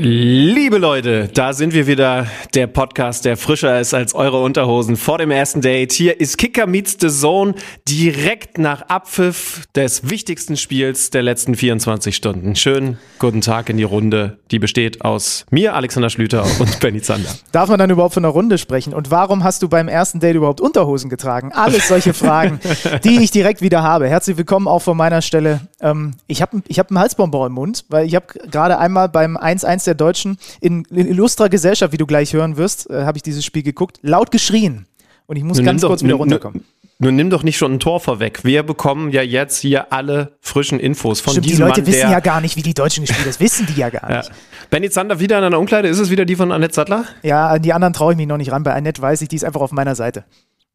Liebe 0.00 0.78
Leute, 0.78 1.28
da 1.34 1.52
sind 1.52 1.74
wir 1.74 1.88
wieder. 1.88 2.28
Der 2.54 2.68
Podcast, 2.68 3.24
der 3.24 3.36
frischer 3.36 3.80
ist 3.80 3.94
als 3.94 4.14
eure 4.14 4.40
Unterhosen 4.40 4.96
vor 4.96 5.18
dem 5.18 5.32
ersten 5.32 5.60
Date. 5.60 5.90
Hier 5.90 6.20
ist 6.20 6.38
Kicker 6.38 6.68
Meets 6.68 6.98
the 7.00 7.08
Zone 7.08 7.56
direkt 7.88 8.58
nach 8.58 8.82
Abpfiff 8.82 9.66
des 9.74 10.08
wichtigsten 10.08 10.56
Spiels 10.56 11.10
der 11.10 11.22
letzten 11.22 11.56
24 11.56 12.14
Stunden. 12.14 12.54
Schönen 12.54 12.98
guten 13.18 13.40
Tag 13.40 13.70
in 13.70 13.76
die 13.76 13.82
Runde, 13.82 14.38
die 14.52 14.60
besteht 14.60 15.04
aus 15.04 15.44
mir, 15.50 15.74
Alexander 15.74 16.10
Schlüter 16.10 16.44
und 16.60 16.78
Benny 16.80 17.02
Zander. 17.02 17.30
Darf 17.50 17.68
man 17.68 17.80
dann 17.80 17.90
überhaupt 17.90 18.14
von 18.14 18.24
einer 18.24 18.32
Runde 18.32 18.58
sprechen? 18.58 18.94
Und 18.94 19.10
warum 19.10 19.42
hast 19.42 19.62
du 19.62 19.68
beim 19.68 19.88
ersten 19.88 20.20
Date 20.20 20.36
überhaupt 20.36 20.60
Unterhosen 20.60 21.10
getragen? 21.10 21.50
Alles 21.52 21.88
solche 21.88 22.14
Fragen, 22.14 22.60
die 23.02 23.20
ich 23.20 23.32
direkt 23.32 23.62
wieder 23.62 23.82
habe. 23.82 24.08
Herzlich 24.08 24.36
willkommen 24.36 24.68
auch 24.68 24.82
von 24.82 24.96
meiner 24.96 25.22
Stelle. 25.22 25.62
Ähm, 25.80 26.12
ich 26.28 26.40
habe 26.40 26.62
ich 26.68 26.78
hab 26.78 26.88
einen 26.88 27.00
Halsbonbon 27.00 27.48
im 27.48 27.54
Mund, 27.54 27.84
weil 27.88 28.06
ich 28.06 28.14
habe 28.14 28.26
gerade 28.48 28.78
einmal 28.78 29.08
beim 29.08 29.36
1-1 29.36 29.87
der 29.88 29.94
Deutschen 29.96 30.38
in, 30.60 30.84
in 30.90 31.06
illustrer 31.08 31.48
Gesellschaft, 31.48 31.92
wie 31.92 31.96
du 31.98 32.06
gleich 32.06 32.32
hören 32.32 32.56
wirst, 32.56 32.88
äh, 32.90 33.04
habe 33.04 33.18
ich 33.18 33.22
dieses 33.22 33.44
Spiel 33.44 33.62
geguckt, 33.62 33.98
laut 34.02 34.30
geschrien. 34.30 34.86
Und 35.26 35.36
ich 35.36 35.42
muss 35.44 35.58
Nun 35.58 35.66
ganz 35.66 35.82
kurz 35.82 36.00
doch- 36.00 36.06
wieder 36.06 36.16
runterkommen. 36.16 36.64
Nun 37.00 37.14
nimm 37.14 37.30
doch 37.30 37.44
nicht 37.44 37.56
schon 37.56 37.74
ein 37.74 37.78
Tor 37.78 38.00
vorweg. 38.00 38.40
Wir 38.42 38.64
bekommen 38.64 39.12
ja 39.12 39.22
jetzt 39.22 39.58
hier 39.58 39.92
alle 39.92 40.32
frischen 40.40 40.80
Infos 40.80 41.20
von 41.20 41.30
Stimmt, 41.32 41.44
die 41.46 41.50
diesem 41.50 41.66
Leute 41.68 41.82
Mann, 41.82 41.86
wissen 41.92 42.10
ja 42.10 42.18
gar 42.18 42.40
nicht, 42.40 42.56
wie 42.56 42.62
die 42.62 42.74
Deutschen 42.74 43.02
gespielt 43.04 43.20
haben. 43.20 43.28
Das 43.30 43.38
wissen 43.38 43.66
die 43.66 43.78
ja 43.78 43.88
gar 43.88 44.10
Ja. 44.10 44.16
nicht. 44.18 44.32
Benny 44.68 44.90
Zander 44.90 45.20
wieder 45.20 45.38
in 45.38 45.44
einer 45.44 45.60
Umkleide. 45.60 45.86
Ist 45.86 46.00
es 46.00 46.10
wieder 46.10 46.24
die 46.24 46.34
von 46.34 46.50
Annette 46.50 46.74
Sattler? 46.74 47.04
Ja, 47.22 47.50
an 47.50 47.62
die 47.62 47.72
anderen 47.72 47.92
traue 47.94 48.14
ich 48.14 48.16
mich 48.16 48.26
noch 48.26 48.36
nicht 48.36 48.50
ran. 48.50 48.64
Bei 48.64 48.74
Annette 48.74 49.00
weiß 49.00 49.22
ich, 49.22 49.28
die 49.28 49.36
ist 49.36 49.44
einfach 49.44 49.60
auf 49.60 49.70
meiner 49.70 49.94
Seite. 49.94 50.24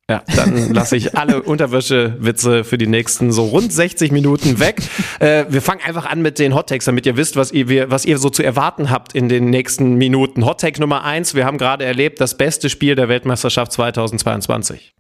Ja, 0.10 0.22
dann 0.36 0.74
lasse 0.74 0.98
ich 0.98 1.18
alle 1.18 1.42
Unterwäsche-Witze 1.44 2.66
für 2.66 2.78
die 2.78 2.88
nächsten 2.88 3.32
so 3.32 3.46
rund 3.46 3.72
60 3.72 4.12
Minuten 4.12 4.60
weg. 4.60 4.82
Äh, 5.20 5.46
wir 5.48 5.62
fangen 5.62 5.80
einfach 5.82 6.06
an 6.06 6.22
mit 6.22 6.40
den 6.40 6.54
Hot-Takes, 6.54 6.86
damit 6.86 7.06
ihr 7.06 7.16
wisst, 7.16 7.38
was 7.38 7.54
ihr, 7.54 7.90
was 7.90 8.04
ihr 8.04 8.18
so 8.18 8.30
zu 8.30 8.44
erwarten 8.44 8.90
habt 8.90 9.16
in 9.16 9.30
den 9.30 9.50
nächsten 9.50 9.96
Minuten. 9.96 10.46
Hot-Take 10.46 10.82
Nummer 10.82 11.06
eins: 11.06 11.36
wir 11.36 11.46
haben 11.46 11.58
gerade 11.58 11.86
erlebt, 11.86 12.20
das 12.20 12.36
beste 12.36 12.70
Spiel 12.70 12.96
der 12.96 13.08
Weltmeisterschaft 13.08 13.72
2022. 13.72 14.94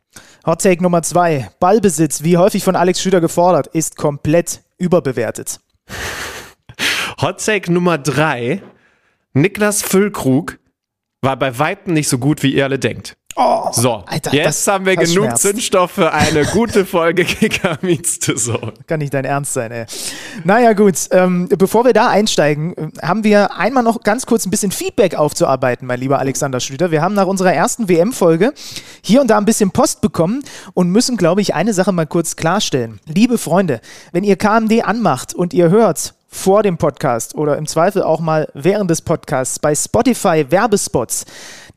Hot 0.45 0.61
Take 0.61 0.81
Nummer 0.83 1.01
zwei. 1.01 1.49
Ballbesitz, 1.59 2.23
wie 2.23 2.37
häufig 2.37 2.63
von 2.63 2.75
Alex 2.75 3.01
Schüder 3.01 3.21
gefordert, 3.21 3.67
ist 3.67 3.97
komplett 3.97 4.61
überbewertet. 4.77 5.59
Hot-Take 7.21 7.71
Nummer 7.71 7.97
drei: 7.97 8.61
Niklas 9.33 9.81
Füllkrug 9.81 10.59
war 11.21 11.37
bei 11.37 11.59
Weitem 11.59 11.93
nicht 11.93 12.09
so 12.09 12.17
gut, 12.17 12.43
wie 12.43 12.53
ihr 12.53 12.63
alle 12.65 12.79
denkt. 12.79 13.17
So, 13.71 14.03
Alter, 14.05 14.33
jetzt 14.33 14.67
das- 14.67 14.67
haben 14.73 14.85
wir 14.85 14.95
genug 14.95 15.25
schmerzt. 15.25 15.41
Zündstoff 15.41 15.91
für 15.91 16.11
eine 16.13 16.45
gute 16.45 16.85
Folge 16.85 17.25
Kicker 17.25 17.77
Meets 17.81 18.19
the 18.23 18.35
Zone. 18.35 18.73
Kann 18.87 18.99
nicht 18.99 19.13
dein 19.13 19.25
Ernst 19.25 19.53
sein, 19.53 19.71
ey. 19.71 19.85
Naja, 20.43 20.73
gut. 20.73 20.95
Ähm, 21.11 21.49
bevor 21.49 21.85
wir 21.85 21.93
da 21.93 22.09
einsteigen, 22.09 22.75
äh, 22.77 22.89
haben 23.01 23.23
wir 23.23 23.55
einmal 23.57 23.83
noch 23.83 24.01
ganz 24.03 24.25
kurz 24.25 24.45
ein 24.45 24.51
bisschen 24.51 24.71
Feedback 24.71 25.15
aufzuarbeiten, 25.15 25.87
mein 25.87 25.99
lieber 25.99 26.19
Alexander 26.19 26.59
Schlüter. 26.59 26.91
Wir 26.91 27.01
haben 27.01 27.15
nach 27.15 27.27
unserer 27.27 27.53
ersten 27.53 27.89
WM-Folge 27.89 28.53
hier 29.01 29.21
und 29.21 29.27
da 29.29 29.37
ein 29.37 29.45
bisschen 29.45 29.71
Post 29.71 30.01
bekommen 30.01 30.43
und 30.73 30.89
müssen, 30.89 31.17
glaube 31.17 31.41
ich, 31.41 31.53
eine 31.55 31.73
Sache 31.73 31.91
mal 31.91 32.05
kurz 32.05 32.35
klarstellen. 32.35 32.99
Liebe 33.05 33.37
Freunde, 33.37 33.81
wenn 34.11 34.23
ihr 34.23 34.35
KMD 34.35 34.83
anmacht 34.83 35.33
und 35.33 35.53
ihr 35.53 35.69
hört, 35.69 36.13
vor 36.33 36.63
dem 36.63 36.77
Podcast 36.77 37.35
oder 37.35 37.57
im 37.57 37.67
Zweifel 37.67 38.01
auch 38.01 38.19
mal 38.19 38.49
während 38.53 38.89
des 38.89 39.01
Podcasts 39.01 39.59
bei 39.59 39.75
Spotify 39.75 40.45
Werbespots, 40.49 41.25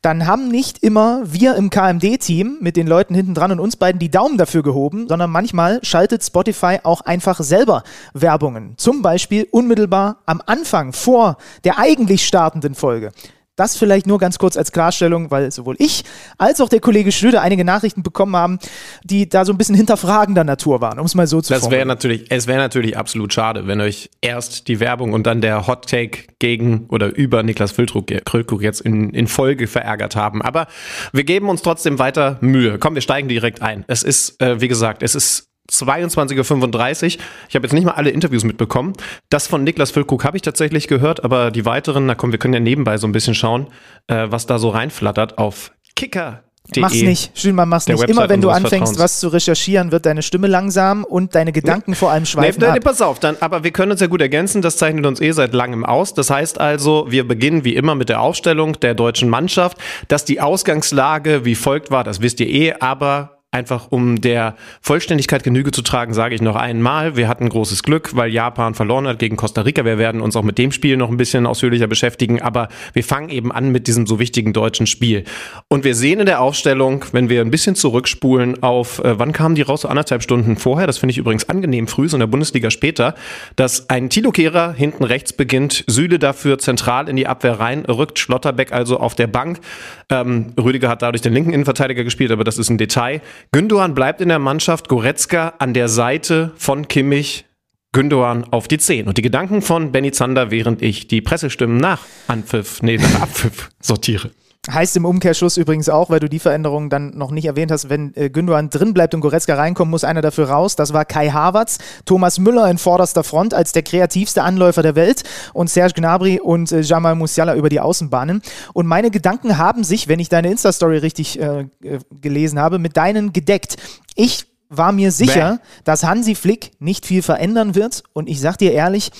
dann 0.01 0.25
haben 0.25 0.49
nicht 0.49 0.83
immer 0.83 1.21
wir 1.25 1.55
im 1.55 1.69
KMD-Team 1.69 2.57
mit 2.59 2.75
den 2.75 2.87
Leuten 2.87 3.13
hinten 3.13 3.35
dran 3.35 3.51
und 3.51 3.59
uns 3.59 3.75
beiden 3.75 3.99
die 3.99 4.09
Daumen 4.09 4.37
dafür 4.37 4.63
gehoben, 4.63 5.07
sondern 5.07 5.29
manchmal 5.29 5.79
schaltet 5.83 6.23
Spotify 6.23 6.79
auch 6.83 7.01
einfach 7.01 7.39
selber 7.39 7.83
Werbungen. 8.13 8.73
Zum 8.77 9.01
Beispiel 9.01 9.47
unmittelbar 9.51 10.17
am 10.25 10.41
Anfang 10.45 10.91
vor 10.91 11.37
der 11.63 11.77
eigentlich 11.77 12.25
startenden 12.25 12.73
Folge. 12.73 13.11
Das 13.57 13.75
vielleicht 13.75 14.05
nur 14.05 14.19
ganz 14.19 14.37
kurz 14.37 14.55
als 14.55 14.71
Klarstellung, 14.71 15.31
weil 15.31 15.51
sowohl 15.51 15.75
ich 15.79 16.03
als 16.37 16.61
auch 16.61 16.69
der 16.69 16.79
Kollege 16.79 17.11
Schröder 17.11 17.41
einige 17.41 17.65
Nachrichten 17.65 18.03
bekommen 18.03 18.35
haben, 18.35 18.59
die 19.03 19.27
da 19.27 19.45
so 19.45 19.51
ein 19.51 19.57
bisschen 19.57 19.73
hinterfragender 19.73 20.43
Natur 20.43 20.79
waren, 20.79 20.99
um 20.99 21.07
es 21.07 21.15
mal 21.15 21.25
so 21.25 21.41
zu 21.41 21.53
Das 21.53 21.71
wäre 21.71 21.87
natürlich, 21.87 22.27
es 22.29 22.45
wäre 22.45 22.59
natürlich 22.59 22.97
absolut 22.97 23.33
schade, 23.33 23.65
wenn 23.65 23.81
euch 23.81 24.11
erst 24.21 24.67
die 24.67 24.79
Werbung 24.79 25.13
und 25.13 25.25
dann 25.25 25.41
der 25.41 25.65
Hot 25.65 25.89
Take 25.89 26.25
gegen 26.37 26.85
oder 26.89 27.07
über 27.15 27.41
Niklas 27.41 27.71
Füllkrug 27.71 28.61
jetzt 28.61 28.81
in, 28.81 29.09
in 29.09 29.25
Folge 29.25 29.65
verärgert 29.65 30.15
haben. 30.15 30.43
Aber 30.43 30.67
wir 31.11 31.23
geben 31.23 31.49
uns 31.49 31.63
trotzdem 31.63 31.97
weiter 31.97 32.37
Mühe. 32.41 32.77
Komm, 32.77 32.93
wir 32.93 33.01
steigen 33.01 33.27
direkt 33.27 33.63
ein. 33.63 33.85
Es 33.87 34.03
ist, 34.03 34.39
äh, 34.39 34.61
wie 34.61 34.67
gesagt, 34.67 35.01
es 35.01 35.15
ist 35.15 35.46
22.35 35.71 37.17
Uhr. 37.17 37.23
Ich 37.49 37.55
habe 37.55 37.65
jetzt 37.65 37.73
nicht 37.73 37.85
mal 37.85 37.93
alle 37.93 38.09
Interviews 38.09 38.43
mitbekommen. 38.43 38.93
Das 39.29 39.47
von 39.47 39.63
Niklas 39.63 39.91
Füllkrug 39.91 40.23
habe 40.23 40.37
ich 40.37 40.41
tatsächlich 40.41 40.87
gehört, 40.87 41.23
aber 41.23 41.51
die 41.51 41.65
weiteren, 41.65 42.05
na 42.05 42.15
komm, 42.15 42.31
wir 42.31 42.39
können 42.39 42.53
ja 42.53 42.59
nebenbei 42.59 42.97
so 42.97 43.07
ein 43.07 43.11
bisschen 43.11 43.35
schauen, 43.35 43.67
äh, 44.07 44.27
was 44.29 44.45
da 44.45 44.59
so 44.59 44.69
reinflattert 44.69 45.37
auf 45.37 45.71
kicker.de. 45.95 46.81
Mach's 46.81 47.01
nicht, 47.01 47.37
Schönmann, 47.37 47.69
mach's 47.69 47.87
nicht. 47.87 47.95
Website 47.99 48.09
Immer 48.09 48.29
wenn 48.29 48.41
du 48.41 48.49
anfängst, 48.49 48.93
Vertrauens. 48.93 48.99
was 48.99 49.19
zu 49.19 49.29
recherchieren, 49.29 49.91
wird 49.91 50.05
deine 50.05 50.21
Stimme 50.21 50.47
langsam 50.47 51.03
und 51.03 51.35
deine 51.35 51.51
Gedanken 51.51 51.95
vor 51.95 52.11
allem 52.11 52.23
Nee, 52.23 52.27
schweifen 52.27 52.61
nee, 52.61 52.71
nee, 52.73 52.79
pass 52.79 53.01
auf, 53.01 53.19
dann, 53.19 53.37
aber 53.39 53.63
wir 53.63 53.71
können 53.71 53.91
uns 53.91 54.01
ja 54.01 54.07
gut 54.07 54.21
ergänzen, 54.21 54.61
das 54.61 54.77
zeichnet 54.77 55.05
uns 55.05 55.19
eh 55.21 55.31
seit 55.31 55.53
langem 55.53 55.85
aus. 55.85 56.13
Das 56.13 56.29
heißt 56.29 56.59
also, 56.59 57.07
wir 57.09 57.27
beginnen 57.27 57.63
wie 57.63 57.75
immer 57.75 57.95
mit 57.95 58.09
der 58.09 58.21
Aufstellung 58.21 58.79
der 58.79 58.95
deutschen 58.95 59.29
Mannschaft. 59.29 59.77
Dass 60.07 60.25
die 60.25 60.39
Ausgangslage 60.41 61.45
wie 61.45 61.55
folgt 61.55 61.91
war, 61.91 62.03
das 62.03 62.21
wisst 62.21 62.39
ihr 62.39 62.47
eh, 62.47 62.73
aber 62.79 63.36
einfach 63.51 63.91
um 63.91 64.19
der 64.19 64.55
Vollständigkeit 64.81 65.43
Genüge 65.43 65.71
zu 65.71 65.81
tragen, 65.81 66.13
sage 66.13 66.35
ich 66.35 66.41
noch 66.41 66.57
einmal, 66.57 67.15
wir 67.15 67.29
hatten 67.29 67.47
großes 67.47 67.81
Glück, 67.81 68.13
weil 68.13 68.29
Japan 68.29 68.73
verloren 68.73 69.07
hat 69.07 69.19
gegen 69.19 69.37
Costa 69.37 69.61
Rica. 69.61 69.85
Wir 69.85 69.97
werden 69.97 70.19
uns 70.19 70.35
auch 70.35 70.43
mit 70.43 70.57
dem 70.57 70.73
Spiel 70.73 70.97
noch 70.97 71.09
ein 71.09 71.15
bisschen 71.15 71.45
ausführlicher 71.45 71.87
beschäftigen, 71.87 72.41
aber 72.41 72.67
wir 72.91 73.05
fangen 73.05 73.29
eben 73.29 73.53
an 73.53 73.71
mit 73.71 73.87
diesem 73.87 74.05
so 74.05 74.19
wichtigen 74.19 74.51
deutschen 74.51 74.85
Spiel. 74.85 75.23
Und 75.69 75.85
wir 75.85 75.95
sehen 75.95 76.19
in 76.19 76.25
der 76.25 76.41
Aufstellung, 76.41 77.05
wenn 77.13 77.29
wir 77.29 77.39
ein 77.39 77.49
bisschen 77.49 77.75
zurückspulen 77.75 78.61
auf, 78.63 78.99
äh, 78.99 79.17
wann 79.17 79.31
kamen 79.31 79.55
die 79.55 79.61
raus? 79.61 79.81
So 79.81 79.87
anderthalb 79.87 80.23
Stunden 80.23 80.57
vorher, 80.57 80.85
das 80.85 80.97
finde 80.97 81.11
ich 81.11 81.17
übrigens 81.17 81.47
angenehm 81.47 81.87
früh, 81.87 82.09
so 82.09 82.17
in 82.17 82.19
der 82.19 82.27
Bundesliga 82.27 82.69
später, 82.69 83.15
dass 83.55 83.89
ein 83.89 84.09
Thilo 84.09 84.31
Kehrer 84.31 84.73
hinten 84.73 85.05
rechts 85.05 85.31
beginnt, 85.31 85.85
Süle 85.87 86.19
dafür 86.19 86.59
zentral 86.59 87.07
in 87.07 87.15
die 87.15 87.27
Abwehr 87.27 87.61
rein, 87.61 87.85
rückt 87.85 88.19
Schlotterbeck 88.19 88.73
also 88.73 88.99
auf 88.99 89.15
der 89.15 89.27
Bank. 89.27 89.61
Ähm, 90.09 90.53
Rüdiger 90.59 90.89
hat 90.89 91.01
dadurch 91.01 91.21
den 91.21 91.31
linken 91.31 91.53
Innenverteidiger 91.53 92.03
gespielt, 92.03 92.31
aber 92.31 92.43
das 92.43 92.57
ist 92.57 92.69
ein 92.69 92.77
Detail. 92.77 93.21
Gündogan 93.51 93.95
bleibt 93.95 94.21
in 94.21 94.29
der 94.29 94.39
Mannschaft, 94.39 94.89
Goretzka 94.89 95.53
an 95.59 95.73
der 95.73 95.87
Seite 95.87 96.51
von 96.57 96.87
Kimmich, 96.87 97.45
Gündogan 97.93 98.45
auf 98.51 98.67
die 98.67 98.77
10. 98.77 99.07
Und 99.07 99.17
die 99.17 99.21
Gedanken 99.21 99.61
von 99.61 99.91
Benny 99.91 100.11
Zander, 100.11 100.51
während 100.51 100.81
ich 100.81 101.07
die 101.07 101.21
Pressestimmen 101.21 101.77
nach 101.77 102.05
Anpfiff, 102.27 102.81
nee, 102.81 102.97
nach 102.97 103.21
Abpfiff 103.21 103.69
sortiere. 103.79 104.31
Heißt 104.69 104.97
im 104.97 105.05
Umkehrschluss 105.05 105.55
übrigens 105.55 105.87
auch, 105.87 106.09
weil 106.09 106.19
du 106.19 106.27
die 106.27 106.39
Veränderung 106.39 106.89
dann 106.89 107.11
noch 107.11 107.31
nicht 107.31 107.45
erwähnt 107.45 107.71
hast, 107.71 107.89
wenn 107.89 108.13
äh, 108.15 108.29
Gündogan 108.29 108.69
drin 108.69 108.93
bleibt 108.93 109.13
und 109.13 109.21
Goretzka 109.21 109.55
reinkommt, 109.55 109.89
muss 109.89 110.03
einer 110.03 110.21
dafür 110.21 110.49
raus. 110.49 110.75
Das 110.75 110.91
war 110.91 111.05
Kai 111.05 111.29
Havertz, 111.29 111.77
Thomas 112.05 112.37
Müller 112.37 112.69
in 112.69 112.77
vorderster 112.77 113.23
Front 113.23 113.53
als 113.53 113.71
der 113.71 113.83
kreativste 113.83 114.43
Anläufer 114.43 114.83
der 114.83 114.95
Welt 114.95 115.23
und 115.53 115.69
Serge 115.69 115.93
Gnabry 115.93 116.39
und 116.39 116.71
äh, 116.71 116.81
Jamal 116.81 117.15
Musiala 117.15 117.55
über 117.55 117.69
die 117.69 117.79
Außenbahnen. 117.79 118.41
Und 118.73 118.87
meine 118.87 119.09
Gedanken 119.09 119.57
haben 119.57 119.83
sich, 119.83 120.07
wenn 120.07 120.19
ich 120.19 120.29
deine 120.29 120.51
Insta-Story 120.51 120.97
richtig 120.97 121.39
äh, 121.39 121.67
äh, 121.83 121.99
gelesen 122.19 122.59
habe, 122.59 122.77
mit 122.77 122.97
deinen 122.97 123.31
gedeckt. 123.31 123.77
Ich 124.15 124.47
war 124.69 124.91
mir 124.91 125.11
sicher, 125.11 125.59
dass 125.85 126.03
Hansi 126.03 126.35
Flick 126.35 126.71
nicht 126.79 127.05
viel 127.05 127.21
verändern 127.21 127.73
wird 127.73 128.03
und 128.11 128.27
ich 128.27 128.41
sag 128.41 128.57
dir 128.57 128.73
ehrlich, 128.73 129.11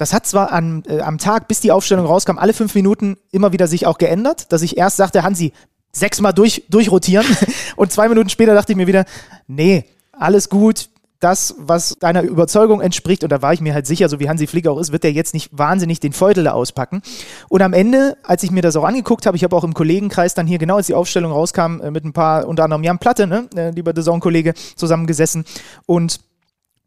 das 0.00 0.14
hat 0.14 0.26
zwar 0.26 0.50
an, 0.50 0.82
äh, 0.88 1.00
am 1.00 1.18
Tag, 1.18 1.46
bis 1.46 1.60
die 1.60 1.72
Aufstellung 1.72 2.06
rauskam, 2.06 2.38
alle 2.38 2.54
fünf 2.54 2.74
Minuten 2.74 3.18
immer 3.32 3.52
wieder 3.52 3.66
sich 3.66 3.86
auch 3.86 3.98
geändert, 3.98 4.50
dass 4.50 4.62
ich 4.62 4.78
erst 4.78 4.96
sagte, 4.96 5.22
Hansi, 5.22 5.52
sechsmal 5.92 6.32
durch, 6.32 6.64
durchrotieren. 6.70 7.26
Und 7.76 7.92
zwei 7.92 8.08
Minuten 8.08 8.30
später 8.30 8.54
dachte 8.54 8.72
ich 8.72 8.76
mir 8.76 8.86
wieder, 8.86 9.04
nee, 9.46 9.84
alles 10.12 10.48
gut, 10.48 10.88
das, 11.18 11.54
was 11.58 11.98
deiner 12.00 12.22
Überzeugung 12.22 12.80
entspricht, 12.80 13.24
und 13.24 13.30
da 13.30 13.42
war 13.42 13.52
ich 13.52 13.60
mir 13.60 13.74
halt 13.74 13.86
sicher, 13.86 14.08
so 14.08 14.20
wie 14.20 14.28
Hansi 14.30 14.46
Flick 14.46 14.66
auch 14.66 14.78
ist, 14.78 14.90
wird 14.90 15.04
der 15.04 15.12
jetzt 15.12 15.34
nicht 15.34 15.50
wahnsinnig 15.52 16.00
den 16.00 16.14
Feudel 16.14 16.44
da 16.44 16.52
auspacken. 16.52 17.02
Und 17.50 17.60
am 17.60 17.74
Ende, 17.74 18.16
als 18.22 18.42
ich 18.42 18.50
mir 18.50 18.62
das 18.62 18.74
auch 18.76 18.84
angeguckt 18.84 19.26
habe, 19.26 19.36
ich 19.36 19.44
habe 19.44 19.54
auch 19.54 19.64
im 19.64 19.74
Kollegenkreis 19.74 20.32
dann 20.32 20.46
hier 20.46 20.56
genau, 20.56 20.76
als 20.76 20.86
die 20.86 20.94
Aufstellung 20.94 21.30
rauskam, 21.30 21.80
äh, 21.82 21.90
mit 21.90 22.06
ein 22.06 22.14
paar, 22.14 22.48
unter 22.48 22.64
anderem 22.64 22.84
Jan 22.84 22.98
Platte, 22.98 23.26
ne, 23.26 23.48
äh, 23.54 23.68
lieber 23.68 23.92
Saison-Kollege, 23.94 24.54
zusammengesessen. 24.76 25.44
Und 25.84 26.20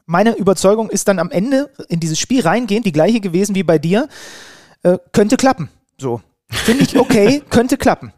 meine 0.06 0.36
Überzeugung 0.36 0.90
ist 0.90 1.08
dann 1.08 1.20
am 1.20 1.32
Ende 1.32 1.70
in 1.90 2.00
dieses 2.00 2.20
Spiel 2.20 2.42
reingehend 2.42 2.86
die 2.86 2.92
gleiche 2.92 3.20
gewesen 3.20 3.56
wie 3.56 3.64
bei 3.64 3.80
dir. 3.80 4.08
Äh, 4.84 4.98
könnte 5.12 5.38
klappen. 5.38 5.70
So. 5.98 6.22
Finde 6.50 6.84
ich 6.84 6.98
okay, 6.98 7.42
könnte 7.50 7.78
klappen. 7.78 8.14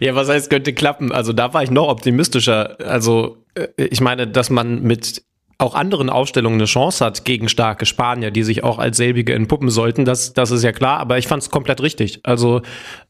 Ja, 0.00 0.14
was 0.14 0.28
heißt, 0.28 0.50
könnte 0.50 0.72
klappen? 0.72 1.10
Also 1.10 1.32
da 1.32 1.52
war 1.52 1.62
ich 1.62 1.70
noch 1.70 1.88
optimistischer. 1.88 2.78
Also 2.80 3.38
äh, 3.54 3.68
ich 3.76 4.00
meine, 4.00 4.28
dass 4.28 4.50
man 4.50 4.82
mit 4.82 5.22
auch 5.62 5.74
anderen 5.74 6.10
Aufstellungen 6.10 6.58
eine 6.58 6.66
Chance 6.66 7.04
hat 7.04 7.24
gegen 7.24 7.48
starke 7.48 7.86
Spanier, 7.86 8.30
die 8.30 8.42
sich 8.42 8.64
auch 8.64 8.78
als 8.78 8.96
selbige 8.96 9.32
entpuppen 9.32 9.70
sollten, 9.70 10.04
das, 10.04 10.32
das 10.32 10.50
ist 10.50 10.64
ja 10.64 10.72
klar, 10.72 10.98
aber 10.98 11.18
ich 11.18 11.28
fand 11.28 11.42
es 11.42 11.50
komplett 11.50 11.80
richtig. 11.80 12.20
Also 12.24 12.62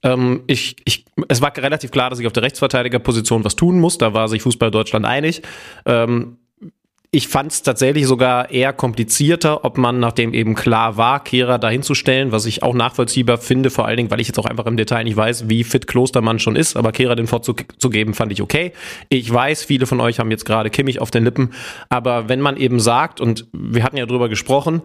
ähm, 0.02 0.42
ich, 0.46 0.76
ich, 0.84 1.06
es 1.28 1.40
war 1.40 1.56
relativ 1.56 1.90
klar, 1.90 2.10
dass 2.10 2.18
ich 2.18 2.26
auf 2.26 2.32
der 2.32 2.42
Rechtsverteidigerposition 2.42 3.44
was 3.44 3.56
tun 3.56 3.80
muss, 3.80 3.96
da 3.96 4.12
war 4.12 4.28
sich 4.28 4.42
Fußball 4.42 4.70
Deutschland 4.70 5.06
einig. 5.06 5.42
Ähm, 5.86 6.36
ich 7.14 7.28
fand 7.28 7.52
es 7.52 7.62
tatsächlich 7.62 8.06
sogar 8.06 8.50
eher 8.50 8.72
komplizierter, 8.72 9.66
ob 9.66 9.76
man, 9.76 10.00
nachdem 10.00 10.32
eben 10.32 10.54
klar 10.54 10.96
war, 10.96 11.22
Kehrer 11.22 11.58
dahinzustellen, 11.58 12.32
was 12.32 12.46
ich 12.46 12.62
auch 12.62 12.72
nachvollziehbar 12.72 13.36
finde, 13.36 13.68
vor 13.68 13.86
allen 13.86 13.98
Dingen, 13.98 14.10
weil 14.10 14.20
ich 14.20 14.28
jetzt 14.28 14.38
auch 14.38 14.46
einfach 14.46 14.64
im 14.64 14.78
Detail 14.78 15.04
nicht 15.04 15.16
weiß, 15.16 15.50
wie 15.50 15.62
fit 15.62 15.86
Klostermann 15.86 16.38
schon 16.38 16.56
ist, 16.56 16.74
aber 16.74 16.90
Kehrer 16.90 17.14
den 17.14 17.26
Vorzug 17.26 17.66
zu 17.78 17.90
geben, 17.90 18.14
fand 18.14 18.32
ich 18.32 18.40
okay. 18.40 18.72
Ich 19.10 19.30
weiß, 19.30 19.62
viele 19.62 19.84
von 19.84 20.00
euch 20.00 20.20
haben 20.20 20.30
jetzt 20.30 20.46
gerade 20.46 20.70
Kimmich 20.70 21.02
auf 21.02 21.10
den 21.10 21.24
Lippen, 21.24 21.50
aber 21.90 22.30
wenn 22.30 22.40
man 22.40 22.56
eben 22.56 22.80
sagt, 22.80 23.20
und 23.20 23.46
wir 23.52 23.84
hatten 23.84 23.98
ja 23.98 24.06
drüber 24.06 24.28
gesprochen, 24.30 24.82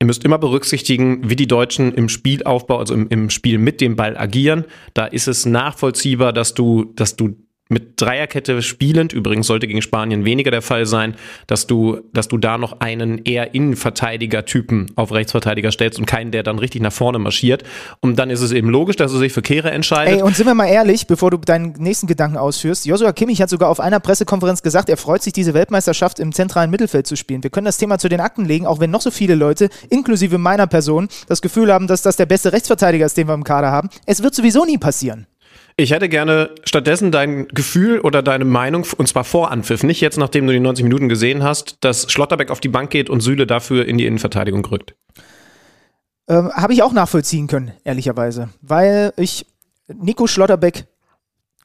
Ihr 0.00 0.06
müsst 0.06 0.24
immer 0.24 0.38
berücksichtigen, 0.38 1.30
wie 1.30 1.36
die 1.36 1.46
Deutschen 1.46 1.94
im 1.94 2.08
Spielaufbau, 2.08 2.78
also 2.78 2.92
im, 2.92 3.06
im, 3.10 3.30
Spiel 3.30 3.58
mit 3.58 3.80
dem 3.80 3.94
Ball 3.94 4.16
agieren. 4.16 4.64
Da 4.94 5.06
ist 5.06 5.28
es 5.28 5.46
nachvollziehbar, 5.46 6.32
dass 6.32 6.54
du, 6.54 6.86
dass 6.96 7.14
du 7.14 7.36
mit 7.72 8.00
Dreierkette 8.00 8.62
spielend, 8.62 9.12
übrigens 9.12 9.46
sollte 9.46 9.66
gegen 9.66 9.82
Spanien 9.82 10.24
weniger 10.24 10.50
der 10.50 10.62
Fall 10.62 10.86
sein, 10.86 11.14
dass 11.46 11.66
du, 11.66 12.00
dass 12.12 12.28
du 12.28 12.38
da 12.38 12.58
noch 12.58 12.80
einen 12.80 13.18
eher 13.24 13.54
Innenverteidiger-Typen 13.54 14.92
auf 14.96 15.12
Rechtsverteidiger 15.12 15.72
stellst 15.72 15.98
und 15.98 16.06
keinen, 16.06 16.30
der 16.30 16.42
dann 16.42 16.58
richtig 16.58 16.82
nach 16.82 16.92
vorne 16.92 17.18
marschiert. 17.18 17.64
Und 18.00 18.18
dann 18.18 18.30
ist 18.30 18.40
es 18.40 18.52
eben 18.52 18.68
logisch, 18.68 18.96
dass 18.96 19.12
du 19.12 19.18
sich 19.18 19.32
für 19.32 19.42
Kehre 19.42 19.70
entscheidest. 19.70 20.18
Ey, 20.18 20.22
und 20.22 20.36
sind 20.36 20.46
wir 20.46 20.54
mal 20.54 20.66
ehrlich, 20.66 21.06
bevor 21.06 21.30
du 21.30 21.38
deinen 21.38 21.72
nächsten 21.78 22.06
Gedanken 22.06 22.36
ausführst, 22.36 22.86
Joshua 22.86 23.12
Kimmich 23.12 23.40
hat 23.40 23.50
sogar 23.50 23.68
auf 23.68 23.80
einer 23.80 24.00
Pressekonferenz 24.00 24.62
gesagt, 24.62 24.88
er 24.88 24.96
freut 24.96 25.22
sich, 25.22 25.32
diese 25.32 25.54
Weltmeisterschaft 25.54 26.20
im 26.20 26.32
zentralen 26.32 26.70
Mittelfeld 26.70 27.06
zu 27.06 27.16
spielen. 27.16 27.42
Wir 27.42 27.50
können 27.50 27.64
das 27.64 27.78
Thema 27.78 27.98
zu 27.98 28.08
den 28.08 28.20
Akten 28.20 28.44
legen, 28.44 28.66
auch 28.66 28.80
wenn 28.80 28.90
noch 28.90 29.00
so 29.00 29.10
viele 29.10 29.34
Leute, 29.34 29.68
inklusive 29.90 30.38
meiner 30.38 30.66
Person, 30.66 31.08
das 31.28 31.42
Gefühl 31.42 31.72
haben, 31.72 31.86
dass 31.86 32.02
das 32.02 32.16
der 32.16 32.26
beste 32.26 32.52
Rechtsverteidiger 32.52 33.06
ist, 33.06 33.16
den 33.16 33.28
wir 33.28 33.34
im 33.34 33.44
Kader 33.44 33.70
haben. 33.70 33.88
Es 34.06 34.22
wird 34.22 34.34
sowieso 34.34 34.64
nie 34.64 34.78
passieren. 34.78 35.26
Ich 35.82 35.90
hätte 35.90 36.08
gerne 36.08 36.50
stattdessen 36.62 37.10
dein 37.10 37.48
Gefühl 37.48 37.98
oder 37.98 38.22
deine 38.22 38.44
Meinung, 38.44 38.86
und 38.98 39.08
zwar 39.08 39.24
vor 39.24 39.50
Anpfiff, 39.50 39.82
nicht 39.82 40.00
jetzt, 40.00 40.16
nachdem 40.16 40.46
du 40.46 40.52
die 40.52 40.60
90 40.60 40.84
Minuten 40.84 41.08
gesehen 41.08 41.42
hast, 41.42 41.78
dass 41.80 42.08
Schlotterbeck 42.08 42.52
auf 42.52 42.60
die 42.60 42.68
Bank 42.68 42.90
geht 42.90 43.10
und 43.10 43.20
Süle 43.20 43.48
dafür 43.48 43.84
in 43.84 43.98
die 43.98 44.06
Innenverteidigung 44.06 44.64
rückt. 44.64 44.94
Ähm, 46.28 46.52
Habe 46.54 46.72
ich 46.72 46.84
auch 46.84 46.92
nachvollziehen 46.92 47.48
können, 47.48 47.72
ehrlicherweise. 47.82 48.50
Weil 48.60 49.12
ich 49.16 49.44
Nico 49.88 50.28
Schlotterbeck 50.28 50.84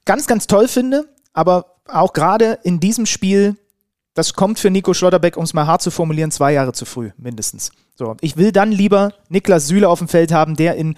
ganz, 0.04 0.26
ganz 0.26 0.48
toll 0.48 0.68
finde, 0.68 1.08
aber 1.34 1.76
auch 1.86 2.12
gerade 2.12 2.58
in 2.64 2.80
diesem 2.80 3.06
Spiel, 3.06 3.56
das 4.16 4.34
kommt 4.34 4.58
für 4.58 4.72
Nico 4.72 4.96
Schlotterbeck, 4.96 5.38
um 5.38 5.44
es 5.44 5.54
mal 5.54 5.68
hart 5.68 5.84
zu 5.84 5.92
formulieren, 5.92 6.32
zwei 6.32 6.54
Jahre 6.54 6.74
zu 6.74 6.86
früh, 6.86 7.12
mindestens. 7.18 7.72
So, 7.94 8.18
ich 8.22 8.36
will 8.36 8.52
dann 8.52 8.72
lieber 8.72 9.14
Niklas 9.30 9.68
Süle 9.68 9.88
auf 9.88 10.00
dem 10.00 10.08
Feld 10.08 10.32
haben, 10.32 10.56
der 10.56 10.74
in 10.74 10.98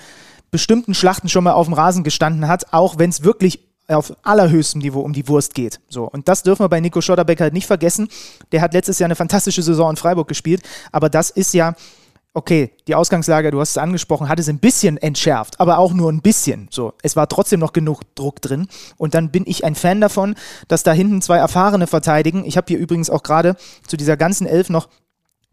bestimmten 0.51 0.93
Schlachten 0.93 1.29
schon 1.29 1.43
mal 1.43 1.53
auf 1.53 1.67
dem 1.67 1.73
Rasen 1.73 2.03
gestanden 2.03 2.47
hat, 2.47 2.73
auch 2.73 2.97
wenn 2.97 3.09
es 3.09 3.23
wirklich 3.23 3.59
auf 3.87 4.13
allerhöchstem 4.23 4.81
Niveau 4.81 5.01
um 5.01 5.13
die 5.13 5.27
Wurst 5.27 5.55
geht. 5.55 5.79
So, 5.89 6.05
und 6.05 6.27
das 6.27 6.43
dürfen 6.43 6.63
wir 6.63 6.69
bei 6.69 6.79
Nico 6.79 7.01
Schotterbeck 7.01 7.41
halt 7.41 7.53
nicht 7.53 7.67
vergessen. 7.67 8.07
Der 8.51 8.61
hat 8.61 8.73
letztes 8.73 8.99
Jahr 8.99 9.07
eine 9.07 9.15
fantastische 9.15 9.63
Saison 9.63 9.89
in 9.89 9.95
Freiburg 9.95 10.27
gespielt, 10.27 10.61
aber 10.91 11.09
das 11.09 11.31
ist 11.31 11.53
ja 11.53 11.73
okay, 12.33 12.71
die 12.87 12.95
Ausgangslage, 12.95 13.51
du 13.51 13.59
hast 13.59 13.71
es 13.71 13.77
angesprochen, 13.77 14.29
hat 14.29 14.39
es 14.39 14.49
ein 14.49 14.59
bisschen 14.59 14.97
entschärft, 14.97 15.59
aber 15.59 15.77
auch 15.77 15.93
nur 15.93 16.11
ein 16.11 16.21
bisschen. 16.21 16.67
So, 16.71 16.93
es 17.01 17.15
war 17.15 17.27
trotzdem 17.27 17.59
noch 17.59 17.73
genug 17.73 18.01
Druck 18.15 18.41
drin. 18.41 18.67
Und 18.97 19.13
dann 19.13 19.31
bin 19.31 19.43
ich 19.47 19.65
ein 19.65 19.75
Fan 19.75 19.99
davon, 19.99 20.35
dass 20.67 20.83
da 20.83 20.91
hinten 20.91 21.21
zwei 21.21 21.37
Erfahrene 21.37 21.87
verteidigen. 21.87 22.45
Ich 22.45 22.55
habe 22.55 22.65
hier 22.67 22.77
übrigens 22.77 23.09
auch 23.09 23.23
gerade 23.23 23.55
zu 23.87 23.97
dieser 23.97 24.15
ganzen 24.15 24.45
Elf 24.45 24.69
noch 24.69 24.89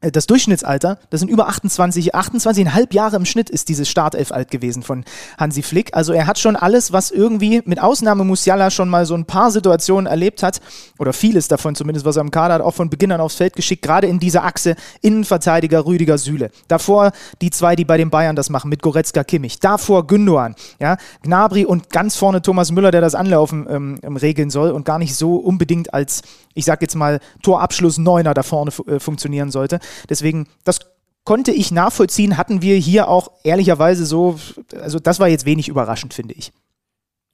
das 0.01 0.27
Durchschnittsalter, 0.27 0.99
das 1.09 1.21
sind 1.21 1.31
über 1.31 1.49
28, 1.49 2.15
28,5 2.15 2.95
Jahre 2.95 3.17
im 3.17 3.25
Schnitt 3.25 3.49
ist 3.49 3.71
dieses 3.71 3.89
Startelf 3.89 4.31
alt 4.31 4.51
gewesen 4.51 4.83
von 4.83 5.05
Hansi 5.39 5.63
Flick. 5.63 5.97
Also 5.97 6.13
er 6.13 6.27
hat 6.27 6.39
schon 6.39 6.55
alles, 6.55 6.93
was 6.93 7.11
irgendwie 7.11 7.63
mit 7.65 7.81
Ausnahme 7.81 8.25
Musiala 8.25 8.71
schon 8.71 8.91
mal 8.91 9.07
so 9.07 9.15
ein 9.15 9.25
paar 9.25 9.51
Situationen 9.51 10.07
erlebt 10.07 10.43
hat, 10.43 10.61
oder 10.99 11.15
vieles 11.15 11.49
davon 11.49 11.75
zumindest, 11.75 12.05
was 12.05 12.17
er 12.17 12.23
im 12.23 12.31
Kader 12.31 12.55
hat, 12.55 12.61
auch 12.61 12.75
von 12.75 12.91
Beginn 12.91 13.11
an 13.11 13.21
aufs 13.23 13.37
Feld 13.37 13.57
geschickt, 13.57 13.83
gerade 13.83 14.07
in 14.07 14.19
dieser 14.19 14.45
Achse 14.45 14.77
Innenverteidiger 15.01 15.87
Rüdiger 15.87 16.19
Süle. 16.19 16.51
Davor 16.69 17.13
die 17.41 17.51
zwei, 17.51 17.75
die 17.75 17.87
bei 17.87 17.97
den 17.97 18.11
Bayern 18.11 18.37
das 18.37 18.51
machen, 18.51 18.69
mit 18.69 18.83
Goretzka 18.83 19.25
Kimmich. 19.25 19.61
Davor 19.61 20.07
Gündogan, 20.07 20.55
ja, 20.79 20.99
Gnabry 21.23 21.65
und 21.65 21.89
ganz 21.89 22.17
vorne 22.17 22.43
Thomas 22.43 22.71
Müller, 22.71 22.91
der 22.91 23.01
das 23.01 23.15
Anlaufen 23.15 23.67
ähm, 23.69 23.99
ähm 24.03 24.17
regeln 24.17 24.51
soll 24.51 24.71
und 24.71 24.85
gar 24.85 24.99
nicht 24.99 25.15
so 25.17 25.37
unbedingt 25.37 25.95
als, 25.95 26.21
ich 26.55 26.67
sag 26.67 26.83
jetzt 26.83 26.95
mal, 26.95 27.21
Torabschluss 27.43 27.97
Neuner 27.97 28.35
da 28.35 28.43
vorne 28.43 28.71
äh, 28.87 29.01
funktionieren 29.01 29.51
sollte. 29.51 29.81
Deswegen, 30.09 30.49
das 30.65 30.81
konnte 31.25 31.53
ich 31.53 31.73
nachvollziehen, 31.73 32.37
hatten 32.37 32.63
wir 32.63 32.77
hier 32.77 33.09
auch 33.09 33.31
ehrlicherweise 33.43 34.07
so, 34.07 34.39
also 34.81 34.99
das 34.99 35.21
war 35.21 35.29
jetzt 35.29 35.45
wenig 35.45 35.69
überraschend, 35.69 36.15
finde 36.15 36.35
ich. 36.35 36.53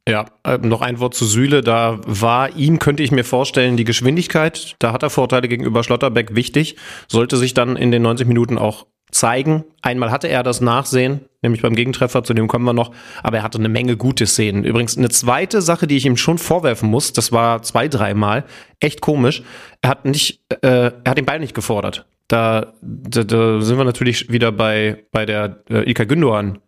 Ja, 0.09 0.27
äh, 0.43 0.59
noch 0.59 0.81
ein 0.81 0.99
Wort 0.99 1.15
zu 1.15 1.27
Süle. 1.27 1.63
Da 1.63 2.01
war 2.05 2.57
ihm, 2.57 2.81
könnte 2.81 3.05
ich 3.05 3.13
mir 3.13 3.23
vorstellen, 3.23 3.77
die 3.77 3.85
Geschwindigkeit. 3.85 4.75
Da 4.81 4.93
hat 4.93 5.05
er 5.05 5.11
Vorteile 5.11 5.47
gegenüber 5.47 5.85
Schlotterbeck 5.85 6.35
wichtig. 6.35 6.77
Sollte 7.07 7.37
sich 7.37 7.55
dann 7.55 7.77
in 7.77 7.93
den 7.93 8.03
90 8.03 8.27
Minuten 8.27 8.59
auch 8.59 8.87
zeigen. 9.13 9.65
Einmal 9.83 10.11
hatte 10.11 10.27
er 10.27 10.43
das 10.43 10.61
Nachsehen, 10.61 11.21
nämlich 11.43 11.63
beim 11.63 11.77
Gegentreffer, 11.77 12.25
zu 12.25 12.35
dem 12.35 12.49
kommen 12.49 12.65
wir 12.65 12.73
noch, 12.73 12.93
aber 13.23 13.37
er 13.37 13.43
hatte 13.43 13.59
eine 13.59 13.69
Menge 13.69 13.97
gute 13.97 14.27
Szenen. 14.27 14.65
Übrigens, 14.65 14.97
eine 14.97 15.11
zweite 15.11 15.63
Sache, 15.63 15.87
die 15.87 15.99
ich 15.99 16.07
ihm 16.07 16.17
schon 16.17 16.39
vorwerfen 16.39 16.91
muss, 16.91 17.13
das 17.13 17.31
war 17.31 17.63
zwei, 17.63 17.89
dreimal, 17.89 18.45
echt 18.81 19.03
komisch. 19.03 19.43
Er 19.83 19.91
hat 19.91 20.07
nicht, 20.07 20.41
äh, 20.63 20.93
er 21.05 21.11
hat 21.11 21.19
den 21.19 21.27
Ball 21.27 21.39
nicht 21.39 21.55
gefordert. 21.55 22.07
Da, 22.33 22.73
da, 22.81 23.25
da 23.25 23.61
sind 23.61 23.77
wir 23.77 23.85
natürlich 23.85 24.33
wieder 24.33 24.53
bei, 24.53 25.05
bei 25.13 25.27
der 25.27 25.65
äh, 25.69 25.87
Ilka 25.87 26.05
Gündogan 26.05 26.61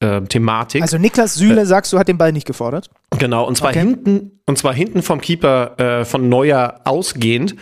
äh, 0.00 0.22
Thematik. 0.22 0.82
Also 0.82 0.98
Niklas 0.98 1.36
Süle, 1.36 1.60
äh, 1.60 1.64
sagst 1.64 1.92
du, 1.92 1.98
hat 2.00 2.08
den 2.08 2.18
Ball 2.18 2.32
nicht 2.32 2.44
gefordert? 2.44 2.90
Genau, 3.16 3.46
und 3.46 3.56
zwar 3.56 3.70
okay. 3.70 3.78
hinten, 3.78 4.40
und 4.46 4.58
zwar 4.58 4.74
hinten 4.74 5.02
vom 5.02 5.20
Keeper 5.20 5.78
äh, 5.78 6.04
von 6.04 6.28
Neuer 6.28 6.80
ausgehend, 6.82 7.54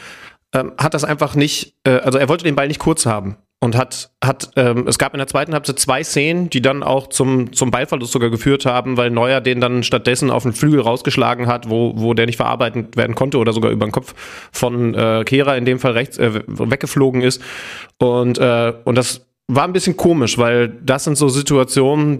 ähm, 0.54 0.72
hat 0.78 0.94
das 0.94 1.04
einfach 1.04 1.34
nicht, 1.34 1.76
äh, 1.84 1.98
also 1.98 2.16
er 2.16 2.30
wollte 2.30 2.44
den 2.44 2.54
Ball 2.54 2.66
nicht 2.66 2.80
kurz 2.80 3.04
haben 3.04 3.36
und 3.64 3.78
hat, 3.78 4.10
hat 4.22 4.50
ähm, 4.56 4.86
es 4.86 4.98
gab 4.98 5.14
in 5.14 5.18
der 5.18 5.26
zweiten 5.26 5.54
Halbzeit 5.54 5.78
zwei 5.78 6.04
Szenen, 6.04 6.50
die 6.50 6.60
dann 6.60 6.82
auch 6.82 7.06
zum, 7.06 7.54
zum 7.54 7.70
Ballverlust 7.70 8.12
sogar 8.12 8.28
geführt 8.28 8.66
haben, 8.66 8.98
weil 8.98 9.08
Neuer 9.08 9.40
den 9.40 9.58
dann 9.58 9.82
stattdessen 9.82 10.30
auf 10.30 10.42
den 10.42 10.52
Flügel 10.52 10.80
rausgeschlagen 10.80 11.46
hat, 11.46 11.70
wo, 11.70 11.94
wo 11.96 12.12
der 12.12 12.26
nicht 12.26 12.36
verarbeitet 12.36 12.94
werden 12.98 13.14
konnte 13.14 13.38
oder 13.38 13.54
sogar 13.54 13.70
über 13.70 13.86
den 13.86 13.92
Kopf 13.92 14.14
von 14.52 14.94
äh, 14.94 15.24
Kehrer 15.24 15.56
in 15.56 15.64
dem 15.64 15.78
Fall 15.78 15.92
rechts 15.92 16.18
äh, 16.18 16.42
weggeflogen 16.46 17.22
ist. 17.22 17.40
Und, 17.98 18.36
äh, 18.36 18.74
und 18.84 18.96
das 18.98 19.26
war 19.48 19.64
ein 19.64 19.72
bisschen 19.72 19.96
komisch, 19.96 20.36
weil 20.36 20.68
das 20.68 21.04
sind 21.04 21.16
so 21.16 21.30
Situationen, 21.30 22.18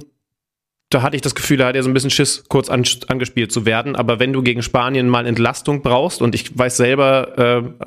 da 0.95 1.03
hatte 1.03 1.17
ich 1.17 1.23
das 1.23 1.35
Gefühl, 1.35 1.57
da 1.57 1.67
hat 1.67 1.75
er 1.75 1.83
so 1.83 1.91
ein 1.91 1.95
bisschen 1.95 2.11
Schiss, 2.11 2.45
kurz 2.49 2.69
an, 2.69 2.85
angespielt 3.09 3.51
zu 3.51 3.67
werden. 3.67 3.97
Aber 3.97 4.21
wenn 4.21 4.33
du 4.33 4.43
gegen 4.43 4.63
Spanien 4.63 5.09
mal 5.09 5.27
Entlastung 5.27 5.83
brauchst, 5.83 6.23
und 6.23 6.35
ich 6.35 6.57
weiß 6.57 6.77
selber. 6.77 7.37
Äh, 7.37 7.85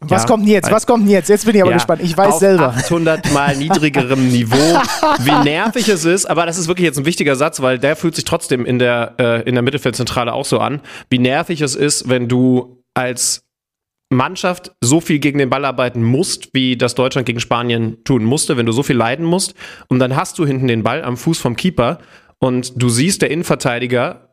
Was 0.00 0.22
ja, 0.22 0.28
kommt 0.28 0.44
denn 0.44 0.52
jetzt? 0.52 0.70
Was 0.70 0.86
kommt 0.86 1.04
denn 1.04 1.10
jetzt? 1.10 1.28
Jetzt 1.28 1.44
bin 1.44 1.54
ich 1.54 1.62
aber 1.62 1.70
ja, 1.70 1.76
gespannt. 1.76 2.02
Ich 2.02 2.16
weiß 2.16 2.38
selber. 2.38 2.68
800 2.68 3.32
mal 3.32 3.54
niedrigerem 3.56 4.28
Niveau, 4.32 4.80
wie 5.20 5.44
nervig 5.44 5.88
es 5.88 6.04
ist. 6.04 6.26
Aber 6.26 6.46
das 6.46 6.58
ist 6.58 6.68
wirklich 6.68 6.86
jetzt 6.86 6.98
ein 6.98 7.04
wichtiger 7.04 7.36
Satz, 7.36 7.60
weil 7.60 7.78
der 7.78 7.96
fühlt 7.96 8.14
sich 8.14 8.24
trotzdem 8.24 8.64
in 8.64 8.78
der, 8.78 9.14
äh, 9.18 9.42
in 9.42 9.54
der 9.54 9.62
Mittelfeldzentrale 9.62 10.32
auch 10.32 10.46
so 10.46 10.58
an. 10.58 10.80
Wie 11.10 11.18
nervig 11.18 11.60
es 11.60 11.74
ist, 11.74 12.08
wenn 12.08 12.28
du 12.28 12.82
als 12.94 13.44
Mannschaft 14.12 14.72
so 14.80 15.00
viel 15.00 15.18
gegen 15.18 15.38
den 15.38 15.50
Ball 15.50 15.64
arbeiten 15.64 16.02
musst, 16.02 16.50
wie 16.52 16.76
das 16.76 16.94
Deutschland 16.94 17.26
gegen 17.26 17.40
Spanien 17.40 18.04
tun 18.04 18.24
musste, 18.24 18.56
wenn 18.56 18.66
du 18.66 18.72
so 18.72 18.82
viel 18.82 18.96
leiden 18.96 19.26
musst. 19.26 19.54
Und 19.88 19.98
dann 19.98 20.14
hast 20.14 20.38
du 20.38 20.46
hinten 20.46 20.68
den 20.68 20.82
Ball 20.82 21.02
am 21.02 21.16
Fuß 21.16 21.38
vom 21.40 21.56
Keeper 21.56 21.98
und 22.42 22.72
du 22.82 22.88
siehst, 22.88 23.22
der 23.22 23.30
Innenverteidiger 23.30 24.31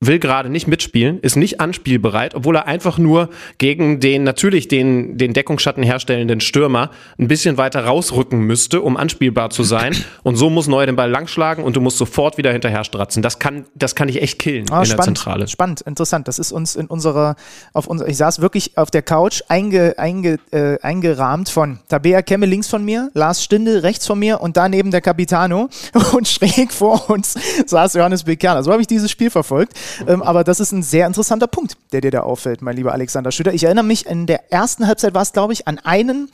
will 0.00 0.20
gerade 0.20 0.48
nicht 0.48 0.68
mitspielen, 0.68 1.18
ist 1.20 1.34
nicht 1.34 1.60
anspielbereit, 1.60 2.36
obwohl 2.36 2.54
er 2.54 2.66
einfach 2.66 2.98
nur 2.98 3.30
gegen 3.58 3.98
den 3.98 4.22
natürlich 4.22 4.68
den, 4.68 5.18
den 5.18 5.32
Deckungsschatten 5.32 5.82
herstellenden 5.82 6.40
Stürmer 6.40 6.90
ein 7.18 7.26
bisschen 7.26 7.56
weiter 7.56 7.84
rausrücken 7.84 8.38
müsste, 8.38 8.80
um 8.80 8.96
anspielbar 8.96 9.50
zu 9.50 9.64
sein. 9.64 9.96
Und 10.22 10.36
so 10.36 10.50
muss 10.50 10.68
Neuer 10.68 10.86
den 10.86 10.94
Ball 10.94 11.10
langschlagen 11.10 11.64
und 11.64 11.74
du 11.74 11.80
musst 11.80 11.98
sofort 11.98 12.38
wieder 12.38 12.52
hinterher 12.52 12.84
stratzen. 12.84 13.22
Das 13.22 13.40
kann, 13.40 13.64
das 13.74 13.96
kann 13.96 14.08
ich 14.08 14.22
echt 14.22 14.38
killen 14.38 14.70
ah, 14.70 14.80
in 14.80 14.86
spannend, 14.86 14.90
der 14.90 15.04
Zentrale. 15.04 15.48
Spannend, 15.48 15.80
interessant. 15.80 16.28
Das 16.28 16.38
ist 16.38 16.52
uns 16.52 16.76
in 16.76 16.86
unserer, 16.86 17.34
auf 17.72 17.88
unser, 17.88 18.06
ich 18.06 18.16
saß 18.16 18.40
wirklich 18.40 18.78
auf 18.78 18.92
der 18.92 19.02
Couch 19.02 19.42
einge, 19.48 19.94
einge, 19.98 20.38
äh, 20.52 20.78
eingerahmt 20.80 21.48
von 21.48 21.80
Tabea 21.88 22.22
Kemme 22.22 22.46
links 22.46 22.68
von 22.68 22.84
mir, 22.84 23.10
Lars 23.14 23.42
Stindl 23.42 23.78
rechts 23.78 24.06
von 24.06 24.18
mir 24.20 24.40
und 24.40 24.56
daneben 24.56 24.92
der 24.92 25.00
Capitano 25.00 25.68
und 26.12 26.28
schräg 26.28 26.72
vor 26.72 27.10
uns 27.10 27.34
saß 27.66 27.94
Johannes 27.94 28.22
Bekerner. 28.22 28.62
So 28.62 28.70
habe 28.70 28.80
ich 28.80 28.86
dieses 28.86 29.10
Spiel 29.10 29.30
verfolgt. 29.30 29.74
Ähm, 30.06 30.22
aber 30.22 30.44
das 30.44 30.60
ist 30.60 30.72
ein 30.72 30.82
sehr 30.82 31.06
interessanter 31.06 31.46
Punkt, 31.46 31.76
der 31.92 32.00
dir 32.00 32.10
da 32.10 32.20
auffällt, 32.20 32.62
mein 32.62 32.76
lieber 32.76 32.92
Alexander 32.92 33.32
Schütter. 33.32 33.52
Ich 33.52 33.64
erinnere 33.64 33.84
mich, 33.84 34.06
in 34.06 34.26
der 34.26 34.52
ersten 34.52 34.86
Halbzeit 34.86 35.14
war 35.14 35.22
es, 35.22 35.32
glaube 35.32 35.52
ich, 35.52 35.68
an 35.68 35.78
einen 35.78 36.30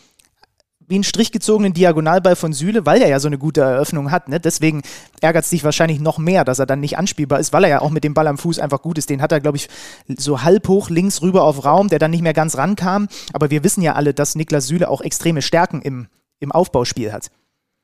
wie 0.86 0.94
einen 0.94 1.04
Strich 1.04 1.32
gezogenen 1.32 1.72
Diagonalball 1.72 2.36
von 2.36 2.52
Süle, 2.52 2.84
weil 2.86 3.00
er 3.00 3.08
ja 3.08 3.20
so 3.20 3.28
eine 3.28 3.38
gute 3.38 3.62
Eröffnung 3.62 4.10
hat. 4.10 4.28
Ne? 4.28 4.40
Deswegen 4.40 4.82
ärgert 5.20 5.44
es 5.44 5.50
dich 5.50 5.64
wahrscheinlich 5.64 6.00
noch 6.00 6.18
mehr, 6.18 6.44
dass 6.44 6.58
er 6.58 6.66
dann 6.66 6.80
nicht 6.80 6.98
anspielbar 6.98 7.40
ist, 7.40 7.52
weil 7.52 7.64
er 7.64 7.70
ja 7.70 7.80
auch 7.80 7.90
mit 7.90 8.04
dem 8.04 8.14
Ball 8.14 8.26
am 8.26 8.38
Fuß 8.38 8.58
einfach 8.58 8.82
gut 8.82 8.98
ist. 8.98 9.10
Den 9.10 9.22
hat 9.22 9.32
er, 9.32 9.40
glaube 9.40 9.56
ich, 9.56 9.68
so 10.18 10.42
halb 10.42 10.68
hoch 10.68 10.90
links 10.90 11.22
rüber 11.22 11.44
auf 11.44 11.64
Raum, 11.64 11.88
der 11.88 11.98
dann 11.98 12.10
nicht 12.10 12.22
mehr 12.22 12.34
ganz 12.34 12.56
rankam. 12.56 13.08
Aber 13.32 13.50
wir 13.50 13.64
wissen 13.64 13.82
ja 13.82 13.94
alle, 13.94 14.14
dass 14.14 14.34
Niklas 14.34 14.66
Süle 14.66 14.88
auch 14.88 15.00
extreme 15.00 15.42
Stärken 15.42 15.80
im, 15.80 16.08
im 16.40 16.52
Aufbauspiel 16.52 17.12
hat. 17.12 17.30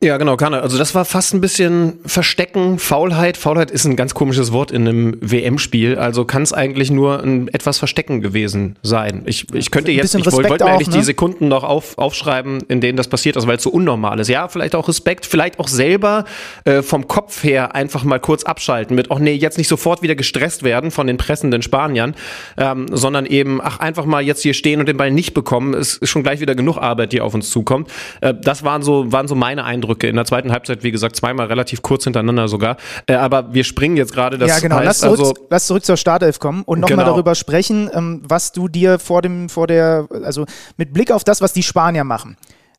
Ja, 0.02 0.16
genau, 0.16 0.38
kann 0.38 0.54
er. 0.54 0.62
Also 0.62 0.78
das 0.78 0.94
war 0.94 1.04
fast 1.04 1.34
ein 1.34 1.42
bisschen 1.42 1.98
Verstecken, 2.06 2.78
Faulheit. 2.78 3.36
Faulheit 3.36 3.70
ist 3.70 3.84
ein 3.84 3.96
ganz 3.96 4.14
komisches 4.14 4.50
Wort 4.50 4.70
in 4.70 4.88
einem 4.88 5.18
WM-Spiel. 5.20 5.98
Also 5.98 6.24
kann 6.24 6.40
es 6.40 6.54
eigentlich 6.54 6.90
nur 6.90 7.22
ein 7.22 7.48
etwas 7.48 7.76
Verstecken 7.76 8.22
gewesen 8.22 8.76
sein. 8.82 9.24
Ich, 9.26 9.52
ich 9.52 9.70
könnte 9.70 9.92
jetzt, 9.92 10.14
ich 10.14 10.24
wollte 10.32 10.48
wollt 10.48 10.60
mir 10.62 10.68
eigentlich 10.68 10.88
ne? 10.88 10.96
die 10.96 11.02
Sekunden 11.02 11.48
noch 11.48 11.64
auf, 11.64 11.98
aufschreiben, 11.98 12.62
in 12.68 12.80
denen 12.80 12.96
das 12.96 13.08
passiert 13.08 13.36
ist, 13.36 13.46
weil 13.46 13.58
es 13.58 13.62
so 13.62 13.68
unnormal 13.68 14.18
ist. 14.20 14.28
Ja, 14.28 14.48
vielleicht 14.48 14.74
auch 14.74 14.88
Respekt, 14.88 15.26
vielleicht 15.26 15.58
auch 15.58 15.68
selber 15.68 16.24
äh, 16.64 16.80
vom 16.80 17.06
Kopf 17.06 17.44
her 17.44 17.74
einfach 17.74 18.02
mal 18.02 18.20
kurz 18.20 18.44
abschalten 18.44 18.96
mit, 18.96 19.10
ach 19.10 19.18
nee, 19.18 19.34
jetzt 19.34 19.58
nicht 19.58 19.68
sofort 19.68 20.00
wieder 20.00 20.14
gestresst 20.14 20.62
werden 20.62 20.92
von 20.92 21.08
den 21.08 21.18
pressenden 21.18 21.60
Spaniern, 21.60 22.14
ähm, 22.56 22.86
sondern 22.90 23.26
eben, 23.26 23.60
ach, 23.62 23.80
einfach 23.80 24.06
mal 24.06 24.22
jetzt 24.22 24.40
hier 24.40 24.54
stehen 24.54 24.80
und 24.80 24.88
den 24.88 24.96
Ball 24.96 25.10
nicht 25.10 25.34
bekommen. 25.34 25.74
Es 25.74 25.98
ist 25.98 26.08
schon 26.08 26.22
gleich 26.22 26.40
wieder 26.40 26.54
genug 26.54 26.78
Arbeit, 26.78 27.12
die 27.12 27.20
auf 27.20 27.34
uns 27.34 27.50
zukommt. 27.50 27.90
Äh, 28.22 28.32
das 28.32 28.64
waren 28.64 28.82
so, 28.82 29.12
waren 29.12 29.28
so 29.28 29.34
meine 29.34 29.64
Eindrücke 29.64 29.89
Eindrücke. 29.90 30.08
In 30.08 30.16
der 30.16 30.24
zweiten 30.24 30.52
Halbzeit, 30.52 30.82
wie 30.82 30.90
gesagt, 30.90 31.16
zweimal 31.16 31.46
relativ 31.46 31.82
kurz 31.82 32.04
hintereinander 32.04 32.48
sogar. 32.48 32.76
Äh, 33.06 33.14
aber 33.14 33.52
wir 33.52 33.64
springen 33.64 33.96
jetzt 33.96 34.12
gerade. 34.12 34.38
Das 34.38 34.48
ja, 34.48 34.58
genau. 34.60 34.76
Heißt, 34.76 34.86
lass, 34.86 34.98
zurück, 35.00 35.18
also, 35.18 35.34
lass 35.50 35.66
zurück 35.66 35.84
zur 35.84 35.96
Startelf 35.96 36.38
kommen 36.38 36.62
und 36.64 36.80
nochmal 36.80 36.98
genau. 36.98 37.12
darüber 37.12 37.34
sprechen, 37.34 37.90
ähm, 37.92 38.22
was 38.26 38.52
du 38.52 38.68
dir 38.68 38.98
vor 38.98 39.22
dem, 39.22 39.48
vor 39.48 39.66
der, 39.66 40.08
also 40.24 40.46
mit 40.76 40.92
Blick 40.92 41.10
auf 41.10 41.24
das, 41.24 41.40
was 41.40 41.52
die 41.52 41.62
Spanier 41.62 42.04
machen. 42.04 42.36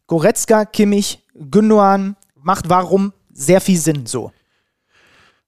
Goretzka, 0.07 0.65
Kimmich, 0.65 1.19
Gündogan 1.35 2.15
macht 2.35 2.69
warum 2.69 3.13
sehr 3.33 3.61
viel 3.61 3.77
Sinn 3.77 4.05
so. 4.05 4.31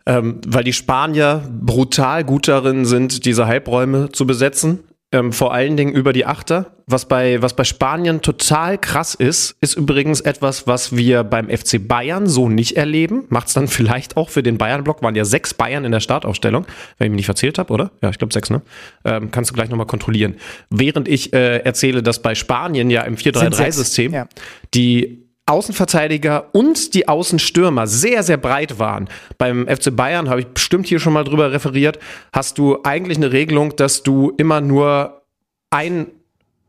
Ähm, 0.05 0.41
weil 0.45 0.65
die 0.65 0.73
Spanier 0.73 1.49
brutal 1.49 2.25
gut 2.25 2.49
darin 2.49 2.85
sind, 2.85 3.25
diese 3.25 3.47
Halbräume 3.47 4.11
zu 4.11 4.27
besetzen 4.27 4.83
ähm, 5.13 5.31
vor 5.31 5.53
allen 5.53 5.77
Dingen 5.77 5.93
über 5.93 6.11
die 6.11 6.25
Achter. 6.25 6.71
Was 6.85 7.07
bei, 7.07 7.41
was 7.41 7.55
bei 7.55 7.63
Spanien 7.63 8.21
total 8.21 8.77
krass 8.77 9.15
ist, 9.15 9.55
ist 9.61 9.75
übrigens 9.75 10.19
etwas, 10.19 10.67
was 10.67 10.97
wir 10.97 11.23
beim 11.23 11.49
FC 11.49 11.87
Bayern 11.87 12.27
so 12.27 12.49
nicht 12.49 12.75
erleben. 12.75 13.23
Macht 13.29 13.47
es 13.47 13.53
dann 13.53 13.67
vielleicht 13.69 14.17
auch 14.17 14.29
für 14.29 14.43
den 14.43 14.57
Bayern-Block. 14.57 15.01
Waren 15.01 15.15
ja 15.15 15.23
sechs 15.23 15.53
Bayern 15.53 15.85
in 15.85 15.93
der 15.93 16.01
Startaufstellung, 16.01 16.65
wenn 16.97 17.05
ich 17.05 17.11
mich 17.11 17.17
nicht 17.17 17.25
verzählt 17.27 17.57
habe, 17.57 17.71
oder? 17.71 17.91
Ja, 18.01 18.09
ich 18.09 18.17
glaube 18.17 18.33
sechs, 18.33 18.49
ne? 18.49 18.61
Ähm, 19.05 19.31
kannst 19.31 19.51
du 19.51 19.55
gleich 19.55 19.69
nochmal 19.69 19.87
kontrollieren. 19.87 20.35
Während 20.69 21.07
ich 21.07 21.31
äh, 21.31 21.59
erzähle, 21.59 22.03
dass 22.03 22.21
bei 22.21 22.35
Spanien 22.35 22.89
ja 22.89 23.03
im 23.03 23.15
4-3-3-System 23.15 24.13
ja. 24.13 24.27
die 24.73 25.22
Außenverteidiger 25.45 26.49
und 26.53 26.93
die 26.93 27.07
Außenstürmer 27.07 27.85
sehr, 27.85 28.23
sehr 28.23 28.37
breit 28.37 28.79
waren. 28.79 29.09
Beim 29.37 29.67
FC 29.67 29.93
Bayern, 29.95 30.29
habe 30.29 30.41
ich 30.41 30.47
bestimmt 30.47 30.87
hier 30.87 30.99
schon 30.99 31.13
mal 31.13 31.25
drüber 31.25 31.51
referiert, 31.51 31.99
hast 32.31 32.57
du 32.57 32.79
eigentlich 32.83 33.17
eine 33.17 33.31
Regelung, 33.31 33.75
dass 33.75 34.03
du 34.03 34.33
immer 34.37 34.61
nur 34.61 35.23
ein 35.69 36.07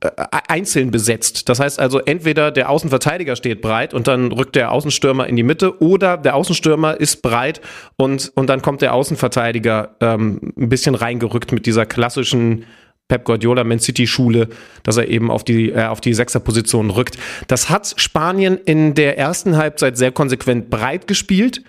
äh, 0.00 0.10
einzeln 0.48 0.90
besetzt. 0.90 1.48
Das 1.48 1.60
heißt 1.60 1.78
also, 1.78 2.00
entweder 2.00 2.50
der 2.50 2.68
Außenverteidiger 2.68 3.36
steht 3.36 3.62
breit 3.62 3.94
und 3.94 4.08
dann 4.08 4.32
rückt 4.32 4.56
der 4.56 4.72
Außenstürmer 4.72 5.26
in 5.28 5.36
die 5.36 5.42
Mitte 5.42 5.80
oder 5.80 6.16
der 6.16 6.34
Außenstürmer 6.34 7.00
ist 7.00 7.22
breit 7.22 7.60
und, 7.96 8.32
und 8.34 8.48
dann 8.48 8.60
kommt 8.60 8.82
der 8.82 8.92
Außenverteidiger 8.92 9.96
ähm, 10.00 10.52
ein 10.58 10.68
bisschen 10.68 10.94
reingerückt 10.94 11.52
mit 11.52 11.64
dieser 11.66 11.86
klassischen 11.86 12.64
Pep 13.08 13.24
Guardiola 13.24 13.64
Man 13.64 13.80
City 13.80 14.06
Schule, 14.06 14.48
dass 14.82 14.96
er 14.96 15.08
eben 15.08 15.30
auf 15.30 15.44
die, 15.44 15.70
äh, 15.70 15.84
auf 15.84 16.00
die 16.00 16.14
Sechserposition 16.14 16.90
rückt. 16.90 17.18
Das 17.48 17.68
hat 17.68 17.94
Spanien 17.96 18.58
in 18.58 18.94
der 18.94 19.18
ersten 19.18 19.56
Halbzeit 19.56 19.98
sehr 19.98 20.10
konsequent 20.10 20.70
breit 20.70 21.06
gespielt 21.06 21.62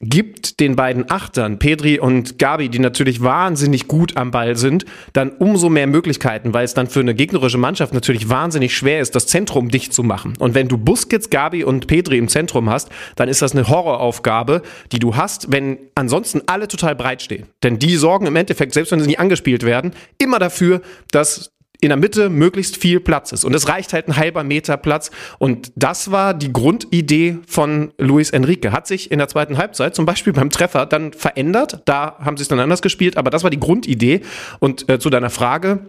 gibt 0.00 0.60
den 0.60 0.76
beiden 0.76 1.10
Achtern, 1.10 1.58
Pedri 1.58 1.98
und 1.98 2.38
Gabi, 2.38 2.68
die 2.68 2.78
natürlich 2.78 3.20
wahnsinnig 3.20 3.88
gut 3.88 4.16
am 4.16 4.30
Ball 4.30 4.56
sind, 4.56 4.84
dann 5.12 5.30
umso 5.30 5.68
mehr 5.68 5.88
Möglichkeiten, 5.88 6.54
weil 6.54 6.64
es 6.64 6.74
dann 6.74 6.86
für 6.86 7.00
eine 7.00 7.14
gegnerische 7.14 7.58
Mannschaft 7.58 7.92
natürlich 7.92 8.28
wahnsinnig 8.28 8.76
schwer 8.76 9.00
ist, 9.00 9.16
das 9.16 9.26
Zentrum 9.26 9.70
dicht 9.70 9.92
zu 9.92 10.04
machen. 10.04 10.34
Und 10.38 10.54
wenn 10.54 10.68
du 10.68 10.78
Busquets, 10.78 11.30
Gabi 11.30 11.64
und 11.64 11.88
Pedri 11.88 12.16
im 12.18 12.28
Zentrum 12.28 12.70
hast, 12.70 12.90
dann 13.16 13.28
ist 13.28 13.42
das 13.42 13.52
eine 13.52 13.68
Horroraufgabe, 13.68 14.62
die 14.92 15.00
du 15.00 15.16
hast, 15.16 15.50
wenn 15.50 15.78
ansonsten 15.96 16.42
alle 16.46 16.68
total 16.68 16.94
breit 16.94 17.20
stehen. 17.20 17.46
Denn 17.64 17.80
die 17.80 17.96
sorgen 17.96 18.26
im 18.26 18.36
Endeffekt, 18.36 18.74
selbst 18.74 18.92
wenn 18.92 19.00
sie 19.00 19.08
nicht 19.08 19.20
angespielt 19.20 19.64
werden, 19.64 19.92
immer 20.18 20.38
dafür, 20.38 20.80
dass 21.10 21.50
in 21.80 21.90
der 21.90 21.96
Mitte 21.96 22.28
möglichst 22.28 22.76
viel 22.76 22.98
Platz 22.98 23.32
ist. 23.32 23.44
Und 23.44 23.54
es 23.54 23.68
reicht 23.68 23.92
halt 23.92 24.08
ein 24.08 24.16
halber 24.16 24.42
Meter 24.42 24.76
Platz. 24.76 25.10
Und 25.38 25.72
das 25.76 26.10
war 26.10 26.34
die 26.34 26.52
Grundidee 26.52 27.38
von 27.46 27.92
Luis 27.98 28.30
Enrique. 28.30 28.72
Hat 28.72 28.86
sich 28.86 29.10
in 29.12 29.18
der 29.18 29.28
zweiten 29.28 29.58
Halbzeit, 29.58 29.94
zum 29.94 30.04
Beispiel 30.04 30.32
beim 30.32 30.50
Treffer, 30.50 30.86
dann 30.86 31.12
verändert. 31.12 31.82
Da 31.84 32.16
haben 32.18 32.36
sie 32.36 32.42
es 32.42 32.48
dann 32.48 32.58
anders 32.58 32.82
gespielt, 32.82 33.16
aber 33.16 33.30
das 33.30 33.44
war 33.44 33.50
die 33.50 33.60
Grundidee. 33.60 34.22
Und 34.58 34.88
äh, 34.88 34.98
zu 34.98 35.08
deiner 35.08 35.30
Frage, 35.30 35.86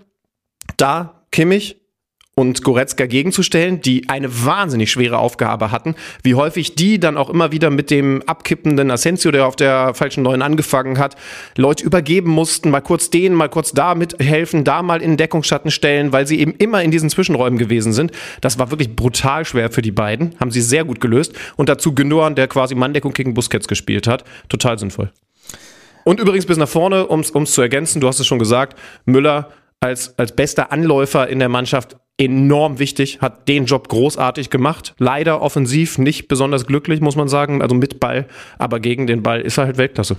da 0.78 1.26
Kimmich 1.32 1.79
und 2.40 2.64
Goretzka 2.64 3.06
gegenzustellen, 3.06 3.82
die 3.82 4.08
eine 4.08 4.46
wahnsinnig 4.46 4.90
schwere 4.90 5.18
Aufgabe 5.18 5.74
hatten. 5.74 5.96
Wie 6.24 6.36
häufig 6.36 6.74
die 6.74 6.98
dann 6.98 7.18
auch 7.18 7.30
immer 7.30 7.52
wieder 7.52 7.70
mit 7.70 7.92
dem 7.92 8.24
abkippenden 8.28 8.90
Asensio, 8.92 9.32
der 9.32 9.46
auf 9.46 9.58
der 9.58 9.94
falschen 9.94 10.24
Neuen 10.24 10.42
angefangen 10.42 11.00
hat, 11.00 11.18
Leute 11.58 11.84
übergeben 11.84 12.32
mussten, 12.32 12.70
mal 12.70 12.80
kurz 12.80 13.10
den, 13.10 13.34
mal 13.34 13.50
kurz 13.50 13.74
da 13.74 13.94
mithelfen, 13.94 14.64
da 14.64 14.82
mal 14.84 15.02
in 15.02 15.18
Deckungsschatten 15.18 15.70
stellen, 15.70 16.14
weil 16.14 16.28
sie 16.28 16.40
eben 16.40 16.54
immer 16.54 16.82
in 16.82 16.92
diesen 16.92 17.10
Zwischenräumen 17.10 17.60
gewesen 17.60 17.92
sind. 17.92 18.14
Das 18.40 18.58
war 18.58 18.72
wirklich 18.72 18.96
brutal 18.96 19.44
schwer 19.44 19.70
für 19.70 19.82
die 19.82 19.92
beiden, 19.92 20.34
haben 20.40 20.52
sie 20.52 20.62
sehr 20.62 20.86
gut 20.86 21.02
gelöst. 21.02 21.34
Und 21.58 21.68
dazu 21.68 21.94
Gündogan, 21.94 22.36
der 22.36 22.48
quasi 22.48 22.74
Manndeckung 22.74 23.12
gegen 23.12 23.34
Busquets 23.34 23.68
gespielt 23.68 24.08
hat. 24.08 24.24
Total 24.48 24.80
sinnvoll. 24.80 25.12
Und 26.06 26.22
übrigens 26.22 26.46
bis 26.46 26.56
nach 26.56 26.70
vorne, 26.70 27.06
um 27.06 27.20
es 27.20 27.52
zu 27.52 27.62
ergänzen, 27.62 28.00
du 28.00 28.08
hast 28.08 28.22
es 28.22 28.28
schon 28.28 28.40
gesagt, 28.40 28.80
Müller 29.04 29.50
als, 29.82 30.18
als 30.18 30.36
bester 30.36 30.72
Anläufer 30.72 31.28
in 31.28 31.40
der 31.40 31.50
Mannschaft 31.50 31.98
enorm 32.20 32.80
wichtig, 32.80 33.22
hat 33.22 33.48
den 33.48 33.66
Job 33.66 33.88
großartig 33.88 34.50
gemacht. 34.50 34.94
Leider 35.00 35.42
offensiv 35.42 35.98
nicht 35.98 36.28
besonders 36.28 36.68
glücklich, 36.68 37.02
muss 37.02 37.16
man 37.16 37.28
sagen, 37.28 37.62
also 37.62 37.76
mit 37.76 38.00
Ball, 38.00 38.28
aber 38.58 38.80
gegen 38.80 39.08
den 39.08 39.24
Ball 39.24 39.42
ist 39.42 39.58
er 39.58 39.66
halt 39.66 39.78
Weltklasse. 39.78 40.18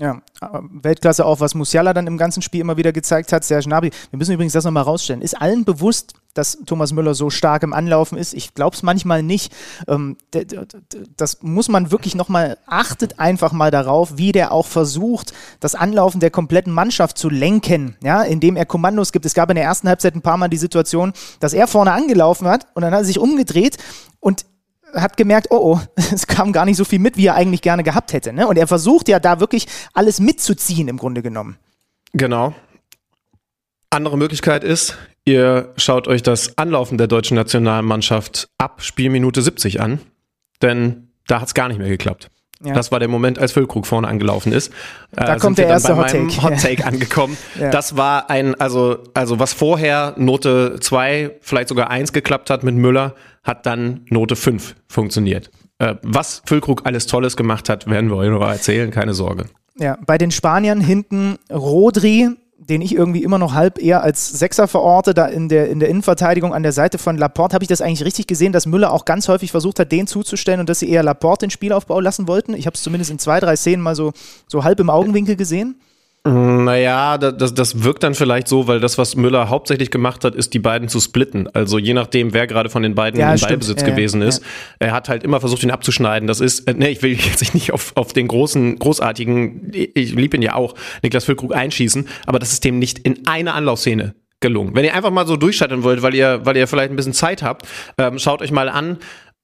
Ja, 0.00 0.22
Weltklasse 0.70 1.26
auch, 1.26 1.40
was 1.40 1.56
Musiala 1.56 1.92
dann 1.92 2.06
im 2.06 2.18
ganzen 2.18 2.40
Spiel 2.40 2.60
immer 2.60 2.76
wieder 2.76 2.92
gezeigt 2.92 3.32
hat. 3.32 3.42
Serge 3.42 3.66
Gnabry, 3.66 3.90
wir 4.10 4.16
müssen 4.16 4.32
übrigens 4.32 4.52
das 4.52 4.64
nochmal 4.64 4.84
rausstellen. 4.84 5.22
Ist 5.22 5.40
allen 5.40 5.64
bewusst, 5.64 6.14
dass 6.34 6.58
Thomas 6.66 6.92
Müller 6.92 7.14
so 7.14 7.30
stark 7.30 7.64
im 7.64 7.72
Anlaufen 7.72 8.16
ist? 8.16 8.32
Ich 8.32 8.54
glaube 8.54 8.76
es 8.76 8.84
manchmal 8.84 9.24
nicht. 9.24 9.52
Ähm, 9.88 10.16
das 11.16 11.42
muss 11.42 11.68
man 11.68 11.90
wirklich 11.90 12.14
nochmal, 12.14 12.58
achtet 12.66 13.18
einfach 13.18 13.50
mal 13.50 13.72
darauf, 13.72 14.16
wie 14.16 14.30
der 14.30 14.52
auch 14.52 14.66
versucht, 14.66 15.32
das 15.58 15.74
Anlaufen 15.74 16.20
der 16.20 16.30
kompletten 16.30 16.72
Mannschaft 16.72 17.18
zu 17.18 17.28
lenken, 17.28 17.96
ja, 18.00 18.22
indem 18.22 18.54
er 18.54 18.66
Kommandos 18.66 19.10
gibt. 19.10 19.26
Es 19.26 19.34
gab 19.34 19.50
in 19.50 19.56
der 19.56 19.64
ersten 19.64 19.88
Halbzeit 19.88 20.14
ein 20.14 20.22
paar 20.22 20.36
Mal 20.36 20.48
die 20.48 20.58
Situation, 20.58 21.12
dass 21.40 21.54
er 21.54 21.66
vorne 21.66 21.90
angelaufen 21.90 22.46
hat 22.46 22.68
und 22.74 22.82
dann 22.82 22.92
hat 22.92 23.00
er 23.00 23.04
sich 23.04 23.18
umgedreht 23.18 23.78
und 24.20 24.44
hat 24.94 25.16
gemerkt, 25.16 25.48
oh 25.50 25.74
oh, 25.74 25.80
es 25.96 26.26
kam 26.26 26.52
gar 26.52 26.64
nicht 26.64 26.76
so 26.76 26.84
viel 26.84 26.98
mit, 26.98 27.16
wie 27.16 27.26
er 27.26 27.34
eigentlich 27.34 27.62
gerne 27.62 27.82
gehabt 27.82 28.12
hätte. 28.12 28.32
Ne? 28.32 28.46
Und 28.46 28.56
er 28.56 28.66
versucht 28.66 29.08
ja 29.08 29.20
da 29.20 29.40
wirklich 29.40 29.66
alles 29.94 30.20
mitzuziehen 30.20 30.88
im 30.88 30.96
Grunde 30.96 31.22
genommen. 31.22 31.56
Genau. 32.12 32.54
Andere 33.90 34.18
Möglichkeit 34.18 34.64
ist, 34.64 34.98
ihr 35.24 35.72
schaut 35.76 36.08
euch 36.08 36.22
das 36.22 36.58
Anlaufen 36.58 36.98
der 36.98 37.06
deutschen 37.06 37.36
Nationalmannschaft 37.36 38.48
ab 38.58 38.82
Spielminute 38.82 39.40
70 39.40 39.80
an, 39.80 40.00
denn 40.60 41.12
da 41.26 41.40
hat 41.40 41.48
es 41.48 41.54
gar 41.54 41.68
nicht 41.68 41.78
mehr 41.78 41.88
geklappt. 41.88 42.30
Ja. 42.64 42.74
Das 42.74 42.90
war 42.90 42.98
der 42.98 43.08
Moment, 43.08 43.38
als 43.38 43.52
Füllkrug 43.52 43.86
vorne 43.86 44.08
angelaufen 44.08 44.52
ist. 44.52 44.72
Da 45.12 45.36
äh, 45.36 45.38
kommt 45.38 45.58
der 45.58 45.68
erste 45.68 45.96
Hot 45.96 46.08
Take. 46.08 46.42
Hot 46.42 46.60
Take 46.60 46.84
angekommen. 46.84 47.36
ja. 47.58 47.70
Das 47.70 47.96
war 47.96 48.30
ein, 48.30 48.54
also, 48.56 48.98
also 49.14 49.38
was 49.38 49.52
vorher 49.52 50.14
Note 50.16 50.78
2, 50.80 51.36
vielleicht 51.40 51.68
sogar 51.68 51.90
1 51.90 52.12
geklappt 52.12 52.50
hat 52.50 52.64
mit 52.64 52.74
Müller, 52.74 53.14
hat 53.44 53.64
dann 53.66 54.00
Note 54.10 54.34
5 54.34 54.74
funktioniert. 54.88 55.50
Äh, 55.78 55.94
was 56.02 56.42
Füllkrug 56.46 56.82
alles 56.84 57.06
Tolles 57.06 57.36
gemacht 57.36 57.68
hat, 57.68 57.88
werden 57.88 58.10
wir 58.10 58.16
euch 58.16 58.30
noch 58.30 58.40
erzählen, 58.40 58.90
keine 58.90 59.14
Sorge. 59.14 59.44
Ja, 59.78 59.96
bei 60.04 60.18
den 60.18 60.32
Spaniern 60.32 60.80
hinten 60.80 61.38
Rodri, 61.52 62.30
den 62.68 62.82
ich 62.82 62.94
irgendwie 62.94 63.22
immer 63.22 63.38
noch 63.38 63.54
halb 63.54 63.82
eher 63.82 64.02
als 64.02 64.28
Sechser 64.28 64.68
verorte, 64.68 65.14
da 65.14 65.26
in 65.26 65.48
der, 65.48 65.70
in 65.70 65.80
der 65.80 65.88
Innenverteidigung 65.88 66.52
an 66.52 66.62
der 66.62 66.72
Seite 66.72 66.98
von 66.98 67.16
Laporte, 67.16 67.54
habe 67.54 67.64
ich 67.64 67.68
das 67.68 67.80
eigentlich 67.80 68.04
richtig 68.04 68.26
gesehen, 68.26 68.52
dass 68.52 68.66
Müller 68.66 68.92
auch 68.92 69.04
ganz 69.04 69.28
häufig 69.28 69.50
versucht 69.50 69.78
hat, 69.80 69.90
den 69.90 70.06
zuzustellen 70.06 70.60
und 70.60 70.68
dass 70.68 70.80
sie 70.80 70.90
eher 70.90 71.02
Laporte 71.02 71.46
den 71.46 71.50
Spielaufbau 71.50 72.00
lassen 72.00 72.28
wollten. 72.28 72.54
Ich 72.54 72.66
habe 72.66 72.74
es 72.74 72.82
zumindest 72.82 73.10
in 73.10 73.18
zwei, 73.18 73.40
drei 73.40 73.56
Szenen 73.56 73.82
mal 73.82 73.94
so, 73.94 74.12
so 74.46 74.64
halb 74.64 74.80
im 74.80 74.90
Augenwinkel 74.90 75.36
gesehen. 75.36 75.76
Naja, 76.30 77.16
das, 77.16 77.54
das 77.54 77.84
wirkt 77.84 78.02
dann 78.02 78.14
vielleicht 78.14 78.48
so, 78.48 78.66
weil 78.66 78.80
das, 78.80 78.98
was 78.98 79.16
Müller 79.16 79.48
hauptsächlich 79.48 79.90
gemacht 79.90 80.24
hat, 80.24 80.34
ist, 80.34 80.52
die 80.52 80.58
beiden 80.58 80.88
zu 80.88 81.00
splitten. 81.00 81.48
Also 81.54 81.78
je 81.78 81.94
nachdem, 81.94 82.34
wer 82.34 82.46
gerade 82.46 82.68
von 82.68 82.82
den 82.82 82.94
beiden 82.94 83.18
ja, 83.18 83.30
im 83.30 83.38
stimmt. 83.38 83.50
Ballbesitz 83.50 83.82
äh, 83.82 83.86
gewesen 83.90 84.20
ist. 84.20 84.42
Ja. 84.42 84.88
Er 84.88 84.92
hat 84.92 85.08
halt 85.08 85.24
immer 85.24 85.40
versucht, 85.40 85.62
ihn 85.62 85.70
abzuschneiden. 85.70 86.26
Das 86.26 86.40
ist, 86.40 86.68
äh, 86.68 86.74
ne, 86.74 86.90
ich 86.90 87.02
will 87.02 87.12
jetzt 87.18 87.54
nicht 87.54 87.72
auf, 87.72 87.92
auf 87.96 88.12
den 88.12 88.28
großen, 88.28 88.78
großartigen, 88.78 89.70
ich 89.72 90.14
liebe 90.14 90.36
ihn 90.36 90.42
ja 90.42 90.54
auch, 90.54 90.74
Niklas 91.02 91.24
Füllkrug 91.24 91.54
einschießen, 91.54 92.06
aber 92.26 92.38
das 92.38 92.52
ist 92.52 92.64
dem 92.64 92.78
nicht 92.78 92.98
in 92.98 93.26
einer 93.26 93.54
Anlaufszene 93.54 94.14
gelungen. 94.40 94.74
Wenn 94.74 94.84
ihr 94.84 94.94
einfach 94.94 95.10
mal 95.10 95.26
so 95.26 95.36
durchschalten 95.36 95.82
wollt, 95.82 96.02
weil 96.02 96.14
ihr, 96.14 96.44
weil 96.44 96.58
ihr 96.58 96.66
vielleicht 96.66 96.90
ein 96.90 96.96
bisschen 96.96 97.14
Zeit 97.14 97.42
habt, 97.42 97.66
ähm, 97.96 98.18
schaut 98.18 98.42
euch 98.42 98.50
mal 98.50 98.68
an, 98.68 98.98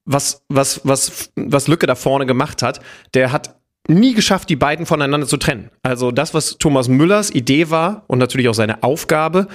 was, 0.04 0.44
was, 0.48 0.82
was, 0.84 1.32
was 1.34 1.66
Lücke 1.66 1.86
da 1.86 1.94
vorne 1.94 2.26
gemacht 2.26 2.62
hat. 2.62 2.80
Der 3.14 3.32
hat 3.32 3.56
nie 3.88 4.14
geschafft, 4.14 4.48
die 4.48 4.56
beiden 4.56 4.86
voneinander 4.86 5.26
zu 5.26 5.36
trennen. 5.36 5.70
Also 5.82 6.10
das, 6.10 6.34
was 6.34 6.58
Thomas 6.58 6.88
Müllers 6.88 7.30
Idee 7.30 7.70
war 7.70 8.04
und 8.06 8.18
natürlich 8.18 8.48
auch 8.48 8.54
seine 8.54 8.82
Aufgabe, 8.82 9.48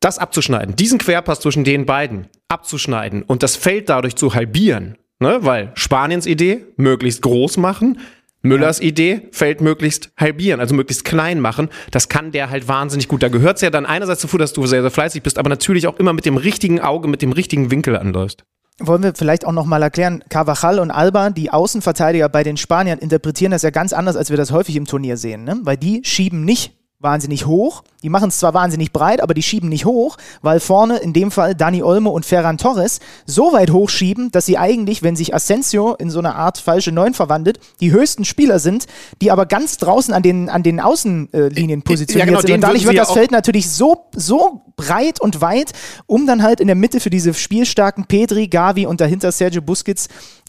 das 0.00 0.18
abzuschneiden, 0.18 0.76
diesen 0.76 0.98
Querpass 0.98 1.40
zwischen 1.40 1.64
den 1.64 1.84
beiden 1.84 2.28
abzuschneiden 2.48 3.22
und 3.22 3.42
das 3.42 3.56
Feld 3.56 3.88
dadurch 3.88 4.14
zu 4.14 4.34
halbieren, 4.34 4.96
ne? 5.18 5.38
weil 5.42 5.72
Spaniens 5.74 6.26
Idee, 6.26 6.64
möglichst 6.76 7.22
groß 7.22 7.56
machen, 7.56 7.98
Müllers 8.42 8.78
ja. 8.78 8.86
Idee, 8.86 9.22
Feld 9.32 9.60
möglichst 9.60 10.12
halbieren, 10.16 10.60
also 10.60 10.74
möglichst 10.74 11.04
klein 11.04 11.40
machen. 11.40 11.68
Das 11.90 12.08
kann 12.08 12.30
der 12.30 12.50
halt 12.50 12.68
wahnsinnig 12.68 13.08
gut. 13.08 13.22
Da 13.22 13.28
gehört 13.28 13.56
es 13.56 13.62
ja 13.62 13.70
dann 13.70 13.84
einerseits 13.84 14.22
dazu, 14.22 14.38
dass 14.38 14.52
du 14.52 14.64
sehr, 14.66 14.82
sehr 14.82 14.92
fleißig 14.92 15.22
bist, 15.22 15.38
aber 15.38 15.48
natürlich 15.48 15.88
auch 15.88 15.98
immer 15.98 16.12
mit 16.12 16.24
dem 16.24 16.36
richtigen 16.36 16.80
Auge, 16.80 17.08
mit 17.08 17.20
dem 17.20 17.32
richtigen 17.32 17.72
Winkel 17.72 17.96
anläufst. 17.96 18.44
Wollen 18.80 19.02
wir 19.02 19.12
vielleicht 19.14 19.44
auch 19.44 19.52
nochmal 19.52 19.82
erklären, 19.82 20.22
Carvajal 20.28 20.78
und 20.78 20.92
Alba, 20.92 21.30
die 21.30 21.50
Außenverteidiger 21.50 22.28
bei 22.28 22.44
den 22.44 22.56
Spaniern, 22.56 22.98
interpretieren 22.98 23.50
das 23.50 23.62
ja 23.62 23.70
ganz 23.70 23.92
anders, 23.92 24.16
als 24.16 24.30
wir 24.30 24.36
das 24.36 24.52
häufig 24.52 24.76
im 24.76 24.86
Turnier 24.86 25.16
sehen. 25.16 25.42
Ne? 25.42 25.58
Weil 25.62 25.76
die 25.76 26.02
schieben 26.04 26.44
nicht 26.44 26.77
wahnsinnig 27.00 27.46
hoch. 27.46 27.84
Die 28.02 28.08
machen 28.08 28.28
es 28.28 28.38
zwar 28.38 28.54
wahnsinnig 28.54 28.92
breit, 28.92 29.20
aber 29.20 29.32
die 29.32 29.42
schieben 29.42 29.68
nicht 29.68 29.84
hoch, 29.84 30.16
weil 30.42 30.58
vorne 30.58 30.98
in 30.98 31.12
dem 31.12 31.30
Fall 31.30 31.54
Dani 31.54 31.82
Olmo 31.82 32.10
und 32.10 32.26
Ferran 32.26 32.58
Torres 32.58 32.98
so 33.24 33.52
weit 33.52 33.70
hochschieben, 33.70 34.32
dass 34.32 34.46
sie 34.46 34.58
eigentlich, 34.58 35.02
wenn 35.02 35.14
sich 35.14 35.32
Asensio 35.32 35.94
in 35.94 36.10
so 36.10 36.18
eine 36.18 36.34
Art 36.34 36.58
falsche 36.58 36.90
Neun 36.90 37.14
verwandelt, 37.14 37.60
die 37.80 37.92
höchsten 37.92 38.24
Spieler 38.24 38.58
sind, 38.58 38.86
die 39.22 39.30
aber 39.30 39.46
ganz 39.46 39.76
draußen 39.76 40.12
an 40.12 40.22
den, 40.22 40.48
an 40.48 40.64
den 40.64 40.80
Außenlinien 40.80 41.82
positioniert 41.82 42.26
ja, 42.26 42.32
genau, 42.32 42.40
sind. 42.40 42.54
Und 42.54 42.60
dadurch 42.62 42.84
wird 42.84 42.98
das 42.98 43.12
Feld 43.12 43.30
natürlich 43.30 43.70
so, 43.70 44.06
so 44.14 44.62
breit 44.76 45.20
und 45.20 45.40
weit, 45.40 45.72
um 46.06 46.26
dann 46.26 46.42
halt 46.42 46.58
in 46.58 46.66
der 46.66 46.76
Mitte 46.76 46.98
für 46.98 47.10
diese 47.10 47.32
spielstarken 47.32 48.06
Pedri, 48.06 48.48
Gavi 48.48 48.86
und 48.86 49.00
dahinter 49.00 49.30
Sergio 49.30 49.62
Busquets 49.62 50.08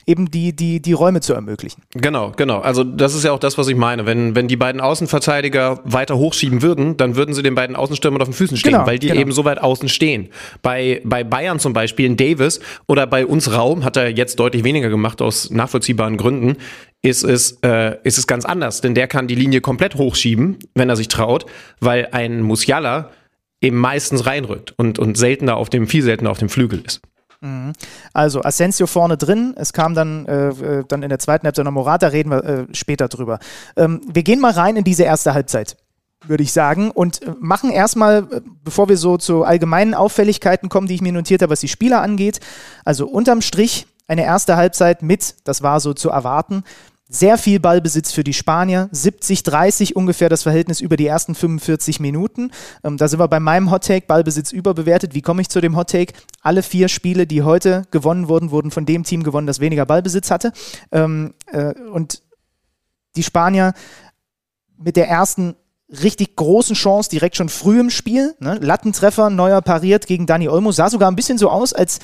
eben 0.09 0.31
die, 0.31 0.55
die, 0.55 0.81
die 0.81 0.93
Räume 0.93 1.21
zu 1.21 1.33
ermöglichen. 1.33 1.83
Genau, 1.93 2.31
genau. 2.35 2.59
Also 2.59 2.83
das 2.83 3.13
ist 3.13 3.23
ja 3.23 3.31
auch 3.31 3.39
das, 3.39 3.59
was 3.59 3.67
ich 3.67 3.75
meine. 3.75 4.07
Wenn, 4.07 4.33
wenn 4.35 4.47
die 4.47 4.55
beiden 4.55 4.81
Außenverteidiger 4.81 5.81
weiter 5.83 6.17
hochschieben 6.17 6.63
würden, 6.63 6.97
dann 6.97 7.15
würden 7.15 7.35
sie 7.35 7.43
den 7.43 7.53
beiden 7.53 7.75
Außenstürmern 7.75 8.19
auf 8.19 8.27
den 8.27 8.33
Füßen 8.33 8.57
stehen, 8.57 8.73
genau, 8.73 8.87
weil 8.87 8.97
die 8.97 9.09
genau. 9.09 9.21
eben 9.21 9.31
so 9.31 9.45
weit 9.45 9.59
außen 9.59 9.87
stehen. 9.87 10.29
Bei, 10.63 10.99
bei 11.05 11.23
Bayern 11.23 11.59
zum 11.59 11.73
Beispiel 11.73 12.07
in 12.07 12.17
Davis 12.17 12.59
oder 12.87 13.05
bei 13.05 13.23
uns 13.23 13.53
Raum, 13.53 13.85
hat 13.85 13.97
er 13.97 14.09
jetzt 14.09 14.39
deutlich 14.39 14.63
weniger 14.63 14.89
gemacht 14.89 15.21
aus 15.21 15.51
nachvollziehbaren 15.51 16.17
Gründen, 16.17 16.57
ist 17.03 17.23
es, 17.23 17.59
äh, 17.61 17.97
ist 18.03 18.17
es 18.17 18.25
ganz 18.25 18.45
anders. 18.45 18.81
Denn 18.81 18.95
der 18.95 19.07
kann 19.07 19.27
die 19.27 19.35
Linie 19.35 19.61
komplett 19.61 19.93
hochschieben, 19.93 20.57
wenn 20.73 20.89
er 20.89 20.95
sich 20.95 21.07
traut, 21.07 21.45
weil 21.79 22.09
ein 22.11 22.41
Musiala 22.41 23.11
eben 23.61 23.77
meistens 23.77 24.25
reinrückt 24.25 24.73
und, 24.77 24.97
und 24.97 25.17
seltener 25.17 25.57
auf 25.57 25.69
dem, 25.69 25.87
viel 25.87 26.01
seltener 26.01 26.31
auf 26.31 26.39
dem 26.39 26.49
Flügel 26.49 26.81
ist. 26.85 27.01
Mhm. 27.41 27.73
Also 28.13 28.41
Asensio 28.41 28.85
vorne 28.87 29.17
drin, 29.17 29.53
es 29.57 29.71
kam 29.73 29.95
dann, 29.95 30.25
äh, 30.25 30.49
äh, 30.49 30.83
dann 30.87 31.03
in 31.03 31.09
der 31.09 31.19
zweiten 31.19 31.45
Halbzeit 31.45 31.65
noch 31.65 31.71
Morata, 31.71 32.07
reden 32.07 32.31
wir 32.31 32.43
äh, 32.43 32.65
später 32.73 33.07
drüber. 33.07 33.39
Ähm, 33.77 34.01
wir 34.11 34.23
gehen 34.23 34.39
mal 34.39 34.51
rein 34.51 34.75
in 34.75 34.83
diese 34.83 35.03
erste 35.03 35.33
Halbzeit 35.33 35.77
würde 36.25 36.43
ich 36.43 36.51
sagen. 36.51 36.91
Und 36.91 37.21
äh, 37.21 37.31
machen 37.39 37.71
erstmal, 37.71 38.27
äh, 38.31 38.41
bevor 38.63 38.89
wir 38.89 38.97
so 38.97 39.17
zu 39.17 39.43
allgemeinen 39.43 39.93
Auffälligkeiten 39.93 40.69
kommen, 40.69 40.87
die 40.87 40.95
ich 40.95 41.01
mir 41.01 41.13
notiert 41.13 41.41
habe, 41.41 41.51
was 41.51 41.61
die 41.61 41.67
Spieler 41.67 42.01
angeht. 42.01 42.39
Also 42.85 43.07
unterm 43.07 43.41
Strich 43.41 43.87
eine 44.07 44.25
erste 44.25 44.57
Halbzeit 44.57 45.01
mit, 45.03 45.35
das 45.45 45.61
war 45.61 45.79
so 45.79 45.93
zu 45.93 46.09
erwarten, 46.09 46.63
sehr 47.11 47.39
viel 47.39 47.59
Ballbesitz 47.59 48.11
für 48.11 48.23
die 48.23 48.33
Spanier, 48.33 48.87
70-30 48.93 49.93
ungefähr 49.93 50.29
das 50.29 50.43
Verhältnis 50.43 50.79
über 50.79 50.95
die 50.95 51.07
ersten 51.07 51.33
45 51.33 51.99
Minuten. 51.99 52.51
Ähm, 52.83 52.97
da 52.97 53.07
sind 53.07 53.19
wir 53.19 53.27
bei 53.27 53.39
meinem 53.39 53.71
Hottake, 53.71 54.05
Ballbesitz 54.05 54.51
überbewertet. 54.51 55.15
Wie 55.15 55.23
komme 55.23 55.41
ich 55.41 55.49
zu 55.49 55.59
dem 55.59 55.75
Hottake? 55.75 56.13
Alle 56.41 56.61
vier 56.61 56.87
Spiele, 56.87 57.25
die 57.25 57.41
heute 57.41 57.87
gewonnen 57.89 58.27
wurden, 58.27 58.51
wurden 58.51 58.69
von 58.69 58.85
dem 58.85 59.03
Team 59.03 59.23
gewonnen, 59.23 59.47
das 59.47 59.59
weniger 59.59 59.87
Ballbesitz 59.87 60.29
hatte. 60.29 60.53
Ähm, 60.91 61.33
äh, 61.47 61.73
und 61.91 62.21
die 63.15 63.23
Spanier 63.23 63.73
mit 64.77 64.95
der 64.95 65.09
ersten 65.09 65.55
richtig 65.89 66.35
großen 66.35 66.75
Chance 66.75 67.09
direkt 67.09 67.35
schon 67.35 67.49
früh 67.49 67.79
im 67.79 67.89
Spiel. 67.89 68.35
Ne? 68.39 68.59
Lattentreffer, 68.61 69.31
neuer 69.31 69.63
pariert 69.63 70.05
gegen 70.05 70.27
Dani 70.27 70.47
Olmo. 70.47 70.71
Sah 70.71 70.91
sogar 70.91 71.09
ein 71.09 71.15
bisschen 71.15 71.39
so 71.39 71.49
aus, 71.49 71.73
als 71.73 71.99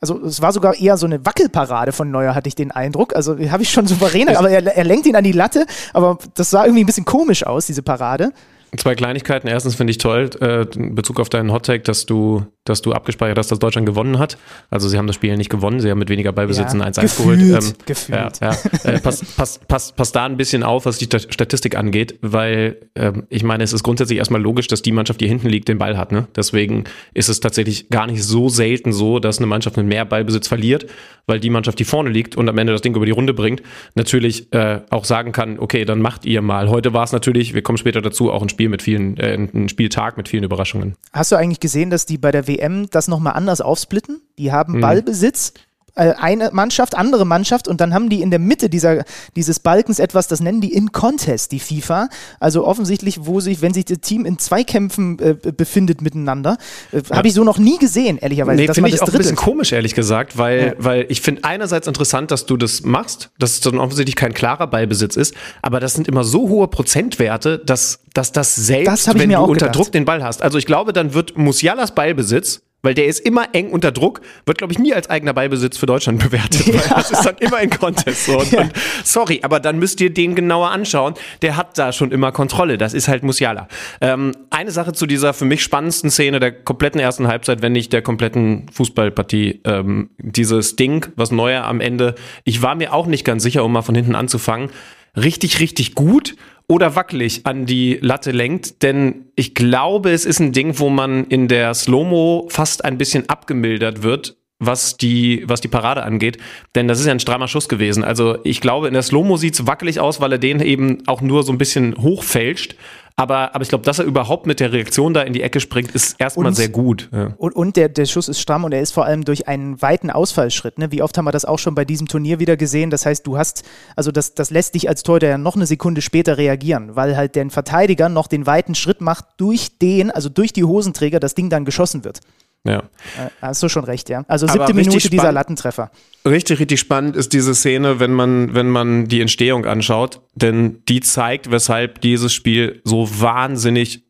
also 0.00 0.22
es 0.24 0.42
war 0.42 0.52
sogar 0.52 0.74
eher 0.74 0.96
so 0.96 1.06
eine 1.06 1.24
Wackelparade 1.24 1.92
von 1.92 2.10
Neuer, 2.10 2.34
hatte 2.34 2.48
ich 2.48 2.54
den 2.54 2.70
Eindruck. 2.70 3.16
Also 3.16 3.38
habe 3.38 3.62
ich 3.62 3.70
schon 3.70 3.86
souveräner, 3.86 4.38
aber 4.38 4.50
er, 4.50 4.64
er 4.64 4.84
lenkt 4.84 5.06
ihn 5.06 5.16
an 5.16 5.24
die 5.24 5.32
Latte, 5.32 5.66
aber 5.92 6.18
das 6.34 6.50
sah 6.50 6.64
irgendwie 6.64 6.84
ein 6.84 6.86
bisschen 6.86 7.06
komisch 7.06 7.46
aus, 7.46 7.66
diese 7.66 7.82
Parade. 7.82 8.32
Zwei 8.76 8.94
Kleinigkeiten. 8.94 9.48
Erstens 9.48 9.76
finde 9.76 9.92
ich 9.92 9.98
toll, 9.98 10.30
äh, 10.40 10.66
in 10.76 10.94
Bezug 10.94 11.20
auf 11.20 11.28
deinen 11.28 11.52
Hottake, 11.52 11.82
dass 11.82 12.04
du, 12.04 12.44
dass 12.64 12.82
du 12.82 12.92
abgespeichert 12.92 13.38
hast, 13.38 13.50
dass 13.50 13.58
Stadt 13.58 13.86
gewonnen 13.86 14.18
hat. 14.18 14.38
Also 14.70 14.88
sie 14.88 14.98
haben 14.98 15.06
das 15.06 15.16
Spiel 15.16 15.36
nicht 15.36 15.50
gewonnen, 15.50 15.80
sie 15.80 15.90
haben 15.90 15.98
mit 15.98 16.08
weniger 16.08 16.32
Ballbesitz 16.32 16.72
ja, 16.74 16.80
ein 16.80 16.92
1-1 16.92 17.16
geholt. 17.16 17.40
Ähm, 17.40 17.72
gefühlt. 17.86 18.18
Ja, 18.40 18.50
ja. 18.50 18.56
Äh, 18.84 19.00
pass, 19.00 19.24
pass, 19.36 19.60
pass, 19.66 19.92
pass 19.92 20.12
da 20.12 20.24
ein 20.24 20.36
bisschen 20.36 20.62
auf, 20.62 20.86
was 20.86 20.98
die 20.98 21.04
Statistik 21.06 21.76
angeht, 21.76 22.18
weil 22.22 22.76
ähm, 22.96 23.24
ich 23.28 23.44
meine, 23.44 23.64
es 23.64 23.72
ist 23.72 23.82
grundsätzlich 23.82 24.18
erstmal 24.18 24.42
logisch, 24.42 24.66
dass 24.66 24.82
die 24.82 24.92
Mannschaft, 24.92 25.20
die 25.20 25.28
hinten 25.28 25.48
liegt, 25.48 25.68
den 25.68 25.78
Ball 25.78 25.96
hat. 25.96 26.12
Ne? 26.12 26.26
Deswegen 26.34 26.84
ist 27.14 27.28
es 27.28 27.40
tatsächlich 27.40 27.88
gar 27.88 28.06
nicht 28.06 28.22
so 28.22 28.48
selten 28.48 28.92
so, 28.92 29.20
dass 29.20 29.38
eine 29.38 29.46
Mannschaft 29.46 29.76
mit 29.76 29.86
mehr 29.86 30.04
Ballbesitz 30.04 30.48
verliert, 30.48 30.86
weil 31.26 31.40
die 31.40 31.50
Mannschaft, 31.50 31.78
die 31.78 31.84
vorne 31.84 32.10
liegt 32.10 32.36
und 32.36 32.48
am 32.48 32.58
Ende 32.58 32.72
das 32.72 32.82
Ding 32.82 32.94
über 32.94 33.06
die 33.06 33.12
Runde 33.12 33.34
bringt, 33.34 33.62
natürlich 33.94 34.52
äh, 34.52 34.80
auch 34.90 35.04
sagen 35.04 35.32
kann, 35.32 35.58
okay, 35.58 35.84
dann 35.84 36.00
macht 36.00 36.24
ihr 36.24 36.42
mal. 36.42 36.68
Heute 36.68 36.92
war 36.92 37.04
es 37.04 37.12
natürlich, 37.12 37.54
wir 37.54 37.62
kommen 37.62 37.78
später 37.78 38.02
dazu, 38.02 38.30
auch 38.30 38.42
ein 38.42 38.48
Spiel 38.56 38.70
mit 38.70 38.80
vielen, 38.80 39.18
äh, 39.18 39.34
ein 39.34 39.68
Spieltag 39.68 40.16
mit 40.16 40.30
vielen 40.30 40.42
Überraschungen. 40.42 40.96
Hast 41.12 41.30
du 41.30 41.36
eigentlich 41.36 41.60
gesehen, 41.60 41.90
dass 41.90 42.06
die 42.06 42.16
bei 42.16 42.32
der 42.32 42.48
WM 42.48 42.88
das 42.88 43.06
nochmal 43.06 43.34
anders 43.34 43.60
aufsplitten? 43.60 44.22
Die 44.38 44.50
haben 44.50 44.76
mhm. 44.76 44.80
Ballbesitz, 44.80 45.52
eine 45.96 46.50
Mannschaft, 46.52 46.96
andere 46.96 47.24
Mannschaft 47.24 47.68
und 47.68 47.80
dann 47.80 47.94
haben 47.94 48.10
die 48.10 48.20
in 48.20 48.30
der 48.30 48.38
Mitte 48.38 48.68
dieser, 48.68 49.04
dieses 49.34 49.60
Balkens 49.60 49.98
etwas, 49.98 50.28
das 50.28 50.40
nennen 50.40 50.60
die 50.60 50.72
in 50.72 50.92
Contest, 50.92 51.52
die 51.52 51.60
FIFA. 51.60 52.08
Also 52.38 52.66
offensichtlich, 52.66 53.26
wo 53.26 53.40
sich, 53.40 53.62
wenn 53.62 53.72
sich 53.72 53.86
das 53.86 54.00
Team 54.00 54.26
in 54.26 54.38
Zweikämpfen 54.38 55.18
äh, 55.18 55.34
befindet 55.52 56.02
miteinander, 56.02 56.58
äh, 56.92 56.98
ja. 56.98 57.16
habe 57.16 57.28
ich 57.28 57.34
so 57.34 57.44
noch 57.44 57.58
nie 57.58 57.78
gesehen, 57.78 58.18
ehrlicherweise. 58.18 58.60
Nee, 58.60 58.72
finde 58.72 58.90
ich 58.90 59.00
auch 59.00 59.08
ein 59.08 59.16
bisschen 59.16 59.36
komisch, 59.36 59.72
ehrlich 59.72 59.94
gesagt, 59.94 60.36
weil, 60.36 60.74
ja. 60.78 60.84
weil 60.84 61.06
ich 61.08 61.22
finde 61.22 61.44
einerseits 61.44 61.86
interessant, 61.86 62.30
dass 62.30 62.46
du 62.46 62.56
das 62.56 62.82
machst, 62.82 63.30
dass 63.38 63.52
es 63.52 63.60
dann 63.60 63.78
offensichtlich 63.78 64.16
kein 64.16 64.34
klarer 64.34 64.66
Ballbesitz 64.66 65.16
ist, 65.16 65.34
aber 65.62 65.80
das 65.80 65.94
sind 65.94 66.08
immer 66.08 66.24
so 66.24 66.48
hohe 66.48 66.68
Prozentwerte, 66.68 67.58
dass, 67.58 68.00
dass 68.12 68.32
das 68.32 68.54
selbst, 68.54 69.06
das 69.06 69.18
wenn 69.18 69.30
du 69.30 69.40
unter 69.40 69.66
gedacht. 69.66 69.76
Druck 69.76 69.92
den 69.92 70.04
Ball 70.04 70.22
hast. 70.22 70.42
Also 70.42 70.58
ich 70.58 70.66
glaube, 70.66 70.92
dann 70.92 71.14
wird 71.14 71.38
Musialas 71.38 71.94
Ballbesitz 71.94 72.60
weil 72.86 72.94
der 72.94 73.06
ist 73.06 73.18
immer 73.18 73.48
eng 73.52 73.70
unter 73.70 73.90
Druck, 73.90 74.20
wird, 74.44 74.58
glaube 74.58 74.72
ich, 74.72 74.78
nie 74.78 74.94
als 74.94 75.10
eigener 75.10 75.34
Beibesitz 75.34 75.76
für 75.76 75.86
Deutschland 75.86 76.22
bewertet. 76.22 76.66
Ja. 76.76 76.96
das 76.96 77.10
ist 77.10 77.24
dann 77.24 77.36
immer 77.38 77.60
in 77.60 77.70
Contest. 77.70 78.26
So. 78.26 78.38
Und, 78.38 78.52
ja. 78.52 78.60
und, 78.60 78.72
sorry, 79.02 79.40
aber 79.42 79.60
dann 79.60 79.78
müsst 79.78 80.00
ihr 80.00 80.10
den 80.10 80.34
genauer 80.34 80.70
anschauen. 80.70 81.14
Der 81.42 81.56
hat 81.56 81.78
da 81.78 81.92
schon 81.92 82.12
immer 82.12 82.32
Kontrolle. 82.32 82.76
Das 82.76 82.92
ist 82.92 83.08
halt 83.08 83.22
Musiala. 83.22 83.66
Ähm, 84.00 84.32
eine 84.50 84.70
Sache 84.70 84.92
zu 84.92 85.06
dieser 85.06 85.32
für 85.32 85.46
mich 85.46 85.62
spannendsten 85.62 86.10
Szene 86.10 86.38
der 86.38 86.52
kompletten 86.52 87.00
ersten 87.00 87.28
Halbzeit, 87.28 87.62
wenn 87.62 87.72
nicht 87.72 87.92
der 87.92 88.02
kompletten 88.02 88.66
Fußballpartie. 88.72 89.62
Ähm, 89.64 90.10
dieses 90.18 90.76
Ding, 90.76 91.06
was 91.16 91.30
Neuer 91.30 91.64
am 91.64 91.80
Ende, 91.80 92.14
ich 92.44 92.62
war 92.62 92.74
mir 92.74 92.92
auch 92.92 93.06
nicht 93.06 93.24
ganz 93.24 93.42
sicher, 93.42 93.64
um 93.64 93.72
mal 93.72 93.82
von 93.82 93.94
hinten 93.94 94.14
anzufangen, 94.14 94.70
richtig, 95.16 95.60
richtig 95.60 95.94
gut 95.94 96.36
oder 96.68 96.96
wackelig 96.96 97.46
an 97.46 97.66
die 97.66 97.98
Latte 98.00 98.32
lenkt. 98.32 98.82
Denn 98.82 99.26
ich 99.36 99.54
glaube, 99.54 100.10
es 100.10 100.24
ist 100.24 100.40
ein 100.40 100.52
Ding, 100.52 100.78
wo 100.78 100.88
man 100.88 101.24
in 101.26 101.48
der 101.48 101.74
Slow-Mo 101.74 102.48
fast 102.50 102.84
ein 102.84 102.98
bisschen 102.98 103.28
abgemildert 103.28 104.02
wird, 104.02 104.36
was 104.58 104.96
die, 104.96 105.44
was 105.46 105.60
die 105.60 105.68
Parade 105.68 106.02
angeht. 106.02 106.38
Denn 106.74 106.88
das 106.88 106.98
ist 106.98 107.06
ja 107.06 107.12
ein 107.12 107.20
strammer 107.20 107.48
Schuss 107.48 107.68
gewesen. 107.68 108.02
Also 108.02 108.38
ich 108.42 108.60
glaube, 108.60 108.88
in 108.88 108.94
der 108.94 109.02
Slow-Mo 109.02 109.36
sieht 109.36 109.66
wackelig 109.66 110.00
aus, 110.00 110.20
weil 110.20 110.32
er 110.32 110.38
den 110.38 110.60
eben 110.60 111.06
auch 111.06 111.20
nur 111.20 111.42
so 111.42 111.52
ein 111.52 111.58
bisschen 111.58 111.96
hochfälscht. 111.98 112.76
Aber, 113.18 113.54
aber 113.54 113.62
ich 113.62 113.70
glaube, 113.70 113.82
dass 113.82 113.98
er 113.98 114.04
überhaupt 114.04 114.46
mit 114.46 114.60
der 114.60 114.72
Reaktion 114.72 115.14
da 115.14 115.22
in 115.22 115.32
die 115.32 115.40
Ecke 115.40 115.58
springt, 115.60 115.90
ist 115.92 116.16
erstmal 116.18 116.54
sehr 116.54 116.68
gut. 116.68 117.08
Ja. 117.12 117.32
Und, 117.38 117.56
und 117.56 117.76
der, 117.76 117.88
der 117.88 118.04
Schuss 118.04 118.28
ist 118.28 118.40
stramm 118.40 118.64
und 118.64 118.72
er 118.72 118.82
ist 118.82 118.92
vor 118.92 119.06
allem 119.06 119.24
durch 119.24 119.48
einen 119.48 119.80
weiten 119.80 120.10
Ausfallschritt. 120.10 120.78
Ne? 120.78 120.92
Wie 120.92 121.02
oft 121.02 121.16
haben 121.16 121.24
wir 121.24 121.32
das 121.32 121.46
auch 121.46 121.58
schon 121.58 121.74
bei 121.74 121.86
diesem 121.86 122.08
Turnier 122.08 122.40
wieder 122.40 122.58
gesehen? 122.58 122.90
Das 122.90 123.06
heißt, 123.06 123.26
du 123.26 123.38
hast, 123.38 123.64
also 123.96 124.12
das, 124.12 124.34
das 124.34 124.50
lässt 124.50 124.74
dich 124.74 124.90
als 124.90 125.02
Torhüter 125.02 125.28
ja 125.28 125.38
noch 125.38 125.56
eine 125.56 125.64
Sekunde 125.64 126.02
später 126.02 126.36
reagieren, 126.36 126.94
weil 126.94 127.16
halt 127.16 127.36
der 127.36 127.48
Verteidiger 127.48 128.10
noch 128.10 128.26
den 128.26 128.46
weiten 128.46 128.74
Schritt 128.74 129.00
macht, 129.00 129.24
durch 129.38 129.78
den, 129.78 130.10
also 130.10 130.28
durch 130.28 130.52
die 130.52 130.64
Hosenträger, 130.64 131.18
das 131.18 131.34
Ding 131.34 131.48
dann 131.48 131.64
geschossen 131.64 132.04
wird. 132.04 132.20
Ja. 132.66 132.78
Äh, 132.78 133.30
hast 133.40 133.62
du 133.62 133.68
schon 133.68 133.84
recht, 133.84 134.08
ja. 134.08 134.24
Also 134.28 134.46
siebte 134.46 134.74
Minute 134.74 135.08
dieser 135.10 135.32
Lattentreffer. 135.32 135.90
Richtig, 136.24 136.58
richtig 136.58 136.80
spannend 136.80 137.16
ist 137.16 137.32
diese 137.32 137.54
Szene, 137.54 138.00
wenn 138.00 138.12
man, 138.12 138.54
wenn 138.54 138.68
man 138.68 139.06
die 139.06 139.20
Entstehung 139.20 139.66
anschaut, 139.66 140.20
denn 140.34 140.82
die 140.88 141.00
zeigt, 141.00 141.50
weshalb 141.50 142.00
dieses 142.00 142.32
Spiel 142.32 142.80
so 142.84 143.08
wahnsinnig 143.20 144.06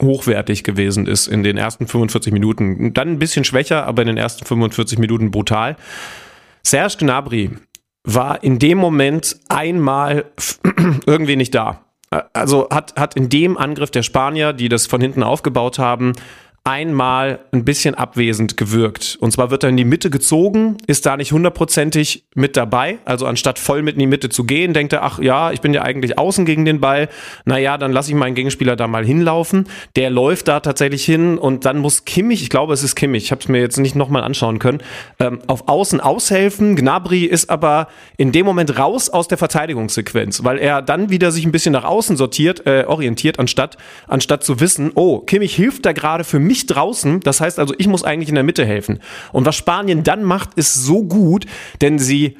hochwertig 0.00 0.64
gewesen 0.64 1.06
ist 1.06 1.28
in 1.28 1.42
den 1.42 1.56
ersten 1.56 1.86
45 1.86 2.32
Minuten. 2.32 2.92
Dann 2.94 3.10
ein 3.10 3.18
bisschen 3.18 3.44
schwächer, 3.44 3.86
aber 3.86 4.02
in 4.02 4.08
den 4.08 4.16
ersten 4.16 4.44
45 4.44 4.98
Minuten 4.98 5.30
brutal. 5.30 5.76
Serge 6.62 6.96
Gnabry 6.98 7.50
war 8.02 8.42
in 8.42 8.58
dem 8.58 8.78
Moment 8.78 9.36
einmal 9.48 10.26
irgendwie 11.06 11.36
nicht 11.36 11.54
da. 11.54 11.84
Also 12.32 12.68
hat, 12.70 12.94
hat 12.96 13.16
in 13.16 13.28
dem 13.28 13.56
Angriff 13.56 13.90
der 13.90 14.02
Spanier, 14.02 14.52
die 14.52 14.68
das 14.68 14.86
von 14.86 15.00
hinten 15.00 15.22
aufgebaut 15.22 15.78
haben, 15.78 16.12
einmal 16.66 17.40
ein 17.52 17.66
bisschen 17.66 17.94
abwesend 17.94 18.56
gewirkt. 18.56 19.18
Und 19.20 19.32
zwar 19.32 19.50
wird 19.50 19.64
er 19.64 19.68
in 19.68 19.76
die 19.76 19.84
Mitte 19.84 20.08
gezogen, 20.08 20.78
ist 20.86 21.04
da 21.04 21.18
nicht 21.18 21.30
hundertprozentig 21.30 22.24
mit 22.34 22.56
dabei. 22.56 22.96
Also 23.04 23.26
anstatt 23.26 23.58
voll 23.58 23.82
mit 23.82 23.96
in 23.96 23.98
die 24.00 24.06
Mitte 24.06 24.30
zu 24.30 24.44
gehen, 24.44 24.72
denkt 24.72 24.94
er, 24.94 25.02
ach 25.02 25.18
ja, 25.18 25.52
ich 25.52 25.60
bin 25.60 25.74
ja 25.74 25.82
eigentlich 25.82 26.18
außen 26.18 26.46
gegen 26.46 26.64
den 26.64 26.80
Ball. 26.80 27.10
Naja, 27.44 27.76
dann 27.76 27.92
lasse 27.92 28.08
ich 28.08 28.16
meinen 28.16 28.34
Gegenspieler 28.34 28.76
da 28.76 28.88
mal 28.88 29.04
hinlaufen. 29.04 29.68
Der 29.94 30.08
läuft 30.08 30.48
da 30.48 30.60
tatsächlich 30.60 31.04
hin 31.04 31.36
und 31.36 31.66
dann 31.66 31.76
muss 31.76 32.06
Kimmich, 32.06 32.42
ich 32.42 32.48
glaube, 32.48 32.72
es 32.72 32.82
ist 32.82 32.94
Kimmich, 32.94 33.24
ich 33.24 33.30
habe 33.30 33.42
es 33.42 33.48
mir 33.48 33.60
jetzt 33.60 33.76
nicht 33.76 33.94
nochmal 33.94 34.24
anschauen 34.24 34.58
können, 34.58 34.78
ähm, 35.20 35.40
auf 35.46 35.68
Außen 35.68 36.00
aushelfen. 36.00 36.76
Gnabry 36.76 37.26
ist 37.26 37.50
aber 37.50 37.88
in 38.16 38.32
dem 38.32 38.46
Moment 38.46 38.78
raus 38.78 39.10
aus 39.10 39.28
der 39.28 39.36
Verteidigungssequenz, 39.36 40.44
weil 40.44 40.58
er 40.58 40.80
dann 40.80 41.10
wieder 41.10 41.30
sich 41.30 41.44
ein 41.44 41.52
bisschen 41.52 41.72
nach 41.72 41.84
außen 41.84 42.16
sortiert, 42.16 42.66
äh, 42.66 42.84
orientiert, 42.86 43.38
anstatt, 43.38 43.76
anstatt 44.08 44.42
zu 44.44 44.60
wissen, 44.60 44.92
oh, 44.94 45.18
Kimmich 45.18 45.54
hilft 45.54 45.84
da 45.84 45.92
gerade 45.92 46.24
für 46.24 46.38
mich 46.38 46.53
mich 46.54 46.66
draußen. 46.66 47.20
Das 47.20 47.40
heißt 47.40 47.58
also, 47.58 47.74
ich 47.76 47.88
muss 47.88 48.04
eigentlich 48.04 48.28
in 48.28 48.36
der 48.36 48.44
Mitte 48.44 48.64
helfen. 48.64 49.00
Und 49.32 49.44
was 49.44 49.56
Spanien 49.56 50.04
dann 50.04 50.22
macht, 50.22 50.54
ist 50.54 50.74
so 50.74 51.02
gut, 51.02 51.46
denn 51.80 51.98
sie 51.98 52.36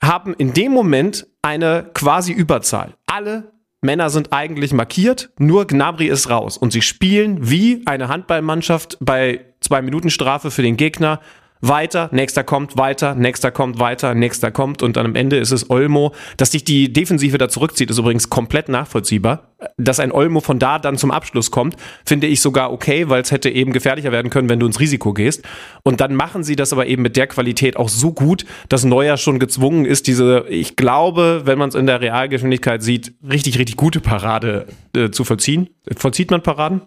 haben 0.00 0.34
in 0.34 0.52
dem 0.52 0.70
Moment 0.70 1.26
eine 1.42 1.90
quasi 1.94 2.32
Überzahl. 2.32 2.94
Alle 3.06 3.52
Männer 3.80 4.08
sind 4.10 4.32
eigentlich 4.32 4.72
markiert, 4.72 5.30
nur 5.38 5.66
Gnabry 5.66 6.06
ist 6.06 6.30
raus. 6.30 6.56
Und 6.56 6.72
sie 6.72 6.82
spielen 6.82 7.50
wie 7.50 7.82
eine 7.86 8.08
Handballmannschaft 8.08 8.98
bei 9.00 9.44
zwei 9.60 9.82
Minuten 9.82 10.10
Strafe 10.10 10.50
für 10.50 10.62
den 10.62 10.76
Gegner 10.76 11.20
weiter, 11.60 12.08
nächster 12.12 12.44
kommt, 12.44 12.76
weiter, 12.76 13.14
nächster 13.14 13.50
kommt, 13.50 13.78
weiter, 13.78 14.14
nächster 14.14 14.50
kommt 14.50 14.82
und 14.82 14.96
dann 14.96 15.06
am 15.06 15.14
Ende 15.14 15.36
ist 15.36 15.52
es 15.52 15.70
Olmo. 15.70 16.12
Dass 16.36 16.52
sich 16.52 16.64
die 16.64 16.92
Defensive 16.92 17.38
da 17.38 17.48
zurückzieht, 17.48 17.90
ist 17.90 17.98
übrigens 17.98 18.30
komplett 18.30 18.68
nachvollziehbar. 18.68 19.54
Dass 19.78 20.00
ein 20.00 20.12
Olmo 20.12 20.40
von 20.40 20.58
da 20.58 20.78
dann 20.78 20.98
zum 20.98 21.10
Abschluss 21.10 21.50
kommt, 21.50 21.76
finde 22.04 22.26
ich 22.26 22.40
sogar 22.40 22.72
okay, 22.72 23.08
weil 23.08 23.22
es 23.22 23.30
hätte 23.30 23.48
eben 23.48 23.72
gefährlicher 23.72 24.12
werden 24.12 24.30
können, 24.30 24.48
wenn 24.48 24.60
du 24.60 24.66
ins 24.66 24.80
Risiko 24.80 25.14
gehst. 25.14 25.42
Und 25.82 26.00
dann 26.00 26.14
machen 26.14 26.44
sie 26.44 26.56
das 26.56 26.72
aber 26.72 26.86
eben 26.86 27.02
mit 27.02 27.16
der 27.16 27.26
Qualität 27.26 27.76
auch 27.76 27.88
so 27.88 28.12
gut, 28.12 28.44
dass 28.68 28.84
Neuer 28.84 29.16
schon 29.16 29.38
gezwungen 29.38 29.86
ist, 29.86 30.06
diese, 30.06 30.44
ich 30.48 30.76
glaube, 30.76 31.42
wenn 31.44 31.58
man 31.58 31.70
es 31.70 31.74
in 31.74 31.86
der 31.86 32.00
Realgeschwindigkeit 32.00 32.82
sieht, 32.82 33.14
richtig, 33.28 33.58
richtig 33.58 33.76
gute 33.76 34.00
Parade 34.00 34.66
äh, 34.94 35.10
zu 35.10 35.24
vollziehen. 35.24 35.70
Vollzieht 35.96 36.30
man 36.30 36.42
Paraden? 36.42 36.82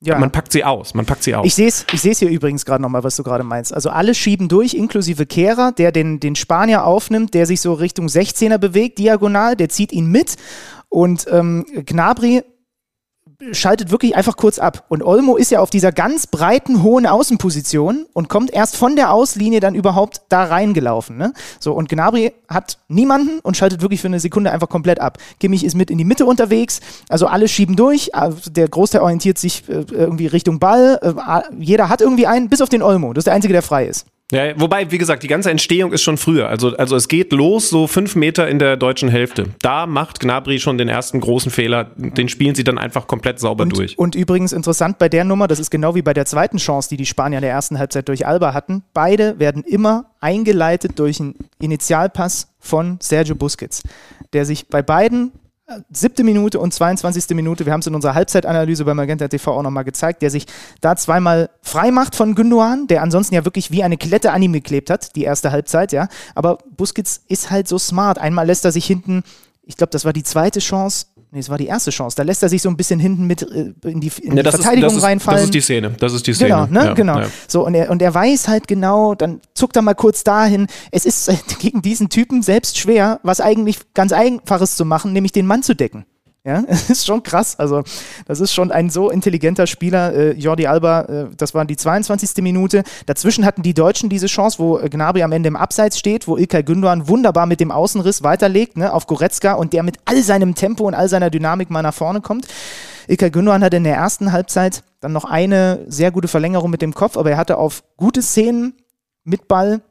Ja. 0.00 0.16
Man 0.18 0.30
packt 0.30 0.52
sie 0.52 0.62
aus, 0.62 0.94
man 0.94 1.06
packt 1.06 1.24
sie 1.24 1.34
aus. 1.34 1.44
Ich 1.44 1.56
sehe 1.56 1.66
es 1.66 1.84
ich 1.92 2.18
hier 2.18 2.30
übrigens 2.30 2.64
gerade 2.64 2.80
nochmal, 2.80 3.02
was 3.02 3.16
du 3.16 3.24
gerade 3.24 3.42
meinst. 3.42 3.74
Also 3.74 3.90
alle 3.90 4.14
schieben 4.14 4.48
durch, 4.48 4.74
inklusive 4.74 5.26
Kehrer, 5.26 5.72
der 5.72 5.90
den, 5.90 6.20
den 6.20 6.36
Spanier 6.36 6.84
aufnimmt, 6.84 7.34
der 7.34 7.46
sich 7.46 7.60
so 7.60 7.72
Richtung 7.74 8.06
16er 8.06 8.58
bewegt, 8.58 8.98
diagonal, 8.98 9.56
der 9.56 9.68
zieht 9.68 9.92
ihn 9.92 10.06
mit. 10.06 10.36
Und 10.88 11.26
ähm, 11.30 11.66
Gnabry 11.84 12.42
schaltet 13.52 13.90
wirklich 13.90 14.16
einfach 14.16 14.36
kurz 14.36 14.58
ab. 14.58 14.84
Und 14.88 15.02
Olmo 15.02 15.36
ist 15.36 15.50
ja 15.50 15.60
auf 15.60 15.70
dieser 15.70 15.92
ganz 15.92 16.26
breiten, 16.26 16.82
hohen 16.82 17.06
Außenposition 17.06 18.06
und 18.12 18.28
kommt 18.28 18.52
erst 18.52 18.76
von 18.76 18.96
der 18.96 19.12
Auslinie 19.12 19.60
dann 19.60 19.74
überhaupt 19.74 20.22
da 20.28 20.44
reingelaufen. 20.44 21.16
Ne? 21.16 21.32
So, 21.60 21.72
und 21.72 21.88
Gnabry 21.88 22.32
hat 22.48 22.78
niemanden 22.88 23.38
und 23.40 23.56
schaltet 23.56 23.80
wirklich 23.80 24.00
für 24.00 24.08
eine 24.08 24.20
Sekunde 24.20 24.50
einfach 24.50 24.68
komplett 24.68 25.00
ab. 25.00 25.18
Kimmich 25.38 25.64
ist 25.64 25.74
mit 25.74 25.90
in 25.90 25.98
die 25.98 26.04
Mitte 26.04 26.26
unterwegs, 26.26 26.80
also 27.08 27.26
alle 27.26 27.48
schieben 27.48 27.76
durch, 27.76 28.10
äh, 28.14 28.30
der 28.50 28.68
Großteil 28.68 29.02
orientiert 29.02 29.38
sich 29.38 29.68
äh, 29.68 29.84
irgendwie 29.90 30.26
Richtung 30.26 30.58
Ball, 30.58 30.98
äh, 31.02 31.42
jeder 31.58 31.88
hat 31.88 32.00
irgendwie 32.00 32.26
einen, 32.26 32.48
bis 32.48 32.60
auf 32.60 32.68
den 32.68 32.82
Olmo, 32.82 33.12
das 33.12 33.22
ist 33.22 33.26
der 33.26 33.34
Einzige, 33.34 33.52
der 33.52 33.62
frei 33.62 33.86
ist. 33.86 34.06
Ja, 34.30 34.60
wobei, 34.60 34.90
wie 34.90 34.98
gesagt, 34.98 35.22
die 35.22 35.26
ganze 35.26 35.50
Entstehung 35.50 35.92
ist 35.92 36.02
schon 36.02 36.18
früher. 36.18 36.48
Also, 36.50 36.76
also 36.76 36.96
es 36.96 37.08
geht 37.08 37.32
los 37.32 37.70
so 37.70 37.86
fünf 37.86 38.14
Meter 38.14 38.46
in 38.46 38.58
der 38.58 38.76
deutschen 38.76 39.08
Hälfte. 39.08 39.46
Da 39.62 39.86
macht 39.86 40.20
Gnabry 40.20 40.58
schon 40.58 40.76
den 40.76 40.88
ersten 40.88 41.20
großen 41.20 41.50
Fehler. 41.50 41.92
Den 41.96 42.28
spielen 42.28 42.54
sie 42.54 42.62
dann 42.62 42.76
einfach 42.76 43.06
komplett 43.06 43.40
sauber 43.40 43.62
und, 43.62 43.74
durch. 43.74 43.98
Und 43.98 44.14
übrigens 44.14 44.52
interessant 44.52 44.98
bei 44.98 45.08
der 45.08 45.24
Nummer, 45.24 45.48
das 45.48 45.58
ist 45.58 45.70
genau 45.70 45.94
wie 45.94 46.02
bei 46.02 46.12
der 46.12 46.26
zweiten 46.26 46.58
Chance, 46.58 46.90
die 46.90 46.98
die 46.98 47.06
Spanier 47.06 47.38
in 47.38 47.42
der 47.42 47.52
ersten 47.52 47.78
Halbzeit 47.78 48.06
durch 48.08 48.26
Alba 48.26 48.52
hatten. 48.52 48.82
Beide 48.92 49.38
werden 49.38 49.64
immer 49.64 50.10
eingeleitet 50.20 50.98
durch 50.98 51.20
einen 51.20 51.34
Initialpass 51.58 52.48
von 52.58 52.98
Sergio 53.00 53.34
Busquets, 53.34 53.82
der 54.34 54.44
sich 54.44 54.68
bei 54.68 54.82
beiden 54.82 55.32
siebte 55.90 56.24
Minute 56.24 56.58
und 56.60 56.72
22. 56.72 57.36
Minute, 57.36 57.66
wir 57.66 57.72
haben 57.72 57.80
es 57.80 57.86
in 57.86 57.94
unserer 57.94 58.14
Halbzeitanalyse 58.14 58.84
bei 58.84 58.94
Magenta 58.94 59.28
TV 59.28 59.52
auch 59.52 59.62
nochmal 59.62 59.84
gezeigt, 59.84 60.22
der 60.22 60.30
sich 60.30 60.46
da 60.80 60.96
zweimal 60.96 61.50
frei 61.62 61.90
macht 61.90 62.16
von 62.16 62.34
Gündogan, 62.34 62.86
der 62.86 63.02
ansonsten 63.02 63.34
ja 63.34 63.44
wirklich 63.44 63.70
wie 63.70 63.82
eine 63.82 63.98
Klette 63.98 64.32
an 64.32 64.42
ihm 64.42 64.52
geklebt 64.52 64.90
hat, 64.90 65.14
die 65.14 65.24
erste 65.24 65.52
Halbzeit, 65.52 65.92
ja. 65.92 66.08
Aber 66.34 66.58
Busquets 66.76 67.22
ist 67.28 67.50
halt 67.50 67.68
so 67.68 67.78
smart. 67.78 68.18
Einmal 68.18 68.46
lässt 68.46 68.64
er 68.64 68.72
sich 68.72 68.86
hinten, 68.86 69.22
ich 69.62 69.76
glaube, 69.76 69.90
das 69.90 70.04
war 70.04 70.12
die 70.12 70.22
zweite 70.22 70.60
Chance, 70.60 71.06
Nee, 71.30 71.40
es 71.40 71.50
war 71.50 71.58
die 71.58 71.66
erste 71.66 71.90
Chance. 71.90 72.16
Da 72.16 72.22
lässt 72.22 72.42
er 72.42 72.48
sich 72.48 72.62
so 72.62 72.70
ein 72.70 72.76
bisschen 72.76 72.98
hinten 72.98 73.26
mit 73.26 73.42
äh, 73.42 73.72
in 73.84 74.00
die, 74.00 74.10
in 74.22 74.36
ja, 74.36 74.42
die 74.42 74.50
Verteidigung 74.50 74.88
ist, 74.88 74.96
das 74.96 75.04
reinfallen. 75.04 75.36
das 75.36 75.44
ist 75.44 75.54
die 75.54 75.60
Szene. 75.60 75.90
Das 75.98 76.14
ist 76.14 76.26
die 76.26 76.32
Szene. 76.32 76.48
Genau, 76.48 76.66
ne? 76.66 76.86
Ja, 76.86 76.94
genau. 76.94 77.18
Ja. 77.20 77.26
So, 77.46 77.66
und 77.66 77.74
er, 77.74 77.90
und 77.90 78.00
er 78.00 78.14
weiß 78.14 78.48
halt 78.48 78.66
genau, 78.66 79.14
dann 79.14 79.40
zuckt 79.52 79.76
er 79.76 79.82
mal 79.82 79.94
kurz 79.94 80.24
dahin. 80.24 80.68
Es 80.90 81.04
ist 81.04 81.30
gegen 81.58 81.82
diesen 81.82 82.08
Typen 82.08 82.42
selbst 82.42 82.78
schwer, 82.78 83.20
was 83.22 83.40
eigentlich 83.40 83.78
ganz 83.92 84.12
Einfaches 84.12 84.76
zu 84.76 84.86
machen, 84.86 85.12
nämlich 85.12 85.32
den 85.32 85.46
Mann 85.46 85.62
zu 85.62 85.74
decken. 85.74 86.06
Ja, 86.48 86.64
es 86.66 86.88
ist 86.88 87.04
schon 87.04 87.22
krass. 87.22 87.58
Also, 87.58 87.82
das 88.26 88.40
ist 88.40 88.54
schon 88.54 88.72
ein 88.72 88.88
so 88.88 89.10
intelligenter 89.10 89.66
Spieler. 89.66 90.14
Äh, 90.14 90.32
Jordi 90.32 90.66
Alba, 90.66 91.02
äh, 91.02 91.26
das 91.36 91.52
war 91.52 91.66
die 91.66 91.76
22. 91.76 92.42
Minute. 92.42 92.84
Dazwischen 93.04 93.44
hatten 93.44 93.62
die 93.62 93.74
Deutschen 93.74 94.08
diese 94.08 94.28
Chance, 94.28 94.58
wo 94.58 94.78
äh, 94.78 94.88
Gnabry 94.88 95.22
am 95.22 95.32
Ende 95.32 95.48
im 95.48 95.56
Abseits 95.56 95.98
steht, 95.98 96.26
wo 96.26 96.38
Ilkay 96.38 96.62
Gündoğan 96.62 97.06
wunderbar 97.06 97.44
mit 97.44 97.60
dem 97.60 97.70
Außenriss 97.70 98.22
weiterlegt, 98.22 98.78
ne, 98.78 98.94
auf 98.94 99.06
Goretzka 99.06 99.52
und 99.52 99.74
der 99.74 99.82
mit 99.82 99.98
all 100.06 100.22
seinem 100.22 100.54
Tempo 100.54 100.86
und 100.86 100.94
all 100.94 101.10
seiner 101.10 101.28
Dynamik 101.28 101.68
mal 101.68 101.82
nach 101.82 101.92
vorne 101.92 102.22
kommt. 102.22 102.46
Ilkay 103.08 103.28
Gündoğan 103.28 103.62
hatte 103.62 103.76
in 103.76 103.84
der 103.84 103.96
ersten 103.96 104.32
Halbzeit 104.32 104.84
dann 105.00 105.12
noch 105.12 105.26
eine 105.26 105.84
sehr 105.86 106.10
gute 106.10 106.28
Verlängerung 106.28 106.70
mit 106.70 106.80
dem 106.80 106.94
Kopf, 106.94 107.18
aber 107.18 107.32
er 107.32 107.36
hatte 107.36 107.58
auf 107.58 107.82
gute 107.98 108.22
Szenen 108.22 108.72
mit 109.24 109.48
Ball 109.48 109.82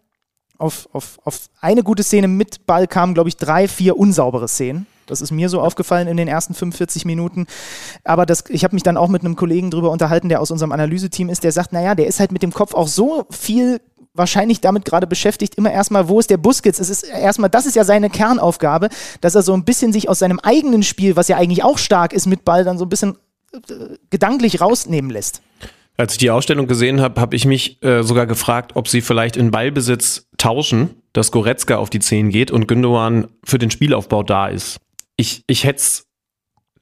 auf, 0.57 0.89
auf, 0.91 1.19
auf 1.23 1.49
eine 1.61 1.83
gute 1.83 2.01
Szene 2.01 2.27
mit 2.27 2.65
Ball 2.65 2.87
kamen, 2.87 3.13
glaube 3.13 3.29
ich, 3.29 3.37
drei, 3.37 3.67
vier 3.67 3.95
unsaubere 3.95 4.47
Szenen. 4.47 4.87
Das 5.07 5.21
ist 5.21 5.31
mir 5.31 5.49
so 5.49 5.61
aufgefallen 5.61 6.07
in 6.07 6.17
den 6.17 6.27
ersten 6.27 6.53
45 6.53 7.05
Minuten. 7.05 7.47
Aber 8.03 8.25
das, 8.25 8.43
ich 8.49 8.63
habe 8.63 8.75
mich 8.75 8.83
dann 8.83 8.97
auch 8.97 9.07
mit 9.07 9.23
einem 9.23 9.35
Kollegen 9.35 9.71
drüber 9.71 9.91
unterhalten, 9.91 10.29
der 10.29 10.41
aus 10.41 10.51
unserem 10.51 10.71
Analyseteam 10.71 11.29
ist, 11.29 11.43
der 11.43 11.51
sagt, 11.51 11.73
naja, 11.73 11.95
der 11.95 12.07
ist 12.07 12.19
halt 12.19 12.31
mit 12.31 12.43
dem 12.43 12.51
Kopf 12.51 12.73
auch 12.73 12.87
so 12.87 13.25
viel 13.31 13.79
wahrscheinlich 14.17 14.61
damit 14.61 14.85
gerade 14.85 15.07
beschäftigt, 15.07 15.55
immer 15.55 15.71
erstmal, 15.71 16.09
wo 16.09 16.19
ist 16.19 16.29
der 16.29 16.37
Busquets? 16.37 16.79
Es 16.79 16.89
ist 16.89 17.03
erstmal, 17.03 17.49
das 17.49 17.65
ist 17.65 17.75
ja 17.75 17.83
seine 17.83 18.09
Kernaufgabe, 18.09 18.89
dass 19.21 19.35
er 19.35 19.43
so 19.43 19.53
ein 19.53 19.63
bisschen 19.63 19.93
sich 19.93 20.09
aus 20.09 20.19
seinem 20.19 20.39
eigenen 20.39 20.83
Spiel, 20.83 21.15
was 21.15 21.27
ja 21.27 21.37
eigentlich 21.37 21.63
auch 21.63 21.77
stark 21.77 22.13
ist 22.13 22.25
mit 22.25 22.43
Ball, 22.43 22.63
dann 22.63 22.77
so 22.77 22.85
ein 22.85 22.89
bisschen 22.89 23.17
äh, 23.53 23.59
gedanklich 24.09 24.59
rausnehmen 24.59 25.11
lässt. 25.11 25.41
Als 25.97 26.13
ich 26.13 26.19
die 26.19 26.29
Ausstellung 26.29 26.67
gesehen 26.67 27.01
habe, 27.01 27.19
habe 27.19 27.35
ich 27.35 27.45
mich 27.45 27.81
äh, 27.83 28.03
sogar 28.03 28.27
gefragt, 28.27 28.71
ob 28.75 28.87
sie 28.87 29.01
vielleicht 29.01 29.35
in 29.35 29.49
Ballbesitz 29.49 30.27
tauschen, 30.37 31.01
dass 31.13 31.31
Goretzka 31.31 31.77
auf 31.77 31.89
die 31.89 31.99
10 31.99 32.29
geht 32.29 32.51
und 32.51 32.67
Gündogan 32.67 33.27
für 33.43 33.57
den 33.57 33.71
Spielaufbau 33.71 34.21
da 34.21 34.47
ist 34.47 34.79
ich, 35.17 35.43
ich 35.47 35.63
hätte 35.63 35.79
es 35.79 36.07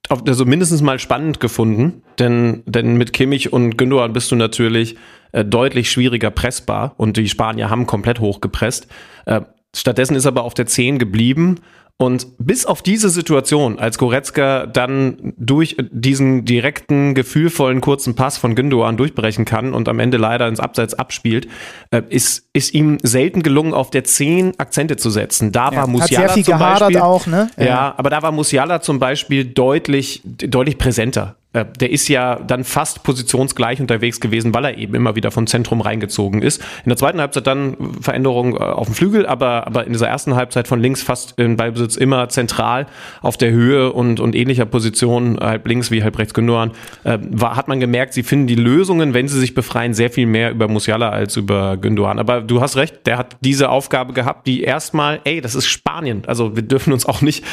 also 0.10 0.46
mindestens 0.46 0.84
mal 0.84 1.00
spannend 1.00 1.40
gefunden, 1.40 2.04
denn, 2.20 2.62
denn 2.68 2.96
mit 2.96 3.12
Kimmich 3.12 3.52
und 3.52 3.76
Gündogan 3.78 4.14
bist 4.14 4.32
du 4.32 4.36
natürlich 4.36 4.98
äh, 5.32 5.44
deutlich 5.44 5.90
schwieriger 5.90 6.30
pressbar 6.30 6.94
und 6.98 7.18
die 7.18 7.28
Spanier 7.28 7.72
haben 7.72 7.88
komplett 7.88 8.20
hochgepresst. 8.20 8.88
Äh, 9.26 9.42
stattdessen 9.76 10.16
ist 10.16 10.26
er 10.26 10.30
aber 10.30 10.44
auf 10.44 10.54
der 10.54 10.68
10 10.68 11.00
geblieben 11.00 11.60
und 11.98 12.28
bis 12.38 12.66
auf 12.66 12.82
diese 12.82 13.10
Situation, 13.10 13.80
als 13.80 13.98
Goretzka 13.98 14.66
dann 14.66 15.34
durch 15.38 15.78
diesen 15.92 16.44
direkten, 16.44 17.16
gefühlvollen 17.16 17.80
kurzen 17.80 18.16
Pass 18.16 18.38
von 18.38 18.54
Gündogan 18.54 18.98
durchbrechen 18.98 19.46
kann 19.46 19.74
und 19.74 19.88
am 19.88 20.00
Ende 20.00 20.18
leider 20.18 20.46
ins 20.50 20.60
Abseits 20.60 20.94
abspielt, 20.94 21.48
äh, 21.92 22.02
ist, 22.10 22.50
ist 22.52 22.74
ihm 22.74 22.98
selten 23.02 23.44
gelungen, 23.44 23.74
auf 23.74 23.92
der 23.92 24.04
10 24.04 24.60
Akzente 24.60 24.98
zu 24.98 25.10
setzen. 25.10 25.54
Da 25.54 25.72
ja, 25.72 25.78
war 25.78 25.88
Musiala 25.88 26.24
hat 26.24 26.34
sehr 26.34 26.34
viel 26.34 26.44
zum 26.44 26.60
Beispiel, 26.60 26.98
auch, 27.00 27.28
ne? 27.28 27.50
Ja. 27.58 27.66
ja, 27.66 27.94
aber 27.96 28.10
da 28.10 28.22
war 28.22 28.34
Musiala 28.34 28.82
zum 28.82 29.00
Beispiel 29.00 29.46
deutlich, 29.46 30.22
deutlich 30.26 30.78
präsenter. 30.78 31.38
Äh, 31.56 31.66
der 31.80 31.90
ist 31.90 32.08
ja 32.10 32.36
dann 32.36 32.64
fast 32.64 33.04
positionsgleich 33.04 33.80
unterwegs 33.80 34.20
gewesen, 34.20 34.54
weil 34.54 34.66
er 34.66 34.78
eben 34.78 34.94
immer 34.94 35.16
wieder 35.16 35.32
vom 35.32 35.48
Zentrum 35.48 35.82
reingezogen 35.82 36.42
ist. 36.42 36.62
In 36.84 36.90
der 36.90 36.98
zweiten 36.98 37.20
Halbzeit 37.22 37.48
dann 37.48 37.78
Veränderung 38.02 38.56
äh, 38.56 38.60
auf 38.60 38.88
dem 38.88 38.96
Flügel, 38.96 39.26
aber, 39.26 39.66
aber 39.66 39.86
in 39.86 39.94
dieser 39.94 40.08
ersten 40.08 40.36
Halbzeit 40.36 40.68
von 40.68 40.82
links 40.82 41.02
fast 41.02 41.40
in 41.40 41.56
Ballbesitz 41.56 41.96
immer 41.96 42.28
zentral 42.28 42.88
auf 43.22 43.38
der 43.38 43.52
Höhe 43.52 43.94
und, 43.94 44.20
und 44.20 44.36
ähnlicher 44.36 44.66
Position, 44.66 45.38
halb 45.40 45.66
links 45.68 45.92
wie 45.92 46.04
halb 46.04 46.18
rechts 46.20 46.34
Gündogan, 46.34 46.72
äh, 47.06 47.18
war, 47.22 47.56
hat 47.56 47.70
man 47.70 47.80
gemerkt, 47.80 48.14
sie 48.14 48.24
finden 48.24 48.48
die 48.48 48.56
Lösungen, 48.56 49.14
wenn 49.14 49.30
sie 49.30 49.40
sich 49.40 49.54
befreien, 49.54 49.94
sehr 49.94 50.10
viel 50.10 50.26
mehr 50.26 50.52
über 50.52 50.68
Musiala 50.68 51.10
als 51.10 51.38
über 51.38 51.78
Gündogan. 51.78 52.20
Aber 52.20 52.42
du 52.42 52.60
hast 52.60 52.76
recht, 52.76 53.08
der 53.08 53.18
hat 53.18 53.38
diese 53.40 53.70
Aufgabe 53.70 54.12
gehabt, 54.12 54.46
die 54.46 54.64
erstmal, 54.64 55.22
ey, 55.24 55.40
das 55.40 55.56
ist 55.56 55.68
Spanien. 55.68 56.24
Also 56.28 56.56
wir 56.56 56.64
dürfen 56.64 56.92
uns 56.92 57.06
auch 57.06 57.22
nicht 57.22 57.46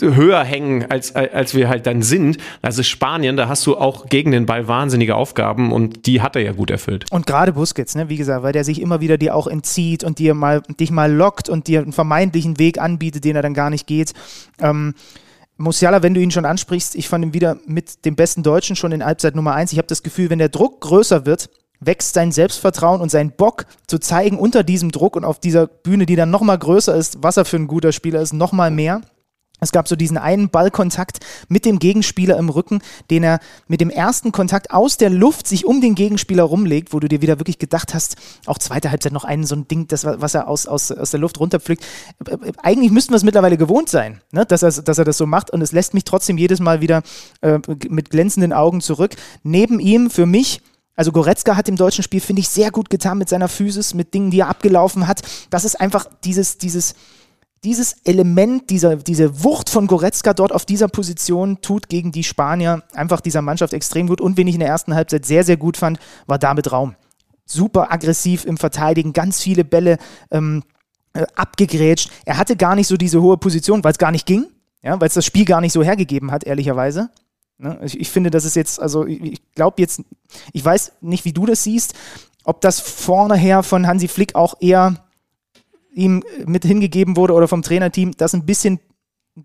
höher 0.00 0.42
hängen, 0.42 0.86
als, 0.90 1.14
als 1.14 1.54
wir 1.54 1.68
halt 1.68 1.86
dann 1.86 2.00
sind. 2.00 2.38
Das 2.62 2.78
ist 2.78 2.88
Spanien 2.88 3.33
Da 3.36 3.48
hast 3.48 3.66
du 3.66 3.76
auch 3.76 4.06
gegen 4.06 4.30
den 4.30 4.46
Ball 4.46 4.68
wahnsinnige 4.68 5.16
Aufgaben 5.16 5.72
und 5.72 6.06
die 6.06 6.22
hat 6.22 6.36
er 6.36 6.42
ja 6.42 6.52
gut 6.52 6.70
erfüllt. 6.70 7.06
Und 7.10 7.26
gerade 7.26 7.52
Busquets, 7.52 7.94
ne, 7.94 8.08
wie 8.08 8.16
gesagt, 8.16 8.42
weil 8.42 8.52
der 8.52 8.64
sich 8.64 8.80
immer 8.80 9.00
wieder 9.00 9.18
dir 9.18 9.34
auch 9.34 9.46
entzieht 9.46 10.04
und 10.04 10.18
dir 10.18 10.34
mal, 10.34 10.62
dich 10.80 10.90
mal 10.90 11.12
lockt 11.12 11.48
und 11.48 11.66
dir 11.66 11.80
einen 11.80 11.92
vermeintlichen 11.92 12.58
Weg 12.58 12.80
anbietet, 12.80 13.24
den 13.24 13.36
er 13.36 13.42
dann 13.42 13.54
gar 13.54 13.70
nicht 13.70 13.86
geht. 13.86 14.12
Ähm, 14.60 14.94
Musiala, 15.56 16.02
wenn 16.02 16.14
du 16.14 16.20
ihn 16.20 16.32
schon 16.32 16.46
ansprichst, 16.46 16.96
ich 16.96 17.08
fand 17.08 17.24
ihn 17.24 17.34
wieder 17.34 17.58
mit 17.66 18.04
dem 18.04 18.16
besten 18.16 18.42
Deutschen 18.42 18.74
schon 18.74 18.92
in 18.92 19.04
Halbzeit 19.04 19.36
Nummer 19.36 19.54
1. 19.54 19.72
Ich 19.72 19.78
habe 19.78 19.86
das 19.86 20.02
Gefühl, 20.02 20.30
wenn 20.30 20.40
der 20.40 20.48
Druck 20.48 20.80
größer 20.80 21.26
wird, 21.26 21.48
wächst 21.80 22.14
sein 22.14 22.32
Selbstvertrauen 22.32 23.00
und 23.00 23.10
sein 23.10 23.30
Bock 23.30 23.66
zu 23.86 23.98
zeigen 23.98 24.38
unter 24.38 24.64
diesem 24.64 24.90
Druck 24.90 25.16
und 25.16 25.24
auf 25.24 25.38
dieser 25.38 25.66
Bühne, 25.66 26.06
die 26.06 26.16
dann 26.16 26.30
nochmal 26.30 26.58
größer 26.58 26.94
ist, 26.94 27.22
was 27.22 27.36
er 27.36 27.44
für 27.44 27.56
ein 27.56 27.68
guter 27.68 27.92
Spieler 27.92 28.20
ist, 28.20 28.32
nochmal 28.32 28.70
mehr. 28.70 29.02
Es 29.60 29.72
gab 29.72 29.88
so 29.88 29.96
diesen 29.96 30.18
einen 30.18 30.50
Ballkontakt 30.50 31.20
mit 31.48 31.64
dem 31.64 31.78
Gegenspieler 31.78 32.36
im 32.38 32.48
Rücken, 32.48 32.82
den 33.10 33.22
er 33.22 33.38
mit 33.68 33.80
dem 33.80 33.88
ersten 33.88 34.32
Kontakt 34.32 34.72
aus 34.72 34.96
der 34.96 35.10
Luft 35.10 35.46
sich 35.46 35.64
um 35.64 35.80
den 35.80 35.94
Gegenspieler 35.94 36.42
rumlegt, 36.42 36.92
wo 36.92 37.00
du 37.00 37.08
dir 37.08 37.22
wieder 37.22 37.38
wirklich 37.38 37.58
gedacht 37.58 37.94
hast, 37.94 38.16
auch 38.46 38.58
zweite 38.58 38.90
Halbzeit 38.90 39.12
noch 39.12 39.24
einen 39.24 39.44
so 39.44 39.54
ein 39.54 39.68
Ding, 39.68 39.86
das, 39.88 40.04
was 40.04 40.34
er 40.34 40.48
aus, 40.48 40.66
aus, 40.66 40.90
aus 40.90 41.12
der 41.12 41.20
Luft 41.20 41.38
runterpflückt. 41.38 41.84
Eigentlich 42.62 42.90
müssten 42.90 43.12
wir 43.12 43.16
es 43.16 43.22
mittlerweile 43.22 43.56
gewohnt 43.56 43.88
sein, 43.88 44.20
ne, 44.32 44.44
dass, 44.44 44.62
er, 44.62 44.72
dass 44.72 44.98
er 44.98 45.04
das 45.04 45.18
so 45.18 45.26
macht 45.26 45.50
und 45.50 45.62
es 45.62 45.72
lässt 45.72 45.94
mich 45.94 46.04
trotzdem 46.04 46.36
jedes 46.36 46.60
Mal 46.60 46.80
wieder 46.80 47.02
äh, 47.40 47.58
mit 47.88 48.10
glänzenden 48.10 48.52
Augen 48.52 48.80
zurück. 48.80 49.14
Neben 49.44 49.78
ihm 49.78 50.10
für 50.10 50.26
mich 50.26 50.60
also 50.96 51.10
Goretzka 51.10 51.56
hat 51.56 51.68
im 51.68 51.74
deutschen 51.74 52.04
Spiel, 52.04 52.20
finde 52.20 52.40
ich, 52.40 52.48
sehr 52.48 52.70
gut 52.70 52.88
getan 52.88 53.18
mit 53.18 53.28
seiner 53.28 53.48
Physis, 53.48 53.94
mit 53.94 54.14
Dingen, 54.14 54.30
die 54.30 54.38
er 54.40 54.48
abgelaufen 54.48 55.08
hat. 55.08 55.22
Das 55.50 55.64
ist 55.64 55.80
einfach 55.80 56.06
dieses, 56.22 56.56
dieses, 56.56 56.94
dieses 57.64 57.96
Element, 58.04 58.68
dieser, 58.70 58.96
diese 58.96 59.42
Wucht 59.42 59.70
von 59.70 59.86
Goretzka 59.86 60.34
dort 60.34 60.52
auf 60.52 60.66
dieser 60.66 60.88
Position 60.88 61.60
tut 61.62 61.88
gegen 61.88 62.12
die 62.12 62.22
Spanier 62.22 62.82
einfach 62.92 63.20
dieser 63.20 63.42
Mannschaft 63.42 63.72
extrem 63.72 64.06
gut. 64.06 64.20
Und 64.20 64.36
wen 64.36 64.46
ich 64.46 64.54
in 64.54 64.60
der 64.60 64.68
ersten 64.68 64.94
Halbzeit 64.94 65.24
sehr, 65.24 65.44
sehr 65.44 65.56
gut 65.56 65.76
fand, 65.76 65.98
war 66.26 66.38
David 66.38 66.70
Raum. 66.70 66.94
Super 67.46 67.90
aggressiv 67.90 68.44
im 68.44 68.56
Verteidigen, 68.56 69.12
ganz 69.12 69.42
viele 69.42 69.64
Bälle 69.64 69.98
ähm, 70.30 70.62
äh, 71.14 71.24
abgegrätscht. 71.34 72.10
Er 72.24 72.38
hatte 72.38 72.56
gar 72.56 72.74
nicht 72.74 72.86
so 72.86 72.96
diese 72.96 73.22
hohe 73.22 73.38
Position, 73.38 73.82
weil 73.82 73.92
es 73.92 73.98
gar 73.98 74.10
nicht 74.10 74.26
ging, 74.26 74.46
ja, 74.82 75.00
weil 75.00 75.08
es 75.08 75.14
das 75.14 75.24
Spiel 75.24 75.44
gar 75.44 75.60
nicht 75.60 75.72
so 75.72 75.82
hergegeben 75.82 76.30
hat, 76.30 76.44
ehrlicherweise. 76.44 77.10
Ne? 77.58 77.78
Ich, 77.84 77.98
ich, 77.98 78.10
finde, 78.10 78.30
das 78.30 78.44
ist 78.44 78.56
jetzt, 78.56 78.80
also 78.80 79.06
ich, 79.06 79.22
ich 79.22 79.52
glaube 79.52 79.80
jetzt, 79.80 80.02
ich 80.52 80.64
weiß 80.64 80.92
nicht, 81.00 81.24
wie 81.24 81.32
du 81.32 81.46
das 81.46 81.62
siehst, 81.62 81.94
ob 82.44 82.60
das 82.60 82.80
vorne 82.80 83.36
her 83.36 83.62
von 83.62 83.86
Hansi 83.86 84.08
Flick 84.08 84.34
auch 84.34 84.54
eher 84.60 85.03
ihm 85.94 86.22
mit 86.44 86.64
hingegeben 86.64 87.16
wurde 87.16 87.34
oder 87.34 87.48
vom 87.48 87.62
Trainerteam, 87.62 88.12
das 88.16 88.34
ein 88.34 88.46
bisschen, 88.46 88.80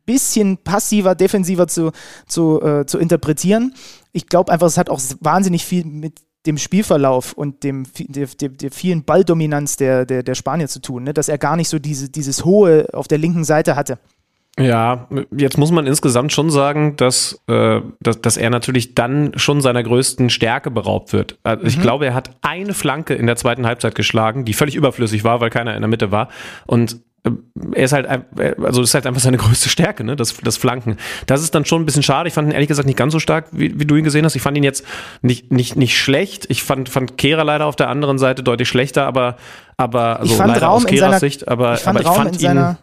bisschen 0.05 0.57
passiver, 0.57 1.15
defensiver 1.15 1.67
zu, 1.67 1.91
zu, 2.27 2.61
äh, 2.61 2.85
zu 2.85 2.99
interpretieren. 2.99 3.73
Ich 4.11 4.27
glaube 4.27 4.51
einfach, 4.51 4.67
es 4.67 4.77
hat 4.77 4.89
auch 4.89 5.01
wahnsinnig 5.19 5.65
viel 5.65 5.85
mit 5.85 6.21
dem 6.45 6.57
Spielverlauf 6.57 7.33
und 7.33 7.63
dem, 7.63 7.85
der, 7.97 8.27
der, 8.27 8.49
der 8.49 8.71
vielen 8.71 9.03
Balldominanz 9.03 9.77
der, 9.77 10.05
der, 10.05 10.23
der 10.23 10.35
Spanier 10.35 10.67
zu 10.67 10.81
tun, 10.81 11.03
ne? 11.03 11.13
dass 11.13 11.27
er 11.27 11.37
gar 11.37 11.55
nicht 11.55 11.69
so 11.69 11.79
diese, 11.79 12.09
dieses 12.09 12.45
Hohe 12.45 12.87
auf 12.93 13.07
der 13.07 13.17
linken 13.17 13.43
Seite 13.43 13.75
hatte. 13.75 13.99
Ja, 14.59 15.07
jetzt 15.35 15.57
muss 15.57 15.71
man 15.71 15.87
insgesamt 15.87 16.33
schon 16.33 16.49
sagen, 16.49 16.95
dass, 16.97 17.41
äh, 17.47 17.81
dass, 18.01 18.21
dass 18.21 18.37
er 18.37 18.49
natürlich 18.49 18.93
dann 18.93 19.31
schon 19.35 19.61
seiner 19.61 19.81
größten 19.83 20.29
Stärke 20.29 20.69
beraubt 20.69 21.13
wird. 21.13 21.37
Also 21.43 21.65
ich 21.65 21.77
mhm. 21.77 21.81
glaube, 21.81 22.05
er 22.05 22.13
hat 22.13 22.31
eine 22.41 22.73
Flanke 22.73 23.13
in 23.13 23.25
der 23.25 23.37
zweiten 23.37 23.65
Halbzeit 23.65 23.95
geschlagen, 23.95 24.45
die 24.45 24.53
völlig 24.53 24.75
überflüssig 24.75 25.23
war, 25.23 25.39
weil 25.39 25.49
keiner 25.49 25.75
in 25.75 25.81
der 25.81 25.87
Mitte 25.87 26.11
war. 26.11 26.27
Und 26.65 26.99
äh, 27.23 27.31
er 27.73 27.83
ist 27.85 27.93
halt, 27.93 28.07
also 28.07 28.81
das 28.81 28.89
ist 28.89 28.93
halt 28.93 29.07
einfach 29.07 29.21
seine 29.21 29.37
größte 29.39 29.69
Stärke, 29.69 30.03
ne? 30.03 30.17
Das, 30.17 30.35
das 30.37 30.57
Flanken. 30.57 30.97
Das 31.25 31.41
ist 31.41 31.55
dann 31.55 31.63
schon 31.63 31.81
ein 31.81 31.85
bisschen 31.85 32.03
schade. 32.03 32.27
Ich 32.27 32.33
fand 32.33 32.49
ihn 32.49 32.51
ehrlich 32.51 32.67
gesagt 32.67 32.85
nicht 32.85 32.97
ganz 32.97 33.13
so 33.13 33.19
stark, 33.19 33.47
wie, 33.51 33.79
wie 33.79 33.85
du 33.85 33.95
ihn 33.95 34.03
gesehen 34.03 34.25
hast. 34.25 34.35
Ich 34.35 34.41
fand 34.41 34.57
ihn 34.57 34.63
jetzt 34.63 34.85
nicht, 35.21 35.51
nicht, 35.51 35.77
nicht 35.77 35.97
schlecht. 35.97 36.47
Ich 36.49 36.63
fand, 36.63 36.89
fand 36.89 37.17
Kehrer 37.17 37.45
leider 37.45 37.65
auf 37.65 37.77
der 37.77 37.89
anderen 37.89 38.17
Seite 38.17 38.43
deutlich 38.43 38.67
schlechter, 38.67 39.05
aber, 39.05 39.37
aber 39.77 40.19
also 40.19 40.37
leider 40.37 40.61
Raum 40.63 40.77
aus 40.77 40.85
Kehrers 40.85 41.19
Sicht, 41.21 41.47
aber 41.47 41.75
ich 41.75 41.79
fand, 41.79 41.99
aber 41.99 42.09
ich 42.09 42.15
fand 42.17 42.41
ihn. 42.41 42.77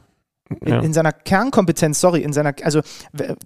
In, 0.60 0.68
ja. 0.68 0.80
in, 0.80 0.92
seiner 0.92 1.12
Kernkompetenz, 1.12 2.00
sorry, 2.00 2.22
in 2.22 2.32
seiner, 2.32 2.54
also 2.62 2.80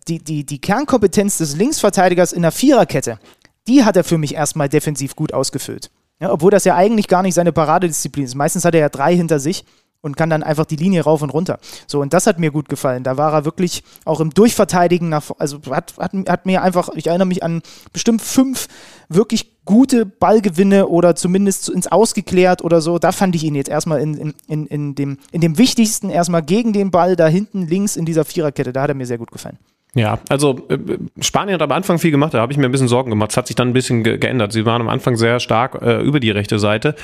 die, 0.06 0.18
die, 0.18 0.44
die 0.44 0.60
Kernkompetenz 0.60 1.38
des 1.38 1.56
Linksverteidigers 1.56 2.32
in 2.32 2.42
der 2.42 2.52
Viererkette, 2.52 3.18
die 3.66 3.84
hat 3.84 3.96
er 3.96 4.04
für 4.04 4.18
mich 4.18 4.34
erstmal 4.34 4.68
defensiv 4.68 5.16
gut 5.16 5.32
ausgefüllt. 5.32 5.90
Ja, 6.20 6.30
obwohl 6.30 6.50
das 6.50 6.64
ja 6.64 6.76
eigentlich 6.76 7.08
gar 7.08 7.22
nicht 7.22 7.34
seine 7.34 7.52
Paradedisziplin 7.52 8.26
ist. 8.26 8.34
Meistens 8.34 8.64
hat 8.66 8.74
er 8.74 8.80
ja 8.80 8.88
drei 8.90 9.16
hinter 9.16 9.40
sich 9.40 9.64
und 10.02 10.16
kann 10.16 10.30
dann 10.30 10.42
einfach 10.42 10.64
die 10.64 10.76
Linie 10.76 11.02
rauf 11.02 11.22
und 11.22 11.30
runter. 11.30 11.58
So, 11.86 12.00
und 12.00 12.12
das 12.12 12.26
hat 12.26 12.38
mir 12.38 12.50
gut 12.50 12.68
gefallen. 12.68 13.04
Da 13.04 13.16
war 13.16 13.32
er 13.32 13.44
wirklich 13.44 13.82
auch 14.04 14.20
im 14.20 14.30
Durchverteidigen, 14.30 15.08
nach, 15.08 15.30
also 15.38 15.60
hat, 15.70 15.94
hat, 15.98 16.12
hat 16.28 16.46
mir 16.46 16.62
einfach, 16.62 16.88
ich 16.94 17.06
erinnere 17.06 17.28
mich 17.28 17.42
an 17.42 17.62
bestimmt 17.92 18.22
fünf 18.22 18.68
wirklich 19.08 19.64
gute 19.64 20.06
Ballgewinne 20.06 20.88
oder 20.88 21.14
zumindest 21.14 21.68
ins 21.68 21.86
Ausgeklärt 21.86 22.62
oder 22.62 22.80
so. 22.80 22.98
Da 22.98 23.12
fand 23.12 23.34
ich 23.34 23.44
ihn 23.44 23.54
jetzt 23.54 23.68
erstmal 23.68 24.00
in, 24.00 24.34
in, 24.48 24.66
in, 24.66 24.94
dem, 24.94 25.18
in 25.32 25.40
dem 25.40 25.58
Wichtigsten, 25.58 26.10
erstmal 26.10 26.42
gegen 26.42 26.72
den 26.72 26.90
Ball 26.90 27.16
da 27.16 27.28
hinten 27.28 27.66
links 27.66 27.96
in 27.96 28.04
dieser 28.04 28.24
Viererkette. 28.24 28.72
Da 28.72 28.82
hat 28.82 28.88
er 28.88 28.94
mir 28.94 29.06
sehr 29.06 29.18
gut 29.18 29.30
gefallen. 29.30 29.58
Ja, 29.94 30.20
also 30.28 30.68
äh, 30.68 30.78
Spanien 31.20 31.54
hat 31.54 31.62
am 31.62 31.72
Anfang 31.72 31.98
viel 31.98 32.12
gemacht, 32.12 32.32
da 32.34 32.40
habe 32.40 32.52
ich 32.52 32.58
mir 32.58 32.66
ein 32.66 32.70
bisschen 32.70 32.88
Sorgen 32.88 33.10
gemacht. 33.10 33.32
Es 33.32 33.36
hat 33.36 33.48
sich 33.48 33.56
dann 33.56 33.68
ein 33.68 33.72
bisschen 33.72 34.04
ge 34.04 34.18
geändert. 34.18 34.52
Sie 34.52 34.64
waren 34.64 34.80
am 34.80 34.88
Anfang 34.88 35.16
sehr 35.16 35.40
stark 35.40 35.82
äh, 35.82 36.00
über 36.00 36.20
die 36.20 36.30
rechte 36.30 36.58
Seite. 36.60 36.94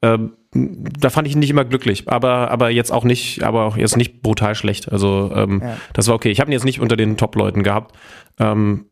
Ähm, 0.00 0.32
da 0.52 1.10
fand 1.10 1.26
ich 1.26 1.34
ihn 1.34 1.40
nicht 1.40 1.50
immer 1.50 1.64
glücklich, 1.64 2.08
aber, 2.08 2.50
aber 2.50 2.70
jetzt 2.70 2.92
auch 2.92 3.04
nicht, 3.04 3.42
aber 3.42 3.64
auch 3.64 3.76
jetzt 3.76 3.96
nicht 3.96 4.22
brutal 4.22 4.54
schlecht. 4.54 4.92
Also 4.92 5.32
ähm, 5.34 5.60
ja. 5.62 5.76
das 5.92 6.06
war 6.06 6.14
okay. 6.14 6.30
Ich 6.30 6.40
habe 6.40 6.50
ihn 6.50 6.52
jetzt 6.52 6.64
nicht 6.64 6.80
unter 6.80 6.96
den 6.96 7.16
Top-Leuten 7.16 7.62
gehabt. 7.62 7.96
Ähm, 8.38 8.86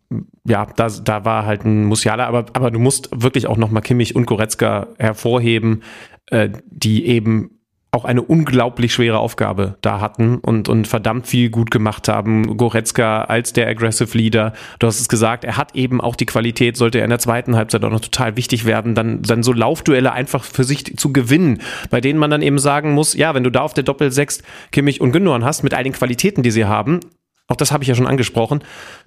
ja, 0.47 0.67
da, 0.77 0.89
da 0.89 1.25
war 1.25 1.47
halt 1.47 1.65
ein 1.65 1.85
Musiala, 1.85 2.27
aber, 2.27 2.47
aber 2.55 2.71
du 2.71 2.79
musst 2.81 3.11
wirklich 3.13 3.47
auch 3.47 3.57
nochmal 3.57 3.83
Kimmich 3.83 4.17
und 4.17 4.27
Goretzka 4.27 4.89
hervorheben, 4.99 5.83
äh, 6.31 6.51
die 6.67 7.07
eben 7.07 7.51
auch 7.95 8.05
eine 8.05 8.23
unglaublich 8.23 8.93
schwere 8.93 9.19
Aufgabe 9.19 9.77
da 9.81 10.01
hatten 10.01 10.39
und, 10.39 10.69
und 10.69 10.89
verdammt 10.89 11.27
viel 11.27 11.49
gut 11.49 11.71
gemacht 11.71 12.09
haben. 12.09 12.57
Goretzka 12.57 13.23
als 13.23 13.53
der 13.53 13.69
Aggressive 13.69 14.19
Leader, 14.19 14.53
du 14.81 14.87
hast 14.87 15.01
es 15.01 15.09
gesagt, 15.09 15.45
er 15.45 15.57
hat 15.57 15.75
eben 15.77 16.01
auch 16.01 16.17
die 16.17 16.27
Qualität, 16.27 16.77
sollte 16.77 16.99
er 16.99 17.05
in 17.05 17.11
der 17.11 17.21
zweiten 17.21 17.55
Halbzeit 17.57 17.85
auch 17.85 17.91
noch 17.91 18.01
total 18.01 18.37
wichtig 18.37 18.65
werden, 18.65 18.95
dann, 18.95 19.23
dann 19.23 19.45
so 19.45 19.53
Laufduelle 19.53 20.13
einfach 20.13 20.43
für 20.43 20.65
sich 20.65 20.97
zu 20.97 21.13
gewinnen, 21.13 21.61
bei 21.89 22.01
denen 22.01 22.19
man 22.19 22.31
dann 22.31 22.43
eben 22.43 22.59
sagen 22.59 22.93
muss, 22.93 23.15
ja, 23.15 23.35
wenn 23.35 23.45
du 23.45 23.51
da 23.51 23.61
auf 23.61 23.75
der 23.75 23.85
Doppel 23.85 24.11
6 24.11 24.43
Kimmich 24.73 25.01
und 25.01 25.13
Gündogan 25.13 25.45
hast, 25.45 25.63
mit 25.63 25.73
all 25.73 25.85
den 25.85 25.93
Qualitäten, 25.93 26.43
die 26.43 26.51
sie 26.51 26.65
haben, 26.65 27.01
auch 27.47 27.57
das 27.57 27.73
habe 27.73 27.85
ich 27.85 27.89
ja 27.89 27.95
schon 27.95 28.07
angesprochen, 28.07 28.65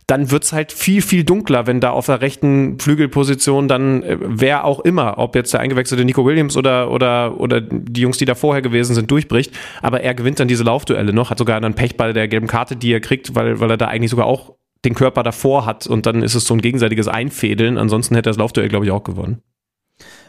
dann 0.07 0.31
wird's 0.31 0.53
halt 0.53 0.71
viel, 0.71 1.01
viel 1.01 1.25
dunkler, 1.25 1.67
wenn 1.67 1.81
da 1.81 1.91
auf 1.91 2.05
der 2.05 2.21
rechten 2.21 2.79
Flügelposition 2.79 3.67
dann 3.67 4.03
äh, 4.03 4.17
wer 4.19 4.63
auch 4.63 4.79
immer, 4.79 5.17
ob 5.17 5.35
jetzt 5.35 5.53
der 5.53 5.59
eingewechselte 5.59 6.05
Nico 6.05 6.25
Williams 6.25 6.55
oder, 6.55 6.89
oder, 6.89 7.39
oder 7.39 7.59
die 7.59 8.01
Jungs, 8.01 8.17
die 8.17 8.25
da 8.25 8.33
vorher 8.33 8.61
gewesen 8.61 8.95
sind, 8.95 9.11
durchbricht. 9.11 9.53
Aber 9.81 10.01
er 10.01 10.13
gewinnt 10.15 10.39
dann 10.39 10.47
diese 10.47 10.63
Laufduelle 10.63 11.11
noch, 11.11 11.29
hat 11.29 11.37
sogar 11.37 11.57
einen 11.57 11.73
Pech 11.73 11.97
bei 11.97 12.13
der 12.13 12.29
gelben 12.29 12.47
Karte, 12.47 12.77
die 12.77 12.93
er 12.93 13.01
kriegt, 13.01 13.35
weil, 13.35 13.59
weil 13.59 13.69
er 13.69 13.77
da 13.77 13.87
eigentlich 13.89 14.11
sogar 14.11 14.25
auch 14.25 14.55
den 14.85 14.95
Körper 14.95 15.23
davor 15.23 15.65
hat 15.65 15.87
und 15.87 16.05
dann 16.05 16.23
ist 16.23 16.35
es 16.35 16.45
so 16.45 16.53
ein 16.53 16.61
gegenseitiges 16.61 17.09
Einfädeln. 17.09 17.77
Ansonsten 17.77 18.15
hätte 18.15 18.29
er 18.29 18.31
das 18.31 18.37
Laufduell, 18.37 18.69
glaube 18.69 18.85
ich, 18.85 18.91
auch 18.91 19.03
gewonnen. 19.03 19.41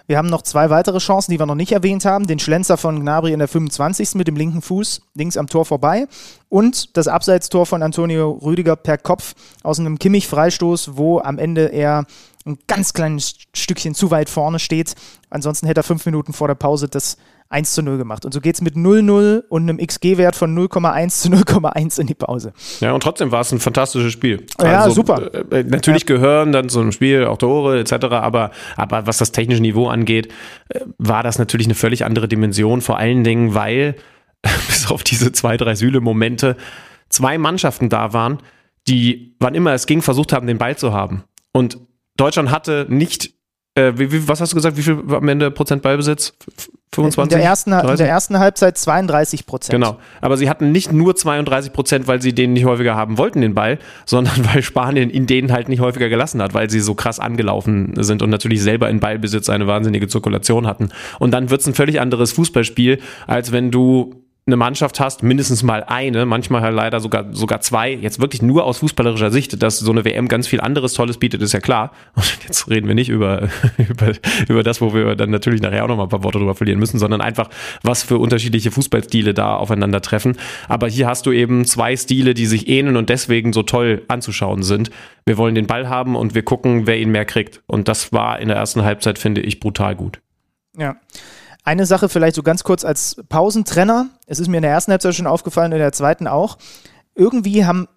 Wir 0.08 0.16
haben 0.16 0.30
noch 0.30 0.40
zwei 0.40 0.70
weitere 0.70 1.00
Chancen, 1.00 1.32
die 1.32 1.38
wir 1.38 1.44
noch 1.44 1.54
nicht 1.54 1.72
erwähnt 1.72 2.06
haben. 2.06 2.26
Den 2.26 2.38
Schlenzer 2.38 2.78
von 2.78 2.98
Gnabry 2.98 3.34
in 3.34 3.40
der 3.40 3.46
25. 3.46 4.14
mit 4.14 4.26
dem 4.26 4.36
linken 4.36 4.62
Fuß 4.62 5.02
links 5.12 5.36
am 5.36 5.48
Tor 5.48 5.66
vorbei 5.66 6.08
und 6.48 6.96
das 6.96 7.08
Abseitstor 7.08 7.66
von 7.66 7.82
Antonio 7.82 8.30
Rüdiger 8.30 8.74
per 8.74 8.96
Kopf 8.96 9.34
aus 9.62 9.78
einem 9.78 9.98
Kimmich-Freistoß, 9.98 10.96
wo 10.96 11.20
am 11.20 11.38
Ende 11.38 11.66
er 11.66 12.06
ein 12.46 12.58
ganz 12.66 12.94
kleines 12.94 13.34
Stückchen 13.52 13.94
zu 13.94 14.10
weit 14.10 14.30
vorne 14.30 14.58
steht. 14.58 14.94
Ansonsten 15.28 15.66
hätte 15.66 15.80
er 15.80 15.84
fünf 15.84 16.06
Minuten 16.06 16.32
vor 16.32 16.48
der 16.48 16.54
Pause 16.54 16.88
das 16.88 17.18
1 17.50 17.72
zu 17.72 17.82
0 17.82 17.96
gemacht. 17.96 18.24
Und 18.24 18.34
so 18.34 18.40
geht 18.40 18.56
es 18.56 18.60
mit 18.60 18.74
0-0 18.74 19.44
und 19.48 19.62
einem 19.62 19.78
XG-Wert 19.78 20.36
von 20.36 20.56
0,1 20.56 21.08
zu 21.08 21.28
0,1 21.30 22.00
in 22.00 22.06
die 22.06 22.14
Pause. 22.14 22.52
Ja, 22.80 22.92
und 22.92 23.02
trotzdem 23.02 23.32
war 23.32 23.40
es 23.40 23.52
ein 23.52 23.60
fantastisches 23.60 24.12
Spiel. 24.12 24.46
Ja, 24.60 24.82
also, 24.82 24.96
super. 24.96 25.32
Äh, 25.52 25.64
natürlich 25.64 26.02
ja. 26.02 26.16
gehören 26.16 26.52
dann 26.52 26.68
zu 26.68 26.80
einem 26.80 26.92
Spiel 26.92 27.24
auch 27.24 27.38
Tore 27.38 27.80
etc., 27.80 28.06
aber, 28.10 28.50
aber 28.76 29.06
was 29.06 29.18
das 29.18 29.32
technische 29.32 29.62
Niveau 29.62 29.88
angeht, 29.88 30.28
äh, 30.68 30.80
war 30.98 31.22
das 31.22 31.38
natürlich 31.38 31.66
eine 31.66 31.74
völlig 31.74 32.04
andere 32.04 32.28
Dimension, 32.28 32.80
vor 32.80 32.98
allen 32.98 33.24
Dingen, 33.24 33.54
weil 33.54 33.96
bis 34.42 34.90
auf 34.90 35.02
diese 35.02 35.32
zwei, 35.32 35.56
drei 35.56 35.74
Sühle-Momente 35.74 36.56
zwei 37.08 37.38
Mannschaften 37.38 37.88
da 37.88 38.12
waren, 38.12 38.38
die, 38.86 39.36
wann 39.40 39.54
immer 39.54 39.72
es 39.72 39.86
ging, 39.86 40.02
versucht 40.02 40.32
haben, 40.32 40.46
den 40.46 40.58
Ball 40.58 40.76
zu 40.76 40.92
haben. 40.92 41.24
Und 41.52 41.78
Deutschland 42.16 42.50
hatte 42.50 42.86
nicht 42.88 43.37
äh, 43.78 43.98
wie, 43.98 44.12
wie, 44.12 44.28
was 44.28 44.40
hast 44.40 44.52
du 44.52 44.56
gesagt, 44.56 44.76
wie 44.76 44.82
viel 44.82 44.98
am 45.10 45.28
Ende 45.28 45.50
Prozent 45.50 45.82
Ballbesitz? 45.82 46.34
25? 46.92 47.32
In 47.32 47.38
der 47.38 47.48
ersten, 47.48 47.72
in 47.72 47.96
der 47.96 48.08
ersten 48.08 48.38
Halbzeit 48.38 48.78
32 48.78 49.46
Prozent. 49.46 49.72
Genau. 49.72 49.98
Aber 50.20 50.36
sie 50.36 50.48
hatten 50.48 50.72
nicht 50.72 50.90
nur 50.92 51.14
32 51.14 51.72
Prozent, 51.72 52.08
weil 52.08 52.22
sie 52.22 52.34
den 52.34 52.54
nicht 52.54 52.64
häufiger 52.64 52.96
haben 52.96 53.18
wollten, 53.18 53.42
den 53.42 53.54
Ball, 53.54 53.78
sondern 54.06 54.34
weil 54.52 54.62
Spanien 54.62 55.10
ihn 55.10 55.26
denen 55.26 55.52
halt 55.52 55.68
nicht 55.68 55.80
häufiger 55.80 56.08
gelassen 56.08 56.42
hat, 56.42 56.54
weil 56.54 56.70
sie 56.70 56.80
so 56.80 56.94
krass 56.94 57.20
angelaufen 57.20 57.92
sind 58.02 58.22
und 58.22 58.30
natürlich 58.30 58.62
selber 58.62 58.88
in 58.88 59.00
Ballbesitz 59.00 59.48
eine 59.48 59.66
wahnsinnige 59.66 60.08
Zirkulation 60.08 60.66
hatten. 60.66 60.88
Und 61.18 61.32
dann 61.32 61.50
wird 61.50 61.60
es 61.60 61.66
ein 61.66 61.74
völlig 61.74 62.00
anderes 62.00 62.32
Fußballspiel, 62.32 63.00
als 63.26 63.52
wenn 63.52 63.70
du 63.70 64.14
eine 64.48 64.56
Mannschaft 64.56 64.98
hast, 64.98 65.22
mindestens 65.22 65.62
mal 65.62 65.84
eine, 65.84 66.26
manchmal 66.26 66.62
halt 66.62 66.74
leider 66.74 67.00
sogar, 67.00 67.26
sogar 67.32 67.60
zwei, 67.60 67.92
jetzt 67.92 68.18
wirklich 68.18 68.42
nur 68.42 68.64
aus 68.64 68.78
fußballerischer 68.78 69.30
Sicht, 69.30 69.62
dass 69.62 69.78
so 69.78 69.92
eine 69.92 70.04
WM 70.04 70.26
ganz 70.26 70.48
viel 70.48 70.60
anderes 70.60 70.94
Tolles 70.94 71.18
bietet, 71.18 71.42
ist 71.42 71.52
ja 71.52 71.60
klar. 71.60 71.92
Und 72.14 72.38
jetzt 72.44 72.68
reden 72.68 72.88
wir 72.88 72.94
nicht 72.94 73.10
über, 73.10 73.48
über, 73.76 74.12
über 74.48 74.62
das, 74.62 74.80
wo 74.80 74.94
wir 74.94 75.14
dann 75.14 75.30
natürlich 75.30 75.60
nachher 75.60 75.84
auch 75.84 75.88
noch 75.88 75.96
mal 75.96 76.04
ein 76.04 76.08
paar 76.08 76.24
Worte 76.24 76.38
drüber 76.38 76.54
verlieren 76.54 76.80
müssen, 76.80 76.98
sondern 76.98 77.20
einfach, 77.20 77.50
was 77.82 78.02
für 78.02 78.18
unterschiedliche 78.18 78.70
Fußballstile 78.70 79.34
da 79.34 79.54
aufeinandertreffen. 79.56 80.36
Aber 80.66 80.88
hier 80.88 81.06
hast 81.06 81.26
du 81.26 81.32
eben 81.32 81.66
zwei 81.66 81.96
Stile, 81.96 82.34
die 82.34 82.46
sich 82.46 82.68
ähneln 82.68 82.96
und 82.96 83.10
deswegen 83.10 83.52
so 83.52 83.62
toll 83.62 84.02
anzuschauen 84.08 84.62
sind. 84.62 84.90
Wir 85.26 85.36
wollen 85.36 85.54
den 85.54 85.66
Ball 85.66 85.88
haben 85.88 86.16
und 86.16 86.34
wir 86.34 86.42
gucken, 86.42 86.86
wer 86.86 86.98
ihn 86.98 87.10
mehr 87.10 87.26
kriegt. 87.26 87.62
Und 87.66 87.86
das 87.86 88.12
war 88.12 88.40
in 88.40 88.48
der 88.48 88.56
ersten 88.56 88.82
Halbzeit, 88.82 89.18
finde 89.18 89.42
ich, 89.42 89.60
brutal 89.60 89.94
gut. 89.94 90.20
Ja. 90.76 90.96
Eine 91.68 91.84
Sache 91.84 92.08
vielleicht 92.08 92.34
so 92.34 92.42
ganz 92.42 92.64
kurz 92.64 92.82
als 92.82 93.22
Pausentrenner. 93.28 94.08
Es 94.24 94.38
ist 94.38 94.48
mir 94.48 94.56
in 94.56 94.62
der 94.62 94.70
ersten 94.70 94.90
Halbzeit 94.90 95.14
schon 95.14 95.26
aufgefallen, 95.26 95.70
in 95.72 95.76
der 95.76 95.92
zweiten 95.92 96.26
auch. 96.26 96.56
Irgendwie 97.14 97.66
haben, 97.66 97.88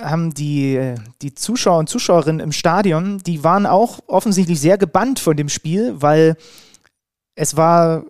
haben 0.00 0.32
die, 0.32 0.94
die 1.22 1.34
Zuschauer 1.34 1.80
und 1.80 1.88
Zuschauerinnen 1.88 2.38
im 2.38 2.52
Stadion, 2.52 3.18
die 3.18 3.42
waren 3.42 3.66
auch 3.66 3.98
offensichtlich 4.06 4.60
sehr 4.60 4.78
gebannt 4.78 5.18
von 5.18 5.36
dem 5.36 5.48
Spiel, 5.48 6.00
weil 6.00 6.36
es 7.34 7.56
war 7.56 8.04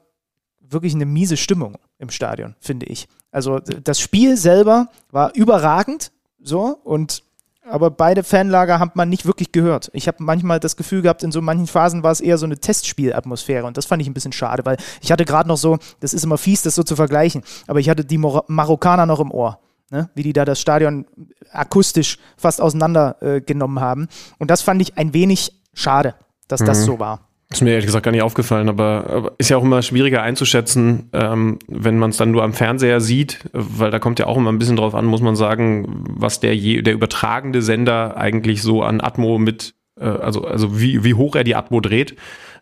wirklich 0.60 0.94
eine 0.94 1.06
miese 1.06 1.38
Stimmung 1.38 1.78
im 1.98 2.10
Stadion, 2.10 2.54
finde 2.60 2.84
ich. 2.84 3.08
Also 3.30 3.60
das 3.60 3.98
Spiel 3.98 4.36
selber 4.36 4.90
war 5.10 5.34
überragend, 5.34 6.12
so 6.42 6.78
und 6.84 7.22
aber 7.68 7.90
beide 7.90 8.22
Fanlager 8.22 8.78
hat 8.78 8.96
man 8.96 9.08
nicht 9.08 9.26
wirklich 9.26 9.52
gehört. 9.52 9.90
Ich 9.92 10.08
habe 10.08 10.22
manchmal 10.22 10.60
das 10.60 10.76
Gefühl 10.76 11.02
gehabt, 11.02 11.22
in 11.22 11.32
so 11.32 11.42
manchen 11.42 11.66
Phasen 11.66 12.02
war 12.02 12.12
es 12.12 12.20
eher 12.20 12.38
so 12.38 12.46
eine 12.46 12.58
Testspielatmosphäre 12.58 13.66
und 13.66 13.76
das 13.76 13.86
fand 13.86 14.02
ich 14.02 14.08
ein 14.08 14.14
bisschen 14.14 14.32
schade, 14.32 14.64
weil 14.64 14.76
ich 15.00 15.12
hatte 15.12 15.24
gerade 15.24 15.48
noch 15.48 15.56
so, 15.56 15.78
das 16.00 16.14
ist 16.14 16.24
immer 16.24 16.38
fies, 16.38 16.62
das 16.62 16.74
so 16.74 16.82
zu 16.82 16.96
vergleichen, 16.96 17.42
aber 17.66 17.80
ich 17.80 17.88
hatte 17.88 18.04
die 18.04 18.18
Mor 18.18 18.44
Marokkaner 18.48 19.06
noch 19.06 19.20
im 19.20 19.30
Ohr. 19.30 19.58
Ne, 19.88 20.10
wie 20.16 20.24
die 20.24 20.32
da 20.32 20.44
das 20.44 20.60
Stadion 20.60 21.06
akustisch 21.52 22.18
fast 22.36 22.60
auseinandergenommen 22.60 23.76
äh, 23.76 23.80
haben. 23.80 24.08
Und 24.40 24.50
das 24.50 24.60
fand 24.60 24.82
ich 24.82 24.98
ein 24.98 25.14
wenig 25.14 25.62
schade, 25.74 26.16
dass 26.48 26.60
mhm. 26.60 26.66
das 26.66 26.84
so 26.84 26.98
war. 26.98 27.25
Ist 27.48 27.62
mir 27.62 27.70
ehrlich 27.70 27.86
gesagt 27.86 28.04
gar 28.04 28.10
nicht 28.10 28.22
aufgefallen, 28.22 28.68
aber, 28.68 29.04
aber 29.08 29.32
ist 29.38 29.50
ja 29.50 29.56
auch 29.56 29.62
immer 29.62 29.80
schwieriger 29.80 30.20
einzuschätzen, 30.20 31.08
ähm, 31.12 31.60
wenn 31.68 31.96
man 31.96 32.10
es 32.10 32.16
dann 32.16 32.32
nur 32.32 32.42
am 32.42 32.52
Fernseher 32.52 33.00
sieht, 33.00 33.48
weil 33.52 33.92
da 33.92 34.00
kommt 34.00 34.18
ja 34.18 34.26
auch 34.26 34.36
immer 34.36 34.50
ein 34.50 34.58
bisschen 34.58 34.74
drauf 34.74 34.96
an, 34.96 35.04
muss 35.04 35.20
man 35.20 35.36
sagen, 35.36 36.04
was 36.08 36.40
der, 36.40 36.56
je, 36.56 36.82
der 36.82 36.94
übertragende 36.94 37.62
Sender 37.62 38.16
eigentlich 38.16 38.62
so 38.62 38.82
an 38.82 39.00
Atmo 39.00 39.38
mit, 39.38 39.74
äh, 40.00 40.06
also, 40.06 40.44
also 40.44 40.80
wie, 40.80 41.04
wie 41.04 41.14
hoch 41.14 41.36
er 41.36 41.44
die 41.44 41.54
Atmo 41.54 41.80
dreht. 41.80 42.16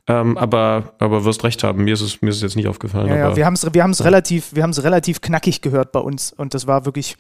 Ähm, 0.06 0.36
aber, 0.36 0.92
aber 0.98 1.24
wirst 1.24 1.44
recht 1.44 1.64
haben, 1.64 1.84
mir 1.84 1.94
ist 1.94 2.02
es, 2.02 2.20
mir 2.20 2.28
ist 2.28 2.36
es 2.36 2.42
jetzt 2.42 2.56
nicht 2.56 2.68
aufgefallen. 2.68 3.08
Ja, 3.08 3.16
ja 3.16 3.36
wir 3.36 3.46
haben 3.46 3.54
es 3.54 3.66
wir 3.72 3.82
haben's 3.82 4.04
relativ, 4.04 4.54
wir 4.54 4.62
relativ 4.84 5.22
knackig 5.22 5.62
gehört 5.62 5.92
bei 5.92 6.00
uns 6.00 6.30
und 6.30 6.52
das 6.52 6.66
war 6.66 6.84
wirklich 6.84 7.16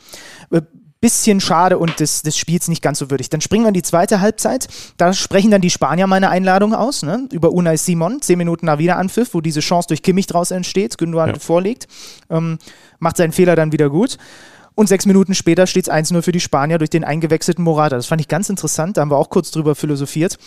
äh, 0.50 0.60
bisschen 1.04 1.38
schade 1.38 1.76
und 1.76 2.00
des, 2.00 2.22
des 2.22 2.34
Spiels 2.34 2.66
nicht 2.68 2.80
ganz 2.80 2.98
so 2.98 3.10
würdig. 3.10 3.28
Dann 3.28 3.42
springen 3.42 3.64
wir 3.64 3.68
in 3.68 3.74
die 3.74 3.82
zweite 3.82 4.22
Halbzeit. 4.22 4.68
Da 4.96 5.12
sprechen 5.12 5.50
dann 5.50 5.60
die 5.60 5.68
Spanier 5.68 6.06
meine 6.06 6.30
Einladung 6.30 6.72
aus, 6.72 7.02
ne? 7.02 7.28
über 7.30 7.52
Unai 7.52 7.76
Simon, 7.76 8.22
zehn 8.22 8.38
Minuten 8.38 8.64
nach 8.64 8.78
Wiederanpfiff, 8.78 9.34
wo 9.34 9.42
diese 9.42 9.60
Chance 9.60 9.88
durch 9.88 10.02
Kimmich 10.02 10.26
draus 10.26 10.50
entsteht, 10.50 10.96
Gündogan 10.96 11.28
ja. 11.28 11.38
vorlegt, 11.38 11.88
ähm, 12.30 12.56
macht 13.00 13.18
seinen 13.18 13.32
Fehler 13.32 13.54
dann 13.54 13.70
wieder 13.70 13.90
gut. 13.90 14.16
Und 14.74 14.88
sechs 14.88 15.04
Minuten 15.04 15.34
später 15.34 15.66
steht 15.66 15.88
es 15.88 15.92
1-0 15.92 16.22
für 16.22 16.32
die 16.32 16.40
Spanier 16.40 16.78
durch 16.78 16.88
den 16.88 17.04
eingewechselten 17.04 17.62
Morata. 17.62 17.96
Das 17.96 18.06
fand 18.06 18.22
ich 18.22 18.28
ganz 18.28 18.48
interessant, 18.48 18.96
da 18.96 19.02
haben 19.02 19.10
wir 19.10 19.18
auch 19.18 19.28
kurz 19.28 19.50
drüber 19.50 19.74
philosophiert. 19.74 20.38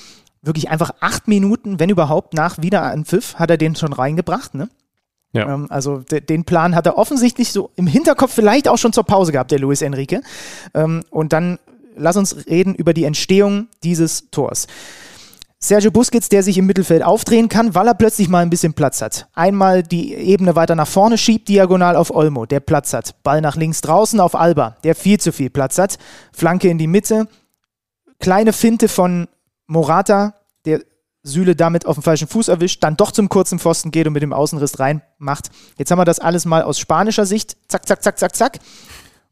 Wirklich 0.42 0.72
einfach 0.72 0.90
acht 1.02 1.28
Minuten, 1.28 1.80
wenn 1.80 1.92
überhaupt, 1.92 2.34
nach 2.34 2.58
Wiederanpfiff 2.60 3.36
hat 3.36 3.52
er 3.52 3.58
den 3.58 3.76
schon 3.76 3.94
reingebracht. 3.94 4.56
Ne? 4.56 4.70
Ja. 5.34 5.54
Ähm, 5.54 5.68
also 5.70 6.00
den 6.00 6.46
Plan 6.46 6.76
hat 6.76 6.86
er 6.86 6.98
offensichtlich 6.98 7.52
so 7.52 7.72
im 7.76 7.88
Hinterkopf 7.88 8.34
vielleicht 8.34 8.68
auch 8.68 8.78
schon 8.78 8.94
zur 8.94 9.04
Pause 9.04 9.32
gehabt, 9.32 9.52
der 9.52 9.60
Luis 9.60 9.82
Enrique. 9.82 10.22
Ähm, 10.74 11.04
und 11.10 11.34
dann 11.34 11.60
lass 11.96 12.18
uns 12.18 12.48
reden 12.48 12.76
über 12.76 12.94
die 12.94 13.04
Entstehung 13.04 13.68
dieses 13.84 14.30
Tors. 14.32 14.68
Sergio 15.60 15.90
Busquets, 15.90 16.30
der 16.30 16.44
sich 16.44 16.60
im 16.60 16.68
Mittelfeld 16.68 17.02
aufdrehen 17.02 17.50
kann, 17.50 17.74
weil 17.74 17.88
er 17.88 17.96
plötzlich 17.96 18.30
mal 18.30 18.42
ein 18.42 18.52
bisschen 18.52 18.74
Platz 18.74 19.02
hat. 19.02 19.28
Einmal 19.34 19.82
die 19.82 20.14
Ebene 20.14 20.56
weiter 20.56 20.76
nach 20.76 20.88
vorne 20.88 21.18
schiebt, 21.18 21.48
diagonal 21.50 21.96
auf 21.96 22.14
Olmo, 22.14 22.46
der 22.46 22.60
Platz 22.60 22.94
hat. 22.94 23.16
Ball 23.24 23.42
nach 23.42 23.56
links 23.56 23.82
draußen 23.82 24.20
auf 24.20 24.36
Alba, 24.36 24.78
der 24.84 24.94
viel 24.94 25.20
zu 25.20 25.32
viel 25.32 25.50
Platz 25.50 25.80
hat. 25.80 25.98
Flanke 26.32 26.70
in 26.70 26.78
die 26.78 26.86
Mitte. 26.86 27.28
Kleine 28.20 28.54
Finte 28.54 28.88
von 28.88 29.28
Morata, 29.66 30.36
der 30.66 30.82
Süle 31.28 31.56
damit 31.56 31.86
auf 31.86 31.96
dem 31.96 32.04
falschen 32.04 32.28
Fuß 32.28 32.48
erwischt, 32.48 32.84
dann 32.84 32.98
doch 32.98 33.12
zum 33.12 33.30
kurzen 33.30 33.60
Pfosten 33.60 33.92
geht 33.92 34.08
und 34.08 34.14
mit 34.14 34.24
dem 34.24 34.34
Außenriss 34.34 34.80
reinmacht. 34.80 35.50
Jetzt 35.78 35.92
haben 35.92 36.00
wir 36.00 36.06
das 36.06 36.20
alles 36.20 36.46
mal 36.46 36.64
aus 36.64 36.80
spanischer 36.80 37.26
Sicht. 37.26 37.58
Zack, 37.68 37.88
zack, 37.88 38.04
zack, 38.04 38.18
zack, 38.18 38.36
zack. 38.36 38.60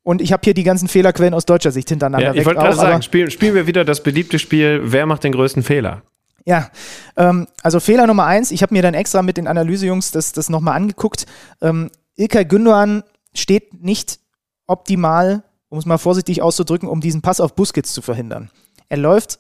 Und 0.04 0.22
ich 0.22 0.32
habe 0.32 0.42
hier 0.44 0.54
die 0.54 0.64
ganzen 0.64 0.88
Fehlerquellen 0.88 1.34
aus 1.34 1.46
deutscher 1.46 1.72
Sicht 1.72 1.90
hintereinander. 1.90 2.28
Ja, 2.28 2.40
ich 2.40 2.46
wollte 2.46 2.62
gerade 2.62 2.76
sagen, 2.76 3.02
spielen, 3.02 3.56
wir 3.56 3.66
wieder 3.66 3.84
das 3.84 4.04
beliebte 4.04 4.38
Spiel, 4.38 4.82
wer 4.84 5.08
macht 5.08 5.24
den 5.24 5.32
größten 5.32 5.64
Fehler? 5.64 6.04
Ja, 6.46 6.70
ähm, 7.18 7.48
also 7.64 7.80
Fehler 7.80 8.06
Nummer 8.06 8.26
eins, 8.26 8.52
ich 8.52 8.62
habe 8.62 8.74
mir 8.74 8.84
dann 8.84 8.94
extra 8.94 9.24
mit 9.24 9.38
den 9.38 9.48
Analysejungs 9.48 10.12
das, 10.12 10.32
das 10.32 10.50
nochmal 10.50 10.76
angeguckt. 10.76 11.26
Ähm, 11.60 11.90
Ilkay 12.18 12.44
Gündoğan 12.44 13.04
steht 13.34 13.84
nicht 13.84 14.20
optimal, 14.68 15.44
um 15.70 15.80
es 15.80 15.88
mal 15.88 15.98
vorsichtig 15.98 16.44
auszudrücken, 16.44 16.88
um 16.88 17.02
diesen 17.02 17.24
Pass 17.24 17.40
auf 17.40 17.56
Busquets 17.56 17.92
zu 17.94 18.04
verhindern. 18.04 18.52
Er 18.90 18.98
läuft 18.98 19.40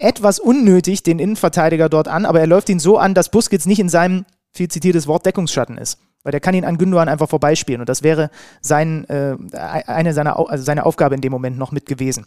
etwas 0.00 0.40
unnötig 0.40 1.02
den 1.02 1.18
Innenverteidiger 1.18 1.88
dort 1.88 2.08
an, 2.08 2.24
aber 2.24 2.40
er 2.40 2.46
läuft 2.46 2.68
ihn 2.68 2.78
so 2.78 2.98
an, 2.98 3.14
dass 3.14 3.30
Busquets 3.30 3.66
nicht 3.66 3.78
in 3.78 3.88
seinem 3.88 4.24
viel 4.52 4.68
zitiertes 4.68 5.06
Wort 5.06 5.26
Deckungsschatten 5.26 5.78
ist. 5.78 5.98
Weil 6.22 6.32
der 6.32 6.40
kann 6.40 6.54
ihn 6.54 6.66
an 6.66 6.76
Gündogan 6.76 7.08
einfach 7.08 7.30
vorbeispielen 7.30 7.80
und 7.80 7.88
das 7.88 8.02
wäre 8.02 8.30
sein, 8.60 9.08
äh, 9.08 9.36
eine 9.56 10.12
seiner, 10.12 10.38
also 10.38 10.62
seine 10.62 10.84
Aufgabe 10.84 11.14
in 11.14 11.22
dem 11.22 11.32
Moment 11.32 11.56
noch 11.56 11.72
mit 11.72 11.86
gewesen. 11.86 12.26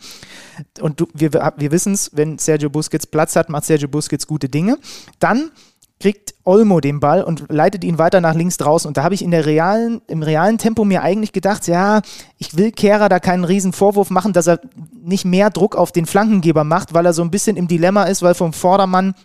Und 0.82 1.00
du, 1.00 1.08
wir, 1.14 1.32
wir 1.32 1.72
wissen 1.72 1.94
es, 1.94 2.10
wenn 2.14 2.40
Sergio 2.40 2.72
Busquets 2.72 3.06
Platz 3.06 3.36
hat, 3.36 3.50
macht 3.50 3.66
Sergio 3.66 3.88
Busquets 3.88 4.26
gute 4.26 4.50
Dinge. 4.50 4.78
Dann 5.20 5.52
kriegt 6.04 6.36
Olmo 6.44 6.82
den 6.82 7.00
Ball 7.00 7.24
und 7.24 7.46
leitet 7.48 7.86
ihn 7.86 7.98
weiter 7.98 8.20
nach 8.20 8.36
links 8.36 8.58
draußen. 8.58 8.90
Und 8.90 8.98
da 8.98 9.04
habe 9.04 9.16
ich 9.16 9.22
in 9.22 9.32
der 9.32 9.46
realen, 9.46 10.02
im 10.08 10.22
realen 10.22 10.58
Tempo 10.58 10.84
mir 10.84 11.02
eigentlich 11.02 11.32
gedacht, 11.32 11.66
ja, 11.66 12.02
ich 12.38 12.58
will 12.58 12.74
Kehrer 12.74 13.08
da 13.08 13.22
keinen 13.22 13.46
riesen 13.46 13.72
Vorwurf 13.72 14.10
machen, 14.10 14.34
dass 14.34 14.48
er 14.48 14.60
nicht 15.02 15.24
mehr 15.24 15.50
Druck 15.50 15.78
auf 15.78 15.94
den 15.94 16.06
Flankengeber 16.06 16.66
macht, 16.66 16.94
weil 16.94 17.06
er 17.06 17.14
so 17.14 17.22
ein 17.22 17.32
bisschen 17.32 17.56
im 17.56 17.70
Dilemma 17.70 18.04
ist, 18.04 18.22
weil 18.22 18.34
vom 18.34 18.52
Vordermann 18.52 19.16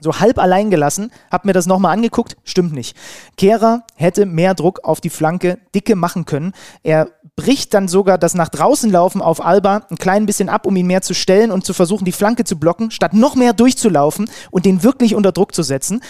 so 0.00 0.18
halb 0.18 0.38
allein 0.38 0.70
gelassen, 0.70 1.10
hab 1.30 1.44
mir 1.44 1.52
das 1.52 1.66
nochmal 1.66 1.92
angeguckt, 1.92 2.38
stimmt 2.42 2.72
nicht. 2.72 2.96
Kehrer 3.36 3.82
hätte 3.94 4.24
mehr 4.24 4.54
Druck 4.54 4.80
auf 4.82 5.02
die 5.02 5.10
Flanke 5.10 5.58
dicke 5.74 5.94
machen 5.94 6.24
können. 6.24 6.54
Er 6.82 7.10
bricht 7.36 7.74
dann 7.74 7.88
sogar 7.88 8.18
das 8.18 8.34
nach 8.34 8.48
draußen 8.48 8.90
laufen 8.90 9.20
auf 9.20 9.44
Alba 9.44 9.86
ein 9.90 9.96
klein 9.96 10.26
bisschen 10.26 10.48
ab, 10.48 10.66
um 10.66 10.76
ihn 10.76 10.86
mehr 10.86 11.02
zu 11.02 11.14
stellen 11.14 11.50
und 11.50 11.64
zu 11.64 11.72
versuchen, 11.72 12.04
die 12.04 12.12
Flanke 12.12 12.44
zu 12.44 12.58
blocken, 12.58 12.90
statt 12.90 13.12
noch 13.12 13.34
mehr 13.34 13.52
durchzulaufen 13.52 14.30
und 14.50 14.66
den 14.66 14.82
wirklich 14.82 15.14
unter 15.14 15.32
Druck 15.32 15.54
zu 15.54 15.62
setzen. 15.62 16.00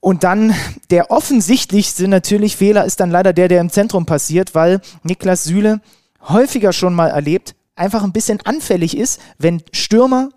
Und 0.00 0.24
dann 0.24 0.54
der 0.90 1.10
offensichtlichste 1.10 2.08
natürlich 2.08 2.56
Fehler 2.56 2.84
ist 2.84 3.00
dann 3.00 3.10
leider 3.10 3.32
der, 3.32 3.48
der 3.48 3.60
im 3.60 3.70
Zentrum 3.70 4.06
passiert, 4.06 4.54
weil 4.54 4.80
Niklas 5.02 5.44
Süle 5.44 5.80
häufiger 6.28 6.72
schon 6.72 6.94
mal 6.94 7.08
erlebt, 7.08 7.54
einfach 7.74 8.02
ein 8.02 8.12
bisschen 8.12 8.40
anfällig 8.44 8.96
ist, 8.96 9.20
wenn 9.38 9.62
Stürmer 9.72 10.30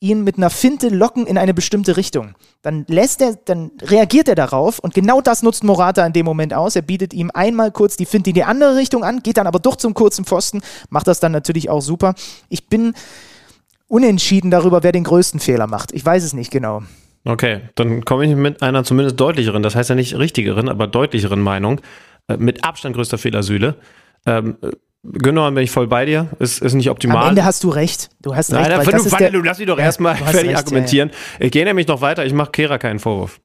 ihn 0.00 0.24
mit 0.24 0.36
einer 0.36 0.50
Finte 0.50 0.88
locken 0.88 1.26
in 1.26 1.38
eine 1.38 1.54
bestimmte 1.54 1.96
Richtung. 1.96 2.34
Dann 2.62 2.84
lässt 2.88 3.22
er, 3.22 3.36
dann 3.36 3.70
reagiert 3.80 4.28
er 4.28 4.34
darauf 4.34 4.78
und 4.78 4.94
genau 4.94 5.20
das 5.20 5.42
nutzt 5.42 5.64
Morata 5.64 6.04
in 6.04 6.12
dem 6.12 6.26
Moment 6.26 6.52
aus. 6.52 6.76
Er 6.76 6.82
bietet 6.82 7.14
ihm 7.14 7.30
einmal 7.32 7.72
kurz 7.72 7.96
die 7.96 8.04
Finte 8.04 8.30
in 8.30 8.34
die 8.34 8.44
andere 8.44 8.76
Richtung 8.76 9.04
an, 9.04 9.22
geht 9.22 9.38
dann 9.38 9.46
aber 9.46 9.58
doch 9.58 9.76
zum 9.76 9.94
kurzen 9.94 10.24
Pfosten, 10.24 10.60
macht 10.90 11.06
das 11.06 11.20
dann 11.20 11.32
natürlich 11.32 11.70
auch 11.70 11.80
super. 11.80 12.14
Ich 12.48 12.68
bin 12.68 12.94
unentschieden 13.88 14.50
darüber, 14.50 14.82
wer 14.82 14.92
den 14.92 15.04
größten 15.04 15.40
Fehler 15.40 15.66
macht. 15.66 15.92
Ich 15.92 16.04
weiß 16.04 16.24
es 16.24 16.34
nicht 16.34 16.50
genau. 16.50 16.82
Okay, 17.24 17.62
dann 17.74 18.04
komme 18.04 18.26
ich 18.26 18.36
mit 18.36 18.62
einer 18.62 18.84
zumindest 18.84 19.18
deutlicheren, 19.18 19.62
das 19.62 19.74
heißt 19.74 19.90
ja 19.90 19.96
nicht 19.96 20.16
richtigeren, 20.16 20.68
aber 20.68 20.86
deutlicheren 20.86 21.40
Meinung. 21.40 21.80
Äh, 22.28 22.36
mit 22.36 22.64
Abstand 22.64 22.94
größter 22.94 23.18
Fehler 23.18 23.42
Süle. 23.42 23.76
Ähm, 24.26 24.56
Genau, 25.12 25.50
bin 25.50 25.64
ich 25.64 25.70
voll 25.70 25.86
bei 25.86 26.04
dir. 26.04 26.28
Ist, 26.38 26.62
ist 26.62 26.74
nicht 26.74 26.90
optimal. 26.90 27.22
Am 27.22 27.28
Ende 27.30 27.44
hast 27.44 27.64
du 27.64 27.68
recht. 27.68 28.10
Du 28.22 28.34
hast 28.34 28.52
recht. 28.52 28.68
Nein, 28.68 28.80
du, 28.80 29.10
warte, 29.12 29.30
du 29.30 29.42
lass 29.42 29.58
mich 29.58 29.66
doch 29.66 29.78
ja, 29.78 29.84
erstmal 29.84 30.16
fertig 30.16 30.50
recht, 30.50 30.56
argumentieren. 30.56 31.10
Ja, 31.10 31.14
ja. 31.40 31.46
Ich 31.46 31.52
gehe 31.52 31.64
nämlich 31.64 31.86
noch 31.86 32.00
weiter. 32.00 32.24
Ich 32.24 32.32
mache 32.32 32.50
Kera 32.50 32.78
keinen 32.78 32.98
Vorwurf. 32.98 33.40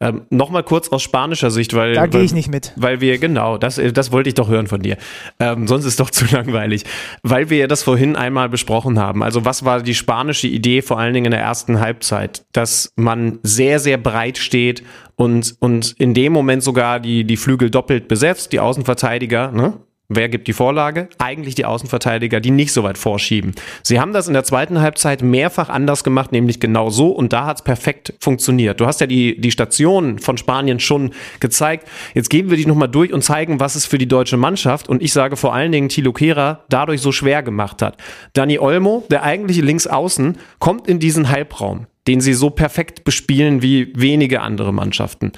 Ähm, 0.00 0.22
Nochmal 0.30 0.62
kurz 0.62 0.88
aus 0.88 1.02
spanischer 1.02 1.50
Sicht, 1.50 1.74
weil. 1.74 1.94
Da 1.94 2.06
gehe 2.06 2.22
ich 2.22 2.34
nicht 2.34 2.48
mit. 2.48 2.72
Weil 2.76 3.00
wir, 3.00 3.18
genau, 3.18 3.58
das, 3.58 3.80
das 3.92 4.12
wollte 4.12 4.28
ich 4.28 4.34
doch 4.34 4.48
hören 4.48 4.66
von 4.66 4.82
dir. 4.82 4.96
Ähm, 5.38 5.66
sonst 5.66 5.84
ist 5.84 5.92
es 5.92 5.96
doch 5.96 6.10
zu 6.10 6.24
langweilig. 6.32 6.84
Weil 7.22 7.50
wir 7.50 7.58
ja 7.58 7.66
das 7.66 7.82
vorhin 7.82 8.16
einmal 8.16 8.48
besprochen 8.48 8.98
haben. 8.98 9.22
Also, 9.22 9.44
was 9.44 9.64
war 9.64 9.82
die 9.82 9.94
spanische 9.94 10.48
Idee, 10.48 10.82
vor 10.82 10.98
allen 10.98 11.14
Dingen 11.14 11.26
in 11.26 11.30
der 11.32 11.40
ersten 11.40 11.80
Halbzeit? 11.80 12.44
Dass 12.52 12.92
man 12.96 13.38
sehr, 13.42 13.78
sehr 13.78 13.98
breit 13.98 14.38
steht 14.38 14.82
und, 15.16 15.56
und 15.60 15.94
in 15.98 16.14
dem 16.14 16.32
Moment 16.32 16.62
sogar 16.62 17.00
die, 17.00 17.24
die 17.24 17.36
Flügel 17.36 17.70
doppelt 17.70 18.08
besetzt, 18.08 18.52
die 18.52 18.60
Außenverteidiger, 18.60 19.52
ne? 19.52 19.74
Wer 20.10 20.28
gibt 20.28 20.48
die 20.48 20.52
Vorlage? 20.52 21.08
Eigentlich 21.16 21.54
die 21.54 21.64
Außenverteidiger, 21.64 22.40
die 22.40 22.50
nicht 22.50 22.72
so 22.74 22.82
weit 22.82 22.98
vorschieben. 22.98 23.54
Sie 23.82 23.98
haben 23.98 24.12
das 24.12 24.28
in 24.28 24.34
der 24.34 24.44
zweiten 24.44 24.82
Halbzeit 24.82 25.22
mehrfach 25.22 25.70
anders 25.70 26.04
gemacht, 26.04 26.30
nämlich 26.30 26.60
genau 26.60 26.90
so 26.90 27.08
und 27.08 27.32
da 27.32 27.46
hat 27.46 27.56
es 27.56 27.64
perfekt 27.64 28.12
funktioniert. 28.20 28.80
Du 28.80 28.86
hast 28.86 29.00
ja 29.00 29.06
die, 29.06 29.40
die 29.40 29.50
Stationen 29.50 30.18
von 30.18 30.36
Spanien 30.36 30.78
schon 30.78 31.14
gezeigt. 31.40 31.88
Jetzt 32.12 32.28
gehen 32.28 32.50
wir 32.50 32.58
die 32.58 32.66
nochmal 32.66 32.90
durch 32.90 33.14
und 33.14 33.22
zeigen, 33.22 33.60
was 33.60 33.76
es 33.76 33.86
für 33.86 33.96
die 33.96 34.06
deutsche 34.06 34.36
Mannschaft 34.36 34.90
und 34.90 35.02
ich 35.02 35.12
sage 35.14 35.36
vor 35.36 35.54
allen 35.54 35.72
Dingen 35.72 35.88
Thilo 35.88 36.12
Kehrer 36.12 36.64
dadurch 36.68 37.00
so 37.00 37.10
schwer 37.10 37.42
gemacht 37.42 37.80
hat. 37.80 37.96
Dani 38.34 38.58
Olmo, 38.58 39.04
der 39.10 39.22
eigentliche 39.22 39.62
Linksaußen, 39.62 40.36
kommt 40.58 40.86
in 40.86 40.98
diesen 40.98 41.30
Halbraum, 41.30 41.86
den 42.06 42.20
sie 42.20 42.34
so 42.34 42.50
perfekt 42.50 43.04
bespielen 43.04 43.62
wie 43.62 43.90
wenige 43.96 44.42
andere 44.42 44.74
Mannschaften. 44.74 45.32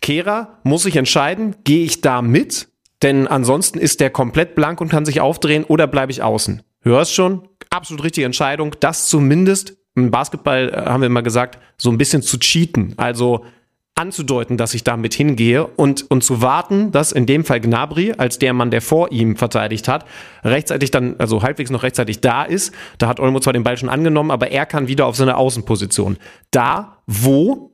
Kehrer 0.00 0.58
muss 0.64 0.82
sich 0.82 0.96
entscheiden, 0.96 1.54
gehe 1.62 1.84
ich 1.84 2.00
da 2.00 2.20
mit 2.20 2.68
denn 3.02 3.26
ansonsten 3.26 3.78
ist 3.78 4.00
der 4.00 4.10
komplett 4.10 4.54
blank 4.54 4.80
und 4.80 4.88
kann 4.88 5.04
sich 5.04 5.20
aufdrehen 5.20 5.64
oder 5.64 5.86
bleibe 5.86 6.12
ich 6.12 6.22
außen. 6.22 6.62
Hörst 6.82 7.14
schon? 7.14 7.48
Absolut 7.70 8.04
richtige 8.04 8.26
Entscheidung. 8.26 8.74
Das 8.80 9.08
zumindest 9.08 9.76
im 9.94 10.10
Basketball 10.10 10.70
äh, 10.70 10.88
haben 10.88 11.02
wir 11.02 11.06
immer 11.06 11.22
gesagt, 11.22 11.58
so 11.76 11.90
ein 11.90 11.98
bisschen 11.98 12.22
zu 12.22 12.38
cheaten. 12.38 12.94
Also 12.96 13.44
anzudeuten, 13.98 14.56
dass 14.56 14.74
ich 14.74 14.84
damit 14.84 15.12
hingehe 15.12 15.66
und, 15.66 16.08
und 16.08 16.22
zu 16.22 16.40
warten, 16.40 16.92
dass 16.92 17.10
in 17.10 17.26
dem 17.26 17.44
Fall 17.44 17.60
Gnabry 17.60 18.14
als 18.16 18.38
der 18.38 18.52
Mann, 18.52 18.70
der 18.70 18.80
vor 18.80 19.10
ihm 19.10 19.34
verteidigt 19.34 19.88
hat, 19.88 20.04
rechtzeitig 20.44 20.92
dann, 20.92 21.16
also 21.18 21.42
halbwegs 21.42 21.70
noch 21.70 21.82
rechtzeitig 21.82 22.20
da 22.20 22.44
ist. 22.44 22.72
Da 22.98 23.08
hat 23.08 23.18
Olmo 23.18 23.40
zwar 23.40 23.52
den 23.52 23.64
Ball 23.64 23.76
schon 23.76 23.88
angenommen, 23.88 24.30
aber 24.30 24.52
er 24.52 24.66
kann 24.66 24.86
wieder 24.86 25.06
auf 25.06 25.16
seine 25.16 25.36
Außenposition. 25.36 26.16
Da, 26.52 26.98
wo 27.06 27.72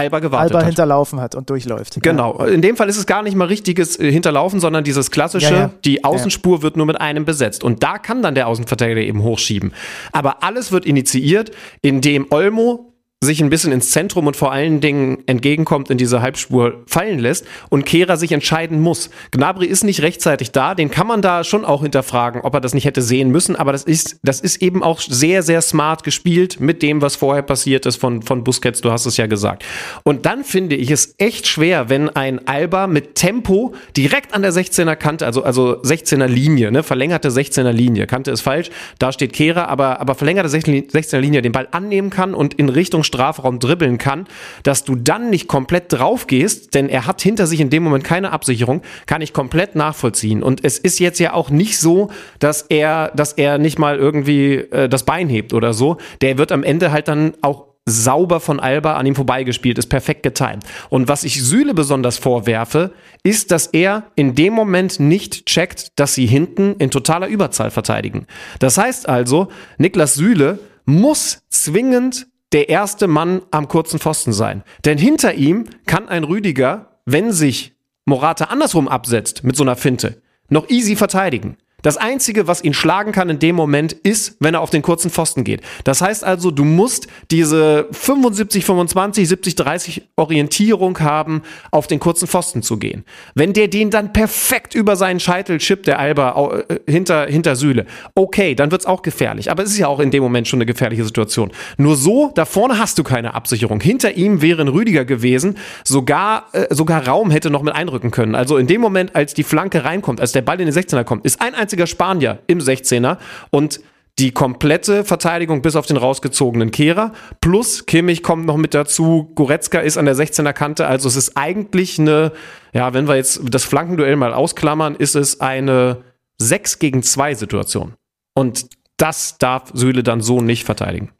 Alba 0.00 0.18
gewartet 0.18 0.50
Alba 0.52 0.58
hat. 0.60 0.66
hinterlaufen 0.66 1.20
hat 1.20 1.34
und 1.34 1.48
durchläuft. 1.50 2.02
Genau. 2.02 2.44
In 2.44 2.62
dem 2.62 2.76
Fall 2.76 2.88
ist 2.88 2.96
es 2.96 3.06
gar 3.06 3.22
nicht 3.22 3.36
mal 3.36 3.46
richtiges 3.46 3.98
äh, 3.98 4.10
Hinterlaufen, 4.10 4.60
sondern 4.60 4.84
dieses 4.84 5.10
klassische, 5.10 5.52
Ja, 5.52 5.60
ja. 5.60 5.70
die 5.84 6.04
Außenspur 6.04 6.62
wird 6.62 6.76
nur 6.76 6.86
mit 6.86 7.00
einem 7.00 7.24
besetzt. 7.24 7.64
Und 7.64 7.82
da 7.82 7.98
kann 7.98 8.22
dann 8.22 8.34
der 8.34 8.48
Außenverteidiger 8.48 9.00
eben 9.00 9.22
hochschieben. 9.22 9.72
Aber 10.12 10.42
alles 10.42 10.72
wird 10.72 10.84
initiiert, 10.86 11.50
indem 11.82 12.26
Olmo 12.30 12.89
sich 13.22 13.42
ein 13.42 13.50
bisschen 13.50 13.70
ins 13.70 13.90
Zentrum 13.90 14.26
und 14.26 14.34
vor 14.34 14.50
allen 14.50 14.80
Dingen 14.80 15.18
entgegenkommt, 15.26 15.90
in 15.90 15.98
diese 15.98 16.22
Halbspur 16.22 16.84
fallen 16.86 17.18
lässt 17.18 17.44
und 17.68 17.84
Kehrer 17.84 18.16
sich 18.16 18.32
entscheiden 18.32 18.80
muss. 18.80 19.10
Gnabry 19.30 19.66
ist 19.66 19.84
nicht 19.84 20.00
rechtzeitig 20.00 20.52
da, 20.52 20.74
den 20.74 20.90
kann 20.90 21.06
man 21.06 21.20
da 21.20 21.44
schon 21.44 21.66
auch 21.66 21.82
hinterfragen, 21.82 22.40
ob 22.40 22.54
er 22.54 22.62
das 22.62 22.72
nicht 22.72 22.86
hätte 22.86 23.02
sehen 23.02 23.28
müssen, 23.28 23.56
aber 23.56 23.72
das 23.72 23.84
ist, 23.84 24.20
das 24.22 24.40
ist 24.40 24.62
eben 24.62 24.82
auch 24.82 25.02
sehr, 25.02 25.42
sehr 25.42 25.60
smart 25.60 26.02
gespielt 26.02 26.60
mit 26.60 26.80
dem, 26.80 27.02
was 27.02 27.16
vorher 27.16 27.42
passiert 27.42 27.84
ist 27.84 27.96
von, 27.96 28.22
von 28.22 28.42
Busquets, 28.42 28.80
du 28.80 28.90
hast 28.90 29.04
es 29.04 29.18
ja 29.18 29.26
gesagt. 29.26 29.66
Und 30.02 30.24
dann 30.24 30.42
finde 30.42 30.76
ich 30.76 30.90
es 30.90 31.14
echt 31.18 31.46
schwer, 31.46 31.90
wenn 31.90 32.08
ein 32.08 32.48
Alba 32.48 32.86
mit 32.86 33.16
Tempo 33.16 33.74
direkt 33.98 34.32
an 34.32 34.40
der 34.40 34.54
16er 34.54 34.96
Kante, 34.96 35.26
also, 35.26 35.42
also 35.42 35.82
16er 35.82 36.26
Linie, 36.26 36.72
ne, 36.72 36.82
verlängerte 36.82 37.28
16er 37.28 37.72
Linie, 37.72 38.06
Kante 38.06 38.30
ist 38.30 38.40
falsch, 38.40 38.70
da 38.98 39.12
steht 39.12 39.34
Kehrer, 39.34 39.68
aber, 39.68 40.00
aber 40.00 40.14
verlängerte 40.14 40.48
16er 40.48 41.18
Linie 41.18 41.42
den 41.42 41.52
Ball 41.52 41.68
annehmen 41.70 42.08
kann 42.08 42.32
und 42.32 42.54
in 42.54 42.70
Richtung 42.70 43.04
Strafraum 43.10 43.58
dribbeln 43.58 43.98
kann, 43.98 44.26
dass 44.62 44.84
du 44.84 44.94
dann 44.94 45.30
nicht 45.30 45.48
komplett 45.48 45.92
drauf 45.92 46.26
gehst, 46.28 46.74
denn 46.74 46.88
er 46.88 47.06
hat 47.06 47.20
hinter 47.20 47.46
sich 47.46 47.60
in 47.60 47.70
dem 47.70 47.82
Moment 47.82 48.04
keine 48.04 48.30
Absicherung, 48.30 48.82
kann 49.06 49.20
ich 49.20 49.32
komplett 49.32 49.74
nachvollziehen. 49.74 50.42
Und 50.42 50.64
es 50.64 50.78
ist 50.78 51.00
jetzt 51.00 51.18
ja 51.18 51.32
auch 51.32 51.50
nicht 51.50 51.78
so, 51.78 52.10
dass 52.38 52.62
er, 52.62 53.10
dass 53.14 53.32
er 53.32 53.58
nicht 53.58 53.78
mal 53.78 53.98
irgendwie 53.98 54.54
äh, 54.54 54.88
das 54.88 55.04
Bein 55.04 55.28
hebt 55.28 55.52
oder 55.52 55.74
so. 55.74 55.96
Der 56.20 56.38
wird 56.38 56.52
am 56.52 56.62
Ende 56.62 56.92
halt 56.92 57.08
dann 57.08 57.34
auch 57.42 57.70
sauber 57.86 58.40
von 58.40 58.60
Alba 58.60 58.94
an 58.94 59.06
ihm 59.06 59.14
vorbeigespielt, 59.14 59.78
ist 59.78 59.88
perfekt 59.88 60.22
getimt. 60.22 60.64
Und 60.88 61.08
was 61.08 61.24
ich 61.24 61.42
Süle 61.42 61.74
besonders 61.74 62.18
vorwerfe, 62.18 62.92
ist, 63.22 63.50
dass 63.50 63.66
er 63.66 64.04
in 64.14 64.34
dem 64.34 64.52
Moment 64.52 65.00
nicht 65.00 65.46
checkt, 65.46 65.98
dass 65.98 66.14
sie 66.14 66.26
hinten 66.26 66.74
in 66.78 66.90
totaler 66.90 67.26
Überzahl 67.26 67.70
verteidigen. 67.70 68.26
Das 68.58 68.78
heißt 68.78 69.08
also, 69.08 69.48
Niklas 69.78 70.14
Süle 70.14 70.58
muss 70.84 71.42
zwingend 71.48 72.26
der 72.52 72.68
erste 72.68 73.06
Mann 73.06 73.42
am 73.50 73.68
kurzen 73.68 73.98
Pfosten 73.98 74.32
sein. 74.32 74.62
Denn 74.84 74.98
hinter 74.98 75.34
ihm 75.34 75.66
kann 75.86 76.08
ein 76.08 76.24
Rüdiger, 76.24 77.00
wenn 77.04 77.32
sich 77.32 77.74
Morata 78.04 78.46
andersrum 78.46 78.88
absetzt 78.88 79.44
mit 79.44 79.56
so 79.56 79.62
einer 79.62 79.76
Finte, 79.76 80.22
noch 80.48 80.68
easy 80.68 80.96
verteidigen. 80.96 81.56
Das 81.82 81.96
Einzige, 81.96 82.46
was 82.46 82.62
ihn 82.62 82.74
schlagen 82.74 83.12
kann 83.12 83.30
in 83.30 83.38
dem 83.38 83.56
Moment, 83.56 83.92
ist, 83.92 84.36
wenn 84.40 84.54
er 84.54 84.60
auf 84.60 84.70
den 84.70 84.82
kurzen 84.82 85.10
Pfosten 85.10 85.44
geht. 85.44 85.62
Das 85.84 86.00
heißt 86.02 86.24
also, 86.24 86.50
du 86.50 86.64
musst 86.64 87.08
diese 87.30 87.86
75, 87.92 88.64
25, 88.64 89.28
70, 89.28 89.54
30 89.54 90.02
Orientierung 90.16 90.98
haben, 91.00 91.42
auf 91.70 91.86
den 91.86 92.00
kurzen 92.00 92.26
Pfosten 92.28 92.62
zu 92.62 92.78
gehen. 92.78 93.04
Wenn 93.34 93.52
der 93.52 93.68
den 93.68 93.90
dann 93.90 94.12
perfekt 94.12 94.74
über 94.74 94.96
seinen 94.96 95.20
Scheitel 95.20 95.58
chippt, 95.58 95.86
der 95.86 95.98
Alba 95.98 96.62
äh, 96.68 96.78
hinter, 96.90 97.26
hinter 97.26 97.56
Süle, 97.56 97.86
okay, 98.14 98.54
dann 98.54 98.70
wird's 98.70 98.86
auch 98.86 99.02
gefährlich. 99.02 99.50
Aber 99.50 99.62
es 99.62 99.70
ist 99.70 99.78
ja 99.78 99.88
auch 99.88 100.00
in 100.00 100.10
dem 100.10 100.22
Moment 100.22 100.48
schon 100.48 100.58
eine 100.58 100.66
gefährliche 100.66 101.04
Situation. 101.04 101.50
Nur 101.76 101.96
so, 101.96 102.30
da 102.34 102.44
vorne 102.44 102.78
hast 102.78 102.98
du 102.98 103.02
keine 103.02 103.34
Absicherung. 103.34 103.80
Hinter 103.80 104.16
ihm 104.16 104.42
wäre 104.42 104.62
ein 104.62 104.68
Rüdiger 104.68 105.04
gewesen, 105.04 105.56
sogar, 105.84 106.48
äh, 106.52 106.74
sogar 106.74 107.06
Raum 107.06 107.30
hätte 107.30 107.50
noch 107.50 107.62
mit 107.62 107.74
einrücken 107.74 108.10
können. 108.10 108.34
Also 108.34 108.56
in 108.56 108.66
dem 108.66 108.80
Moment, 108.80 109.16
als 109.16 109.34
die 109.34 109.42
Flanke 109.42 109.84
reinkommt, 109.84 110.20
als 110.20 110.32
der 110.32 110.42
Ball 110.42 110.60
in 110.60 110.66
den 110.66 110.74
16er 110.74 111.04
kommt, 111.04 111.24
ist 111.24 111.40
ein 111.40 111.54
einziger 111.70 111.86
Spanier 111.86 112.40
im 112.48 112.58
16er 112.58 113.18
und 113.50 113.80
die 114.18 114.32
komplette 114.32 115.04
Verteidigung 115.04 115.62
bis 115.62 115.76
auf 115.76 115.86
den 115.86 115.96
rausgezogenen 115.96 116.72
Kehrer. 116.72 117.12
Plus 117.40 117.86
Kimmich 117.86 118.22
kommt 118.22 118.44
noch 118.44 118.56
mit 118.56 118.74
dazu. 118.74 119.30
Goretzka 119.34 119.78
ist 119.78 119.96
an 119.96 120.04
der 120.04 120.16
16er 120.16 120.52
Kante. 120.52 120.86
Also 120.86 121.08
es 121.08 121.16
ist 121.16 121.36
eigentlich 121.36 121.98
eine, 121.98 122.32
ja, 122.74 122.92
wenn 122.92 123.08
wir 123.08 123.16
jetzt 123.16 123.40
das 123.44 123.64
Flankenduell 123.64 124.16
mal 124.16 124.34
ausklammern, 124.34 124.96
ist 124.96 125.14
es 125.14 125.40
eine 125.40 125.98
6 126.38 126.80
gegen 126.80 127.02
2 127.02 127.34
Situation. 127.34 127.94
Und 128.34 128.66
das 128.98 129.38
darf 129.38 129.70
Süle 129.72 130.02
dann 130.02 130.20
so 130.20 130.42
nicht 130.42 130.64
verteidigen. 130.64 131.12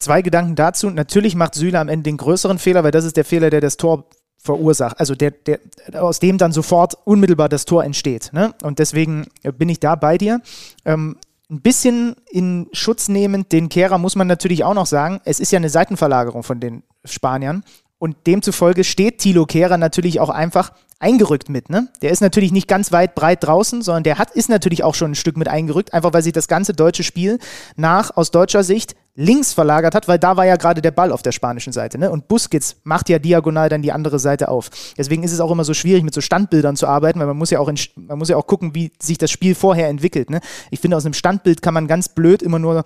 Zwei 0.00 0.20
Gedanken 0.20 0.56
dazu. 0.56 0.90
Natürlich 0.90 1.36
macht 1.36 1.54
Süle 1.54 1.78
am 1.78 1.88
Ende 1.88 2.02
den 2.02 2.18
größeren 2.18 2.58
Fehler, 2.58 2.84
weil 2.84 2.90
das 2.90 3.06
ist 3.06 3.16
der 3.16 3.24
Fehler, 3.24 3.48
der 3.48 3.62
das 3.62 3.78
Tor 3.78 4.10
verursacht. 4.44 5.00
Also 5.00 5.14
der, 5.14 5.30
der, 5.30 5.58
aus 5.94 6.20
dem 6.20 6.38
dann 6.38 6.52
sofort 6.52 6.96
unmittelbar 7.04 7.48
das 7.48 7.64
Tor 7.64 7.82
entsteht. 7.82 8.30
Ne? 8.32 8.54
Und 8.62 8.78
deswegen 8.78 9.26
äh, 9.42 9.50
bin 9.52 9.70
ich 9.70 9.80
da 9.80 9.96
bei 9.96 10.18
dir. 10.18 10.40
Ähm, 10.84 11.16
ein 11.50 11.60
bisschen 11.60 12.14
in 12.30 12.68
Schutz 12.72 13.08
nehmend 13.08 13.52
den 13.52 13.68
Kehrer 13.68 13.98
muss 13.98 14.16
man 14.16 14.26
natürlich 14.26 14.64
auch 14.64 14.74
noch 14.74 14.86
sagen, 14.86 15.20
es 15.24 15.40
ist 15.40 15.50
ja 15.50 15.58
eine 15.58 15.70
Seitenverlagerung 15.70 16.42
von 16.42 16.60
den 16.60 16.82
Spaniern. 17.04 17.64
Und 17.98 18.26
demzufolge 18.26 18.84
steht 18.84 19.18
Thilo 19.18 19.46
Kehrer 19.46 19.78
natürlich 19.78 20.20
auch 20.20 20.28
einfach 20.28 20.72
eingerückt 21.04 21.50
mit. 21.50 21.68
Ne? 21.68 21.88
Der 22.00 22.10
ist 22.10 22.22
natürlich 22.22 22.50
nicht 22.50 22.66
ganz 22.66 22.90
weit 22.90 23.14
breit 23.14 23.44
draußen, 23.44 23.82
sondern 23.82 24.04
der 24.04 24.18
hat, 24.18 24.30
ist 24.30 24.48
natürlich 24.48 24.82
auch 24.82 24.94
schon 24.94 25.12
ein 25.12 25.14
Stück 25.14 25.36
mit 25.36 25.48
eingerückt, 25.48 25.92
einfach 25.92 26.14
weil 26.14 26.22
sich 26.22 26.32
das 26.32 26.48
ganze 26.48 26.72
deutsche 26.72 27.04
Spiel 27.04 27.38
nach, 27.76 28.16
aus 28.16 28.30
deutscher 28.30 28.64
Sicht, 28.64 28.96
links 29.16 29.52
verlagert 29.52 29.94
hat, 29.94 30.08
weil 30.08 30.18
da 30.18 30.36
war 30.36 30.44
ja 30.44 30.56
gerade 30.56 30.82
der 30.82 30.90
Ball 30.90 31.12
auf 31.12 31.22
der 31.22 31.30
spanischen 31.30 31.72
Seite. 31.72 31.98
Ne? 31.98 32.10
Und 32.10 32.26
Busquets 32.26 32.76
macht 32.82 33.08
ja 33.08 33.18
diagonal 33.18 33.68
dann 33.68 33.82
die 33.82 33.92
andere 33.92 34.18
Seite 34.18 34.48
auf. 34.48 34.70
Deswegen 34.98 35.22
ist 35.22 35.32
es 35.32 35.40
auch 35.40 35.50
immer 35.50 35.64
so 35.64 35.74
schwierig, 35.74 36.02
mit 36.02 36.14
so 36.14 36.20
Standbildern 36.20 36.74
zu 36.74 36.88
arbeiten, 36.88 37.20
weil 37.20 37.26
man 37.26 37.36
muss 37.36 37.50
ja 37.50 37.60
auch, 37.60 37.68
in, 37.68 37.78
man 37.96 38.18
muss 38.18 38.30
ja 38.30 38.36
auch 38.36 38.46
gucken, 38.46 38.74
wie 38.74 38.90
sich 39.00 39.18
das 39.18 39.30
Spiel 39.30 39.54
vorher 39.54 39.88
entwickelt. 39.88 40.30
Ne? 40.30 40.40
Ich 40.70 40.80
finde, 40.80 40.96
aus 40.96 41.04
einem 41.04 41.14
Standbild 41.14 41.62
kann 41.62 41.74
man 41.74 41.86
ganz 41.86 42.08
blöd 42.08 42.42
immer 42.42 42.58
nur 42.58 42.82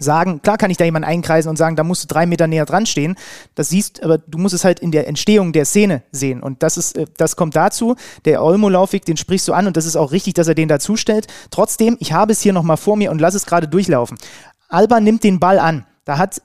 sagen, 0.00 0.42
klar 0.42 0.58
kann 0.58 0.70
ich 0.70 0.76
da 0.76 0.84
jemanden 0.84 1.08
einkreisen 1.08 1.50
und 1.50 1.56
sagen, 1.56 1.74
da 1.74 1.82
musst 1.82 2.04
du 2.04 2.06
drei 2.06 2.24
Meter 2.24 2.46
näher 2.46 2.66
dran 2.66 2.86
stehen. 2.86 3.16
Das 3.56 3.70
siehst, 3.70 4.02
aber 4.04 4.18
du 4.18 4.38
musst 4.38 4.54
es 4.54 4.64
halt 4.64 4.78
in 4.78 4.92
der 4.92 5.08
Entstehung 5.08 5.52
der 5.52 5.64
Szene 5.64 6.02
sehen. 6.12 6.40
Und 6.40 6.62
das 6.62 6.76
ist, 6.76 6.96
äh, 6.96 7.06
das 7.16 7.34
kommt 7.34 7.56
dazu. 7.56 7.96
Der 8.24 8.42
Olmo-Laufweg, 8.42 9.04
den 9.04 9.16
sprichst 9.16 9.48
du 9.48 9.52
an 9.52 9.66
und 9.66 9.76
das 9.76 9.86
ist 9.86 9.96
auch 9.96 10.12
richtig, 10.12 10.34
dass 10.34 10.46
er 10.46 10.54
den 10.54 10.68
dazustellt. 10.68 11.26
Trotzdem, 11.50 11.96
ich 11.98 12.12
habe 12.12 12.32
es 12.32 12.40
hier 12.40 12.52
nochmal 12.52 12.76
vor 12.76 12.96
mir 12.96 13.10
und 13.10 13.20
lass 13.20 13.34
es 13.34 13.44
gerade 13.44 13.66
durchlaufen. 13.66 14.18
Alba 14.68 15.00
nimmt 15.00 15.24
den 15.24 15.40
Ball 15.40 15.58
an. 15.58 15.84
Da 16.04 16.18
hat 16.18 16.42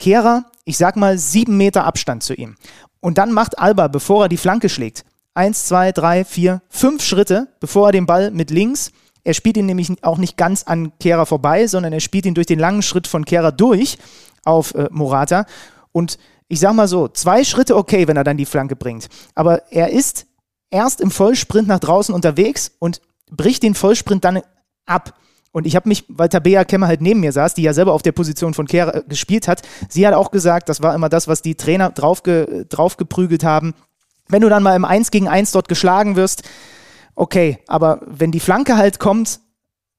Kehrer, 0.00 0.46
ich 0.64 0.76
sag 0.76 0.96
mal, 0.96 1.16
sieben 1.16 1.56
Meter 1.56 1.84
Abstand 1.84 2.24
zu 2.24 2.34
ihm. 2.34 2.56
Und 2.98 3.18
dann 3.18 3.30
macht 3.30 3.58
Alba, 3.58 3.86
bevor 3.86 4.24
er 4.24 4.28
die 4.28 4.36
Flanke 4.36 4.68
schlägt, 4.68 5.04
eins, 5.32 5.66
zwei, 5.66 5.92
drei, 5.92 6.24
vier, 6.24 6.60
fünf 6.68 7.04
Schritte, 7.04 7.46
bevor 7.60 7.88
er 7.88 7.92
den 7.92 8.06
Ball 8.06 8.32
mit 8.32 8.50
links 8.50 8.90
er 9.26 9.34
spielt 9.34 9.56
ihn 9.56 9.66
nämlich 9.66 9.92
auch 10.04 10.18
nicht 10.18 10.36
ganz 10.36 10.62
an 10.62 10.96
Kehrer 11.00 11.26
vorbei, 11.26 11.66
sondern 11.66 11.92
er 11.92 11.98
spielt 11.98 12.26
ihn 12.26 12.34
durch 12.34 12.46
den 12.46 12.60
langen 12.60 12.82
Schritt 12.82 13.08
von 13.08 13.24
Kehrer 13.24 13.50
durch 13.50 13.98
auf 14.44 14.72
äh, 14.76 14.86
Morata. 14.92 15.46
Und 15.90 16.16
ich 16.46 16.60
sag 16.60 16.74
mal 16.74 16.86
so, 16.86 17.08
zwei 17.08 17.42
Schritte 17.42 17.74
okay, 17.74 18.06
wenn 18.06 18.16
er 18.16 18.22
dann 18.22 18.36
die 18.36 18.46
Flanke 18.46 18.76
bringt. 18.76 19.08
Aber 19.34 19.72
er 19.72 19.90
ist 19.90 20.26
erst 20.70 21.00
im 21.00 21.10
Vollsprint 21.10 21.66
nach 21.66 21.80
draußen 21.80 22.14
unterwegs 22.14 22.70
und 22.78 23.00
bricht 23.28 23.64
den 23.64 23.74
Vollsprint 23.74 24.24
dann 24.24 24.42
ab. 24.86 25.18
Und 25.50 25.66
ich 25.66 25.74
habe 25.74 25.88
mich, 25.88 26.04
weil 26.06 26.28
Tabea 26.28 26.64
Kemmer 26.64 26.86
halt 26.86 27.00
neben 27.00 27.18
mir 27.18 27.32
saß, 27.32 27.54
die 27.54 27.62
ja 27.62 27.72
selber 27.72 27.94
auf 27.94 28.02
der 28.02 28.12
Position 28.12 28.54
von 28.54 28.68
Kehrer 28.68 28.94
äh, 28.94 29.02
gespielt 29.08 29.48
hat, 29.48 29.62
sie 29.88 30.06
hat 30.06 30.14
auch 30.14 30.30
gesagt, 30.30 30.68
das 30.68 30.82
war 30.82 30.94
immer 30.94 31.08
das, 31.08 31.26
was 31.26 31.42
die 31.42 31.56
Trainer 31.56 31.90
draufge, 31.90 32.64
draufgeprügelt 32.68 33.42
haben. 33.42 33.74
Wenn 34.28 34.42
du 34.42 34.48
dann 34.48 34.62
mal 34.62 34.76
im 34.76 34.84
1 34.84 35.10
gegen 35.10 35.26
1 35.26 35.50
dort 35.50 35.68
geschlagen 35.68 36.14
wirst, 36.14 36.44
okay, 37.16 37.58
aber 37.66 38.00
wenn 38.06 38.30
die 38.30 38.40
Flanke 38.40 38.76
halt 38.76 39.00
kommt, 39.00 39.40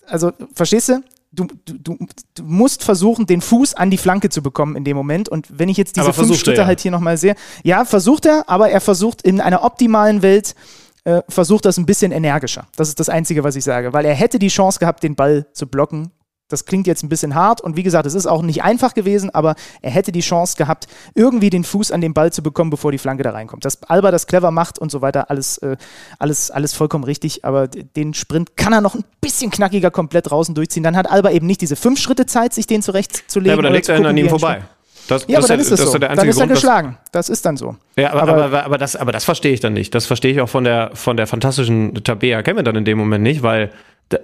also 0.05 0.32
verstehst 0.53 0.89
du? 0.89 1.03
Du, 1.30 1.45
du, 1.65 1.78
du, 1.84 1.97
musst 2.43 2.84
versuchen, 2.84 3.26
den 3.26 3.41
Fuß 3.41 3.74
an 3.74 3.91
die 3.91 3.97
Flanke 3.97 4.30
zu 4.30 4.41
bekommen 4.41 4.78
in 4.78 4.86
dem 4.86 4.95
Moment. 4.95 5.28
Und 5.28 5.59
wenn 5.59 5.68
ich 5.68 5.76
jetzt 5.76 5.97
diese 5.97 6.05
Aber 6.05 6.13
fünf 6.13 6.39
Schritte 6.39 6.61
ja. 6.61 6.65
halt 6.65 6.80
hier 6.80 6.89
nochmal 6.89 7.18
sehe, 7.18 7.36
ja, 7.63 7.84
versucht 7.84 8.26
er, 8.26 8.45
aber 8.47 8.70
er 8.70 8.80
versucht 8.80 9.22
in 9.24 9.41
einer 9.41 9.63
optimalen 9.63 10.22
Welt 10.22 10.55
äh, 11.03 11.22
versucht 11.30 11.65
das 11.65 11.78
ein 11.78 11.86
bisschen 11.86 12.11
energischer. 12.11 12.68
Das 12.76 12.89
ist 12.89 12.99
das 12.99 13.09
Einzige, 13.09 13.43
was 13.43 13.55
ich 13.55 13.63
sage, 13.63 13.93
weil 13.93 14.05
er 14.05 14.13
hätte 14.13 14.39
die 14.39 14.47
Chance 14.47 14.80
gehabt, 14.80 15.03
den 15.03 15.15
Ball 15.15 15.47
zu 15.53 15.68
blocken. 15.68 16.11
Das 16.47 16.65
klingt 16.65 16.87
jetzt 16.87 17.03
ein 17.03 17.09
bisschen 17.09 17.35
hart 17.35 17.59
und 17.59 17.75
wie 17.75 17.83
gesagt, 17.83 18.05
es 18.05 18.13
ist 18.13 18.25
auch 18.25 18.41
nicht 18.41 18.63
einfach 18.63 18.93
gewesen, 18.93 19.29
aber 19.29 19.55
er 19.81 19.91
hätte 19.91 20.11
die 20.11 20.21
Chance 20.21 20.55
gehabt, 20.55 20.87
irgendwie 21.13 21.49
den 21.49 21.63
Fuß 21.63 21.91
an 21.91 21.99
den 21.99 22.13
Ball 22.13 22.31
zu 22.31 22.41
bekommen, 22.41 22.69
bevor 22.69 22.91
die 22.91 22.97
Flanke 22.97 23.23
da 23.23 23.31
reinkommt. 23.31 23.65
Dass 23.65 23.83
Alba 23.83 24.11
das 24.11 24.27
clever 24.27 24.51
macht 24.51 24.79
und 24.79 24.89
so 24.89 25.01
weiter, 25.01 25.29
alles, 25.29 25.57
äh, 25.57 25.75
alles, 26.19 26.49
alles 26.49 26.73
vollkommen 26.73 27.03
richtig, 27.03 27.43
aber 27.43 27.67
den 27.67 28.13
Sprint 28.13 28.55
kann 28.55 28.71
er 28.71 28.81
noch 28.81 28.95
ein 28.95 29.03
bisschen 29.19 29.51
knackiger 29.51 29.91
komplett 29.91 30.29
draußen 30.29 30.55
durchziehen. 30.55 30.83
Dann 30.83 30.95
hat 30.95 31.11
Alba 31.11 31.31
eben 31.31 31.47
nicht 31.47 31.59
diese 31.59 31.75
fünf 31.75 31.99
Schritte 31.99 32.25
Zeit, 32.25 32.53
sich 32.53 32.65
den 32.65 32.81
zurechtzulegen. 32.81 33.49
Ja, 33.49 33.53
aber 33.53 33.63
dann 33.63 33.73
legt 33.73 33.89
er 33.89 34.05
an 34.05 34.17
ihm 34.17 34.29
vorbei. 34.29 34.63
Das, 35.07 35.25
ja, 35.27 35.39
das 35.39 35.45
aber 35.45 35.47
dann 35.47 35.59
ist 35.59 35.71
es 35.71 35.79
so. 35.79 35.97
dann 35.97 36.27
ist 36.27 36.37
er 36.37 36.47
geschlagen. 36.47 36.97
Das 37.11 37.29
ist 37.29 37.45
dann 37.45 37.55
so. 37.55 37.75
Ja, 37.95 38.11
aber, 38.11 38.21
aber, 38.21 38.45
aber, 38.45 38.65
aber, 38.65 38.77
das, 38.77 38.95
aber 38.95 39.11
das 39.11 39.23
verstehe 39.23 39.53
ich 39.53 39.59
dann 39.59 39.73
nicht. 39.73 39.95
Das 39.95 40.05
verstehe 40.05 40.31
ich 40.31 40.41
auch 40.41 40.49
von 40.49 40.63
der, 40.63 40.91
von 40.93 41.15
der 41.17 41.27
fantastischen 41.27 41.93
Tabea 42.03 42.41
Kennen 42.41 42.57
wir 42.57 42.63
dann 42.63 42.75
in 42.75 42.85
dem 42.85 42.97
Moment 42.97 43.23
nicht, 43.23 43.41
weil, 43.41 43.71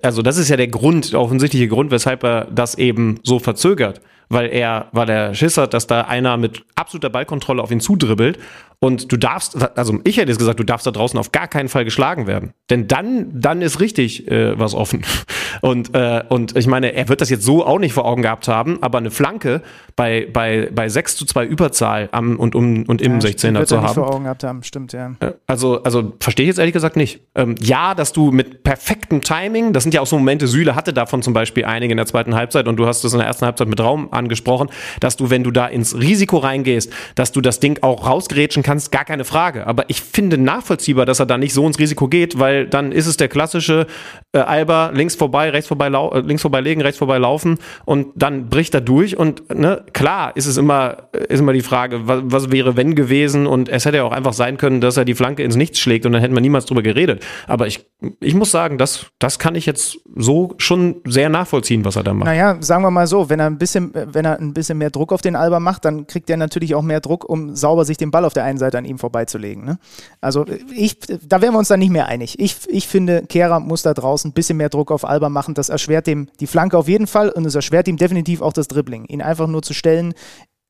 also 0.01 0.21
das 0.21 0.37
ist 0.37 0.49
ja 0.49 0.57
der 0.57 0.67
Grund, 0.67 1.13
der 1.13 1.19
offensichtliche 1.19 1.67
Grund, 1.67 1.91
weshalb 1.91 2.23
er 2.23 2.45
das 2.45 2.75
eben 2.75 3.19
so 3.23 3.39
verzögert. 3.39 4.01
Weil 4.33 4.47
er, 4.47 4.87
weil 4.91 5.09
er 5.09 5.33
Schiss 5.33 5.57
hat, 5.57 5.73
dass 5.73 5.87
da 5.87 6.01
einer 6.01 6.37
mit 6.37 6.63
absoluter 6.75 7.09
Ballkontrolle 7.09 7.61
auf 7.61 7.71
ihn 7.71 7.79
zudribbelt 7.79 8.39
und 8.83 9.13
du 9.13 9.15
darfst, 9.15 9.55
also 9.77 9.99
ich 10.03 10.17
hätte 10.17 10.29
jetzt 10.29 10.39
gesagt, 10.39 10.59
du 10.59 10.65
darfst 10.65 10.85
da 10.85 10.91
draußen 10.91 11.17
auf 11.17 11.31
gar 11.31 11.47
keinen 11.47 11.69
Fall 11.69 11.85
geschlagen 11.85 12.27
werden. 12.27 12.51
Denn 12.69 12.85
dann, 12.89 13.27
dann 13.31 13.61
ist 13.61 13.79
richtig 13.79 14.29
äh, 14.29 14.59
was 14.59 14.73
offen. 14.73 15.05
Und, 15.61 15.93
äh, 15.93 16.23
und 16.29 16.57
ich 16.57 16.65
meine, 16.65 16.93
er 16.93 17.07
wird 17.09 17.21
das 17.21 17.29
jetzt 17.29 17.43
so 17.43 17.63
auch 17.63 17.77
nicht 17.77 17.93
vor 17.93 18.05
Augen 18.05 18.23
gehabt 18.23 18.47
haben, 18.47 18.79
aber 18.81 18.97
eine 18.97 19.11
Flanke 19.11 19.61
bei, 19.95 20.27
bei, 20.33 20.69
bei 20.73 20.89
6 20.89 21.15
zu 21.15 21.25
2 21.25 21.45
Überzahl 21.45 22.09
am 22.11 22.37
und 22.37 22.55
um 22.55 22.83
und 22.87 23.01
im 23.03 23.19
ja, 23.19 23.29
16er 23.29 23.65
zu 23.65 23.77
haben. 23.77 23.83
Nicht 23.83 23.93
vor 23.93 24.13
Augen 24.13 24.23
gehabt 24.23 24.43
haben, 24.43 24.63
stimmt, 24.63 24.93
ja. 24.93 25.11
Äh, 25.19 25.33
also, 25.45 25.83
also 25.83 26.13
verstehe 26.19 26.45
ich 26.45 26.47
jetzt 26.47 26.57
ehrlich 26.57 26.73
gesagt 26.73 26.95
nicht. 26.95 27.21
Ähm, 27.35 27.53
ja, 27.61 27.93
dass 27.93 28.13
du 28.13 28.31
mit 28.31 28.63
perfektem 28.63 29.21
Timing, 29.21 29.73
das 29.73 29.83
sind 29.83 29.93
ja 29.93 30.01
auch 30.01 30.07
so 30.07 30.17
Momente, 30.17 30.47
Süle 30.47 30.75
hatte 30.75 30.91
davon 30.91 31.21
zum 31.21 31.33
Beispiel 31.33 31.65
einige 31.65 31.91
in 31.91 31.97
der 31.97 32.07
zweiten 32.07 32.33
Halbzeit 32.33 32.67
und 32.67 32.77
du 32.77 32.87
hast 32.87 33.03
es 33.03 33.13
in 33.13 33.19
der 33.19 33.27
ersten 33.27 33.45
Halbzeit 33.45 33.67
mit 33.67 33.79
Raum 33.79 34.11
angesprochen, 34.23 34.69
dass 34.99 35.17
du, 35.17 35.29
wenn 35.29 35.43
du 35.43 35.51
da 35.51 35.67
ins 35.67 35.97
Risiko 35.97 36.37
reingehst, 36.37 36.91
dass 37.15 37.31
du 37.31 37.41
das 37.41 37.59
Ding 37.59 37.79
auch 37.81 38.07
rausgrätschen 38.07 38.63
kannst 38.63 38.91
gar 38.91 39.05
keine 39.05 39.25
Frage. 39.25 39.67
Aber 39.67 39.89
ich 39.89 40.01
finde 40.01 40.37
nachvollziehbar, 40.37 41.05
dass 41.05 41.19
er 41.19 41.25
da 41.25 41.37
nicht 41.37 41.53
so 41.53 41.65
ins 41.65 41.79
Risiko 41.79 42.07
geht, 42.07 42.39
weil 42.39 42.67
dann 42.67 42.91
ist 42.91 43.07
es 43.07 43.17
der 43.17 43.27
klassische 43.27 43.87
äh, 44.33 44.39
Alba 44.39 44.91
links 44.93 45.15
vorbei, 45.15 45.49
rechts 45.49 45.67
vorbei, 45.67 45.87
äh, 45.87 46.19
links 46.21 46.41
vorbei 46.41 46.61
legen, 46.61 46.81
rechts 46.81 46.97
vorbei 46.97 47.17
laufen 47.17 47.59
und 47.85 48.07
dann 48.15 48.49
bricht 48.49 48.73
er 48.73 48.81
durch 48.81 49.17
und 49.17 49.53
ne, 49.53 49.83
klar 49.93 50.35
ist 50.35 50.47
es 50.47 50.57
immer, 50.57 51.09
ist 51.29 51.39
immer 51.39 51.53
die 51.53 51.61
Frage, 51.61 52.07
was, 52.07 52.21
was 52.23 52.51
wäre 52.51 52.75
wenn 52.75 52.95
gewesen 52.95 53.47
und 53.47 53.69
es 53.69 53.85
hätte 53.85 53.97
ja 53.97 54.03
auch 54.03 54.11
einfach 54.11 54.33
sein 54.33 54.57
können, 54.57 54.81
dass 54.81 54.97
er 54.97 55.05
die 55.05 55.15
Flanke 55.15 55.43
ins 55.43 55.55
Nichts 55.55 55.79
schlägt 55.79 56.05
und 56.05 56.13
dann 56.13 56.21
hätten 56.21 56.33
wir 56.33 56.41
niemals 56.41 56.65
drüber 56.65 56.81
geredet. 56.81 57.23
Aber 57.47 57.67
ich, 57.67 57.85
ich 58.19 58.33
muss 58.33 58.51
sagen, 58.51 58.77
das, 58.77 59.07
das 59.19 59.39
kann 59.39 59.55
ich 59.55 59.65
jetzt 59.65 59.99
so 60.15 60.55
schon 60.57 61.01
sehr 61.05 61.29
nachvollziehen, 61.29 61.85
was 61.85 61.95
er 61.95 62.03
da 62.03 62.13
macht. 62.13 62.25
Naja, 62.25 62.57
sagen 62.59 62.83
wir 62.83 62.91
mal 62.91 63.07
so, 63.07 63.29
wenn 63.29 63.39
er 63.39 63.47
ein 63.47 63.57
bisschen, 63.57 63.91
wenn 64.13 64.25
er 64.25 64.39
ein 64.39 64.53
bisschen 64.53 64.77
mehr 64.77 64.89
Druck 64.89 65.11
auf 65.11 65.21
den 65.21 65.35
Alba 65.35 65.59
macht, 65.59 65.85
dann 65.85 66.07
kriegt 66.07 66.29
er 66.29 66.37
natürlich 66.37 66.75
auch 66.75 66.81
mehr 66.81 66.99
Druck, 66.99 67.27
um 67.27 67.55
sauber 67.55 67.85
sich 67.85 67.97
den 67.97 68.11
Ball 68.11 68.25
auf 68.25 68.33
der 68.33 68.43
einen 68.43 68.57
Seite 68.57 68.77
an 68.77 68.85
ihm 68.85 68.97
vorbeizulegen. 68.97 69.65
Ne? 69.65 69.79
Also 70.21 70.45
ich, 70.73 70.99
da 70.99 71.41
wären 71.41 71.53
wir 71.53 71.59
uns 71.59 71.67
dann 71.67 71.79
nicht 71.79 71.91
mehr 71.91 72.07
einig. 72.07 72.39
Ich, 72.39 72.57
ich 72.69 72.87
finde, 72.87 73.23
Kehrer 73.27 73.59
muss 73.59 73.81
da 73.81 73.93
draußen 73.93 74.31
ein 74.31 74.33
bisschen 74.33 74.57
mehr 74.57 74.69
Druck 74.69 74.91
auf 74.91 75.05
Alba 75.05 75.29
machen. 75.29 75.53
Das 75.53 75.69
erschwert 75.69 76.07
dem 76.07 76.27
die 76.39 76.47
Flanke 76.47 76.77
auf 76.77 76.87
jeden 76.87 77.07
Fall 77.07 77.29
und 77.29 77.45
es 77.45 77.55
erschwert 77.55 77.87
ihm 77.87 77.97
definitiv 77.97 78.41
auch 78.41 78.53
das 78.53 78.67
Dribbling. 78.67 79.05
Ihn 79.05 79.21
einfach 79.21 79.47
nur 79.47 79.61
zu 79.61 79.73
stellen 79.73 80.13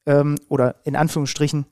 ähm, 0.06 0.36
oder 0.50 0.76
in 0.84 0.96
Anführungsstrichen 0.96 1.66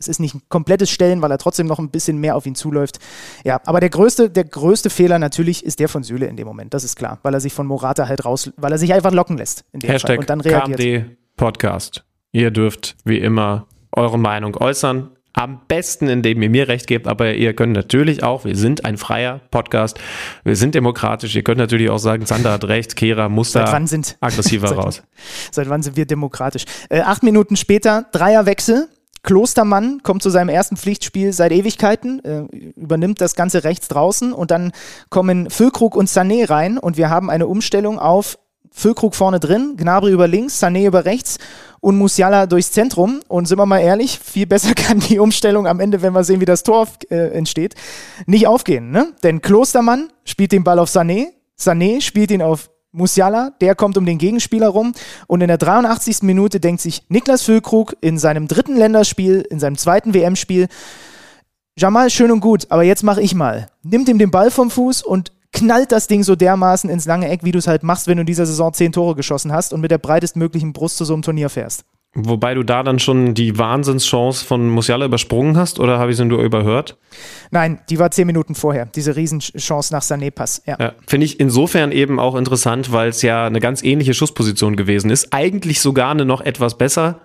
es 0.00 0.08
ist 0.08 0.18
nicht 0.18 0.34
ein 0.34 0.42
komplettes 0.48 0.90
Stellen, 0.90 1.20
weil 1.20 1.30
er 1.30 1.38
trotzdem 1.38 1.66
noch 1.66 1.78
ein 1.78 1.90
bisschen 1.90 2.18
mehr 2.18 2.34
auf 2.34 2.46
ihn 2.46 2.54
zuläuft. 2.54 2.98
Ja, 3.44 3.60
aber 3.66 3.80
der 3.80 3.90
größte, 3.90 4.30
der 4.30 4.44
größte 4.44 4.88
Fehler 4.88 5.18
natürlich 5.18 5.64
ist 5.64 5.78
der 5.78 5.88
von 5.88 6.02
Süle 6.02 6.26
in 6.26 6.36
dem 6.36 6.46
Moment. 6.46 6.72
Das 6.72 6.84
ist 6.84 6.96
klar, 6.96 7.18
weil 7.22 7.34
er 7.34 7.40
sich 7.40 7.52
von 7.52 7.66
Morata 7.66 8.08
halt 8.08 8.24
raus, 8.24 8.50
weil 8.56 8.72
er 8.72 8.78
sich 8.78 8.94
einfach 8.94 9.12
locken 9.12 9.36
lässt. 9.36 9.64
In 9.72 9.80
dem 9.80 9.90
Hashtag 9.90 10.08
Fall. 10.08 10.18
Und 10.20 10.30
dann 10.30 10.40
reagiert. 10.40 10.80
KMD 10.80 11.16
Podcast. 11.36 12.04
Ihr 12.32 12.50
dürft 12.50 12.96
wie 13.04 13.18
immer 13.18 13.66
eure 13.92 14.18
Meinung 14.18 14.56
äußern. 14.56 15.10
Am 15.32 15.60
besten, 15.68 16.08
indem 16.08 16.42
ihr 16.42 16.50
mir 16.50 16.66
recht 16.66 16.88
gebt, 16.88 17.06
aber 17.06 17.34
ihr 17.34 17.54
könnt 17.54 17.72
natürlich 17.72 18.24
auch, 18.24 18.44
wir 18.44 18.56
sind 18.56 18.84
ein 18.84 18.96
freier 18.96 19.40
Podcast, 19.52 20.00
wir 20.42 20.56
sind 20.56 20.74
demokratisch, 20.74 21.36
ihr 21.36 21.44
könnt 21.44 21.58
natürlich 21.58 21.88
auch 21.88 21.98
sagen, 21.98 22.26
Sander 22.26 22.50
hat 22.50 22.64
recht, 22.64 22.96
Kehra 22.96 23.28
muss 23.28 23.52
da 23.52 23.62
aggressiver 23.62 24.68
seit, 24.68 24.78
raus. 24.78 25.02
Seit 25.52 25.68
wann 25.68 25.82
sind 25.82 25.96
wir 25.96 26.04
demokratisch? 26.04 26.64
Äh, 26.88 27.02
acht 27.02 27.22
Minuten 27.22 27.54
später, 27.54 28.06
Dreierwechsel. 28.10 28.88
Klostermann 29.22 30.02
kommt 30.02 30.22
zu 30.22 30.30
seinem 30.30 30.48
ersten 30.48 30.76
Pflichtspiel 30.76 31.32
seit 31.32 31.52
Ewigkeiten, 31.52 32.24
äh, 32.24 32.42
übernimmt 32.76 33.20
das 33.20 33.34
Ganze 33.34 33.64
rechts 33.64 33.88
draußen 33.88 34.32
und 34.32 34.50
dann 34.50 34.72
kommen 35.08 35.50
Füllkrug 35.50 35.96
und 35.96 36.08
Sané 36.08 36.48
rein 36.48 36.78
und 36.78 36.96
wir 36.96 37.10
haben 37.10 37.30
eine 37.30 37.46
Umstellung 37.46 37.98
auf 37.98 38.38
Füllkrug 38.72 39.14
vorne 39.14 39.40
drin, 39.40 39.74
Gnabry 39.76 40.12
über 40.12 40.28
links, 40.28 40.62
Sané 40.62 40.86
über 40.86 41.04
rechts 41.04 41.38
und 41.80 41.98
Musiala 41.98 42.46
durchs 42.46 42.72
Zentrum. 42.72 43.20
Und 43.26 43.46
sind 43.46 43.58
wir 43.58 43.66
mal 43.66 43.80
ehrlich, 43.80 44.18
viel 44.18 44.46
besser 44.46 44.74
kann 44.76 45.00
die 45.00 45.18
Umstellung 45.18 45.66
am 45.66 45.80
Ende, 45.80 46.02
wenn 46.02 46.12
wir 46.12 46.24
sehen, 46.24 46.40
wie 46.40 46.44
das 46.44 46.62
Tor 46.62 46.86
äh, 47.10 47.32
entsteht, 47.32 47.74
nicht 48.26 48.46
aufgehen. 48.46 48.90
Ne? 48.90 49.12
Denn 49.22 49.42
Klostermann 49.42 50.12
spielt 50.24 50.52
den 50.52 50.64
Ball 50.64 50.78
auf 50.78 50.88
Sané, 50.88 51.28
Sané 51.58 52.00
spielt 52.00 52.30
ihn 52.30 52.42
auf 52.42 52.70
Musiala, 52.92 53.52
der 53.60 53.74
kommt 53.74 53.96
um 53.96 54.04
den 54.04 54.18
Gegenspieler 54.18 54.68
rum 54.68 54.92
und 55.26 55.40
in 55.40 55.48
der 55.48 55.58
83. 55.58 56.22
Minute 56.22 56.60
denkt 56.60 56.80
sich 56.80 57.02
Niklas 57.08 57.42
Füllkrug 57.42 57.96
in 58.00 58.18
seinem 58.18 58.48
dritten 58.48 58.76
Länderspiel, 58.76 59.46
in 59.48 59.60
seinem 59.60 59.76
zweiten 59.76 60.12
WM-Spiel, 60.12 60.68
Jamal, 61.80 62.10
schön 62.10 62.30
und 62.30 62.40
gut, 62.40 62.66
aber 62.68 62.82
jetzt 62.82 63.04
mache 63.04 63.22
ich 63.22 63.34
mal. 63.34 63.68
Nimmt 63.82 64.08
ihm 64.08 64.18
den 64.18 64.30
Ball 64.30 64.50
vom 64.50 64.70
Fuß 64.70 65.02
und 65.02 65.32
knallt 65.52 65.92
das 65.92 66.08
Ding 66.08 66.22
so 66.22 66.36
dermaßen 66.36 66.90
ins 66.90 67.06
lange 67.06 67.28
Eck, 67.28 67.42
wie 67.42 67.52
du 67.52 67.58
es 67.58 67.66
halt 67.66 67.82
machst, 67.82 68.06
wenn 68.06 68.16
du 68.16 68.22
in 68.22 68.26
dieser 68.26 68.44
Saison 68.44 68.72
zehn 68.72 68.92
Tore 68.92 69.14
geschossen 69.14 69.52
hast 69.52 69.72
und 69.72 69.80
mit 69.80 69.90
der 69.90 69.98
breitestmöglichen 69.98 70.72
Brust 70.72 70.96
zu 70.96 71.04
so 71.04 71.14
einem 71.14 71.22
Turnier 71.22 71.48
fährst. 71.48 71.84
Wobei 72.12 72.54
du 72.54 72.64
da 72.64 72.82
dann 72.82 72.98
schon 72.98 73.34
die 73.34 73.56
Wahnsinnschance 73.56 74.44
von 74.44 74.68
Musiala 74.68 75.04
übersprungen 75.04 75.56
hast 75.56 75.78
oder 75.78 76.00
habe 76.00 76.10
ich 76.10 76.16
sie 76.16 76.24
nur 76.24 76.42
überhört? 76.42 76.98
Nein, 77.52 77.80
die 77.88 78.00
war 78.00 78.10
zehn 78.10 78.26
Minuten 78.26 78.56
vorher, 78.56 78.86
diese 78.86 79.14
Riesenchance 79.14 79.92
nach 79.92 80.02
Sané-Pass. 80.02 80.62
Ja. 80.66 80.76
ja 80.80 80.92
Finde 81.06 81.26
ich 81.26 81.38
insofern 81.38 81.92
eben 81.92 82.18
auch 82.18 82.34
interessant, 82.34 82.90
weil 82.90 83.10
es 83.10 83.22
ja 83.22 83.46
eine 83.46 83.60
ganz 83.60 83.84
ähnliche 83.84 84.12
Schussposition 84.12 84.74
gewesen 84.74 85.08
ist. 85.08 85.32
Eigentlich 85.32 85.80
sogar 85.80 86.10
eine 86.10 86.24
noch 86.24 86.40
etwas 86.40 86.76
bessere 86.76 87.20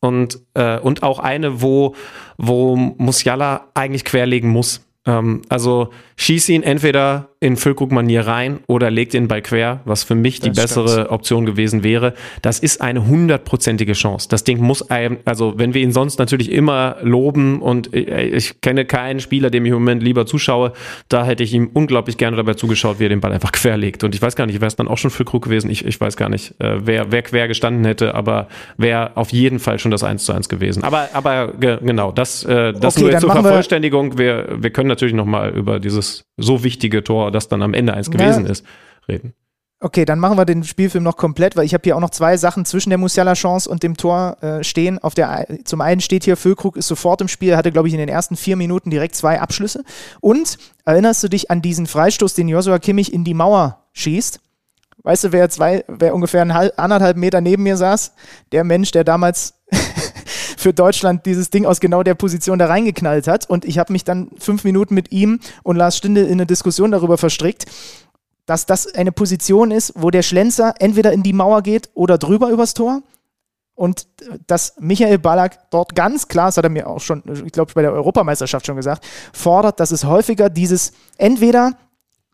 und, 0.00 0.38
äh, 0.54 0.78
und 0.78 1.02
auch 1.02 1.18
eine, 1.18 1.60
wo, 1.60 1.96
wo 2.36 2.76
Musiala 2.76 3.68
eigentlich 3.74 4.04
querlegen 4.04 4.48
muss. 4.48 4.86
Ähm, 5.06 5.42
also 5.48 5.90
schieß 6.16 6.48
ihn 6.48 6.62
entweder 6.62 7.28
in 7.44 7.56
Füllkrug-Manier 7.56 8.26
rein 8.26 8.60
oder 8.68 8.90
legt 8.90 9.12
ihn 9.12 9.28
bei 9.28 9.42
quer, 9.42 9.80
was 9.84 10.02
für 10.02 10.14
mich 10.14 10.40
die 10.40 10.48
das 10.48 10.62
bessere 10.62 10.88
stimmt. 10.88 11.10
Option 11.10 11.46
gewesen 11.46 11.84
wäre. 11.84 12.14
Das 12.40 12.58
ist 12.58 12.80
eine 12.80 13.06
hundertprozentige 13.06 13.92
Chance. 13.92 14.28
Das 14.30 14.44
Ding 14.44 14.60
muss 14.60 14.90
einem, 14.90 15.18
also 15.26 15.52
wenn 15.58 15.74
wir 15.74 15.82
ihn 15.82 15.92
sonst 15.92 16.18
natürlich 16.18 16.50
immer 16.50 16.96
loben 17.02 17.60
und 17.60 17.94
ich 17.94 18.62
kenne 18.62 18.86
keinen 18.86 19.20
Spieler, 19.20 19.50
dem 19.50 19.66
ich 19.66 19.72
im 19.72 19.74
Moment 19.74 20.02
lieber 20.02 20.24
zuschaue, 20.24 20.72
da 21.10 21.26
hätte 21.26 21.42
ich 21.42 21.52
ihm 21.52 21.68
unglaublich 21.74 22.16
gerne 22.16 22.36
dabei 22.36 22.54
zugeschaut, 22.54 22.98
wie 22.98 23.04
er 23.04 23.10
den 23.10 23.20
Ball 23.20 23.32
einfach 23.32 23.52
quer 23.52 23.76
legt. 23.76 24.04
Und 24.04 24.14
ich 24.14 24.22
weiß 24.22 24.36
gar 24.36 24.46
nicht, 24.46 24.56
wäre 24.60 24.68
es 24.68 24.76
dann 24.76 24.88
auch 24.88 24.98
schon 24.98 25.10
Füllkrug 25.10 25.44
gewesen? 25.44 25.68
Ich, 25.68 25.84
ich 25.84 26.00
weiß 26.00 26.16
gar 26.16 26.30
nicht, 26.30 26.58
äh, 26.60 26.86
wer, 26.86 27.12
wer 27.12 27.22
quer 27.22 27.46
gestanden 27.46 27.84
hätte, 27.84 28.14
aber 28.14 28.48
wäre 28.78 29.16
auf 29.16 29.32
jeden 29.32 29.58
Fall 29.58 29.78
schon 29.78 29.90
das 29.90 30.02
1 30.02 30.24
zu 30.24 30.32
1 30.32 30.48
gewesen. 30.48 30.82
Aber, 30.82 31.10
aber 31.12 31.52
genau, 31.58 32.10
das, 32.10 32.42
äh, 32.44 32.72
das 32.72 32.96
okay, 32.96 33.10
nur 33.10 33.18
zur 33.18 33.32
Vervollständigung. 33.32 34.16
Wir, 34.16 34.56
wir 34.56 34.70
können 34.70 34.88
natürlich 34.88 35.14
nochmal 35.14 35.50
über 35.50 35.78
dieses 35.78 36.03
so 36.36 36.64
wichtige 36.64 37.04
Tor, 37.04 37.30
das 37.30 37.48
dann 37.48 37.62
am 37.62 37.74
Ende 37.74 37.94
eins 37.94 38.10
gewesen 38.10 38.44
ja. 38.44 38.52
ist, 38.52 38.64
reden. 39.08 39.34
Okay, 39.80 40.06
dann 40.06 40.18
machen 40.18 40.38
wir 40.38 40.46
den 40.46 40.64
Spielfilm 40.64 41.04
noch 41.04 41.18
komplett, 41.18 41.56
weil 41.56 41.66
ich 41.66 41.74
habe 41.74 41.82
hier 41.84 41.94
auch 41.94 42.00
noch 42.00 42.08
zwei 42.08 42.38
Sachen 42.38 42.64
zwischen 42.64 42.88
der 42.88 42.98
Musiala-Chance 42.98 43.68
und 43.68 43.82
dem 43.82 43.98
Tor 43.98 44.38
äh, 44.40 44.64
stehen. 44.64 44.98
Auf 44.98 45.14
der, 45.14 45.46
zum 45.64 45.82
einen 45.82 46.00
steht 46.00 46.24
hier, 46.24 46.38
Füllkrug 46.38 46.78
ist 46.78 46.88
sofort 46.88 47.20
im 47.20 47.28
Spiel, 47.28 47.54
hatte, 47.54 47.70
glaube 47.70 47.88
ich, 47.88 47.94
in 47.94 48.00
den 48.00 48.08
ersten 48.08 48.36
vier 48.36 48.56
Minuten 48.56 48.88
direkt 48.88 49.14
zwei 49.14 49.40
Abschlüsse. 49.40 49.84
Und 50.20 50.56
erinnerst 50.86 51.22
du 51.22 51.28
dich 51.28 51.50
an 51.50 51.60
diesen 51.60 51.86
Freistoß, 51.86 52.32
den 52.32 52.48
Joshua 52.48 52.78
Kimmich 52.78 53.12
in 53.12 53.24
die 53.24 53.34
Mauer 53.34 53.84
schießt? 53.92 54.40
Weißt 55.02 55.24
du, 55.24 55.32
wer, 55.32 55.50
zwei, 55.50 55.84
wer 55.86 56.14
ungefähr 56.14 56.40
einen 56.40 56.54
halb, 56.54 56.72
anderthalb 56.78 57.18
Meter 57.18 57.42
neben 57.42 57.62
mir 57.62 57.76
saß? 57.76 58.14
Der 58.52 58.64
Mensch, 58.64 58.90
der 58.90 59.04
damals 59.04 59.52
für 60.64 60.72
Deutschland 60.72 61.26
dieses 61.26 61.50
Ding 61.50 61.66
aus 61.66 61.78
genau 61.78 62.02
der 62.02 62.14
Position 62.14 62.58
da 62.58 62.64
reingeknallt 62.64 63.28
hat. 63.28 63.50
Und 63.50 63.66
ich 63.66 63.78
habe 63.78 63.92
mich 63.92 64.02
dann 64.02 64.30
fünf 64.38 64.64
Minuten 64.64 64.94
mit 64.94 65.12
ihm 65.12 65.38
und 65.62 65.76
Lars 65.76 65.98
Stinde 65.98 66.22
in 66.22 66.32
eine 66.32 66.46
Diskussion 66.46 66.90
darüber 66.90 67.18
verstrickt, 67.18 67.66
dass 68.46 68.64
das 68.64 68.86
eine 68.94 69.12
Position 69.12 69.70
ist, 69.70 69.92
wo 69.94 70.10
der 70.10 70.22
Schlenzer 70.22 70.72
entweder 70.78 71.12
in 71.12 71.22
die 71.22 71.34
Mauer 71.34 71.60
geht 71.60 71.90
oder 71.92 72.16
drüber 72.16 72.48
übers 72.48 72.72
Tor. 72.72 73.02
Und 73.74 74.06
dass 74.46 74.74
Michael 74.78 75.18
Ballack 75.18 75.68
dort 75.68 75.94
ganz 75.94 76.28
klar, 76.28 76.46
das 76.46 76.56
hat 76.56 76.64
er 76.64 76.70
mir 76.70 76.88
auch 76.88 77.00
schon, 77.00 77.22
ich 77.44 77.52
glaube, 77.52 77.72
bei 77.74 77.82
der 77.82 77.92
Europameisterschaft 77.92 78.64
schon 78.64 78.76
gesagt, 78.76 79.04
fordert, 79.34 79.80
dass 79.80 79.90
es 79.90 80.04
häufiger 80.04 80.48
dieses 80.48 80.92
entweder 81.18 81.72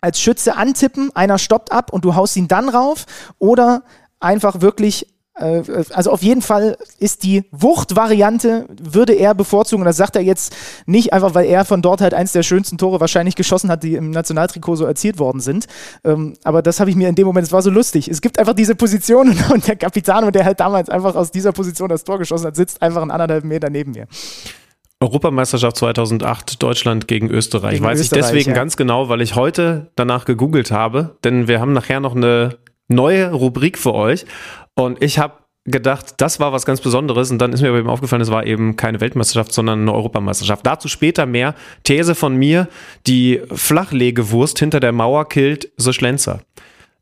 als 0.01 0.21
Schütze 0.21 0.55
antippen, 0.55 1.11
einer 1.17 1.39
stoppt 1.39 1.73
ab 1.73 1.93
und 1.93 2.05
du 2.05 2.15
haust 2.15 2.37
ihn 2.37 2.47
dann 2.47 2.69
rauf, 2.69 3.07
oder 3.41 3.83
einfach 4.21 4.61
wirklich 4.61 5.10
also 5.35 6.11
auf 6.11 6.23
jeden 6.23 6.43
Fall 6.43 6.77
ist 6.99 7.23
die 7.23 7.45
Wucht-Variante, 7.51 8.67
würde 8.81 9.15
er 9.15 9.35
bevorzugen. 9.35 9.83
Und 9.83 9.87
das 9.87 9.97
sagt 9.97 10.17
er 10.17 10.23
jetzt 10.23 10.55
nicht 10.87 11.13
einfach, 11.13 11.35
weil 11.35 11.47
er 11.47 11.65
von 11.65 11.83
dort 11.83 12.01
halt 12.01 12.15
eins 12.15 12.33
der 12.33 12.43
schönsten 12.43 12.79
Tore 12.79 13.01
wahrscheinlich 13.01 13.37
geschossen 13.37 13.71
hat, 13.71 13.83
die 13.83 13.95
im 13.95 14.11
Nationaltrikot 14.11 14.77
so 14.77 14.85
erzielt 14.85 15.19
worden 15.19 15.41
sind. 15.41 15.67
Ähm, 16.05 16.35
aber 16.45 16.63
das 16.63 16.81
habe 16.81 16.91
ich 16.91 16.97
mir 16.97 17.09
in 17.09 17.15
dem 17.15 17.27
Moment, 17.27 17.47
es 17.47 17.53
war 17.53 17.63
so 17.63 17.71
lustig. 17.71 18.09
Es 18.09 18.21
gibt 18.21 18.39
einfach 18.39 18.55
diese 18.55 18.75
Position 18.75 19.35
und 19.53 19.67
der 19.67 19.77
Kapitän, 19.77 20.31
der 20.33 20.45
halt 20.45 20.61
damals 20.61 20.91
einfach 20.91 21.15
aus 21.15 21.31
dieser 21.31 21.53
Position 21.53 21.89
das 21.89 22.05
Tor 22.05 22.19
geschossen 22.19 22.47
hat, 22.47 22.57
sitzt 22.57 22.83
einfach 22.83 23.03
einen 23.03 23.11
anderthalb 23.11 23.45
Meter 23.45 23.71
neben 23.71 23.93
mir. 23.93 24.07
Europameisterschaft 25.03 25.79
2008 25.79 26.63
Deutschland 26.63 27.09
gegen 27.09 27.31
Österreich. 27.31 27.77
Gegen 27.77 27.85
Weiß 27.85 28.01
Österreich, 28.01 28.21
ich 28.21 28.27
deswegen 28.27 28.51
ja. 28.51 28.57
ganz 28.57 28.77
genau, 28.77 29.09
weil 29.09 29.23
ich 29.23 29.35
heute 29.35 29.91
danach 29.97 30.27
gegoogelt 30.27 30.71
habe, 30.71 31.17
denn 31.25 31.49
wir 31.49 31.61
haben 31.61 31.73
nachher 31.73 32.01
noch 32.01 32.15
eine 32.15 32.59
neue 32.91 33.33
Rubrik 33.33 33.79
für 33.79 33.95
euch 33.95 34.27
und 34.85 35.03
ich 35.03 35.19
habe 35.19 35.35
gedacht, 35.67 36.15
das 36.19 36.41
war 36.41 36.53
was 36.53 36.65
ganz 36.65 36.81
Besonderes 36.81 37.31
und 37.31 37.39
dann 37.39 37.53
ist 37.53 37.61
mir 37.61 37.69
aber 37.69 37.79
eben 37.79 37.91
aufgefallen, 37.91 38.23
es 38.23 38.31
war 38.31 38.47
eben 38.47 38.77
keine 38.77 39.01
Weltmeisterschaft, 39.01 39.53
sondern 39.53 39.83
eine 39.83 39.93
Europameisterschaft. 39.93 40.67
Dazu 40.67 40.89
später 40.89 41.27
mehr. 41.27 41.55
These 41.85 42.15
von 42.15 42.37
mir, 42.37 42.69
die 43.07 43.41
Flachlegewurst 43.53 44.59
hinter 44.59 44.81
der 44.81 44.93
Mauer 44.93 45.29
killt 45.29 45.71
so 45.77 45.93
Schlenzer. 45.93 46.41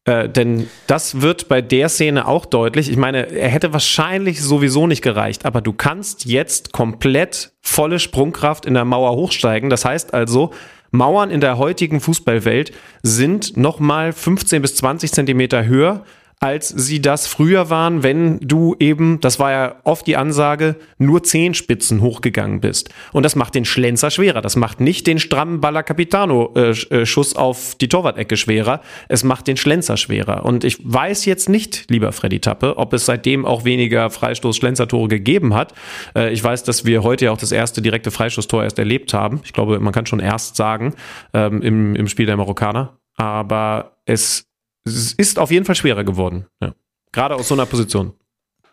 Äh, 0.05 0.29
denn 0.29 0.69
das 0.87 1.21
wird 1.21 1.49
bei 1.49 1.61
der 1.61 1.89
Szene 1.89 2.27
auch 2.27 2.47
deutlich. 2.47 2.91
Ich 2.91 2.97
meine, 2.97 3.31
er 3.31 3.49
hätte 3.49 3.73
wahrscheinlich 3.73 4.43
sowieso 4.43 4.87
nicht 4.87 5.03
gereicht, 5.03 5.47
aber 5.47 5.61
du 5.61 5.73
kannst 5.73 6.25
jetzt 6.25 6.73
komplett 6.73 7.53
volle 7.61 7.99
Sprungkraft 7.99 8.67
in 8.67 8.75
der 8.75 8.85
Mauer 8.85 9.15
hochsteigen. 9.17 9.71
Das 9.71 9.85
heißt 9.85 10.15
also, 10.15 10.53
Mauern 10.91 11.31
in 11.31 11.41
der 11.41 11.59
heutigen 11.59 12.01
Fußballwelt 12.01 12.73
sind 13.03 13.57
nochmal 13.57 14.13
15 14.13 14.63
bis 14.63 14.77
20 14.77 15.13
Zentimeter 15.13 15.67
höher 15.67 16.05
als 16.41 16.69
sie 16.69 17.03
das 17.03 17.27
früher 17.27 17.69
waren, 17.69 18.03
wenn 18.03 18.39
du 18.41 18.77
eben, 18.79 19.21
das 19.21 19.39
war 19.41 19.51
ja 19.51 19.77
oft 19.85 20.07
die 20.07 20.17
Ansage, 20.17 20.77
nur 20.99 21.23
zehn 21.25 21.55
Spitzen 21.55 22.01
hochgegangen 22.01 22.61
bist. 22.61 22.91
Und 23.13 23.25
das 23.25 23.35
macht 23.35 23.55
den 23.55 23.65
Schlenzer 23.65 24.11
schwerer. 24.11 24.41
Das 24.41 24.55
macht 24.55 24.81
nicht 24.81 25.07
den 25.07 25.19
strammen 25.19 25.61
Baller 25.61 25.83
Capitano-Schuss 25.83 27.33
äh, 27.33 27.39
auf 27.39 27.75
die 27.75 27.89
Torwart-Ecke 27.89 28.37
schwerer. 28.37 28.81
Es 29.09 29.25
macht 29.25 29.49
den 29.49 29.57
Schlenzer 29.57 29.97
schwerer. 29.97 30.45
Und 30.45 30.63
ich 30.63 30.79
weiß 30.83 31.25
jetzt 31.25 31.49
nicht, 31.49 31.91
lieber 31.91 32.13
Freddy 32.13 32.41
Tappe, 32.41 32.77
ob 32.77 32.93
es 32.93 33.07
seitdem 33.07 33.45
auch 33.45 33.65
weniger 33.65 34.09
Freistoß-Schlenzer-Tore 34.11 35.09
gegeben 35.09 35.55
hat. 35.55 35.75
Äh, 36.15 36.33
ich 36.33 36.43
weiß, 36.43 36.63
dass 36.63 36.85
wir 36.85 37.03
heute 37.03 37.27
ja 37.27 37.33
auch 37.33 37.39
das 37.39 37.53
erste 37.53 37.83
direkte 37.83 38.13
Freistoßtor 38.13 38.63
erst 38.63 38.79
erlebt 38.79 39.13
haben. 39.13 39.41
Ich 39.45 39.53
glaube, 39.53 39.81
man 39.81 39.93
kann 39.93 40.07
schon 40.07 40.21
erst 40.21 40.55
sagen, 40.55 40.95
ähm, 41.35 41.63
im, 41.63 41.97
im 41.97 42.07
Spiel 42.07 42.27
der 42.27 42.37
Marokkaner. 42.37 42.99
Aber 43.17 43.99
es 44.07 44.48
es 44.97 45.13
ist 45.13 45.39
auf 45.39 45.51
jeden 45.51 45.65
Fall 45.65 45.75
schwerer 45.75 46.05
geworden. 46.05 46.47
Ja. 46.63 46.75
Gerade 47.13 47.35
aus 47.35 47.49
so 47.49 47.55
einer 47.55 47.67
Position. 47.67 48.13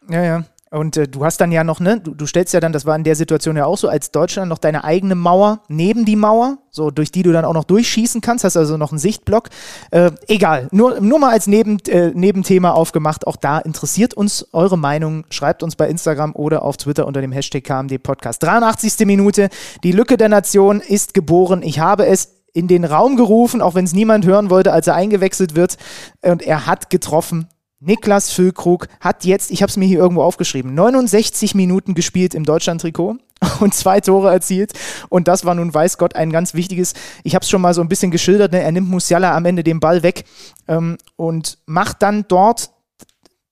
Ja, 0.09 0.23
ja. 0.23 0.43
Und 0.71 0.97
äh, 0.97 1.07
du 1.07 1.23
hast 1.23 1.39
dann 1.39 1.51
ja 1.53 1.63
noch, 1.63 1.79
ne, 1.79 2.01
du, 2.01 2.13
du, 2.13 2.25
stellst 2.25 2.53
ja 2.53 2.59
dann, 2.59 2.73
das 2.73 2.85
war 2.85 2.95
in 2.95 3.05
der 3.05 3.15
Situation 3.15 3.55
ja 3.55 3.65
auch 3.65 3.77
so, 3.77 3.87
als 3.87 4.11
Deutschland 4.11 4.49
noch 4.49 4.57
deine 4.57 4.83
eigene 4.83 5.15
Mauer 5.15 5.61
neben 5.69 6.03
die 6.03 6.17
Mauer, 6.17 6.57
so 6.69 6.91
durch 6.91 7.11
die 7.11 7.23
du 7.23 7.31
dann 7.31 7.45
auch 7.45 7.53
noch 7.53 7.63
durchschießen 7.63 8.19
kannst, 8.19 8.43
hast 8.43 8.57
also 8.57 8.75
noch 8.75 8.91
einen 8.91 8.99
Sichtblock. 8.99 9.49
Äh, 9.91 10.11
egal, 10.27 10.67
nur, 10.71 10.99
nur 10.99 11.19
mal 11.19 11.31
als 11.31 11.47
Neben, 11.47 11.79
äh, 11.87 12.11
Nebenthema 12.13 12.71
aufgemacht. 12.71 13.25
Auch 13.25 13.37
da 13.37 13.59
interessiert 13.59 14.15
uns 14.15 14.49
eure 14.51 14.77
Meinung. 14.77 15.23
Schreibt 15.29 15.63
uns 15.63 15.77
bei 15.77 15.87
Instagram 15.87 16.35
oder 16.35 16.63
auf 16.63 16.75
Twitter 16.75 17.07
unter 17.07 17.21
dem 17.21 17.31
Hashtag 17.31 17.63
KMD 17.63 18.03
Podcast. 18.03 18.43
83. 18.43 19.05
Minute, 19.05 19.49
die 19.83 19.93
Lücke 19.93 20.17
der 20.17 20.27
Nation 20.27 20.81
ist 20.81 21.13
geboren. 21.13 21.61
Ich 21.63 21.79
habe 21.79 22.05
es 22.05 22.34
in 22.55 22.69
den 22.69 22.85
Raum 22.85 23.17
gerufen, 23.17 23.61
auch 23.61 23.75
wenn 23.75 23.85
es 23.85 23.93
niemand 23.93 24.25
hören 24.25 24.49
wollte, 24.49 24.71
als 24.71 24.87
er 24.87 24.95
eingewechselt 24.95 25.55
wird. 25.55 25.77
Und 26.21 26.41
er 26.41 26.65
hat 26.65 26.89
getroffen. 26.89 27.49
Niklas 27.81 28.31
Füllkrug 28.31 28.87
hat 29.01 29.25
jetzt, 29.25 29.51
ich 29.51 29.61
habe 29.61 29.69
es 29.69 29.75
mir 29.75 29.85
hier 29.85 29.99
irgendwo 29.99 30.23
aufgeschrieben, 30.23 30.73
69 30.73 31.53
Minuten 31.53 31.93
gespielt 31.93 32.33
im 32.33 32.45
Deutschland-Trikot 32.45 33.17
und 33.59 33.73
zwei 33.73 33.99
Tore 33.99 34.31
erzielt. 34.31 34.71
Und 35.09 35.27
das 35.27 35.43
war 35.43 35.53
nun, 35.53 35.73
weiß 35.73 35.97
Gott, 35.97 36.15
ein 36.15 36.31
ganz 36.31 36.53
wichtiges. 36.53 36.93
Ich 37.23 37.35
habe 37.35 37.43
es 37.43 37.49
schon 37.49 37.61
mal 37.61 37.73
so 37.73 37.81
ein 37.81 37.89
bisschen 37.89 38.09
geschildert. 38.09 38.53
Ne? 38.53 38.61
Er 38.61 38.71
nimmt 38.71 38.89
Musiala 38.89 39.35
am 39.35 39.43
Ende 39.43 39.63
den 39.63 39.81
Ball 39.81 40.01
weg 40.01 40.23
ähm, 40.69 40.97
und 41.17 41.57
macht 41.65 42.01
dann 42.01 42.23
dort 42.29 42.71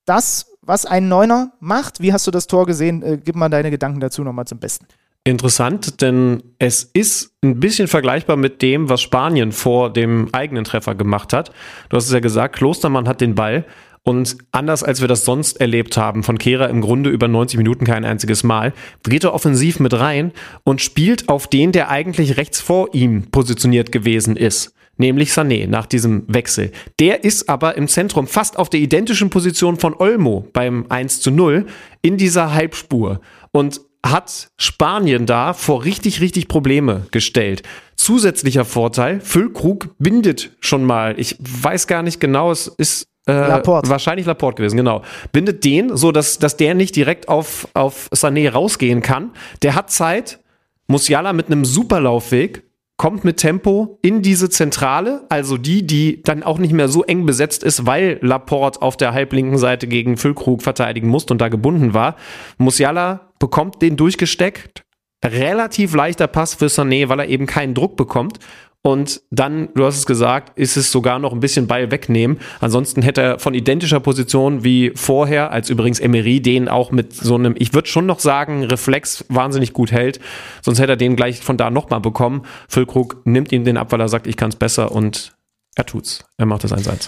das, 0.05 0.45
was 0.61 0.85
ein 0.85 1.09
Neuner 1.09 1.51
macht. 1.59 1.99
Wie 1.99 2.13
hast 2.13 2.25
du 2.25 2.31
das 2.31 2.47
Tor 2.47 2.65
gesehen? 2.65 3.03
Äh, 3.03 3.19
gib 3.23 3.35
mal 3.35 3.49
deine 3.49 3.69
Gedanken 3.69 3.99
dazu 3.99 4.23
nochmal 4.23 4.45
zum 4.45 4.59
Besten. 4.59 4.87
Interessant, 5.25 6.01
denn 6.01 6.43
es 6.59 6.83
ist 6.83 7.31
ein 7.43 7.61
bisschen 7.61 7.87
vergleichbar 7.87 8.35
mit 8.35 8.61
dem, 8.61 8.89
was 8.89 9.01
Spanien 9.01 9.53
vor 9.53 9.91
dem 9.91 10.27
eigenen 10.33 10.65
Treffer 10.65 10.95
gemacht 10.95 11.31
hat. 11.31 11.51
Du 11.87 11.95
hast 11.95 12.07
es 12.07 12.11
ja 12.11 12.19
gesagt, 12.19 12.57
Klostermann 12.57 13.07
hat 13.07 13.21
den 13.21 13.33
Ball 13.33 13.65
und 14.03 14.35
anders 14.51 14.83
als 14.83 14.99
wir 14.99 15.07
das 15.07 15.23
sonst 15.23 15.61
erlebt 15.61 15.95
haben, 15.95 16.23
von 16.23 16.37
Kehrer 16.37 16.69
im 16.69 16.81
Grunde 16.81 17.09
über 17.09 17.29
90 17.29 17.57
Minuten 17.57 17.85
kein 17.85 18.03
einziges 18.03 18.43
Mal, 18.43 18.73
geht 19.03 19.23
er 19.23 19.33
offensiv 19.33 19.79
mit 19.79 19.93
rein 19.93 20.33
und 20.65 20.81
spielt 20.81 21.29
auf 21.29 21.47
den, 21.47 21.71
der 21.71 21.89
eigentlich 21.89 22.35
rechts 22.35 22.59
vor 22.59 22.93
ihm 22.93 23.31
positioniert 23.31 23.93
gewesen 23.93 24.35
ist 24.35 24.73
nämlich 24.97 25.31
Sané 25.31 25.67
nach 25.67 25.87
diesem 25.87 26.23
Wechsel. 26.27 26.71
Der 26.99 27.23
ist 27.23 27.49
aber 27.49 27.75
im 27.77 27.87
Zentrum 27.87 28.27
fast 28.27 28.57
auf 28.59 28.69
der 28.69 28.79
identischen 28.79 29.31
Position 29.31 29.77
von 29.77 29.95
Olmo 29.95 30.47
beim 30.53 30.85
1 30.89 31.21
zu 31.21 31.31
0 31.31 31.65
in 32.03 32.17
dieser 32.17 32.53
Halbspur. 32.53 33.19
Und 33.51 33.81
hat 34.05 34.49
Spanien 34.57 35.25
da 35.25 35.53
vor 35.53 35.85
richtig, 35.85 36.19
richtig 36.19 36.47
Probleme 36.47 37.07
gestellt. 37.11 37.63
Zusätzlicher 37.95 38.65
Vorteil, 38.65 39.21
Füllkrug 39.21 39.95
bindet 39.97 40.51
schon 40.59 40.83
mal, 40.83 41.17
ich 41.17 41.37
weiß 41.39 41.87
gar 41.87 42.03
nicht 42.03 42.19
genau, 42.19 42.51
es 42.51 42.67
ist 42.67 43.07
äh, 43.27 43.31
Laporte. 43.31 43.89
wahrscheinlich 43.89 44.25
Laporte 44.25 44.57
gewesen, 44.57 44.75
genau. 44.75 45.03
Bindet 45.31 45.63
den, 45.63 45.95
so 45.95 46.11
dass, 46.11 46.39
dass 46.39 46.57
der 46.57 46.75
nicht 46.75 46.95
direkt 46.95 47.29
auf, 47.29 47.67
auf 47.73 48.09
Sané 48.11 48.49
rausgehen 48.51 49.01
kann. 49.01 49.31
Der 49.61 49.75
hat 49.75 49.89
Zeit, 49.89 50.39
Musiala 50.87 51.31
mit 51.31 51.47
einem 51.47 51.63
Superlaufweg 51.63 52.63
kommt 53.03 53.25
mit 53.25 53.35
Tempo 53.35 53.99
in 54.01 54.21
diese 54.21 54.49
Zentrale, 54.49 55.25
also 55.27 55.57
die, 55.57 55.85
die 55.85 56.23
dann 56.23 56.41
auch 56.41 56.57
nicht 56.57 56.71
mehr 56.71 56.87
so 56.87 57.03
eng 57.03 57.25
besetzt 57.25 57.61
ist, 57.61 57.85
weil 57.85 58.17
Laporte 58.21 58.81
auf 58.81 58.95
der 58.95 59.11
halblinken 59.11 59.57
Seite 59.57 59.87
gegen 59.87 60.15
Füllkrug 60.15 60.61
verteidigen 60.61 61.09
musste 61.09 61.33
und 61.33 61.41
da 61.41 61.49
gebunden 61.49 61.93
war. 61.93 62.15
Musiala 62.57 63.33
bekommt 63.39 63.81
den 63.81 63.97
durchgesteckt. 63.97 64.85
Relativ 65.21 65.93
leichter 65.93 66.27
Pass 66.27 66.53
für 66.53 66.67
Sané, 66.67 67.09
weil 67.09 67.19
er 67.19 67.27
eben 67.27 67.45
keinen 67.45 67.73
Druck 67.73 67.97
bekommt. 67.97 68.39
Und 68.85 69.21
dann, 69.31 69.69
du 69.75 69.85
hast 69.85 69.97
es 69.97 70.05
gesagt, 70.05 70.57
ist 70.59 70.75
es 70.75 70.91
sogar 70.91 71.17
noch 71.17 71.31
ein 71.31 71.39
bisschen 71.39 71.67
Ball 71.67 71.89
wegnehmen. 71.89 72.39
Ansonsten 72.59 73.01
hätte 73.01 73.21
er 73.21 73.39
von 73.39 73.53
identischer 73.53 74.01
Position 74.01 74.65
wie 74.65 74.91
vorher, 74.93 75.51
als 75.51 75.69
übrigens 75.69 76.01
Emery 76.01 76.41
den 76.41 76.67
auch 76.67 76.91
mit 76.91 77.13
so 77.13 77.35
einem, 77.35 77.55
ich 77.57 77.73
würde 77.73 77.87
schon 77.87 78.05
noch 78.05 78.19
sagen, 78.19 78.65
Reflex 78.65 79.23
wahnsinnig 79.29 79.71
gut 79.71 79.93
hält. 79.93 80.19
Sonst 80.61 80.79
hätte 80.79 80.93
er 80.93 80.97
den 80.97 81.15
gleich 81.15 81.39
von 81.39 81.55
da 81.55 81.71
nochmal 81.71 82.01
bekommen. 82.01 82.43
Füllkrug 82.67 83.21
nimmt 83.23 83.53
ihm 83.53 83.63
den 83.63 83.77
ab, 83.77 83.93
weil 83.93 84.01
er 84.01 84.09
sagt, 84.09 84.27
ich 84.27 84.35
kann 84.35 84.49
es 84.49 84.57
besser 84.57 84.91
und 84.91 85.33
er 85.75 85.85
tut's. 85.85 86.25
Er 86.37 86.45
macht 86.45 86.65
das 86.65 86.73
1-1. 86.73 87.07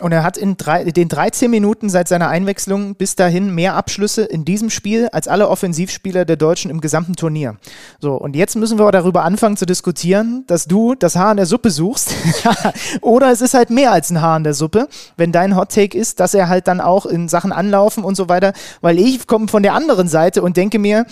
Und 0.00 0.10
er 0.10 0.24
hat 0.24 0.36
in 0.36 0.56
drei, 0.56 0.82
den 0.82 1.08
13 1.08 1.48
Minuten 1.48 1.88
seit 1.88 2.08
seiner 2.08 2.28
Einwechslung 2.28 2.96
bis 2.96 3.14
dahin 3.14 3.54
mehr 3.54 3.74
Abschlüsse 3.76 4.24
in 4.24 4.44
diesem 4.44 4.68
Spiel 4.68 5.08
als 5.12 5.28
alle 5.28 5.48
Offensivspieler 5.48 6.24
der 6.24 6.34
Deutschen 6.34 6.68
im 6.68 6.80
gesamten 6.80 7.14
Turnier. 7.14 7.58
So, 8.00 8.14
und 8.14 8.34
jetzt 8.34 8.56
müssen 8.56 8.80
wir 8.80 8.90
darüber 8.90 9.22
anfangen 9.22 9.56
zu 9.56 9.66
diskutieren, 9.66 10.42
dass 10.48 10.64
du 10.64 10.96
das 10.96 11.14
Haar 11.14 11.30
in 11.30 11.36
der 11.36 11.46
Suppe 11.46 11.70
suchst. 11.70 12.12
Oder 13.02 13.30
es 13.30 13.40
ist 13.40 13.54
halt 13.54 13.70
mehr 13.70 13.92
als 13.92 14.10
ein 14.10 14.20
Haar 14.20 14.36
in 14.36 14.42
der 14.42 14.54
Suppe, 14.54 14.88
wenn 15.16 15.30
dein 15.30 15.54
Hot 15.54 15.70
Take 15.70 15.96
ist, 15.96 16.18
dass 16.18 16.34
er 16.34 16.48
halt 16.48 16.66
dann 16.66 16.80
auch 16.80 17.06
in 17.06 17.28
Sachen 17.28 17.52
Anlaufen 17.52 18.02
und 18.02 18.16
so 18.16 18.28
weiter, 18.28 18.52
weil 18.80 18.98
ich 18.98 19.28
komme 19.28 19.46
von 19.46 19.62
der 19.62 19.74
anderen 19.74 20.08
Seite 20.08 20.42
und 20.42 20.56
denke 20.56 20.80
mir, 20.80 21.06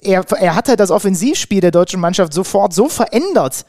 er, 0.00 0.24
er 0.38 0.54
hat 0.54 0.68
halt 0.68 0.78
das 0.78 0.92
Offensivspiel 0.92 1.60
der 1.60 1.72
deutschen 1.72 1.98
Mannschaft 1.98 2.32
sofort 2.32 2.74
so 2.74 2.88
verändert. 2.88 3.66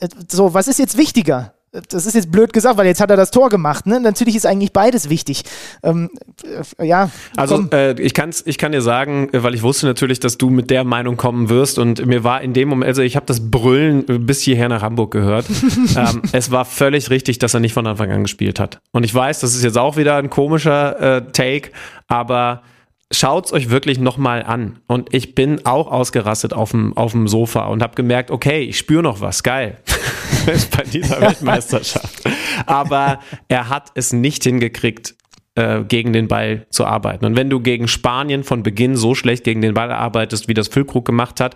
Äh, 0.00 0.08
so, 0.30 0.52
was 0.52 0.68
ist 0.68 0.78
jetzt 0.78 0.98
wichtiger? 0.98 1.53
Das 1.88 2.06
ist 2.06 2.14
jetzt 2.14 2.30
blöd 2.30 2.52
gesagt, 2.52 2.76
weil 2.78 2.86
jetzt 2.86 3.00
hat 3.00 3.10
er 3.10 3.16
das 3.16 3.30
Tor 3.30 3.48
gemacht. 3.48 3.86
Ne? 3.86 4.00
Natürlich 4.00 4.36
ist 4.36 4.46
eigentlich 4.46 4.72
beides 4.72 5.10
wichtig. 5.10 5.42
Ähm, 5.82 6.10
äh, 6.78 6.86
ja. 6.86 7.10
Also 7.36 7.66
äh, 7.72 8.00
ich, 8.00 8.14
kann's, 8.14 8.42
ich 8.46 8.58
kann 8.58 8.72
dir 8.72 8.82
sagen, 8.82 9.28
weil 9.32 9.54
ich 9.54 9.62
wusste 9.62 9.86
natürlich, 9.86 10.20
dass 10.20 10.38
du 10.38 10.50
mit 10.50 10.70
der 10.70 10.84
Meinung 10.84 11.16
kommen 11.16 11.48
wirst 11.48 11.78
und 11.78 12.04
mir 12.06 12.24
war 12.24 12.42
in 12.42 12.52
dem 12.52 12.68
Moment, 12.68 12.88
also 12.88 13.02
ich 13.02 13.16
habe 13.16 13.26
das 13.26 13.50
Brüllen 13.50 14.26
bis 14.26 14.42
hierher 14.42 14.68
nach 14.68 14.82
Hamburg 14.82 15.10
gehört. 15.10 15.46
ähm, 15.96 16.22
es 16.32 16.50
war 16.50 16.64
völlig 16.64 17.10
richtig, 17.10 17.38
dass 17.38 17.54
er 17.54 17.60
nicht 17.60 17.74
von 17.74 17.86
Anfang 17.86 18.10
an 18.10 18.22
gespielt 18.22 18.60
hat. 18.60 18.80
Und 18.92 19.04
ich 19.04 19.14
weiß, 19.14 19.40
das 19.40 19.54
ist 19.54 19.64
jetzt 19.64 19.78
auch 19.78 19.96
wieder 19.96 20.16
ein 20.16 20.30
komischer 20.30 21.16
äh, 21.16 21.22
Take, 21.32 21.70
aber 22.06 22.62
schaut's 23.16 23.52
euch 23.52 23.70
wirklich 23.70 23.98
nochmal 23.98 24.42
an. 24.42 24.78
Und 24.86 25.12
ich 25.14 25.34
bin 25.34 25.64
auch 25.64 25.90
ausgerastet 25.90 26.52
auf 26.52 26.70
dem, 26.70 26.96
auf 26.96 27.12
dem 27.12 27.28
Sofa 27.28 27.66
und 27.66 27.82
habe 27.82 27.94
gemerkt, 27.94 28.30
okay, 28.30 28.62
ich 28.62 28.78
spüre 28.78 29.02
noch 29.02 29.20
was, 29.20 29.42
geil. 29.42 29.78
bei 30.76 30.82
dieser 30.84 31.20
Weltmeisterschaft. 31.20 32.24
Aber 32.66 33.20
er 33.48 33.68
hat 33.68 33.92
es 33.94 34.12
nicht 34.12 34.44
hingekriegt, 34.44 35.14
äh, 35.56 35.84
gegen 35.84 36.12
den 36.12 36.28
Ball 36.28 36.66
zu 36.70 36.84
arbeiten. 36.84 37.24
Und 37.24 37.36
wenn 37.36 37.48
du 37.48 37.60
gegen 37.60 37.86
Spanien 37.88 38.42
von 38.42 38.62
Beginn 38.62 38.96
so 38.96 39.14
schlecht 39.14 39.44
gegen 39.44 39.60
den 39.60 39.74
Ball 39.74 39.92
arbeitest, 39.92 40.48
wie 40.48 40.54
das 40.54 40.68
Füllkrug 40.68 41.04
gemacht 41.04 41.40
hat, 41.40 41.54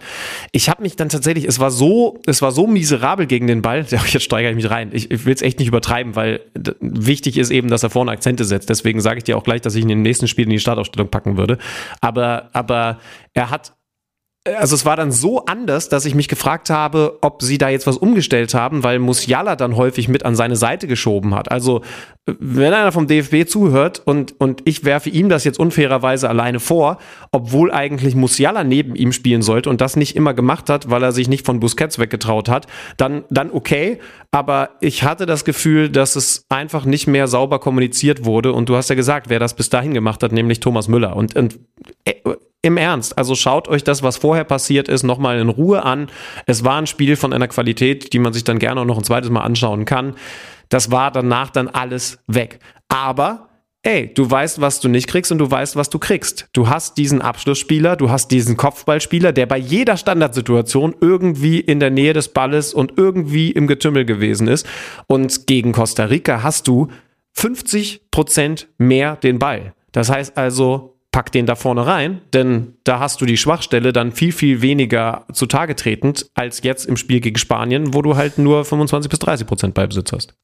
ich 0.53 0.69
habe 0.69 0.83
mich 0.83 0.97
dann 0.97 1.09
tatsächlich, 1.09 1.45
es 1.45 1.59
war 1.59 1.71
so, 1.71 2.21
es 2.27 2.41
war 2.41 2.53
so 2.53 2.67
miserabel 2.67 3.27
gegen 3.27 3.47
den 3.47 3.63
Ball, 3.63 3.85
jetzt 3.89 4.23
steigere 4.23 4.51
ich 4.51 4.57
mich 4.57 4.71
rein. 4.71 4.91
Ich, 4.93 5.11
ich 5.11 5.27
will 5.27 5.35
es 5.35 5.43
echt 5.43 5.59
nicht 5.59 5.69
übertreiben, 5.69 6.15
weil 6.17 6.41
wichtig 6.81 7.39
ist 7.39 7.51
eben, 7.51 7.69
dass 7.69 7.83
er 7.83 7.91
vorne 7.91 8.11
Akzente 8.13 8.45
setzt. 8.45 8.71
Deswegen 8.71 9.01
sage 9.01 9.19
ich 9.19 9.25
dir 9.25 9.37
auch 9.37 9.45
gleich, 9.45 9.63
dass 9.63 9.75
ich 9.75 9.83
ihn 9.83 9.91
im 9.91 10.03
nächsten 10.03 10.29
Spiel 10.29 10.45
in 10.45 10.51
die 10.51 10.61
Startaufstellung 10.61 11.11
packen 11.11 11.37
würde. 11.37 11.59
Aber, 12.01 12.51
aber 12.53 12.99
er 13.35 13.51
hat 13.51 13.73
also 14.45 14.75
es 14.75 14.85
war 14.85 14.97
dann 14.97 15.13
so 15.13 15.45
anders, 15.45 15.89
dass 15.89 16.05
ich 16.05 16.15
mich 16.15 16.29
gefragt 16.29 16.71
habe, 16.71 17.19
ob 17.21 17.43
sie 17.43 17.59
da 17.59 17.69
jetzt 17.69 17.87
was 17.87 17.97
umgestellt 17.97 18.55
haben, 18.55 18.83
weil 18.83 18.99
Musiala 18.99 19.57
dann 19.57 19.77
häufig 19.77 20.09
mit 20.09 20.25
an 20.25 20.37
seine 20.37 20.57
Seite 20.57 20.87
geschoben 20.87 21.35
hat. 21.35 21.51
Also 21.51 21.83
wenn 22.27 22.73
einer 22.73 22.93
vom 22.93 23.07
DFB 23.07 23.49
zuhört 23.49 24.03
und, 24.05 24.39
und 24.39 24.63
ich 24.65 24.85
werfe 24.85 25.11
ihm 25.11 25.29
das 25.29 25.45
jetzt 25.45 25.59
unfairerweise 25.59 26.29
alleine 26.29 26.61
vor, 26.61 26.99
obwohl 27.33 27.73
eigentlich 27.73 28.15
Musiala 28.15 28.65
neben 28.65 28.95
ihm 28.95 29.13
spielen 29.13 29.43
sollte 29.43 29.71
und 29.71 29.81
das 29.81 29.97
nicht 29.97 30.15
immer 30.17 30.35
gemacht 30.35 30.71
hat, 30.71 30.91
weil 30.91 31.03
er 31.03 31.13
sich 31.13 31.29
nicht 31.29 31.45
von 31.45 31.61
Busquets 31.61 31.99
weggetraut 31.99 32.49
hat, 32.49 32.67
dann, 32.97 33.25
dann 33.31 33.51
okay. 33.51 33.99
Aber 34.31 34.71
ich 34.81 35.03
hatte 35.03 35.27
das 35.27 35.45
Gefühl, 35.45 35.89
dass 35.89 36.17
es 36.17 36.45
einfach 36.49 36.85
nicht 36.85 37.07
mehr 37.07 37.29
sauber 37.29 37.59
kommuniziert 37.59 38.25
wurde 38.25 38.53
und 38.53 38.69
du 38.69 38.77
hast 38.77 38.89
ja 38.89 38.97
gesagt, 38.97 39.31
wer 39.31 39.41
das 39.41 39.55
bis 39.55 39.71
dahin 39.71 39.95
gemacht 39.95 40.23
hat, 40.23 40.33
nämlich 40.33 40.61
Thomas 40.61 40.89
Müller. 40.89 41.17
Und, 41.17 41.35
und 41.37 41.59
äh, 42.05 42.15
im 42.63 42.77
Ernst, 42.77 43.17
also 43.17 43.35
schaut 43.35 43.69
euch 43.69 43.85
das, 43.85 44.03
was 44.03 44.17
vorher 44.17 44.45
passiert 44.45 44.89
ist, 44.89 45.05
nochmal 45.05 45.39
in 45.39 45.49
Ruhe 45.49 45.85
an. 45.85 46.09
Es 46.47 46.65
war 46.65 46.81
ein 46.81 46.87
Spiel 46.89 47.17
von 47.17 47.33
einer 47.33 47.49
Qualität, 47.49 48.13
die 48.13 48.19
man 48.19 48.33
sich 48.33 48.45
dann 48.45 48.59
gerne 48.59 48.81
auch 48.81 48.85
noch 48.85 48.99
ein 48.99 49.05
zweites 49.05 49.31
Mal 49.31 49.43
anschauen 49.43 49.85
kann. 49.85 50.17
Das 50.69 50.91
war 50.91 51.13
danach 51.13 51.51
dann 51.51 51.69
alles 51.69 52.19
weg. 52.27 52.59
Aber 52.89 53.49
ey, 53.83 54.13
du 54.13 54.29
weißt, 54.29 54.61
was 54.61 54.81
du 54.81 54.89
nicht 54.89 55.07
kriegst 55.07 55.31
und 55.31 55.39
du 55.39 55.49
weißt, 55.49 55.77
was 55.77 55.89
du 55.89 56.01
kriegst. 56.01 56.49
Du 56.53 56.69
hast 56.69 56.99
diesen 56.99 57.23
Abschlussspieler, 57.23 57.95
du 57.95 58.11
hast 58.11 58.33
diesen 58.33 58.57
Kopfballspieler, 58.57 59.33
der 59.33 59.47
bei 59.47 59.57
jeder 59.57 59.97
Standardsituation 59.97 60.97
irgendwie 61.01 61.61
in 61.61 61.79
der 61.79 61.91
Nähe 61.91 62.13
des 62.13 62.29
Balles 62.29 62.75
und 62.75 62.95
irgendwie 62.97 63.51
im 63.53 63.69
Getümmel 63.69 64.05
gewesen 64.05 64.49
ist. 64.49 64.67
Und 65.07 65.47
gegen 65.47 65.73
Costa 65.73 66.05
Rica 66.07 66.43
hast 66.43 66.67
du 66.67 66.89
50 67.35 68.11
Prozent 68.11 68.69
mehr 68.79 69.15
den 69.15 69.39
Ball. 69.39 69.75
Das 69.93 70.11
heißt 70.11 70.37
also, 70.37 70.98
pack 71.13 71.33
den 71.33 71.47
da 71.47 71.55
vorne 71.55 71.87
rein, 71.87 72.21
denn 72.33 72.75
da 72.85 73.01
hast 73.01 73.21
du 73.21 73.27
die 73.27 73.37
Schwachstelle 73.37 73.93
dann 73.93 74.13
viel, 74.13 74.33
viel 74.33 74.61
weniger 74.63 75.27
zutage 75.33 75.75
tretend 75.75 76.27
als 76.35 76.63
jetzt 76.63 76.87
im 76.87 76.97
Spiel 76.97 77.21
gegen 77.21 77.39
Spanien, 77.39 77.95
wo 77.95 78.03
du 78.03 78.17
halt 78.17 78.39
nur 78.39 78.65
25 78.65 79.11
bis 79.11 79.19
30 79.19 79.47
Prozent 79.47 79.75
Ballbesitz 79.75 80.13
hast. 80.13 80.35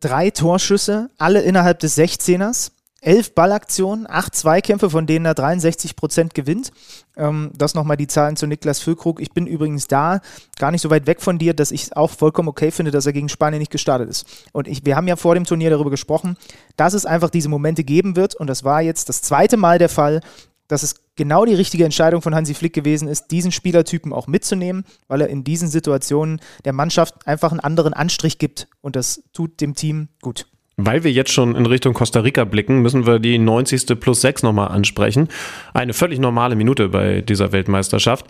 Drei 0.00 0.30
Torschüsse, 0.30 1.10
alle 1.18 1.42
innerhalb 1.42 1.80
des 1.80 1.98
16ers 1.98 2.70
elf 3.04 3.34
Ballaktionen, 3.34 4.06
acht 4.08 4.34
Zweikämpfe, 4.34 4.90
von 4.90 5.06
denen 5.06 5.26
er 5.26 5.34
63 5.34 5.96
Prozent 5.96 6.34
gewinnt. 6.34 6.72
Ähm, 7.16 7.50
das 7.54 7.74
nochmal 7.74 7.96
die 7.96 8.06
Zahlen 8.06 8.36
zu 8.36 8.46
Niklas 8.46 8.80
Füllkrug. 8.80 9.20
Ich 9.20 9.32
bin 9.32 9.46
übrigens 9.46 9.86
da 9.86 10.20
gar 10.58 10.70
nicht 10.70 10.80
so 10.80 10.90
weit 10.90 11.06
weg 11.06 11.20
von 11.20 11.38
dir, 11.38 11.54
dass 11.54 11.70
ich 11.70 11.84
es 11.84 11.92
auch 11.92 12.10
vollkommen 12.10 12.48
okay 12.48 12.70
finde, 12.70 12.90
dass 12.90 13.06
er 13.06 13.12
gegen 13.12 13.28
Spanien 13.28 13.60
nicht 13.60 13.70
gestartet 13.70 14.08
ist. 14.08 14.26
Und 14.52 14.68
ich, 14.68 14.84
wir 14.84 14.96
haben 14.96 15.08
ja 15.08 15.16
vor 15.16 15.34
dem 15.34 15.44
Turnier 15.44 15.70
darüber 15.70 15.90
gesprochen, 15.90 16.36
dass 16.76 16.94
es 16.94 17.06
einfach 17.06 17.30
diese 17.30 17.48
Momente 17.48 17.84
geben 17.84 18.16
wird. 18.16 18.34
Und 18.34 18.48
das 18.48 18.64
war 18.64 18.82
jetzt 18.82 19.08
das 19.08 19.22
zweite 19.22 19.56
Mal 19.56 19.78
der 19.78 19.88
Fall, 19.88 20.20
dass 20.68 20.82
es 20.82 20.96
genau 21.16 21.44
die 21.44 21.54
richtige 21.54 21.84
Entscheidung 21.84 22.22
von 22.22 22.34
Hansi 22.34 22.54
Flick 22.54 22.72
gewesen 22.72 23.08
ist, 23.08 23.30
diesen 23.30 23.52
Spielertypen 23.52 24.12
auch 24.12 24.26
mitzunehmen, 24.26 24.84
weil 25.08 25.20
er 25.20 25.28
in 25.28 25.44
diesen 25.44 25.68
Situationen 25.68 26.40
der 26.64 26.72
Mannschaft 26.72 27.26
einfach 27.26 27.50
einen 27.50 27.60
anderen 27.60 27.92
Anstrich 27.92 28.38
gibt 28.38 28.68
und 28.80 28.96
das 28.96 29.22
tut 29.32 29.60
dem 29.60 29.74
Team 29.74 30.08
gut. 30.22 30.46
Weil 30.76 31.04
wir 31.04 31.12
jetzt 31.12 31.32
schon 31.32 31.54
in 31.54 31.66
Richtung 31.66 31.94
Costa 31.94 32.20
Rica 32.20 32.44
blicken, 32.44 32.82
müssen 32.82 33.06
wir 33.06 33.18
die 33.18 33.38
90. 33.38 34.00
plus 34.00 34.20
6 34.22 34.42
nochmal 34.42 34.68
ansprechen. 34.68 35.28
Eine 35.72 35.92
völlig 35.92 36.18
normale 36.18 36.56
Minute 36.56 36.88
bei 36.88 37.20
dieser 37.20 37.52
Weltmeisterschaft. 37.52 38.26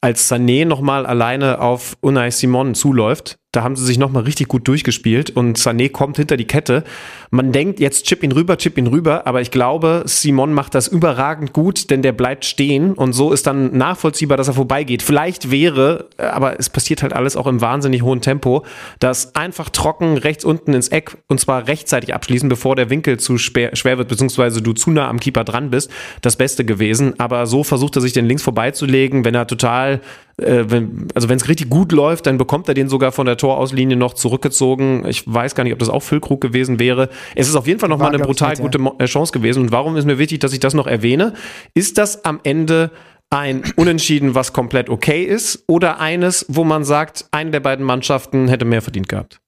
Als 0.00 0.30
Sané 0.30 0.64
nochmal 0.64 1.06
alleine 1.06 1.60
auf 1.60 1.96
Unai 2.00 2.30
Simon 2.30 2.76
zuläuft, 2.76 3.38
da 3.52 3.62
haben 3.62 3.76
sie 3.76 3.84
sich 3.86 3.98
nochmal 3.98 4.24
richtig 4.24 4.48
gut 4.48 4.68
durchgespielt 4.68 5.30
und 5.30 5.56
Sané 5.56 5.90
kommt 5.90 6.18
hinter 6.18 6.36
die 6.36 6.44
Kette. 6.44 6.84
Man 7.30 7.50
denkt, 7.50 7.80
jetzt 7.80 8.04
chip 8.04 8.22
ihn 8.22 8.32
rüber, 8.32 8.58
chip 8.58 8.76
ihn 8.76 8.86
rüber, 8.86 9.26
aber 9.26 9.40
ich 9.40 9.50
glaube, 9.50 10.02
Simon 10.04 10.52
macht 10.52 10.74
das 10.74 10.86
überragend 10.86 11.54
gut, 11.54 11.88
denn 11.88 12.02
der 12.02 12.12
bleibt 12.12 12.44
stehen 12.44 12.92
und 12.92 13.14
so 13.14 13.32
ist 13.32 13.46
dann 13.46 13.74
nachvollziehbar, 13.74 14.36
dass 14.36 14.48
er 14.48 14.54
vorbeigeht. 14.54 15.02
Vielleicht 15.02 15.50
wäre, 15.50 16.10
aber 16.18 16.60
es 16.60 16.68
passiert 16.68 17.02
halt 17.02 17.14
alles 17.14 17.36
auch 17.36 17.46
im 17.46 17.62
wahnsinnig 17.62 18.02
hohen 18.02 18.20
Tempo, 18.20 18.66
dass 18.98 19.34
einfach 19.34 19.70
trocken 19.70 20.18
rechts 20.18 20.44
unten 20.44 20.74
ins 20.74 20.88
Eck 20.88 21.16
und 21.28 21.40
zwar 21.40 21.68
rechtzeitig 21.68 22.12
abschließen, 22.12 22.50
bevor 22.50 22.76
der 22.76 22.90
Winkel 22.90 23.18
zu 23.18 23.38
schwer, 23.38 23.72
wird, 23.72 24.08
beziehungsweise 24.08 24.60
du 24.60 24.74
zu 24.74 24.90
nah 24.90 25.08
am 25.08 25.20
Keeper 25.20 25.44
dran 25.44 25.70
bist, 25.70 25.90
das 26.20 26.36
Beste 26.36 26.66
gewesen. 26.66 27.18
Aber 27.18 27.46
so 27.46 27.64
versucht 27.64 27.96
er 27.96 28.02
sich 28.02 28.12
den 28.12 28.26
links 28.26 28.42
vorbeizulegen, 28.42 29.24
wenn 29.24 29.34
er 29.34 29.46
total 29.46 30.02
äh, 30.38 30.64
wenn, 30.68 31.08
also 31.14 31.28
wenn 31.28 31.36
es 31.36 31.48
richtig 31.48 31.68
gut 31.68 31.92
läuft, 31.92 32.26
dann 32.26 32.38
bekommt 32.38 32.68
er 32.68 32.74
den 32.74 32.88
sogar 32.88 33.12
von 33.12 33.26
der 33.26 33.36
Torauslinie 33.36 33.96
noch 33.96 34.14
zurückgezogen. 34.14 35.04
Ich 35.06 35.22
weiß 35.26 35.54
gar 35.54 35.64
nicht, 35.64 35.72
ob 35.72 35.78
das 35.78 35.88
auch 35.88 36.02
Füllkrug 36.02 36.40
gewesen 36.40 36.78
wäre. 36.78 37.08
Es 37.34 37.48
ist 37.48 37.56
auf 37.56 37.66
jeden 37.66 37.80
Fall 37.80 37.88
nochmal 37.88 38.14
eine 38.14 38.22
brutal 38.22 38.50
nicht, 38.50 38.62
gute 38.62 38.78
ja. 38.78 38.92
Äh, 38.98 39.06
Chance 39.06 39.32
gewesen. 39.32 39.62
Und 39.62 39.72
warum 39.72 39.96
ist 39.96 40.04
mir 40.04 40.18
wichtig, 40.18 40.40
dass 40.40 40.52
ich 40.52 40.60
das 40.60 40.74
noch 40.74 40.86
erwähne? 40.86 41.34
Ist 41.74 41.98
das 41.98 42.24
am 42.24 42.40
Ende 42.44 42.90
ein 43.30 43.62
Unentschieden, 43.76 44.34
was 44.34 44.52
komplett 44.52 44.88
okay 44.88 45.22
ist, 45.22 45.64
oder 45.66 46.00
eines, 46.00 46.46
wo 46.48 46.64
man 46.64 46.84
sagt, 46.84 47.26
eine 47.30 47.50
der 47.50 47.60
beiden 47.60 47.84
Mannschaften 47.84 48.48
hätte 48.48 48.64
mehr 48.64 48.80
verdient 48.80 49.08
gehabt? 49.08 49.40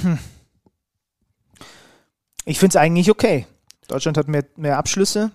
Hm. 0.00 0.18
Ich 2.44 2.58
finde 2.58 2.70
es 2.70 2.76
eigentlich 2.76 3.10
okay. 3.10 3.46
Deutschland 3.88 4.16
hat 4.16 4.28
mehr, 4.28 4.44
mehr 4.56 4.78
Abschlüsse, 4.78 5.32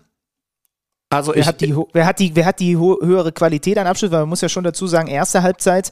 also 1.12 1.34
wer, 1.36 1.46
hat 1.46 1.62
die, 1.62 1.76
wer, 1.94 2.06
hat 2.06 2.20
die, 2.20 2.36
wer 2.36 2.46
hat 2.46 2.60
die 2.60 2.78
höhere 2.78 3.32
Qualität 3.32 3.78
an 3.78 3.86
Abschluss? 3.86 4.12
Weil 4.12 4.22
man 4.22 4.30
muss 4.30 4.42
ja 4.42 4.50
schon 4.50 4.64
dazu 4.64 4.88
sagen, 4.88 5.08
erste 5.08 5.44
Halbzeit, 5.44 5.92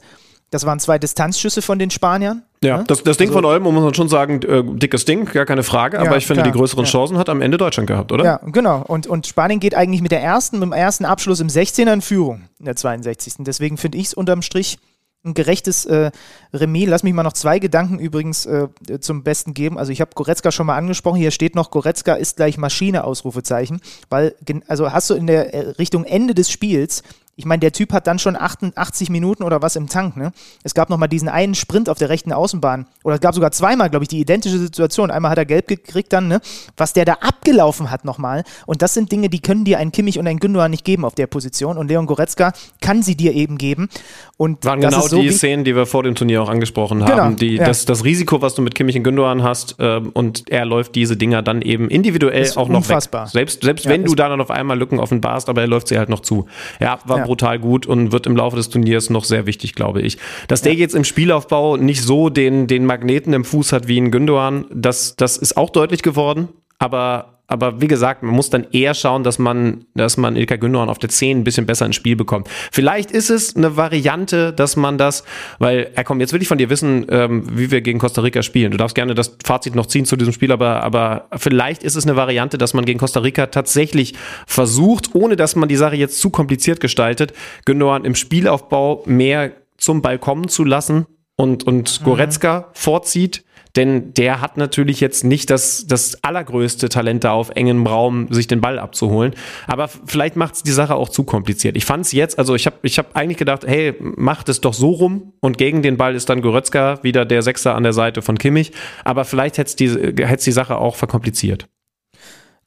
das 0.50 0.66
waren 0.66 0.80
zwei 0.80 0.98
Distanzschüsse 0.98 1.62
von 1.62 1.78
den 1.78 1.90
Spaniern. 1.90 2.42
Ja, 2.62 2.78
ne? 2.78 2.84
das, 2.86 3.02
das 3.02 3.16
Ding 3.16 3.28
also, 3.28 3.38
von 3.38 3.44
Olmo 3.44 3.70
muss 3.70 3.84
man 3.84 3.94
schon 3.94 4.08
sagen, 4.08 4.42
äh, 4.42 4.62
dickes 4.64 5.04
Ding, 5.04 5.26
gar 5.26 5.46
keine 5.46 5.62
Frage, 5.62 5.98
aber 5.98 6.10
ja, 6.10 6.16
ich 6.16 6.26
finde, 6.26 6.42
klar, 6.42 6.52
die 6.52 6.58
größeren 6.58 6.84
ja. 6.84 6.90
Chancen 6.90 7.18
hat 7.18 7.28
am 7.28 7.40
Ende 7.40 7.56
Deutschland 7.56 7.86
gehabt, 7.86 8.12
oder? 8.12 8.24
Ja, 8.24 8.40
genau. 8.44 8.82
Und, 8.86 9.06
und 9.06 9.26
Spanien 9.26 9.60
geht 9.60 9.74
eigentlich 9.74 10.02
mit 10.02 10.10
der 10.10 10.22
ersten, 10.22 10.58
mit 10.58 10.66
dem 10.66 10.72
ersten 10.72 11.04
Abschluss 11.04 11.40
im 11.40 11.48
16er 11.48 11.92
in 11.92 12.00
Führung 12.00 12.42
in 12.58 12.64
der 12.64 12.76
62. 12.76 13.34
Deswegen 13.40 13.76
finde 13.76 13.98
ich 13.98 14.06
es 14.06 14.14
unterm 14.14 14.42
Strich 14.42 14.78
ein 15.24 15.34
gerechtes 15.34 15.84
äh, 15.84 16.10
Remis. 16.52 16.88
Lass 16.88 17.02
mich 17.02 17.12
mal 17.12 17.22
noch 17.22 17.34
zwei 17.34 17.58
Gedanken 17.58 17.98
übrigens 17.98 18.46
äh, 18.46 18.68
zum 19.00 19.22
Besten 19.22 19.54
geben. 19.54 19.78
Also 19.78 19.92
ich 19.92 20.00
habe 20.00 20.12
Goretzka 20.14 20.50
schon 20.50 20.66
mal 20.66 20.76
angesprochen. 20.76 21.18
Hier 21.18 21.30
steht 21.30 21.54
noch, 21.54 21.70
Goretzka 21.70 22.14
ist 22.14 22.36
gleich 22.36 22.56
Maschine, 22.56 23.04
Ausrufezeichen. 23.04 23.80
Weil, 24.08 24.34
also 24.66 24.92
hast 24.92 25.10
du 25.10 25.14
in 25.14 25.26
der 25.26 25.52
äh, 25.52 25.60
Richtung 25.72 26.04
Ende 26.04 26.34
des 26.34 26.50
Spiels 26.50 27.02
ich 27.40 27.46
meine, 27.46 27.60
der 27.60 27.72
Typ 27.72 27.94
hat 27.94 28.06
dann 28.06 28.18
schon 28.18 28.36
88 28.36 29.08
Minuten 29.08 29.44
oder 29.44 29.62
was 29.62 29.74
im 29.74 29.86
Tank. 29.86 30.14
Ne? 30.14 30.30
Es 30.62 30.74
gab 30.74 30.90
nochmal 30.90 31.08
diesen 31.08 31.30
einen 31.30 31.54
Sprint 31.54 31.88
auf 31.88 31.96
der 31.96 32.10
rechten 32.10 32.34
Außenbahn. 32.34 32.86
Oder 33.02 33.14
es 33.14 33.22
gab 33.22 33.34
sogar 33.34 33.50
zweimal, 33.50 33.88
glaube 33.88 34.04
ich, 34.04 34.10
die 34.10 34.20
identische 34.20 34.58
Situation. 34.58 35.10
Einmal 35.10 35.30
hat 35.30 35.38
er 35.38 35.46
gelb 35.46 35.68
gekriegt 35.68 36.12
dann, 36.12 36.28
ne? 36.28 36.42
was 36.76 36.92
der 36.92 37.06
da 37.06 37.14
abgelaufen 37.14 37.90
hat 37.90 38.04
nochmal. 38.04 38.44
Und 38.66 38.82
das 38.82 38.92
sind 38.92 39.10
Dinge, 39.10 39.30
die 39.30 39.40
können 39.40 39.64
dir 39.64 39.78
ein 39.78 39.90
Kimmich 39.90 40.18
und 40.18 40.26
ein 40.26 40.38
Gündogan 40.38 40.70
nicht 40.70 40.84
geben 40.84 41.06
auf 41.06 41.14
der 41.14 41.28
Position. 41.28 41.78
Und 41.78 41.88
Leon 41.88 42.04
Goretzka 42.04 42.52
kann 42.82 43.02
sie 43.02 43.16
dir 43.16 43.32
eben 43.32 43.56
geben. 43.56 43.88
Und 44.36 44.62
Waren 44.66 44.82
genau 44.82 45.00
so 45.00 45.22
die 45.22 45.30
Szenen, 45.30 45.64
die 45.64 45.74
wir 45.74 45.86
vor 45.86 46.02
dem 46.02 46.14
Turnier 46.14 46.42
auch 46.42 46.50
angesprochen 46.50 47.02
haben. 47.04 47.10
Genau, 47.10 47.30
die, 47.36 47.56
ja. 47.56 47.64
das, 47.64 47.86
das 47.86 48.04
Risiko, 48.04 48.42
was 48.42 48.54
du 48.54 48.60
mit 48.60 48.74
Kimmich 48.74 48.96
und 48.96 49.04
Gündogan 49.04 49.42
hast, 49.42 49.76
äh, 49.78 50.00
und 50.12 50.50
er 50.50 50.66
läuft 50.66 50.94
diese 50.94 51.16
Dinger 51.16 51.40
dann 51.40 51.62
eben 51.62 51.88
individuell 51.88 52.50
auch 52.56 52.68
noch 52.68 52.78
unfassbar. 52.78 53.24
weg. 53.24 53.32
Selbst, 53.32 53.62
selbst 53.62 53.84
ja, 53.86 53.92
wenn 53.92 54.04
du 54.04 54.14
da 54.14 54.28
dann 54.28 54.40
auf 54.40 54.50
einmal 54.50 54.78
Lücken 54.78 54.98
offenbarst, 54.98 55.48
aber 55.48 55.62
er 55.62 55.66
läuft 55.66 55.88
sie 55.88 55.98
halt 55.98 56.10
noch 56.10 56.20
zu. 56.20 56.46
Ja, 56.80 56.98
war 57.04 57.18
ja 57.18 57.24
brutal 57.30 57.60
gut 57.60 57.86
und 57.86 58.10
wird 58.10 58.26
im 58.26 58.34
Laufe 58.34 58.56
des 58.56 58.70
Turniers 58.70 59.08
noch 59.08 59.22
sehr 59.22 59.46
wichtig, 59.46 59.76
glaube 59.76 60.02
ich. 60.02 60.18
Dass 60.48 60.62
der 60.62 60.74
jetzt 60.74 60.96
im 60.96 61.04
Spielaufbau 61.04 61.76
nicht 61.76 62.02
so 62.02 62.28
den, 62.28 62.66
den 62.66 62.84
Magneten 62.84 63.32
im 63.34 63.44
Fuß 63.44 63.72
hat 63.72 63.86
wie 63.86 63.98
in 63.98 64.10
Gündogan, 64.10 64.64
das, 64.74 65.14
das 65.14 65.36
ist 65.36 65.56
auch 65.56 65.70
deutlich 65.70 66.02
geworden. 66.02 66.48
Aber 66.80 67.39
aber 67.50 67.80
wie 67.80 67.88
gesagt, 67.88 68.22
man 68.22 68.32
muss 68.32 68.48
dann 68.48 68.66
eher 68.70 68.94
schauen, 68.94 69.24
dass 69.24 69.40
man, 69.40 69.84
dass 69.94 70.16
man 70.16 70.36
Ilka 70.36 70.54
Gündogan 70.54 70.88
auf 70.88 71.00
der 71.00 71.10
10 71.10 71.38
ein 71.38 71.44
bisschen 71.44 71.66
besser 71.66 71.84
ins 71.84 71.96
Spiel 71.96 72.14
bekommt. 72.14 72.48
Vielleicht 72.70 73.10
ist 73.10 73.28
es 73.28 73.56
eine 73.56 73.76
Variante, 73.76 74.52
dass 74.52 74.76
man 74.76 74.98
das, 74.98 75.24
weil, 75.58 75.90
ja 75.96 76.04
komm, 76.04 76.20
jetzt 76.20 76.32
will 76.32 76.40
ich 76.40 76.46
von 76.46 76.58
dir 76.58 76.70
wissen, 76.70 77.06
ähm, 77.10 77.44
wie 77.52 77.72
wir 77.72 77.80
gegen 77.80 77.98
Costa 77.98 78.22
Rica 78.22 78.42
spielen. 78.42 78.70
Du 78.70 78.76
darfst 78.76 78.94
gerne 78.94 79.14
das 79.14 79.36
Fazit 79.44 79.74
noch 79.74 79.86
ziehen 79.86 80.04
zu 80.04 80.16
diesem 80.16 80.32
Spiel, 80.32 80.52
aber, 80.52 80.84
aber 80.84 81.26
vielleicht 81.36 81.82
ist 81.82 81.96
es 81.96 82.06
eine 82.06 82.14
Variante, 82.14 82.56
dass 82.56 82.72
man 82.72 82.84
gegen 82.84 83.00
Costa 83.00 83.18
Rica 83.18 83.46
tatsächlich 83.46 84.14
versucht, 84.46 85.14
ohne 85.14 85.34
dass 85.34 85.56
man 85.56 85.68
die 85.68 85.76
Sache 85.76 85.96
jetzt 85.96 86.20
zu 86.20 86.30
kompliziert 86.30 86.78
gestaltet, 86.78 87.32
Gündogan 87.64 88.04
im 88.04 88.14
Spielaufbau 88.14 89.02
mehr 89.06 89.50
zum 89.76 90.02
Ball 90.02 90.20
kommen 90.20 90.48
zu 90.48 90.62
lassen 90.62 91.06
und, 91.34 91.64
und 91.64 92.00
mhm. 92.00 92.04
Goretzka 92.04 92.60
mhm. 92.60 92.64
vorzieht 92.74 93.44
denn 93.76 94.14
der 94.14 94.40
hat 94.40 94.56
natürlich 94.56 95.00
jetzt 95.00 95.24
nicht 95.24 95.50
das, 95.50 95.86
das 95.86 96.22
allergrößte 96.24 96.88
Talent 96.88 97.24
da 97.24 97.32
auf 97.32 97.50
engem 97.50 97.86
Raum, 97.86 98.32
sich 98.32 98.46
den 98.46 98.60
Ball 98.60 98.78
abzuholen. 98.78 99.34
Aber 99.66 99.88
vielleicht 99.88 100.36
macht 100.36 100.54
es 100.54 100.62
die 100.62 100.72
Sache 100.72 100.94
auch 100.94 101.08
zu 101.08 101.24
kompliziert. 101.24 101.76
Ich 101.76 101.84
fand 101.84 102.04
es 102.04 102.12
jetzt, 102.12 102.38
also 102.38 102.54
ich 102.54 102.66
habe 102.66 102.76
ich 102.82 102.98
hab 102.98 103.16
eigentlich 103.16 103.38
gedacht, 103.38 103.64
hey, 103.66 103.94
macht 104.00 104.48
es 104.48 104.60
doch 104.60 104.74
so 104.74 104.90
rum 104.90 105.32
und 105.40 105.58
gegen 105.58 105.82
den 105.82 105.96
Ball 105.96 106.14
ist 106.14 106.28
dann 106.28 106.42
Goretzka 106.42 107.02
wieder 107.02 107.24
der 107.24 107.42
Sechser 107.42 107.74
an 107.74 107.82
der 107.82 107.92
Seite 107.92 108.22
von 108.22 108.38
Kimmich. 108.38 108.72
Aber 109.04 109.24
vielleicht 109.24 109.58
hätte 109.58 109.68
es 109.68 109.76
die, 109.76 110.14
die 110.14 110.52
Sache 110.52 110.76
auch 110.78 110.96
verkompliziert. 110.96 111.66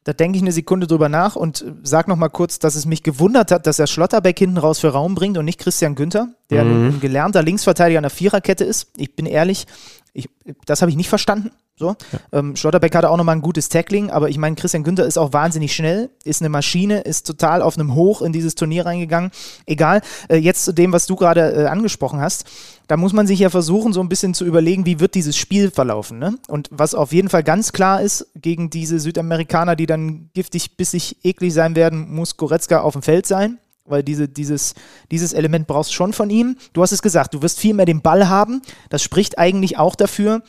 da 0.06 0.14
denke 0.14 0.38
ich 0.38 0.44
eine 0.44 0.52
Sekunde 0.52 0.88
drüber 0.88 1.10
nach 1.10 1.36
und 1.36 1.66
sag 1.84 2.08
noch 2.08 2.18
mal 2.18 2.30
kurz, 2.30 2.60
dass 2.60 2.76
es 2.76 2.86
mich 2.86 3.04
gewundert 3.04 3.52
hat, 3.52 3.68
dass 3.68 3.80
er 3.80 3.88
Schlotterbeck 3.88 4.38
hinten 4.38 4.58
raus 4.58 4.80
für 4.80 4.90
Raum 4.90 5.16
bringt 5.16 5.38
und 5.38 5.46
nicht 5.46 5.60
Christian 5.60 5.96
Günther, 5.96 6.30
der 6.50 6.64
mhm. 6.64 6.88
ein 6.88 7.00
gelernter 7.02 7.44
Linksverteidiger 7.44 8.00
an 8.00 8.04
der 8.04 8.10
Viererkette 8.10 8.64
ist. 8.64 8.92
Ich 8.98 9.16
bin 9.16 9.26
ehrlich, 9.26 9.66
ich, 10.14 10.30
das 10.66 10.82
habe 10.82 10.92
ich 10.92 10.98
nicht 10.98 11.10
verstanden. 11.10 11.52
So. 11.76 11.88
Ja. 11.88 12.40
Ähm, 12.40 12.56
Schlotterbeck 12.56 12.94
hatte 12.94 13.10
auch 13.10 13.18
nochmal 13.18 13.36
ein 13.36 13.42
gutes 13.42 13.68
Tackling, 13.68 14.12
aber 14.12 14.30
ich 14.30 14.38
meine, 14.38 14.56
Christian 14.56 14.84
Günther 14.84 15.06
ist 15.06 15.18
auch 15.18 15.34
wahnsinnig 15.34 15.74
schnell, 15.76 16.12
ist 16.24 16.42
eine 16.42 16.50
Maschine, 16.50 17.02
ist 17.02 17.26
total 17.26 17.64
auf 17.64 17.80
einem 17.80 17.96
Hoch 17.96 18.22
in 18.22 18.32
dieses 18.32 18.54
Turnier 18.54 18.86
reingegangen. 18.86 19.32
Egal, 19.66 20.02
äh, 20.30 20.38
jetzt 20.38 20.66
zu 20.66 20.72
dem, 20.72 20.92
was 20.94 21.08
du 21.08 21.16
gerade 21.16 21.54
äh, 21.54 21.66
angesprochen 21.66 22.22
hast. 22.22 22.46
Da 22.88 22.96
muss 22.96 23.14
man 23.14 23.26
sich 23.26 23.40
ja 23.40 23.50
versuchen, 23.50 23.92
so 23.92 24.02
ein 24.02 24.10
bisschen 24.10 24.36
zu 24.36 24.46
überlegen, 24.46 24.86
wie 24.86 25.00
wird 25.00 25.16
dieses 25.16 25.36
Spiel 25.36 25.72
verlaufen. 25.72 26.20
Ne? 26.20 26.38
Und 26.48 26.70
was 26.72 26.94
auf 26.94 27.12
jeden 27.12 27.30
Fall 27.30 27.44
ganz 27.44 27.72
klar 27.72 28.02
ist, 28.02 28.28
gegen 28.36 28.70
diese 28.70 29.00
Südamerikaner, 29.00 29.76
die 29.76 29.88
dann 29.88 30.30
giftig, 30.36 30.78
bissig, 30.78 31.18
eklig 31.24 31.54
sein 31.54 31.76
werden, 31.76 32.14
muss 32.14 32.38
Goretzka 32.38 32.82
auf 32.82 32.94
dem 32.94 33.02
Feld 33.02 33.26
sein 33.26 33.58
weil 33.86 34.04
diese, 34.04 34.30
dieses, 34.30 34.76
dieses 35.12 35.34
Element 35.34 35.68
brauchst 35.68 35.92
du 35.92 35.96
schon 35.96 36.14
von 36.14 36.30
ihm. 36.30 36.58
Du 36.74 36.82
hast 36.82 36.92
es 36.92 37.02
gesagt, 37.02 37.34
du 37.34 37.42
wirst 37.42 37.60
viel 37.60 37.74
mehr 37.74 37.86
den 37.86 38.02
Ball 38.02 38.30
haben. 38.30 38.62
Das 38.90 39.04
spricht 39.04 39.38
eigentlich 39.38 39.78
auch 39.78 39.96
dafür, 39.96 40.42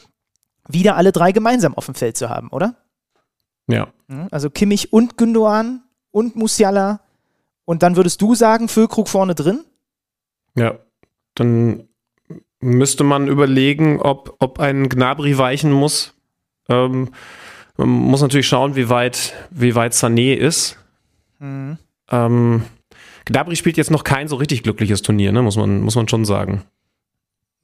wieder 0.68 0.96
alle 0.96 1.12
drei 1.12 1.32
gemeinsam 1.32 1.74
auf 1.74 1.86
dem 1.86 1.94
Feld 1.94 2.16
zu 2.16 2.30
haben, 2.30 2.48
oder? 2.48 2.76
Ja. 3.66 3.88
Also 4.30 4.50
Kimmich 4.50 4.92
und 4.92 5.16
Gündoan 5.16 5.82
und 6.10 6.36
Musiala 6.36 7.00
und 7.64 7.82
dann 7.82 7.96
würdest 7.96 8.20
du 8.22 8.34
sagen, 8.34 8.68
Füllkrug 8.68 9.08
vorne 9.08 9.34
drin? 9.34 9.64
Ja, 10.54 10.78
dann 11.34 11.88
müsste 12.60 13.04
man 13.04 13.28
überlegen, 13.28 14.00
ob, 14.00 14.36
ob 14.38 14.60
ein 14.60 14.88
Gnabry 14.88 15.36
weichen 15.38 15.72
muss. 15.72 16.14
Ähm, 16.68 17.10
man 17.76 17.88
muss 17.88 18.22
natürlich 18.22 18.46
schauen, 18.46 18.76
wie 18.76 18.88
weit, 18.88 19.34
wie 19.50 19.74
weit 19.74 19.92
Sané 19.92 20.34
ist. 20.34 20.78
Mhm. 21.38 21.78
Ähm, 22.10 22.64
Gnabry 23.26 23.56
spielt 23.56 23.76
jetzt 23.76 23.90
noch 23.90 24.04
kein 24.04 24.28
so 24.28 24.36
richtig 24.36 24.62
glückliches 24.62 25.02
Turnier, 25.02 25.32
ne? 25.32 25.42
muss, 25.42 25.56
man, 25.56 25.80
muss 25.80 25.96
man 25.96 26.08
schon 26.08 26.24
sagen. 26.24 26.64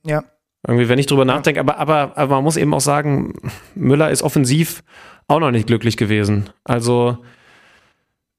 Ja, 0.05 0.25
irgendwie, 0.67 0.89
wenn 0.89 0.99
ich 0.99 1.07
drüber 1.07 1.25
nachdenke, 1.25 1.61
aber, 1.61 1.79
aber, 1.79 2.13
aber 2.17 2.37
man 2.37 2.45
muss 2.45 2.57
eben 2.57 2.75
auch 2.75 2.81
sagen, 2.81 3.35
Müller 3.75 4.11
ist 4.11 4.23
offensiv 4.23 4.83
auch 5.27 5.41
noch 5.41 5.51
nicht 5.51 5.67
glücklich 5.67 5.97
gewesen. 5.97 6.51
Also, 6.65 7.19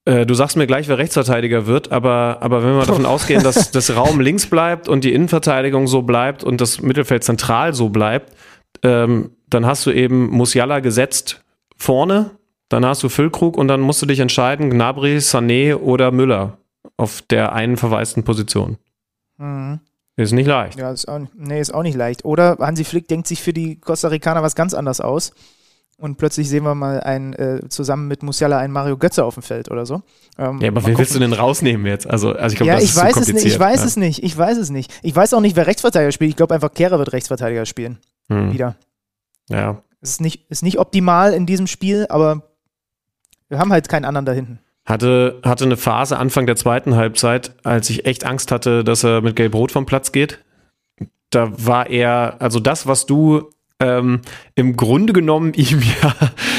äh, 0.05 0.25
du 0.25 0.33
sagst 0.35 0.55
mir 0.55 0.67
gleich, 0.67 0.87
wer 0.87 0.99
Rechtsverteidiger 0.99 1.65
wird, 1.65 1.91
aber, 1.91 2.37
aber 2.41 2.63
wenn 2.63 2.75
wir 2.75 2.85
davon 2.85 3.05
ausgehen, 3.07 3.43
dass 3.43 3.71
das 3.71 3.95
Raum 3.95 4.19
links 4.19 4.45
bleibt 4.45 4.87
und 4.87 5.03
die 5.03 5.13
Innenverteidigung 5.13 5.87
so 5.87 6.03
bleibt 6.03 6.43
und 6.43 6.61
das 6.61 6.81
Mittelfeld 6.81 7.23
zentral 7.23 7.73
so 7.73 7.89
bleibt, 7.89 8.35
ähm, 8.83 9.31
dann 9.49 9.65
hast 9.65 9.85
du 9.85 9.91
eben 9.91 10.29
Musiala 10.29 10.79
gesetzt 10.79 11.43
vorne, 11.75 12.31
dann 12.69 12.85
hast 12.85 13.01
du 13.01 13.09
Füllkrug 13.09 13.57
und 13.57 13.67
dann 13.67 13.81
musst 13.81 14.01
du 14.01 14.05
dich 14.05 14.19
entscheiden, 14.19 14.69
Gnabry, 14.69 15.17
Sané 15.17 15.75
oder 15.75 16.11
Müller 16.11 16.57
auf 17.01 17.23
der 17.23 17.53
einen 17.53 17.77
verwaisten 17.77 18.23
Position. 18.23 18.77
Mhm. 19.37 19.79
Ist 20.17 20.33
nicht 20.33 20.45
leicht. 20.45 20.77
Ja, 20.77 20.91
ist 20.91 21.07
auch, 21.07 21.19
nee, 21.35 21.59
ist 21.59 21.73
auch 21.73 21.81
nicht 21.81 21.97
leicht. 21.97 22.25
Oder 22.25 22.57
Hansi 22.59 22.83
Flick 22.83 23.07
denkt 23.07 23.25
sich 23.25 23.41
für 23.41 23.53
die 23.53 23.79
Costa 23.79 24.09
Ricaner 24.09 24.43
was 24.43 24.53
ganz 24.53 24.75
anderes 24.75 25.01
aus. 25.01 25.33
Und 25.97 26.17
plötzlich 26.17 26.47
sehen 26.47 26.63
wir 26.63 26.75
mal 26.75 26.99
ein, 27.01 27.33
äh, 27.33 27.67
zusammen 27.69 28.07
mit 28.07 28.21
Musiala 28.21 28.59
einen 28.59 28.71
Mario 28.71 28.97
Götze 28.97 29.23
auf 29.23 29.33
dem 29.33 29.41
Feld 29.41 29.71
oder 29.71 29.87
so. 29.87 30.03
Ähm, 30.37 30.59
ja, 30.61 30.67
aber 30.67 30.85
wen 30.85 30.97
willst 30.97 31.15
du 31.15 31.19
denn 31.19 31.33
rausnehmen 31.33 31.87
jetzt? 31.87 32.07
Also, 32.07 32.33
also 32.33 32.53
ich 32.53 32.57
glaube, 32.57 32.67
ja, 32.67 32.75
das 32.75 32.83
ich 32.83 32.91
ist 32.91 32.97
weiß 32.97 33.17
es 33.17 33.33
nicht. 33.33 33.45
Ich 33.45 33.59
weiß 33.59 33.79
ja. 33.79 33.85
es 33.85 33.97
nicht. 33.97 34.23
Ich 34.23 34.37
weiß 34.37 34.57
es 34.57 34.69
nicht. 34.69 34.93
Ich 35.01 35.15
weiß 35.15 35.33
auch 35.33 35.41
nicht, 35.41 35.55
wer 35.55 35.65
Rechtsverteidiger 35.65 36.11
spielt. 36.11 36.29
Ich 36.29 36.35
glaube 36.35 36.53
einfach, 36.53 36.71
Kehrer 36.71 36.99
wird 36.99 37.13
Rechtsverteidiger 37.13 37.65
spielen. 37.65 37.97
Hm. 38.29 38.53
Wieder. 38.53 38.75
Ja. 39.49 39.81
Es 40.01 40.11
ist 40.11 40.21
nicht, 40.21 40.49
ist 40.51 40.61
nicht 40.61 40.77
optimal 40.77 41.33
in 41.33 41.47
diesem 41.47 41.65
Spiel, 41.65 42.05
aber 42.09 42.43
wir 43.49 43.57
haben 43.57 43.71
halt 43.71 43.89
keinen 43.89 44.05
anderen 44.05 44.25
da 44.25 44.33
hinten. 44.33 44.59
Hatte, 44.91 45.39
hatte 45.43 45.63
eine 45.63 45.77
Phase 45.77 46.17
Anfang 46.17 46.45
der 46.45 46.57
zweiten 46.57 46.95
Halbzeit, 46.95 47.53
als 47.63 47.89
ich 47.89 48.05
echt 48.05 48.25
Angst 48.25 48.51
hatte, 48.51 48.83
dass 48.83 49.05
er 49.05 49.21
mit 49.21 49.37
Gelb-Rot 49.37 49.71
vom 49.71 49.85
Platz 49.85 50.11
geht. 50.11 50.43
Da 51.29 51.49
war 51.65 51.89
er, 51.89 52.35
also 52.39 52.59
das, 52.59 52.87
was 52.87 53.05
du 53.05 53.49
ähm, 53.79 54.19
im 54.55 54.75
Grunde 54.75 55.13
genommen 55.13 55.53
ihm 55.55 55.81
ja, 55.81 56.13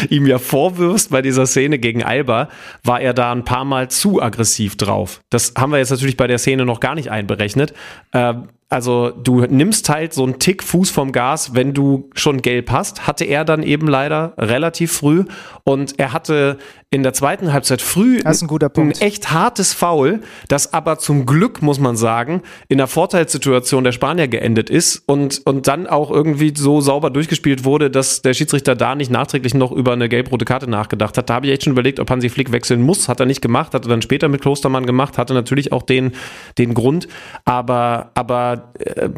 ihm 0.08 0.26
ja 0.26 0.38
vorwirfst 0.38 1.10
bei 1.10 1.20
dieser 1.20 1.44
Szene 1.44 1.78
gegen 1.78 2.02
Alba, 2.02 2.48
war 2.82 3.02
er 3.02 3.12
da 3.12 3.30
ein 3.32 3.44
paar 3.44 3.66
Mal 3.66 3.90
zu 3.90 4.22
aggressiv 4.22 4.76
drauf. 4.76 5.20
Das 5.28 5.52
haben 5.58 5.70
wir 5.70 5.78
jetzt 5.78 5.90
natürlich 5.90 6.16
bei 6.16 6.26
der 6.26 6.38
Szene 6.38 6.64
noch 6.64 6.80
gar 6.80 6.94
nicht 6.94 7.10
einberechnet. 7.10 7.74
Ähm, 8.14 8.48
also 8.72 9.10
du 9.10 9.42
nimmst 9.42 9.90
halt 9.90 10.14
so 10.14 10.24
einen 10.24 10.38
Tick 10.38 10.62
Fuß 10.62 10.88
vom 10.88 11.12
Gas, 11.12 11.54
wenn 11.54 11.74
du 11.74 12.08
schon 12.14 12.40
gelb 12.40 12.70
hast. 12.70 13.06
Hatte 13.06 13.24
er 13.26 13.44
dann 13.44 13.62
eben 13.62 13.86
leider 13.86 14.32
relativ 14.38 14.92
früh. 14.92 15.24
Und 15.64 15.98
er 15.98 16.12
hatte 16.12 16.56
in 16.92 17.02
der 17.02 17.14
zweiten 17.14 17.54
Halbzeit 17.54 17.80
früh 17.80 18.20
ein, 18.22 18.36
ein, 18.76 18.90
echt 18.90 19.32
hartes 19.32 19.72
Foul, 19.72 20.20
das 20.48 20.74
aber 20.74 20.98
zum 20.98 21.24
Glück, 21.24 21.62
muss 21.62 21.80
man 21.80 21.96
sagen, 21.96 22.42
in 22.68 22.76
der 22.76 22.86
Vorteilssituation 22.86 23.82
der 23.82 23.92
Spanier 23.92 24.28
geendet 24.28 24.68
ist 24.68 25.02
und, 25.06 25.40
und 25.46 25.68
dann 25.68 25.86
auch 25.86 26.10
irgendwie 26.10 26.52
so 26.54 26.82
sauber 26.82 27.08
durchgespielt 27.08 27.64
wurde, 27.64 27.90
dass 27.90 28.20
der 28.20 28.34
Schiedsrichter 28.34 28.76
da 28.76 28.94
nicht 28.94 29.10
nachträglich 29.10 29.54
noch 29.54 29.72
über 29.72 29.94
eine 29.94 30.10
gelb-rote 30.10 30.44
Karte 30.44 30.68
nachgedacht 30.68 31.16
hat. 31.16 31.30
Da 31.30 31.34
habe 31.34 31.46
ich 31.46 31.52
echt 31.52 31.64
schon 31.64 31.72
überlegt, 31.72 31.98
ob 31.98 32.10
Hansi 32.10 32.28
Flick 32.28 32.52
wechseln 32.52 32.82
muss. 32.82 33.08
Hat 33.08 33.20
er 33.20 33.26
nicht 33.26 33.40
gemacht, 33.40 33.72
hat 33.72 33.86
er 33.86 33.88
dann 33.88 34.02
später 34.02 34.28
mit 34.28 34.42
Klostermann 34.42 34.84
gemacht, 34.84 35.16
hatte 35.16 35.32
natürlich 35.32 35.72
auch 35.72 35.84
den, 35.84 36.12
den 36.58 36.74
Grund. 36.74 37.08
Aber, 37.46 38.10
aber 38.14 38.61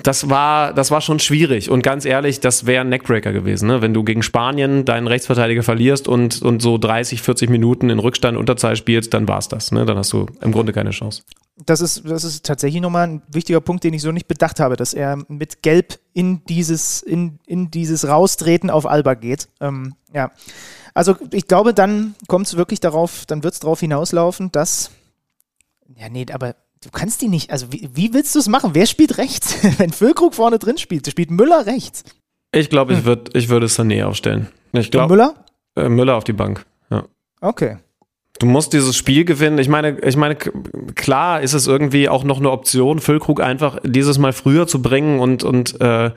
das, 0.03 0.30
war, 0.30 0.72
das 0.72 0.90
war 0.90 1.01
schon 1.01 1.18
schwierig. 1.18 1.70
Und 1.70 1.82
ganz 1.82 2.05
ehrlich, 2.05 2.40
das 2.40 2.66
wäre 2.66 2.82
ein 2.82 2.88
Neckbreaker 2.88 3.32
gewesen, 3.32 3.66
ne? 3.66 3.82
wenn 3.82 3.95
du 3.95 4.05
gegen 4.05 4.22
Spanien 4.22 4.84
deinen 4.84 5.07
Rechtsverteidiger 5.07 5.62
verlierst 5.62 6.09
und, 6.09 6.42
und 6.42 6.62
so 6.62 6.78
30, 6.78 7.22
40 7.22 7.51
Minuten 7.51 7.64
Minuten 7.64 7.90
in 7.90 7.99
Rückstand 7.99 8.36
Unterzahl 8.36 8.76
spielst, 8.76 9.14
dann 9.14 9.26
war 9.26 9.38
es 9.38 9.49
das. 9.49 9.72
Ne? 9.72 9.84
Dann 9.86 9.97
hast 9.97 10.12
du 10.12 10.26
im 10.40 10.53
Grunde 10.53 10.72
keine 10.72 10.90
Chance. 10.90 11.22
Das 11.64 11.80
ist, 11.80 12.03
das 12.05 12.24
ist 12.24 12.45
tatsächlich 12.45 12.82
nochmal 12.82 13.07
ein 13.07 13.22
wichtiger 13.28 13.61
Punkt, 13.61 13.84
den 13.84 13.95
ich 13.95 14.03
so 14.03 14.12
nicht 14.12 14.28
bedacht 14.28 14.61
habe, 14.61 14.76
dass 14.76 14.92
er 14.92 15.18
mit 15.28 15.62
Gelb 15.62 15.99
in 16.12 16.45
dieses, 16.45 17.03
in, 17.03 17.38
in 17.47 17.70
dieses 17.70 18.07
Raustreten 18.07 18.70
auf 18.70 18.86
Alba 18.86 19.14
geht. 19.14 19.49
Ähm, 19.61 19.95
ja. 20.12 20.30
Also 20.95 21.16
ich 21.32 21.47
glaube, 21.47 21.74
dann 21.74 22.14
kommt 22.26 22.47
es 22.47 22.57
wirklich 22.57 22.80
darauf, 22.80 23.24
dann 23.26 23.42
wird 23.42 23.55
es 23.55 23.61
darauf 23.61 23.80
hinauslaufen, 23.80 24.53
dass. 24.53 24.90
Ja, 25.97 26.09
nee, 26.09 26.26
aber 26.32 26.57
du 26.85 26.91
kannst 26.91 27.22
die 27.22 27.28
nicht. 27.28 27.51
Also 27.51 27.72
wie, 27.72 27.89
wie 27.93 28.14
willst 28.14 28.35
du 28.35 28.39
es 28.39 28.49
machen? 28.49 28.70
Wer 28.74 28.87
spielt 28.87 29.18
rechts? 29.18 29.57
Wenn 29.78 29.91
Füllkrug 29.91 30.35
vorne 30.35 30.59
drin 30.59 30.78
spielt, 30.78 31.07
spielt 31.11 31.30
Müller 31.30 31.66
rechts. 31.66 32.05
Ich 32.53 32.70
glaube, 32.70 32.93
ich, 32.93 33.01
hm. 33.01 33.07
würd, 33.07 33.37
ich 33.37 33.49
würde 33.49 33.66
Sané 33.66 34.05
aufstellen. 34.05 34.49
Ich 34.72 34.91
glaub, 34.91 35.11
Müller? 35.11 35.35
Äh, 35.76 35.89
Müller 35.89 36.16
auf 36.16 36.24
die 36.24 36.32
Bank. 36.32 36.64
Okay. 37.45 37.76
Du 38.39 38.47
musst 38.47 38.72
dieses 38.72 38.97
Spiel 38.97 39.24
gewinnen. 39.24 39.59
Ich 39.59 39.68
meine, 39.68 39.99
ich 40.01 40.16
meine, 40.16 40.35
klar 40.35 41.43
ist 41.43 41.53
es 41.53 41.66
irgendwie 41.66 42.09
auch 42.09 42.24
noch 42.24 42.39
eine 42.39 42.51
Option, 42.51 42.99
Füllkrug 42.99 43.41
einfach 43.41 43.78
dieses 43.85 44.18
Mal 44.18 44.32
früher 44.32 44.66
zu 44.66 44.80
bringen 44.80 45.20
und, 45.20 45.45
und 45.45 45.80
äh, 45.80 46.11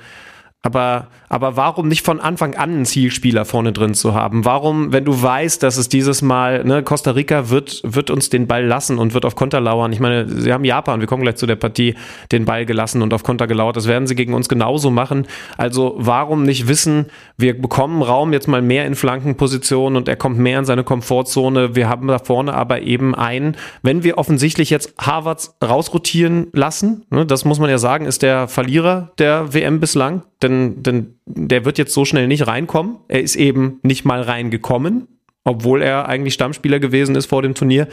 aber, 0.68 1.08
aber 1.30 1.56
warum 1.56 1.88
nicht 1.88 2.06
von 2.06 2.20
Anfang 2.20 2.56
an 2.56 2.72
einen 2.72 2.86
Zielspieler 2.86 3.46
vorne 3.46 3.72
drin 3.72 3.94
zu 3.94 4.14
haben? 4.14 4.44
Warum, 4.44 4.92
wenn 4.92 5.06
du 5.06 5.22
weißt, 5.22 5.64
dass 5.64 5.78
es 5.78 5.88
dieses 5.88 6.22
Mal, 6.22 6.66
ne, 6.66 6.84
Costa 6.84 7.12
Rica 7.12 7.50
wird, 7.50 7.82
wird 7.86 8.10
uns 8.10 8.30
den 8.30 8.48
Ball 8.48 8.66
lassen 8.66 8.98
und 8.98 9.14
wird 9.14 9.24
auf 9.24 9.36
Konter 9.36 9.62
lauern. 9.62 9.94
Ich 9.94 10.02
meine, 10.02 10.28
sie 10.28 10.52
haben 10.52 10.66
Japan, 10.66 11.00
wir 11.00 11.08
kommen 11.08 11.24
gleich 11.24 11.38
zu 11.38 11.46
der 11.46 11.56
Partie, 11.56 11.96
den 12.34 12.44
Ball 12.44 12.66
gelassen 12.66 13.02
und 13.02 13.14
auf 13.14 13.24
Konter 13.24 13.48
gelauert. 13.48 13.78
Das 13.78 13.88
werden 13.88 14.08
sie 14.08 14.16
gegen 14.16 14.34
uns 14.34 14.50
genauso 14.50 14.92
machen. 14.92 15.26
Also 15.56 15.96
warum 15.98 16.44
nicht 16.44 16.68
wissen, 16.68 17.06
wir 17.38 17.60
bekommen 17.62 18.02
Raum 18.02 18.34
jetzt 18.34 18.50
mal 18.50 18.62
mehr 18.62 18.86
in 18.86 18.96
Flankenpositionen 18.96 19.96
und 19.96 20.10
er 20.10 20.18
kommt 20.18 20.38
mehr 20.40 20.60
in 20.60 20.66
seine 20.66 20.84
Komfortzone. 20.84 21.78
Wir 21.78 21.88
haben 21.88 22.10
da 22.10 22.20
vorne 22.20 22.54
aber 22.54 22.82
eben 22.82 23.16
einen, 23.16 23.56
wenn 23.84 24.04
wir 24.04 24.18
offensichtlich 24.18 24.70
jetzt 24.70 24.96
Harvards 25.00 25.56
rausrotieren 25.64 26.48
lassen, 26.52 27.06
ne, 27.10 27.26
das 27.26 27.46
muss 27.46 27.58
man 27.58 27.70
ja 27.70 27.78
sagen, 27.78 28.06
ist 28.06 28.22
der 28.22 28.50
Verlierer 28.50 29.14
der 29.18 29.54
WM 29.54 29.80
bislang 29.80 30.24
denn, 30.42 30.57
denn 30.84 31.20
der 31.26 31.66
wird 31.66 31.78
jetzt 31.78 31.94
so 31.94 32.06
schnell 32.06 32.28
nicht 32.28 32.48
reinkommen. 32.48 32.98
Er 33.08 33.22
ist 33.22 33.36
eben 33.36 33.80
nicht 33.84 34.06
mal 34.06 34.22
reingekommen, 34.22 35.08
obwohl 35.44 35.82
er 35.82 36.08
eigentlich 36.08 36.34
Stammspieler 36.34 36.80
gewesen 36.80 37.16
ist 37.16 37.28
vor 37.28 37.42
dem 37.42 37.56
Turnier. 37.56 37.88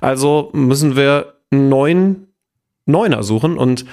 Also 0.00 0.50
müssen 0.52 0.96
wir 0.96 1.34
einen 1.50 1.68
neuen 1.68 2.26
Neuner 2.86 3.22
suchen 3.22 3.58
und 3.58 3.84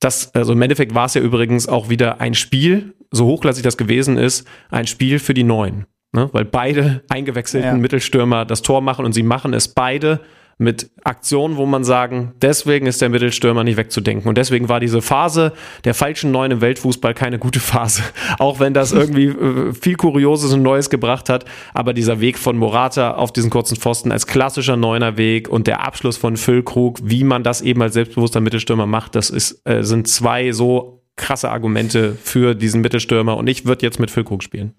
das, 0.00 0.34
also 0.34 0.52
im 0.52 0.62
Endeffekt 0.62 0.94
war 0.94 1.06
es 1.06 1.14
ja 1.14 1.22
übrigens 1.22 1.68
auch 1.68 1.88
wieder 1.88 2.20
ein 2.20 2.34
Spiel, 2.34 2.94
so 3.10 3.26
hochklassig 3.26 3.62
das 3.62 3.76
gewesen 3.76 4.18
ist, 4.18 4.46
ein 4.70 4.86
Spiel 4.86 5.18
für 5.18 5.34
die 5.34 5.44
Neuen. 5.44 5.86
Ne? 6.12 6.28
Weil 6.32 6.44
beide 6.44 7.02
eingewechselten 7.08 7.70
ja. 7.70 7.76
Mittelstürmer 7.76 8.44
das 8.44 8.62
Tor 8.62 8.80
machen 8.80 9.04
und 9.04 9.12
sie 9.12 9.22
machen 9.22 9.54
es 9.54 9.68
beide 9.68 10.20
mit 10.58 10.90
Aktionen, 11.04 11.56
wo 11.56 11.66
man 11.66 11.84
sagen, 11.84 12.32
deswegen 12.40 12.86
ist 12.86 13.02
der 13.02 13.10
Mittelstürmer 13.10 13.62
nicht 13.62 13.76
wegzudenken. 13.76 14.28
Und 14.28 14.38
deswegen 14.38 14.68
war 14.68 14.80
diese 14.80 15.02
Phase 15.02 15.52
der 15.84 15.92
falschen 15.92 16.30
Neuen 16.30 16.52
im 16.52 16.60
Weltfußball 16.62 17.12
keine 17.12 17.38
gute 17.38 17.60
Phase. 17.60 18.02
Auch 18.38 18.58
wenn 18.58 18.72
das 18.72 18.92
irgendwie 18.92 19.26
äh, 19.26 19.72
viel 19.74 19.96
Kurioses 19.96 20.54
und 20.54 20.62
Neues 20.62 20.88
gebracht 20.88 21.28
hat. 21.28 21.44
Aber 21.74 21.92
dieser 21.92 22.20
Weg 22.20 22.38
von 22.38 22.56
Morata 22.56 23.12
auf 23.12 23.32
diesen 23.32 23.50
kurzen 23.50 23.76
Pfosten 23.76 24.12
als 24.12 24.26
klassischer 24.26 24.76
Neuner 24.76 25.18
Weg 25.18 25.48
und 25.48 25.66
der 25.66 25.84
Abschluss 25.84 26.16
von 26.16 26.38
Füllkrug, 26.38 27.00
wie 27.02 27.24
man 27.24 27.42
das 27.42 27.60
eben 27.60 27.82
als 27.82 27.92
selbstbewusster 27.94 28.40
Mittelstürmer 28.40 28.86
macht, 28.86 29.14
das 29.14 29.28
ist, 29.28 29.60
äh, 29.64 29.82
sind 29.82 30.08
zwei 30.08 30.52
so 30.52 31.02
krasse 31.16 31.50
Argumente 31.50 32.16
für 32.22 32.54
diesen 32.54 32.80
Mittelstürmer. 32.80 33.36
Und 33.36 33.46
ich 33.46 33.66
würde 33.66 33.84
jetzt 33.84 34.00
mit 34.00 34.10
Füllkrug 34.10 34.42
spielen. 34.42 34.72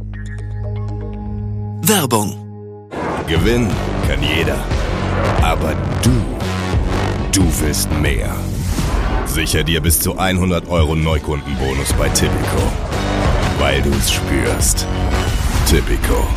Werbung 1.83 2.47
Gewinnen 3.27 3.69
kann 4.07 4.19
jeder. 4.23 4.57
Aber 5.47 5.73
du, 6.03 6.11
du 7.31 7.45
willst 7.61 7.89
mehr. 8.01 8.35
Sicher 9.25 9.63
dir 9.63 9.79
bis 9.79 10.01
zu 10.01 10.17
100 10.17 10.67
Euro 10.67 10.93
Neukundenbonus 10.93 11.93
bei 11.93 12.09
Tipico. 12.09 12.61
Weil 13.57 13.81
du 13.81 13.89
es 13.91 14.11
spürst. 14.11 14.85
Tipico, 15.65 16.27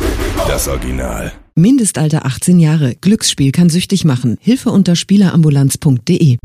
das 0.47 0.69
Original. 0.69 1.33
Mindestalter 1.55 2.25
18 2.25 2.57
Jahre. 2.57 2.95
Glücksspiel 3.01 3.51
kann 3.51 3.69
süchtig 3.69 4.05
machen. 4.05 4.37
Hilfe 4.39 4.69
unter 4.69 4.95
Spielerambulanz.de. 4.95 6.37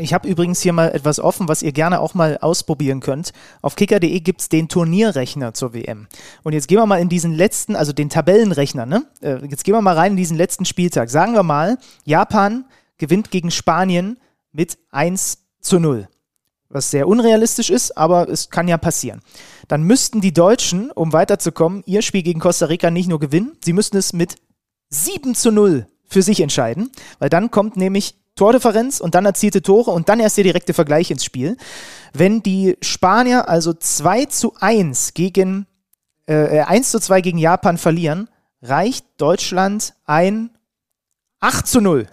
Ich 0.00 0.14
habe 0.14 0.26
übrigens 0.26 0.60
hier 0.60 0.72
mal 0.72 0.88
etwas 0.88 1.20
offen, 1.20 1.46
was 1.46 1.62
ihr 1.62 1.72
gerne 1.72 2.00
auch 2.00 2.14
mal 2.14 2.38
ausprobieren 2.38 3.00
könnt. 3.00 3.32
Auf 3.60 3.76
kicker.de 3.76 4.20
gibt 4.20 4.40
es 4.40 4.48
den 4.48 4.68
Turnierrechner 4.68 5.52
zur 5.52 5.74
WM. 5.74 6.06
Und 6.42 6.54
jetzt 6.54 6.68
gehen 6.68 6.78
wir 6.78 6.86
mal 6.86 7.00
in 7.00 7.10
diesen 7.10 7.34
letzten, 7.34 7.76
also 7.76 7.92
den 7.92 8.08
Tabellenrechner, 8.08 8.86
ne? 8.86 9.04
Äh, 9.20 9.44
jetzt 9.46 9.64
gehen 9.64 9.74
wir 9.74 9.82
mal 9.82 9.96
rein 9.96 10.12
in 10.12 10.16
diesen 10.16 10.36
letzten 10.36 10.64
Spieltag. 10.64 11.10
Sagen 11.10 11.34
wir 11.34 11.42
mal, 11.42 11.78
Japan 12.04 12.64
gewinnt 12.96 13.30
gegen 13.30 13.50
Spanien 13.50 14.18
mit 14.52 14.78
1 14.90 15.38
zu 15.60 15.78
0. 15.78 16.08
Was 16.70 16.90
sehr 16.90 17.06
unrealistisch 17.06 17.68
ist, 17.68 17.98
aber 17.98 18.28
es 18.28 18.48
kann 18.48 18.68
ja 18.68 18.78
passieren. 18.78 19.20
Dann 19.68 19.82
müssten 19.82 20.20
die 20.20 20.32
Deutschen, 20.32 20.90
um 20.90 21.12
weiterzukommen, 21.12 21.82
ihr 21.84 22.02
Spiel 22.02 22.22
gegen 22.22 22.40
Costa 22.40 22.66
Rica 22.66 22.90
nicht 22.90 23.08
nur 23.08 23.20
gewinnen, 23.20 23.56
sie 23.64 23.72
müssten 23.72 23.96
es 23.96 24.12
mit 24.12 24.36
7 24.88 25.34
zu 25.34 25.50
0 25.50 25.86
für 26.06 26.22
sich 26.22 26.40
entscheiden, 26.40 26.90
weil 27.18 27.28
dann 27.28 27.50
kommt 27.50 27.76
nämlich 27.76 28.19
Tordifferenz 28.40 29.00
und 29.00 29.14
dann 29.14 29.26
erzielte 29.26 29.60
Tore 29.60 29.90
und 29.90 30.08
dann 30.08 30.18
erst 30.18 30.38
der 30.38 30.44
direkte 30.44 30.72
Vergleich 30.72 31.10
ins 31.10 31.24
Spiel. 31.24 31.58
Wenn 32.14 32.42
die 32.42 32.78
Spanier 32.80 33.50
also 33.50 33.74
2 33.74 34.24
zu 34.24 34.54
1 34.58 35.12
gegen 35.12 35.66
äh, 36.24 36.60
1 36.62 36.88
äh, 36.88 36.90
zu 36.90 37.00
2 37.00 37.20
gegen 37.20 37.36
Japan 37.36 37.76
verlieren, 37.76 38.30
reicht 38.62 39.04
Deutschland 39.18 39.92
ein 40.06 40.48
8 41.40 41.66
zu 41.66 41.82
0, 41.82 42.06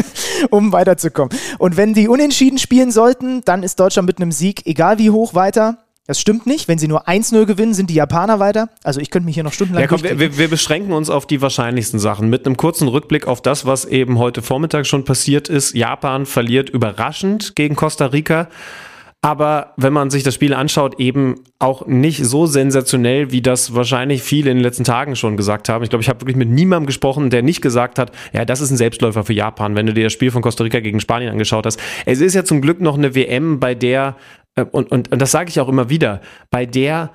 um 0.50 0.70
weiterzukommen. 0.70 1.36
Und 1.58 1.76
wenn 1.76 1.94
die 1.94 2.06
unentschieden 2.06 2.58
spielen 2.58 2.92
sollten, 2.92 3.40
dann 3.44 3.64
ist 3.64 3.80
Deutschland 3.80 4.06
mit 4.06 4.18
einem 4.18 4.30
Sieg, 4.30 4.64
egal 4.66 4.98
wie 4.98 5.10
hoch, 5.10 5.34
weiter. 5.34 5.78
Das 6.06 6.20
stimmt 6.20 6.46
nicht. 6.46 6.66
Wenn 6.66 6.78
sie 6.78 6.88
nur 6.88 7.08
1-0 7.08 7.46
gewinnen, 7.46 7.74
sind 7.74 7.88
die 7.88 7.94
Japaner 7.94 8.40
weiter. 8.40 8.68
Also 8.82 9.00
ich 9.00 9.10
könnte 9.10 9.26
mich 9.26 9.34
hier 9.34 9.44
noch 9.44 9.52
stundenlang. 9.52 9.82
Ja, 9.82 9.88
komm, 9.88 10.02
wir, 10.02 10.36
wir, 10.36 10.48
beschränken 10.48 10.92
uns 10.92 11.10
auf 11.10 11.26
die 11.26 11.40
wahrscheinlichsten 11.40 12.00
Sachen. 12.00 12.28
Mit 12.28 12.44
einem 12.44 12.56
kurzen 12.56 12.88
Rückblick 12.88 13.28
auf 13.28 13.40
das, 13.40 13.66
was 13.66 13.84
eben 13.84 14.18
heute 14.18 14.42
Vormittag 14.42 14.86
schon 14.86 15.04
passiert 15.04 15.48
ist. 15.48 15.74
Japan 15.74 16.26
verliert 16.26 16.70
überraschend 16.70 17.54
gegen 17.54 17.76
Costa 17.76 18.06
Rica. 18.06 18.48
Aber 19.24 19.74
wenn 19.76 19.92
man 19.92 20.10
sich 20.10 20.24
das 20.24 20.34
Spiel 20.34 20.52
anschaut, 20.52 20.98
eben 20.98 21.36
auch 21.60 21.86
nicht 21.86 22.24
so 22.24 22.46
sensationell, 22.46 23.30
wie 23.30 23.40
das 23.40 23.72
wahrscheinlich 23.72 24.20
viele 24.20 24.50
in 24.50 24.56
den 24.56 24.64
letzten 24.64 24.82
Tagen 24.82 25.14
schon 25.14 25.36
gesagt 25.36 25.68
haben. 25.68 25.84
Ich 25.84 25.90
glaube, 25.90 26.02
ich 26.02 26.08
habe 26.08 26.22
wirklich 26.22 26.34
mit 26.34 26.48
niemandem 26.48 26.86
gesprochen, 26.86 27.30
der 27.30 27.42
nicht 27.42 27.62
gesagt 27.62 28.00
hat, 28.00 28.10
ja, 28.32 28.44
das 28.44 28.60
ist 28.60 28.72
ein 28.72 28.76
Selbstläufer 28.76 29.22
für 29.22 29.32
Japan, 29.32 29.76
wenn 29.76 29.86
du 29.86 29.94
dir 29.94 30.02
das 30.02 30.12
Spiel 30.12 30.32
von 30.32 30.42
Costa 30.42 30.64
Rica 30.64 30.80
gegen 30.80 30.98
Spanien 30.98 31.30
angeschaut 31.30 31.66
hast. 31.66 31.78
Es 32.04 32.20
ist 32.20 32.34
ja 32.34 32.44
zum 32.44 32.60
Glück 32.60 32.80
noch 32.80 32.98
eine 32.98 33.14
WM, 33.14 33.60
bei 33.60 33.76
der 33.76 34.16
und, 34.56 34.90
und, 34.92 35.12
und 35.12 35.18
das 35.18 35.30
sage 35.30 35.50
ich 35.50 35.60
auch 35.60 35.68
immer 35.68 35.88
wieder, 35.88 36.20
bei 36.50 36.66
der 36.66 37.10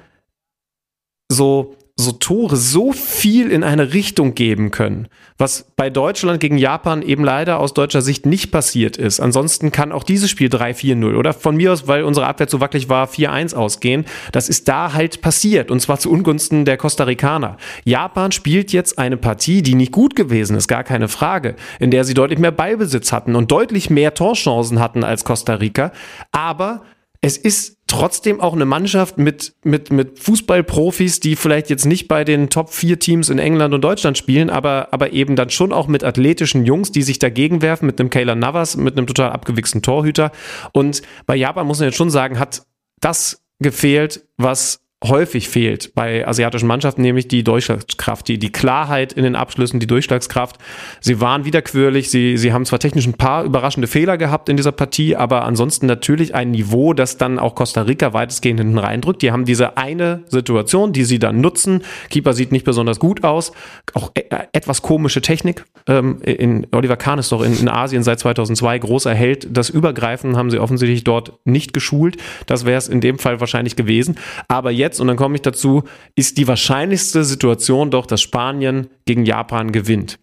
so, 1.30 1.76
so 2.00 2.12
Tore 2.12 2.56
so 2.56 2.94
viel 2.94 3.52
in 3.52 3.64
eine 3.64 3.94
Richtung 3.94 4.36
geben 4.36 4.72
können, 4.72 5.08
was 5.38 5.72
bei 5.76 5.90
Deutschland 5.90 6.40
gegen 6.40 6.58
Japan 6.58 7.02
eben 7.02 7.24
leider 7.24 7.60
aus 7.60 7.74
deutscher 7.74 8.02
Sicht 8.02 8.26
nicht 8.26 8.52
passiert 8.52 8.98
ist. 8.98 9.20
Ansonsten 9.20 9.72
kann 9.72 9.92
auch 9.92 10.04
dieses 10.04 10.30
Spiel 10.30 10.48
3-4-0 10.48 11.16
oder 11.16 11.34
von 11.34 11.56
mir 11.56 11.74
aus, 11.74 11.88
weil 11.88 12.04
unsere 12.04 12.28
Abwehr 12.28 12.48
so 12.50 12.62
wackelig 12.62 12.88
war, 12.88 13.08
4-1 13.08 13.56
ausgehen. 13.56 14.06
Das 14.32 14.48
ist 14.48 14.68
da 14.68 14.94
halt 14.94 15.22
passiert 15.22 15.70
und 15.72 15.80
zwar 15.80 16.00
zu 16.00 16.12
Ungunsten 16.12 16.66
der 16.66 16.78
Costa 16.78 17.04
Ricaner. 17.04 17.58
Japan 17.84 18.32
spielt 18.32 18.72
jetzt 18.72 19.00
eine 19.00 19.18
Partie, 19.18 19.64
die 19.64 19.76
nicht 19.76 19.92
gut 19.92 20.16
gewesen 20.16 20.56
ist, 20.56 20.68
gar 20.68 20.84
keine 20.84 21.08
Frage, 21.08 21.56
in 21.80 21.92
der 21.92 22.04
sie 22.04 22.14
deutlich 22.14 22.40
mehr 22.40 22.52
Ballbesitz 22.52 23.12
hatten 23.12 23.36
und 23.36 23.52
deutlich 23.52 23.90
mehr 23.90 24.14
Torchancen 24.14 24.80
hatten 24.80 25.04
als 25.04 25.24
Costa 25.24 25.56
Rica, 25.56 25.92
aber 26.32 26.84
es 27.22 27.38
ist 27.38 27.78
trotzdem 27.88 28.42
auch 28.42 28.54
eine 28.54 28.66
Mannschaft 28.66 29.18
mit, 29.18 29.56
mit, 29.64 29.92
mit 29.92 30.20
Fußballprofis, 30.20 31.20
die 31.20 31.36
vielleicht 31.36 31.70
jetzt 31.70 31.86
nicht 31.86 32.08
bei 32.08 32.24
den 32.24 32.50
Top 32.50 32.70
4 32.70 33.00
Teams 33.00 33.30
in 33.30 33.40
England 33.40 33.74
und 33.74 33.82
Deutschland 33.82 34.18
spielen, 34.18 34.50
aber, 34.50 34.90
aber 34.92 35.14
eben 35.14 35.36
dann 35.36 35.50
schon 35.50 35.74
auch 35.74 35.88
mit 35.88 36.04
athletischen 36.04 36.66
Jungs, 36.66 36.92
die 36.92 37.02
sich 37.02 37.18
dagegen 37.18 37.62
werfen, 37.62 37.86
mit 37.86 38.00
einem 38.00 38.10
Kayla 38.10 38.36
Navas, 38.36 38.78
mit 38.78 38.98
einem 38.98 39.08
total 39.08 39.32
abgewichsten 39.32 39.82
Torhüter. 39.82 40.32
Und 40.74 41.02
bei 41.26 41.36
Japan 41.36 41.66
muss 41.66 41.80
man 41.80 41.88
jetzt 41.88 41.98
schon 41.98 42.10
sagen, 42.10 42.40
hat 42.40 42.64
das 43.00 43.44
gefehlt, 43.60 44.26
was 44.38 44.80
häufig 45.04 45.48
fehlt 45.48 45.94
bei 45.94 46.28
asiatischen 46.28 46.68
Mannschaften, 46.68 47.04
nämlich 47.04 47.28
die 47.28 47.44
Durchschlagskraft, 47.44 48.28
die, 48.28 48.40
die 48.40 48.52
Klarheit 48.52 49.14
in 49.14 49.24
den 49.24 49.36
Abschlüssen, 49.36 49.80
die 49.80 49.86
Durchschlagskraft. 49.86 50.58
Sie 51.02 51.22
waren 51.22 51.46
wiederquürlich, 51.46 52.10
sie, 52.10 52.36
sie 52.38 52.52
haben 52.52 52.66
zwar 52.66 52.80
technisch 52.80 53.06
ein 53.06 53.14
paar 53.14 53.44
überraschende 53.44 53.88
Fehler 53.88 54.18
gehabt 54.18 54.50
in 54.50 54.58
dieser 54.58 54.72
Partie, 54.72 55.16
aber 55.16 55.44
ansonsten 55.44 55.86
natürlich 55.86 56.34
ein 56.34 56.50
Niveau, 56.50 56.94
das 56.94 57.18
dann 57.18 57.38
auch 57.38 57.54
Costa 57.54 57.84
Rica 57.84 58.14
weitestgehend 58.14 58.60
hinten 58.60 58.80
reindrückt. 58.80 59.22
Die 59.22 59.32
haben 59.32 59.46
diese 59.46 59.78
eine 59.78 60.24
Situation, 60.30 60.94
die 60.94 61.04
sie 61.04 61.20
dann 61.20 61.42
nutzen. 61.42 61.84
Keeper 62.10 62.34
sieht 62.34 62.52
nicht 62.52 62.66
besonders 62.66 63.00
gut 63.00 63.24
aus, 63.24 63.52
auch 63.94 64.12
e 64.16 64.24
etwas 64.52 64.82
komische 64.82 65.22
Technik. 65.22 65.66
Ähm, 65.88 66.22
in, 66.24 66.66
Oliver 66.72 66.98
Kahn 66.98 67.20
ist 67.20 67.32
doch 67.32 67.44
in, 67.44 67.56
in 67.56 67.70
Asien 67.70 68.02
seit 68.02 68.20
2002 68.20 68.80
großer 68.80 69.14
Held. 69.14 69.48
Das 69.52 69.70
Übergreifen 69.70 70.38
haben 70.38 70.50
sie 70.50 70.58
offensichtlich 70.58 71.04
dort 71.04 71.34
nicht 71.46 71.74
geschult. 71.74 72.18
Das 72.48 72.66
wäre 72.66 72.78
es 72.80 72.88
in 72.88 73.00
dem 73.00 73.20
Fall 73.20 73.40
wahrscheinlich 73.40 73.76
gewesen. 73.76 74.18
Aber 74.48 74.72
jetzt 74.72 74.87
jetzt, 74.88 75.00
und 75.00 75.08
dann 75.08 75.18
komme 75.18 75.36
ich 75.36 75.42
dazu, 75.42 75.84
ist 76.16 76.38
die 76.38 76.48
wahrscheinlichste 76.48 77.24
Situation 77.24 77.92
doch, 77.92 78.06
dass 78.06 78.22
Spanien 78.22 78.88
gegen 79.06 79.26
Japan 79.26 79.72
gewinnt. 79.72 80.20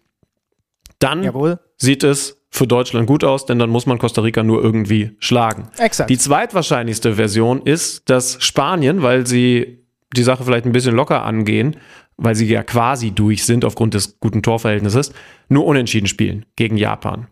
Dann 0.99 1.23
Jawohl. 1.23 1.59
sieht 1.77 2.03
es 2.03 2.41
für 2.49 2.67
Deutschland 2.67 3.07
gut 3.07 3.23
aus, 3.23 3.45
denn 3.45 3.59
dann 3.59 3.69
muss 3.69 3.85
man 3.85 3.97
Costa 3.97 4.21
Rica 4.21 4.41
nur 4.41 4.63
irgendwie 4.63 5.11
schlagen. 5.19 5.69
Exakt. 5.77 6.09
Die 6.09 6.17
zweitwahrscheinlichste 6.17 7.15
Version 7.15 7.61
ist, 7.61 8.09
dass 8.09 8.41
Spanien, 8.43 9.01
weil 9.01 9.27
sie 9.27 9.85
die 10.15 10.23
Sache 10.23 10.43
vielleicht 10.43 10.65
ein 10.65 10.71
bisschen 10.71 10.95
locker 10.95 11.23
angehen, 11.23 11.77
weil 12.17 12.33
sie 12.33 12.47
ja 12.47 12.63
quasi 12.63 13.11
durch 13.11 13.43
sind 13.43 13.65
aufgrund 13.65 13.93
des 13.93 14.19
guten 14.19 14.41
Torverhältnisses, 14.41 15.11
nur 15.49 15.65
unentschieden 15.65 16.07
spielen 16.07 16.45
gegen 16.55 16.77
Japan. 16.77 17.27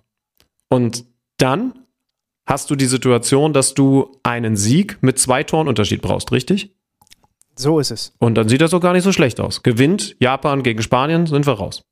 Und 0.69 1.05
dann 1.38 1.73
hast 2.45 2.69
du 2.69 2.75
die 2.75 2.86
Situation, 2.86 3.53
dass 3.53 3.73
du 3.73 4.17
einen 4.23 4.57
Sieg 4.57 4.97
mit 5.01 5.19
zwei 5.19 5.43
Toren 5.43 5.67
Unterschied 5.67 6.01
brauchst, 6.01 6.31
richtig? 6.31 6.72
So 7.55 7.79
ist 7.79 7.91
es. 7.91 8.13
Und 8.19 8.35
dann 8.35 8.49
sieht 8.49 8.61
das 8.61 8.71
doch 8.71 8.81
gar 8.81 8.93
nicht 8.93 9.03
so 9.03 9.11
schlecht 9.11 9.39
aus. 9.39 9.63
Gewinnt 9.63 10.15
Japan 10.19 10.63
gegen 10.63 10.81
Spanien, 10.81 11.27
sind 11.27 11.45
wir 11.45 11.53
raus. 11.53 11.83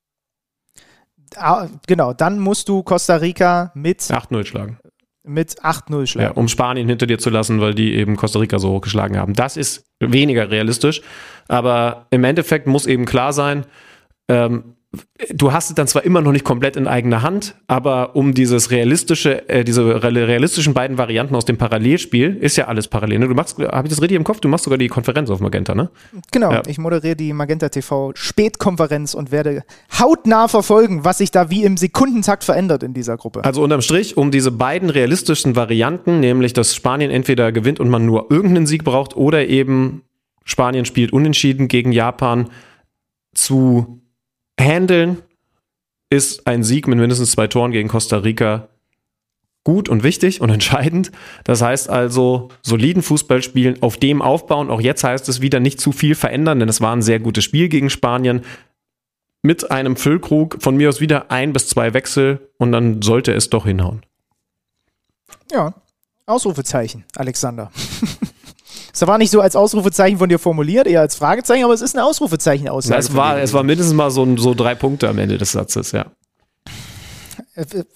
Ah, 1.36 1.68
genau, 1.88 2.14
dann 2.14 2.40
musst 2.40 2.68
du 2.68 2.84
Costa 2.84 3.16
Rica 3.16 3.72
mit 3.74 4.02
8-0 4.02 4.46
schlagen. 4.46 4.80
Mit 5.24 5.62
8-0 5.64 6.08
schlagen. 6.08 6.34
Ja, 6.34 6.36
um 6.36 6.48
Spanien 6.48 6.90
hinter 6.90 7.06
dir 7.06 7.20
zu 7.20 7.30
lassen, 7.30 7.62
weil 7.62 7.74
die 7.74 7.94
eben 7.94 8.18
Costa 8.18 8.40
Rica 8.40 8.60
so 8.60 8.72
hochgeschlagen 8.72 9.18
haben. 9.18 9.34
Das 9.34 9.56
ist 9.56 9.86
weniger 10.00 10.50
realistisch, 10.50 11.02
aber 11.48 12.08
im 12.10 12.24
Endeffekt 12.24 12.68
muss 12.68 12.88
eben 12.88 13.06
klar 13.06 13.32
sein, 13.32 13.66
ähm, 14.28 14.76
du 15.34 15.54
hast 15.54 15.70
es 15.70 15.76
dann 15.76 15.88
zwar 15.88 16.04
immer 16.04 16.22
noch 16.22 16.32
nicht 16.32 16.44
komplett 16.44 16.76
in 16.76 16.88
eigener 16.88 17.22
Hand, 17.22 17.56
aber 17.68 18.16
um 18.16 18.34
dieses 18.34 18.72
realistische, 18.72 19.48
äh, 19.48 19.64
diese 19.64 20.04
realistischen 20.04 20.74
beiden 20.74 20.98
Varianten 20.98 21.36
aus 21.36 21.46
dem 21.46 21.58
Parallelspiel, 21.58 22.36
ist 22.36 22.58
ja 22.58 22.68
alles 22.68 22.88
parallel. 22.88 23.20
Ne? 23.20 23.28
Du 23.28 23.34
machst, 23.34 23.58
habe 23.58 23.88
ich 23.88 23.94
das 23.94 24.02
richtig 24.02 24.18
im 24.18 24.24
Kopf? 24.24 24.42
Du 24.42 24.50
machst 24.50 24.66
sogar 24.66 24.78
die 24.78 24.90
Konferenz 24.90 25.30
auf 25.30 25.40
Magenta, 25.40 25.76
ne? 25.76 25.90
Genau, 26.32 26.52
ja. 26.52 26.62
ich 26.68 26.78
moderiere 26.78 27.16
die 27.16 27.32
Magenta 27.32 27.70
TV 27.70 28.12
Spätkonferenz 28.16 29.14
und 29.14 29.32
werde 29.32 29.64
hautnah 29.98 30.48
verfolgen, 30.48 31.06
was 31.06 31.20
sich 31.20 31.32
da 31.32 31.50
wie 31.50 31.64
im 31.64 31.78
Sekundentakt 31.78 32.44
verändert 32.44 32.84
in 32.84 32.94
dieser 32.94 33.16
Gruppe. 33.16 33.46
Also 33.46 33.64
unterm 33.64 33.82
Strich, 33.82 34.18
um 34.18 34.32
diese 34.32 34.52
beiden 34.52 34.90
realistischen 34.90 35.56
Varianten, 35.56 36.20
nämlich 36.20 36.54
dass 36.54 36.76
Spanien 36.76 37.12
entweder 37.12 37.52
gewinnt 37.52 37.80
und 37.80 37.90
man 37.90 38.06
nur 38.06 38.30
irgendeinen 38.30 38.66
Sieg 38.66 38.84
braucht 38.84 39.16
oder 39.16 39.48
eben 39.48 40.04
Spanien 40.44 40.86
spielt 40.86 41.14
unentschieden 41.14 41.68
gegen 41.68 41.92
Japan 41.92 42.50
zu 43.34 44.01
handeln, 44.62 45.18
ist 46.10 46.48
ein 46.48 46.64
Sieg 46.64 46.88
mit 46.88 47.00
mindestens 47.00 47.32
zwei 47.32 47.48
Toren 47.48 47.72
gegen 47.72 47.90
Costa 47.90 48.18
Rica 48.18 48.68
gut 49.64 49.90
und 49.90 50.04
wichtig 50.04 50.42
und 50.42 50.50
entscheidend. 50.52 51.12
Das 51.44 51.62
heißt 51.62 51.90
also, 51.90 52.50
soliden 52.62 53.04
Fußball 53.04 53.42
spielen, 53.44 53.82
auf 53.82 53.98
dem 53.98 54.22
aufbauen. 54.22 54.70
Auch 54.70 54.82
jetzt 54.82 55.04
heißt 55.04 55.28
es 55.30 55.42
wieder 55.42 55.60
nicht 55.60 55.80
zu 55.80 55.92
viel 55.92 56.16
verändern, 56.16 56.60
denn 56.60 56.70
es 56.70 56.82
war 56.82 56.96
ein 56.96 57.02
sehr 57.02 57.20
gutes 57.20 57.44
Spiel 57.44 57.70
gegen 57.70 57.90
Spanien. 57.90 58.42
Mit 59.44 59.72
einem 59.72 59.96
Füllkrug, 59.96 60.58
von 60.62 60.78
mir 60.78 60.90
aus 60.90 61.02
wieder 61.02 61.32
ein 61.32 61.52
bis 61.52 61.68
zwei 61.68 61.96
Wechsel 61.96 62.48
und 62.58 62.72
dann 62.72 63.02
sollte 63.02 63.34
es 63.34 63.50
doch 63.50 63.66
hinhauen. 63.66 64.02
Ja, 65.52 65.74
Ausrufezeichen, 66.28 67.06
Alexander. 67.16 67.72
Es 68.94 69.06
war 69.06 69.18
nicht 69.18 69.32
so 69.32 69.42
als 69.42 69.56
Ausrufezeichen 69.56 70.18
von 70.18 70.30
dir 70.30 70.40
formuliert, 70.40 70.88
eher 70.88 71.02
als 71.02 71.16
Fragezeichen, 71.16 71.64
aber 71.64 71.74
es 71.74 71.82
ist 71.82 71.96
ein 71.96 72.00
Ausrufezeichen 72.00 72.68
aus. 72.70 72.90
Es 72.90 73.16
war, 73.16 73.40
es 73.40 73.54
war 73.54 73.64
mindestens 73.64 73.96
mal 73.96 74.12
so, 74.12 74.38
so 74.38 74.54
drei 74.54 74.76
Punkte 74.76 75.10
am 75.10 75.18
Ende 75.18 75.38
des 75.38 75.52
Satzes, 75.52 75.92
ja. 75.92 76.06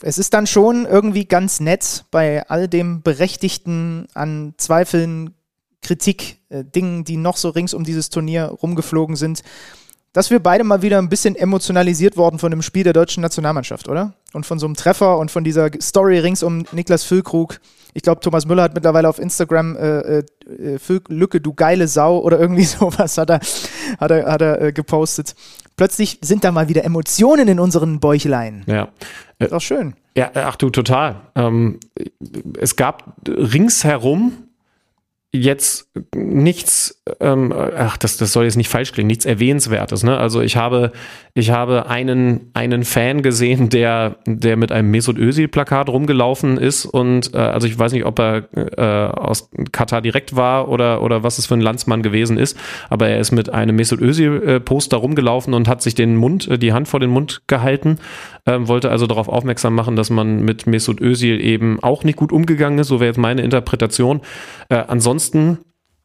Es 0.01 0.17
ist 0.17 0.33
dann 0.33 0.47
schon 0.47 0.85
irgendwie 0.85 1.25
ganz 1.25 1.59
nett 1.59 2.05
bei 2.11 2.47
all 2.49 2.67
dem 2.67 3.01
Berechtigten 3.01 4.07
an 4.13 4.53
Zweifeln, 4.57 5.33
Kritik, 5.81 6.41
äh, 6.49 6.65
Dingen, 6.65 7.03
die 7.03 7.15
noch 7.15 7.37
so 7.37 7.49
rings 7.49 7.73
um 7.73 7.83
dieses 7.83 8.09
Turnier 8.09 8.45
rumgeflogen 8.45 9.15
sind, 9.15 9.43
dass 10.15 10.31
wir 10.31 10.39
beide 10.39 10.63
mal 10.63 10.81
wieder 10.81 10.97
ein 10.97 11.09
bisschen 11.09 11.35
emotionalisiert 11.35 12.15
worden 12.15 12.39
von 12.39 12.49
dem 12.49 12.61
Spiel 12.61 12.85
der 12.85 12.93
deutschen 12.93 13.19
Nationalmannschaft, 13.19 13.89
oder? 13.89 14.13
Und 14.31 14.45
von 14.45 14.59
so 14.59 14.65
einem 14.65 14.75
Treffer 14.75 15.17
und 15.17 15.29
von 15.29 15.43
dieser 15.43 15.69
Story 15.81 16.19
rings 16.19 16.41
um 16.41 16.63
Niklas 16.71 17.03
Füllkrug. 17.03 17.59
Ich 17.93 18.01
glaube, 18.01 18.21
Thomas 18.21 18.45
Müller 18.45 18.63
hat 18.63 18.73
mittlerweile 18.73 19.09
auf 19.09 19.19
Instagram 19.19 19.75
äh, 19.75 20.19
äh, 20.19 20.79
Lücke, 21.09 21.41
du 21.41 21.53
geile 21.53 21.89
Sau 21.89 22.19
oder 22.19 22.39
irgendwie 22.39 22.63
sowas 22.63 23.17
hat 23.17 23.29
er, 23.29 23.41
hat 23.99 24.11
er, 24.11 24.31
hat 24.31 24.41
er 24.41 24.61
äh, 24.61 24.71
gepostet. 24.71 25.35
Plötzlich 25.75 26.19
sind 26.21 26.45
da 26.45 26.53
mal 26.53 26.69
wieder 26.69 26.85
Emotionen 26.85 27.49
in 27.49 27.59
unseren 27.59 27.99
Bäuchlein. 27.99 28.63
Ja. 28.67 28.87
Ist 29.39 29.51
auch 29.51 29.59
schön. 29.59 29.95
Ja, 30.15 30.31
ach 30.33 30.55
du, 30.55 30.69
total. 30.69 31.23
Ähm, 31.35 31.81
es 32.57 32.77
gab 32.77 33.17
ringsherum 33.27 34.31
jetzt 35.33 35.89
nichts, 36.15 36.94
ähm, 37.19 37.53
ach, 37.55 37.97
das, 37.97 38.17
das 38.17 38.33
soll 38.33 38.45
jetzt 38.45 38.55
nicht 38.55 38.69
falsch 38.69 38.91
klingen, 38.91 39.07
nichts 39.07 39.25
Erwähnenswertes. 39.25 40.03
Ne? 40.03 40.17
Also 40.17 40.41
ich 40.41 40.57
habe, 40.57 40.91
ich 41.35 41.51
habe 41.51 41.87
einen, 41.87 42.49
einen 42.53 42.83
Fan 42.83 43.21
gesehen, 43.21 43.69
der, 43.69 44.17
der 44.25 44.57
mit 44.57 44.71
einem 44.71 44.89
Mesut 44.89 45.17
Özil-Plakat 45.17 45.89
rumgelaufen 45.89 46.57
ist 46.57 46.85
und 46.85 47.33
äh, 47.35 47.37
also 47.37 47.67
ich 47.67 47.77
weiß 47.77 47.91
nicht, 47.91 48.05
ob 48.05 48.19
er 48.19 48.47
äh, 48.55 48.81
aus 48.81 49.51
Katar 49.71 50.01
direkt 50.01 50.35
war 50.35 50.67
oder, 50.67 51.03
oder 51.03 51.21
was 51.21 51.37
es 51.37 51.45
für 51.45 51.53
ein 51.53 51.61
Landsmann 51.61 52.01
gewesen 52.01 52.39
ist, 52.39 52.57
aber 52.89 53.07
er 53.07 53.19
ist 53.19 53.31
mit 53.31 53.49
einem 53.49 53.75
Mesut 53.75 54.01
Özil-Poster 54.01 54.97
rumgelaufen 54.97 55.53
und 55.53 55.67
hat 55.67 55.83
sich 55.83 55.93
den 55.93 56.15
Mund, 56.15 56.47
äh, 56.47 56.57
die 56.57 56.73
Hand 56.73 56.87
vor 56.87 56.99
den 56.99 57.11
Mund 57.11 57.43
gehalten, 57.45 57.99
äh, 58.45 58.57
wollte 58.61 58.89
also 58.89 59.05
darauf 59.05 59.29
aufmerksam 59.29 59.75
machen, 59.75 59.95
dass 59.95 60.09
man 60.09 60.41
mit 60.41 60.65
Mesut 60.65 60.99
Özil 61.01 61.39
eben 61.39 61.79
auch 61.83 62.03
nicht 62.03 62.17
gut 62.17 62.31
umgegangen 62.31 62.79
ist, 62.79 62.87
so 62.87 62.99
wäre 62.99 63.09
jetzt 63.09 63.19
meine 63.19 63.43
Interpretation. 63.43 64.21
Äh, 64.69 64.83
ansonsten 64.87 65.59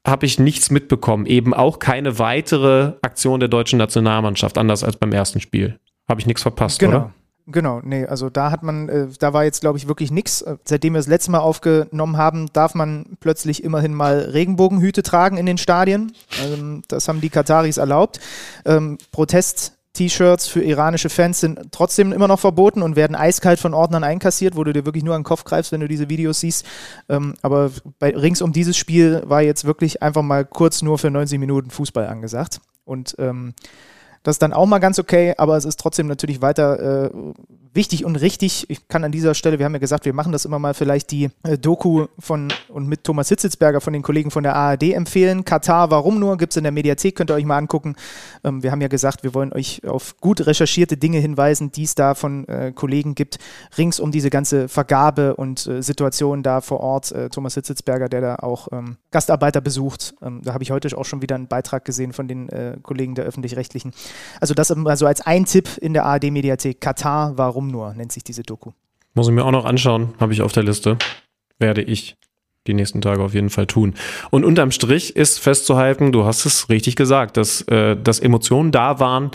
habe 0.06 0.26
ich 0.26 0.38
nichts 0.38 0.70
mitbekommen. 0.70 1.26
Eben 1.26 1.54
auch 1.54 1.78
keine 1.78 2.18
weitere 2.18 2.94
Aktion 3.02 3.40
der 3.40 3.48
deutschen 3.48 3.78
Nationalmannschaft, 3.78 4.58
anders 4.58 4.84
als 4.84 4.96
beim 4.96 5.12
ersten 5.12 5.40
Spiel. 5.40 5.78
Habe 6.08 6.20
ich 6.20 6.26
nichts 6.26 6.42
verpasst, 6.42 6.78
genau. 6.78 6.96
oder? 6.96 7.14
Genau, 7.46 7.80
nee, 7.82 8.06
also 8.06 8.30
da 8.30 8.50
hat 8.50 8.62
man, 8.62 8.88
äh, 8.88 9.08
da 9.18 9.32
war 9.32 9.44
jetzt, 9.44 9.60
glaube 9.60 9.76
ich, 9.76 9.88
wirklich 9.88 10.10
nichts. 10.10 10.42
Äh, 10.42 10.56
seitdem 10.64 10.92
wir 10.92 10.98
das 10.98 11.08
letzte 11.08 11.32
Mal 11.32 11.40
aufgenommen 11.40 12.16
haben, 12.16 12.46
darf 12.52 12.74
man 12.74 13.16
plötzlich 13.18 13.64
immerhin 13.64 13.94
mal 13.94 14.20
Regenbogenhüte 14.20 15.02
tragen 15.02 15.36
in 15.36 15.46
den 15.46 15.58
Stadien. 15.58 16.12
Ähm, 16.44 16.82
das 16.88 17.08
haben 17.08 17.20
die 17.20 17.30
Kataris 17.30 17.76
erlaubt. 17.76 18.20
Ähm, 18.64 18.98
Protest 19.10 19.79
T-Shirts 20.00 20.46
für 20.46 20.62
iranische 20.62 21.10
Fans 21.10 21.40
sind 21.40 21.72
trotzdem 21.72 22.10
immer 22.12 22.26
noch 22.26 22.40
verboten 22.40 22.80
und 22.80 22.96
werden 22.96 23.14
eiskalt 23.14 23.60
von 23.60 23.74
Ordnern 23.74 24.02
einkassiert, 24.02 24.56
wo 24.56 24.64
du 24.64 24.72
dir 24.72 24.86
wirklich 24.86 25.04
nur 25.04 25.14
an 25.14 25.20
den 25.20 25.26
Kopf 25.26 25.44
greifst, 25.44 25.72
wenn 25.72 25.80
du 25.82 25.88
diese 25.88 26.08
Videos 26.08 26.40
siehst. 26.40 26.64
Ähm, 27.10 27.34
aber 27.42 27.70
bei, 27.98 28.16
rings 28.16 28.40
um 28.40 28.54
dieses 28.54 28.78
Spiel 28.78 29.22
war 29.26 29.42
jetzt 29.42 29.66
wirklich 29.66 30.02
einfach 30.02 30.22
mal 30.22 30.46
kurz 30.46 30.80
nur 30.80 30.96
für 30.96 31.10
90 31.10 31.38
Minuten 31.38 31.70
Fußball 31.70 32.06
angesagt. 32.06 32.62
Und 32.86 33.14
ähm, 33.18 33.52
das 34.22 34.36
ist 34.36 34.42
dann 34.42 34.54
auch 34.54 34.64
mal 34.64 34.78
ganz 34.78 34.98
okay, 34.98 35.34
aber 35.36 35.58
es 35.58 35.66
ist 35.66 35.78
trotzdem 35.78 36.06
natürlich 36.06 36.40
weiter 36.40 37.04
äh, 37.04 37.10
wichtig 37.72 38.04
und 38.04 38.16
richtig. 38.16 38.68
Ich 38.68 38.88
kann 38.88 39.04
an 39.04 39.12
dieser 39.12 39.34
Stelle, 39.34 39.58
wir 39.58 39.66
haben 39.66 39.72
ja 39.74 39.78
gesagt, 39.78 40.04
wir 40.04 40.12
machen 40.12 40.32
das 40.32 40.44
immer 40.44 40.58
mal 40.58 40.74
vielleicht 40.74 41.10
die 41.10 41.30
äh, 41.42 41.58
Doku 41.58 42.06
von 42.18 42.48
und 42.68 42.88
mit 42.88 43.04
Thomas 43.04 43.28
Hitzitzberger 43.28 43.80
von 43.80 43.92
den 43.92 44.02
Kollegen 44.02 44.30
von 44.30 44.42
der 44.42 44.56
ARD 44.56 44.94
empfehlen. 44.94 45.44
Katar, 45.44 45.90
warum 45.90 46.18
nur? 46.18 46.36
Gibt 46.36 46.52
es 46.52 46.56
in 46.56 46.64
der 46.64 46.72
Mediathek, 46.72 47.16
könnt 47.16 47.30
ihr 47.30 47.34
euch 47.34 47.44
mal 47.44 47.58
angucken. 47.58 47.96
Ähm, 48.44 48.62
wir 48.62 48.72
haben 48.72 48.80
ja 48.80 48.88
gesagt, 48.88 49.22
wir 49.22 49.34
wollen 49.34 49.52
euch 49.52 49.86
auf 49.86 50.16
gut 50.20 50.46
recherchierte 50.46 50.96
Dinge 50.96 51.18
hinweisen, 51.18 51.70
die 51.72 51.84
es 51.84 51.94
da 51.94 52.14
von 52.14 52.46
äh, 52.48 52.72
Kollegen 52.74 53.14
gibt, 53.14 53.38
rings 53.78 54.00
um 54.00 54.10
diese 54.10 54.30
ganze 54.30 54.68
Vergabe 54.68 55.36
und 55.36 55.66
äh, 55.66 55.82
Situation 55.82 56.42
da 56.42 56.60
vor 56.60 56.80
Ort. 56.80 57.12
Äh, 57.12 57.28
Thomas 57.28 57.54
Hitzitzberger, 57.54 58.08
der 58.08 58.20
da 58.20 58.36
auch 58.36 58.68
ähm, 58.72 58.96
Gastarbeiter 59.10 59.60
besucht. 59.60 60.14
Ähm, 60.22 60.40
da 60.42 60.54
habe 60.54 60.62
ich 60.62 60.70
heute 60.70 60.96
auch 60.96 61.04
schon 61.04 61.22
wieder 61.22 61.34
einen 61.34 61.48
Beitrag 61.48 61.84
gesehen 61.84 62.12
von 62.12 62.28
den 62.28 62.48
äh, 62.48 62.76
Kollegen 62.82 63.14
der 63.14 63.24
Öffentlich-Rechtlichen. 63.24 63.92
Also 64.40 64.54
das 64.54 64.70
also 64.70 65.06
als 65.06 65.20
ein 65.20 65.44
Tipp 65.44 65.68
in 65.80 65.92
der 65.92 66.04
ARD-Mediathek. 66.04 66.80
Katar, 66.80 67.36
warum 67.36 67.59
Warum 67.60 67.70
nur 67.70 67.92
nennt 67.92 68.10
sich 68.10 68.24
diese 68.24 68.42
Doku. 68.42 68.70
Muss 69.12 69.28
ich 69.28 69.34
mir 69.34 69.44
auch 69.44 69.50
noch 69.50 69.66
anschauen, 69.66 70.14
habe 70.18 70.32
ich 70.32 70.40
auf 70.40 70.52
der 70.52 70.62
Liste. 70.62 70.96
Werde 71.58 71.82
ich 71.82 72.16
die 72.66 72.72
nächsten 72.72 73.02
Tage 73.02 73.22
auf 73.22 73.34
jeden 73.34 73.50
Fall 73.50 73.66
tun. 73.66 73.96
Und 74.30 74.46
unterm 74.46 74.70
Strich 74.70 75.14
ist 75.14 75.38
festzuhalten, 75.38 76.10
du 76.10 76.24
hast 76.24 76.46
es 76.46 76.70
richtig 76.70 76.96
gesagt, 76.96 77.36
dass, 77.36 77.60
äh, 77.68 77.98
dass 78.02 78.18
Emotionen 78.18 78.72
da 78.72 78.98
waren, 78.98 79.30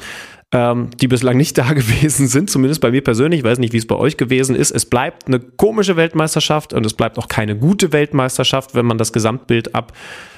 ähm, 0.51 0.89
die 0.99 1.07
bislang 1.07 1.38
nicht 1.38 1.55
da 1.59 1.73
gewesen 1.73 2.28
sind, 2.28 2.49
zumindest 2.49 2.82
bei 2.82 2.89
mir 2.89 3.03
persönlich. 3.03 3.41
Ich 3.41 3.45
weiß 3.45 3.59
nicht, 3.59 3.73
wie 3.73 3.78
es 3.78 3.86
bei 3.86 3.95
euch 3.95 4.17
gewesen 4.17 4.55
ist. 4.55 4.71
Es 4.71 4.88
bleibt 4.88 5.28
eine 5.28 5.39
komische 5.39 5.95
Weltmeisterschaft 5.95 6.73
und 6.73 6.84
es 6.84 6.95
bleibt 6.95 7.19
auch 7.19 7.28
keine 7.28 7.55
gute 7.55 7.93
Weltmeisterschaft, 7.93 8.73
wenn 8.73 8.88
man 8.88 8.97
das 8.97 9.13
Gesamtbild 9.13 9.76
ab 9.76 9.93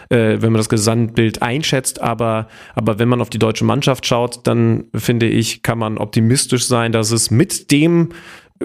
äh, 0.10 0.41
wenn 0.41 0.51
man 0.51 0.60
das 0.60 0.70
Gesamtbild 0.70 1.41
einschätzt. 1.41 2.01
Aber, 2.01 2.47
aber 2.76 2.99
wenn 2.99 3.10
man 3.10 3.22
auf 3.22 3.30
die 3.30 3.39
deutsche 3.39 3.66
Mannschaft 3.66 4.05
schaut, 4.05 4.45
dann 4.47 4.86
finde 4.95 5.28
ich, 5.28 5.64
kann 5.64 5.80
man 5.80 5.97
optimistisch 5.97 6.66
sein, 6.66 6.91
dass 6.91 7.12
es 7.12 7.32
mit 7.32 7.72
dem 7.72 8.10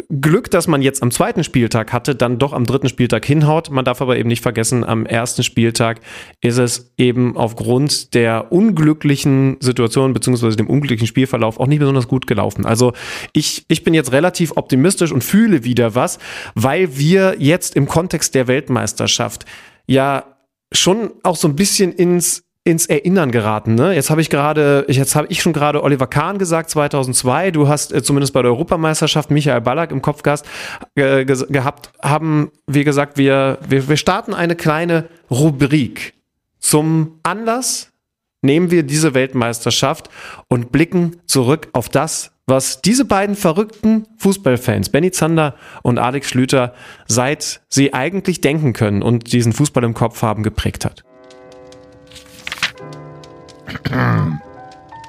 Glück, 0.09 0.51
dass 0.51 0.69
man 0.69 0.81
jetzt 0.81 1.03
am 1.03 1.11
zweiten 1.11 1.45
Spieltag 1.45 1.93
hatte, 1.93 2.15
dann 2.15 2.39
doch 2.39 2.55
am 2.55 2.65
dritten 2.65 2.89
Spieltag 2.89 3.27
hinhaut. 3.27 3.71
Man 3.71 3.85
darf 3.85 4.01
aber 4.01 4.17
eben 4.17 4.29
nicht 4.29 4.43
vergessen, 4.43 4.85
am 4.85 5.05
ersten 5.05 5.43
Spieltag 5.43 6.01
ist 6.41 6.57
es 6.57 6.93
eben 6.97 7.37
aufgrund 7.37 8.15
der 8.15 8.53
unglücklichen 8.53 9.59
Situation 9.61 10.15
beziehungsweise 10.15 10.57
dem 10.57 10.69
unglücklichen 10.69 11.07
Spielverlauf 11.07 11.61
auch 11.61 11.67
nicht 11.67 11.81
besonders 11.81 12.09
gut 12.09 12.27
gelaufen. 12.27 12.65
Also 12.65 12.95
ich, 13.35 13.67
ich 13.69 13.85
bin 13.85 13.93
jetzt 13.93 14.13
relativ 14.13 14.53
optimistisch 14.57 15.13
und 15.13 15.23
fühle 15.23 15.65
wieder 15.65 15.95
was, 15.95 16.19
weil 16.55 16.97
wir 16.97 17.37
jetzt 17.39 17.77
im 17.77 17.87
Kontext 17.87 18.35
der 18.35 18.47
Weltmeisterschaft 18.49 19.45
ja 19.87 20.25
schon 20.73 21.11
auch 21.23 21.37
so 21.37 21.49
ein 21.49 21.57
bisschen 21.57 21.93
ins 21.93 22.45
ins 22.65 22.87
Erinnern 22.87 23.33
geraten. 23.33 23.75
Ne? 23.75 23.95
Jetzt 23.95 24.11
habe 24.11 24.21
ich 24.21 24.31
gerade, 24.31 24.85
jetzt 24.89 25.17
habe 25.17 25.27
ich 25.31 25.43
schon 25.43 25.53
gerade 25.53 25.83
Oliver 25.83 26.07
Kahn 26.07 26.39
gesagt, 26.39 26.71
2002. 26.71 27.51
Du 27.51 27.67
hast 27.67 27.93
äh, 27.93 28.03
zumindest 28.03 28.33
bei 28.33 28.43
der 28.43 28.53
Europameisterschaft 28.53 29.33
Michael 29.33 29.61
Ballack 29.61 29.91
im 29.91 30.01
Kopf 30.01 30.23
gehabt, 30.23 30.45
äh, 30.95 31.25
gehabt 31.25 31.91
haben 32.03 32.53
wir 32.69 32.85
gesagt, 32.85 33.19
wir, 33.19 33.59
wir, 33.69 33.89
wir 33.89 33.97
starten 33.97 34.33
eine 34.33 34.55
kleine 34.55 35.09
Rubrik. 35.29 36.15
Zum 36.61 37.19
Anlass 37.25 37.91
nehmen 38.43 38.71
wir 38.71 38.85
diese 38.85 39.15
Weltmeisterschaft 39.15 40.09
und 40.47 40.71
blicken 40.71 41.21
zurück 41.27 41.69
auf 41.73 41.89
das, 41.89 42.32
was 42.47 42.83
diese 42.83 43.05
beiden 43.05 43.37
verrückten 43.37 44.07
Fußballfans, 44.19 44.89
Benny 44.91 45.11
Zander 45.11 45.55
und 45.83 45.99
Alex 45.99 46.29
Schlüter, 46.29 46.75
seit 47.07 47.61
sie 47.69 47.95
eigentlich 47.95 48.41
denken 48.41 48.73
können 48.73 49.03
und 49.03 49.33
diesen 49.33 49.53
Fußball 49.53 49.85
im 49.85 49.95
Kopf 49.95 50.23
haben, 50.23 50.43
geprägt 50.43 50.85
hat. 50.85 51.05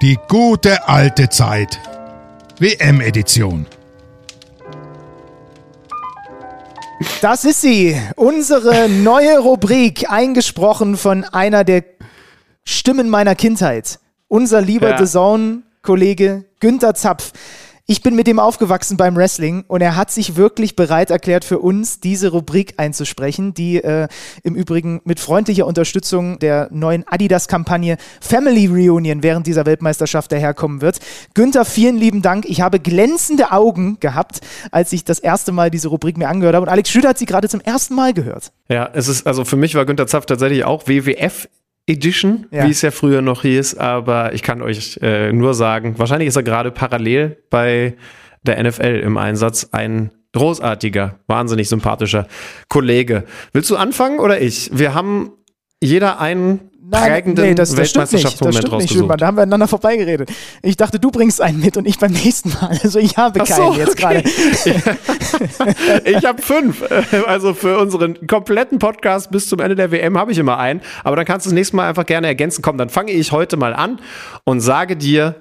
Die 0.01 0.17
gute 0.27 0.87
alte 0.87 1.29
Zeit. 1.29 1.79
WM-Edition. 2.59 3.65
Das 7.21 7.45
ist 7.45 7.61
sie, 7.61 7.99
unsere 8.15 8.87
neue 8.89 9.39
Rubrik, 9.39 10.09
eingesprochen 10.09 10.97
von 10.97 11.23
einer 11.23 11.63
der 11.63 11.83
Stimmen 12.63 13.09
meiner 13.09 13.35
Kindheit. 13.35 13.99
Unser 14.27 14.61
lieber 14.61 14.91
ja. 14.91 14.97
The 14.97 15.11
Zone 15.11 15.63
Kollege 15.83 16.45
Günther 16.61 16.95
Zapf. 16.95 17.33
Ich 17.85 18.01
bin 18.01 18.15
mit 18.15 18.29
ihm 18.29 18.39
aufgewachsen 18.39 18.95
beim 18.95 19.17
Wrestling 19.17 19.65
und 19.67 19.81
er 19.81 19.97
hat 19.97 20.09
sich 20.09 20.37
wirklich 20.37 20.77
bereit 20.77 21.11
erklärt, 21.11 21.43
für 21.43 21.59
uns 21.59 21.99
diese 21.99 22.31
Rubrik 22.31 22.75
einzusprechen, 22.77 23.53
die 23.53 23.83
äh, 23.83 24.07
im 24.43 24.55
Übrigen 24.55 25.01
mit 25.03 25.19
freundlicher 25.19 25.67
Unterstützung 25.67 26.39
der 26.39 26.69
neuen 26.71 27.03
Adidas-Kampagne 27.05 27.97
Family 28.21 28.67
Reunion 28.67 29.21
während 29.21 29.45
dieser 29.45 29.65
Weltmeisterschaft 29.65 30.31
daherkommen 30.31 30.79
wird. 30.79 30.99
Günther, 31.33 31.65
vielen 31.65 31.97
lieben 31.97 32.21
Dank. 32.21 32.45
Ich 32.47 32.61
habe 32.61 32.79
glänzende 32.79 33.51
Augen 33.51 33.99
gehabt, 33.99 34.39
als 34.71 34.93
ich 34.93 35.03
das 35.03 35.19
erste 35.19 35.51
Mal 35.51 35.69
diese 35.69 35.89
Rubrik 35.89 36.17
mir 36.17 36.29
angehört 36.29 36.55
habe 36.55 36.63
und 36.65 36.71
Alex 36.71 36.89
Schüder 36.89 37.09
hat 37.09 37.17
sie 37.17 37.25
gerade 37.25 37.49
zum 37.49 37.59
ersten 37.59 37.95
Mal 37.95 38.13
gehört. 38.13 38.53
Ja, 38.69 38.89
es 38.93 39.09
ist, 39.09 39.27
also 39.27 39.43
für 39.43 39.57
mich 39.57 39.75
war 39.75 39.85
Günther 39.85 40.07
Zapf 40.07 40.25
tatsächlich 40.25 40.63
auch 40.63 40.87
WWF 40.87 41.49
Edition, 41.87 42.47
ja. 42.51 42.65
wie 42.65 42.71
es 42.71 42.81
ja 42.81 42.91
früher 42.91 43.21
noch 43.21 43.41
hieß, 43.41 43.75
aber 43.75 44.33
ich 44.33 44.41
kann 44.41 44.61
euch 44.61 44.99
äh, 45.01 45.33
nur 45.33 45.53
sagen, 45.53 45.95
wahrscheinlich 45.97 46.29
ist 46.29 46.37
er 46.37 46.43
gerade 46.43 46.71
parallel 46.71 47.43
bei 47.49 47.95
der 48.43 48.61
NFL 48.63 49.01
im 49.03 49.17
Einsatz 49.17 49.69
ein 49.71 50.11
großartiger, 50.33 51.19
wahnsinnig 51.27 51.69
sympathischer 51.69 52.27
Kollege. 52.69 53.25
Willst 53.51 53.69
du 53.69 53.75
anfangen 53.75 54.19
oder 54.19 54.41
ich? 54.41 54.69
Wir 54.73 54.93
haben 54.93 55.31
jeder 55.81 56.19
einen 56.19 56.71
Nein, 56.85 57.11
prägenden 57.11 57.45
nee, 57.45 57.55
das, 57.55 57.69
das 57.69 57.77
Weltmeisterschaftsmoment 57.77 58.57
stimmt 58.57 58.71
nicht. 58.73 58.83
Das 58.83 58.89
stimmt 58.91 59.09
nicht, 59.09 59.21
Da 59.21 59.27
haben 59.27 59.37
wir 59.37 59.43
aneinander 59.43 59.69
vorbeigeredet. 59.69 60.29
Ich 60.61 60.75
dachte, 60.75 60.99
du 60.99 61.11
bringst 61.11 61.39
einen 61.39 61.61
mit 61.61 61.77
und 61.77 61.87
ich 61.87 61.97
beim 61.97 62.11
nächsten 62.11 62.49
Mal. 62.49 62.77
Also 62.83 62.99
ich 62.99 63.15
habe 63.15 63.39
keinen 63.39 63.73
so, 63.73 63.73
jetzt 63.73 64.03
okay. 64.03 64.21
gerade. 64.21 66.03
ich 66.09 66.25
habe 66.25 66.41
fünf. 66.41 66.83
Also 67.25 67.53
für 67.53 67.79
unseren 67.79 68.27
kompletten 68.27 68.79
Podcast 68.79 69.31
bis 69.31 69.47
zum 69.47 69.59
Ende 69.59 69.75
der 69.75 69.91
WM 69.91 70.17
habe 70.17 70.33
ich 70.33 70.37
immer 70.37 70.57
einen. 70.57 70.81
Aber 71.05 71.15
dann 71.15 71.23
kannst 71.25 71.45
du 71.45 71.51
das 71.51 71.55
nächste 71.55 71.77
Mal 71.77 71.87
einfach 71.87 72.05
gerne 72.05 72.27
ergänzen. 72.27 72.61
Komm, 72.61 72.77
dann 72.77 72.89
fange 72.89 73.13
ich 73.13 73.31
heute 73.31 73.55
mal 73.55 73.73
an 73.73 74.01
und 74.43 74.59
sage 74.59 74.97
dir 74.97 75.35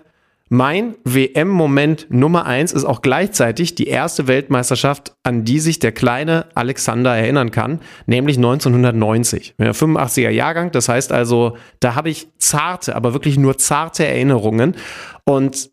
Mein 0.54 0.96
WM-Moment 1.04 2.08
Nummer 2.10 2.44
eins 2.44 2.74
ist 2.74 2.84
auch 2.84 3.00
gleichzeitig 3.00 3.74
die 3.74 3.86
erste 3.86 4.28
Weltmeisterschaft, 4.28 5.14
an 5.22 5.46
die 5.46 5.58
sich 5.60 5.78
der 5.78 5.92
kleine 5.92 6.44
Alexander 6.54 7.16
erinnern 7.16 7.50
kann, 7.50 7.80
nämlich 8.04 8.36
1990. 8.36 9.54
Der 9.58 9.74
85er 9.74 10.28
Jahrgang, 10.28 10.70
das 10.70 10.90
heißt 10.90 11.10
also, 11.10 11.56
da 11.80 11.94
habe 11.94 12.10
ich 12.10 12.28
zarte, 12.36 12.94
aber 12.94 13.14
wirklich 13.14 13.38
nur 13.38 13.56
zarte 13.56 14.04
Erinnerungen. 14.04 14.76
Und 15.24 15.70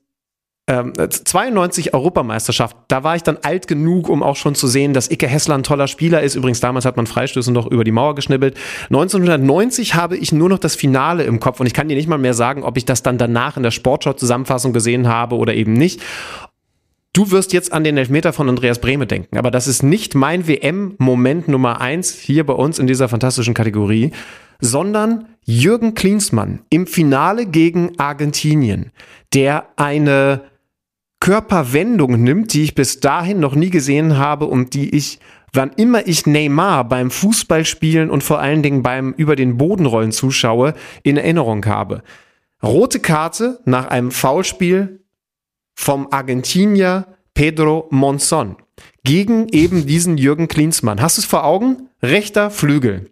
92 0.70 1.88
ähm, 1.88 1.94
Europameisterschaft, 1.94 2.78
da 2.88 3.04
war 3.04 3.16
ich 3.16 3.24
dann 3.24 3.38
alt 3.42 3.68
genug, 3.68 4.08
um 4.08 4.22
auch 4.22 4.36
schon 4.36 4.54
zu 4.54 4.68
sehen, 4.68 4.94
dass 4.94 5.10
Icke 5.10 5.28
Hessler 5.28 5.56
ein 5.56 5.64
toller 5.64 5.88
Spieler 5.88 6.22
ist. 6.22 6.36
Übrigens, 6.36 6.60
damals 6.60 6.86
hat 6.86 6.96
man 6.96 7.08
Freistöße 7.08 7.52
noch 7.52 7.66
über 7.66 7.84
die 7.84 7.92
Mauer 7.92 8.14
geschnibbelt. 8.14 8.56
1990 8.86 9.96
habe 9.96 10.16
ich 10.16 10.32
nur 10.32 10.48
noch 10.48 10.60
das 10.60 10.76
Finale 10.76 11.24
im 11.24 11.40
Kopf 11.40 11.60
und 11.60 11.66
ich 11.66 11.74
kann 11.74 11.88
dir 11.88 11.96
nicht 11.96 12.08
mal 12.08 12.20
mehr 12.20 12.36
sagen, 12.36 12.64
ob 12.64 12.78
ich 12.78 12.86
das 12.86 13.02
dann 13.02 13.18
danach 13.18 13.58
in 13.58 13.64
der 13.64 13.72
Sportschau-Zusammenfassung 13.72 14.72
gesehen 14.72 15.08
habe 15.08 15.38
oder 15.38 15.56
eben 15.56 15.74
nicht. 15.74 16.02
Du 17.14 17.32
wirst 17.32 17.54
jetzt 17.54 17.74
an 17.74 17.84
den 17.84 17.98
Elfmeter 17.98 18.32
von 18.32 18.48
Andreas 18.48 18.80
Brehme 18.80 19.08
denken, 19.08 19.40
aber 19.40 19.50
das 19.50 19.68
ist 19.68 19.82
nicht 19.82 20.14
mein 20.14 20.48
WM-Moment 20.48 21.48
Nummer 21.48 21.82
eins 21.82 22.14
hier 22.14 22.46
bei 22.46 22.54
uns 22.54 22.78
in 22.78 22.86
dieser 22.86 23.10
fantastischen 23.10 23.56
Kategorie, 23.56 24.12
sondern 24.62 25.26
Jürgen 25.44 25.96
Klinsmann 25.96 26.60
im 26.70 26.86
Finale 26.86 27.48
gegen 27.48 27.98
Argentinien, 27.98 28.92
der 29.34 29.70
eine 29.78 30.42
Körperwendung 31.20 32.24
nimmt, 32.24 32.54
die 32.54 32.64
ich 32.64 32.76
bis 32.76 33.00
dahin 33.00 33.40
noch 33.40 33.56
nie 33.56 33.70
gesehen 33.70 34.18
habe 34.18 34.46
und 34.46 34.74
die 34.74 34.96
ich, 34.96 35.20
wann 35.54 35.72
immer 35.76 36.08
ich 36.08 36.26
Neymar 36.26 36.88
beim 36.88 37.12
Fußballspielen 37.12 38.10
und 38.10 38.24
vor 38.24 38.40
allen 38.40 38.64
Dingen 38.64 38.84
beim 38.84 39.14
über 39.14 39.36
den 39.36 39.58
Bodenrollen 39.58 40.12
zuschaue, 40.12 40.74
in 41.04 41.18
Erinnerung 41.18 41.66
habe. 41.66 42.04
Rote 42.64 43.00
Karte 43.00 43.60
nach 43.66 43.88
einem 43.88 44.12
Foulspiel 44.12 45.04
vom 45.76 46.08
Argentinier 46.12 47.08
Pedro 47.34 47.88
Monzon 47.90 48.58
gegen 49.04 49.48
eben 49.50 49.86
diesen 49.86 50.18
Jürgen 50.18 50.48
Klinsmann. 50.48 51.02
Hast 51.02 51.18
du 51.18 51.22
es 51.22 51.26
vor 51.26 51.46
Augen? 51.46 51.90
Rechter 52.02 52.52
Flügel. 52.52 53.12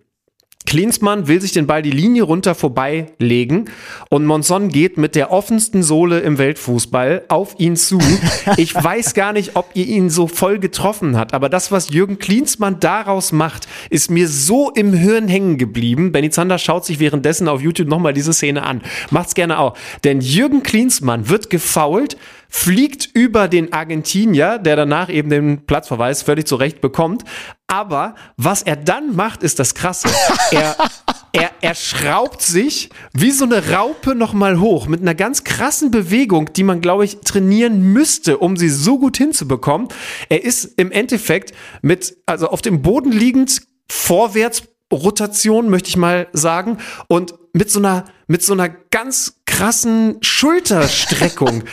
Klinsmann 0.67 1.27
will 1.27 1.41
sich 1.41 1.53
den 1.53 1.65
Ball 1.65 1.81
die 1.81 1.91
Linie 1.91 2.23
runter 2.23 2.53
vorbeilegen 2.53 3.69
und 4.09 4.25
Monson 4.25 4.67
geht 4.67 4.97
mit 4.97 5.15
der 5.15 5.31
offensten 5.31 5.81
Sohle 5.81 6.19
im 6.19 6.37
Weltfußball 6.37 7.23
auf 7.29 7.55
ihn 7.57 7.75
zu. 7.75 7.97
Ich 8.57 8.73
weiß 8.75 9.13
gar 9.13 9.33
nicht, 9.33 9.55
ob 9.55 9.71
ihr 9.73 9.85
ihn 9.85 10.09
so 10.09 10.27
voll 10.27 10.59
getroffen 10.59 11.17
hat, 11.17 11.33
aber 11.33 11.49
das, 11.49 11.71
was 11.71 11.89
Jürgen 11.89 12.17
Klinsmann 12.17 12.79
daraus 12.79 13.31
macht, 13.31 13.67
ist 13.89 14.09
mir 14.09 14.27
so 14.27 14.71
im 14.71 14.93
Hirn 14.93 15.27
hängen 15.27 15.57
geblieben. 15.57 16.11
Benny 16.11 16.29
Zander 16.29 16.57
schaut 16.57 16.85
sich 16.85 16.99
währenddessen 16.99 17.47
auf 17.47 17.61
YouTube 17.61 17.87
nochmal 17.87 18.13
diese 18.13 18.33
Szene 18.33 18.63
an. 18.63 18.81
Macht's 19.09 19.35
gerne 19.35 19.59
auch. 19.59 19.77
Denn 20.03 20.21
Jürgen 20.21 20.63
Klinsmann 20.63 21.29
wird 21.29 21.49
gefault 21.49 22.17
fliegt 22.49 23.09
über 23.13 23.47
den 23.47 23.73
Argentinier, 23.73 24.57
der 24.57 24.75
danach 24.75 25.09
eben 25.09 25.29
den 25.29 25.65
Platzverweis 25.65 26.23
völlig 26.23 26.47
zurecht 26.47 26.81
bekommt. 26.81 27.23
Aber 27.67 28.15
was 28.37 28.61
er 28.61 28.75
dann 28.75 29.15
macht, 29.15 29.43
ist 29.43 29.59
das 29.59 29.75
Krasse. 29.75 30.09
Er, 30.51 30.77
er, 31.33 31.51
er 31.61 31.75
schraubt 31.75 32.41
sich 32.41 32.89
wie 33.13 33.31
so 33.31 33.43
eine 33.43 33.71
Raupe 33.71 34.15
nochmal 34.15 34.59
hoch 34.59 34.87
mit 34.87 35.01
einer 35.01 35.15
ganz 35.15 35.43
krassen 35.43 35.91
Bewegung, 35.91 36.53
die 36.53 36.63
man, 36.63 36.79
glaube 36.79 37.03
ich, 37.03 37.19
trainieren 37.19 37.81
müsste, 37.81 38.37
um 38.37 38.55
sie 38.55 38.69
so 38.69 38.97
gut 38.97 39.17
hinzubekommen. 39.17 39.89
Er 40.29 40.43
ist 40.43 40.65
im 40.77 40.91
Endeffekt 40.91 41.53
mit, 41.81 42.17
also 42.25 42.47
auf 42.47 42.61
dem 42.61 42.81
Boden 42.81 43.11
liegend, 43.11 43.61
vorwärts 43.89 44.63
Rotation, 44.91 45.69
möchte 45.69 45.89
ich 45.89 45.97
mal 45.97 46.27
sagen, 46.31 46.77
und 47.07 47.33
mit 47.51 47.69
so 47.69 47.79
einer, 47.79 48.05
mit 48.27 48.41
so 48.43 48.53
einer 48.53 48.69
ganz 48.69 49.41
krassen 49.45 50.17
Schulterstreckung 50.21 51.63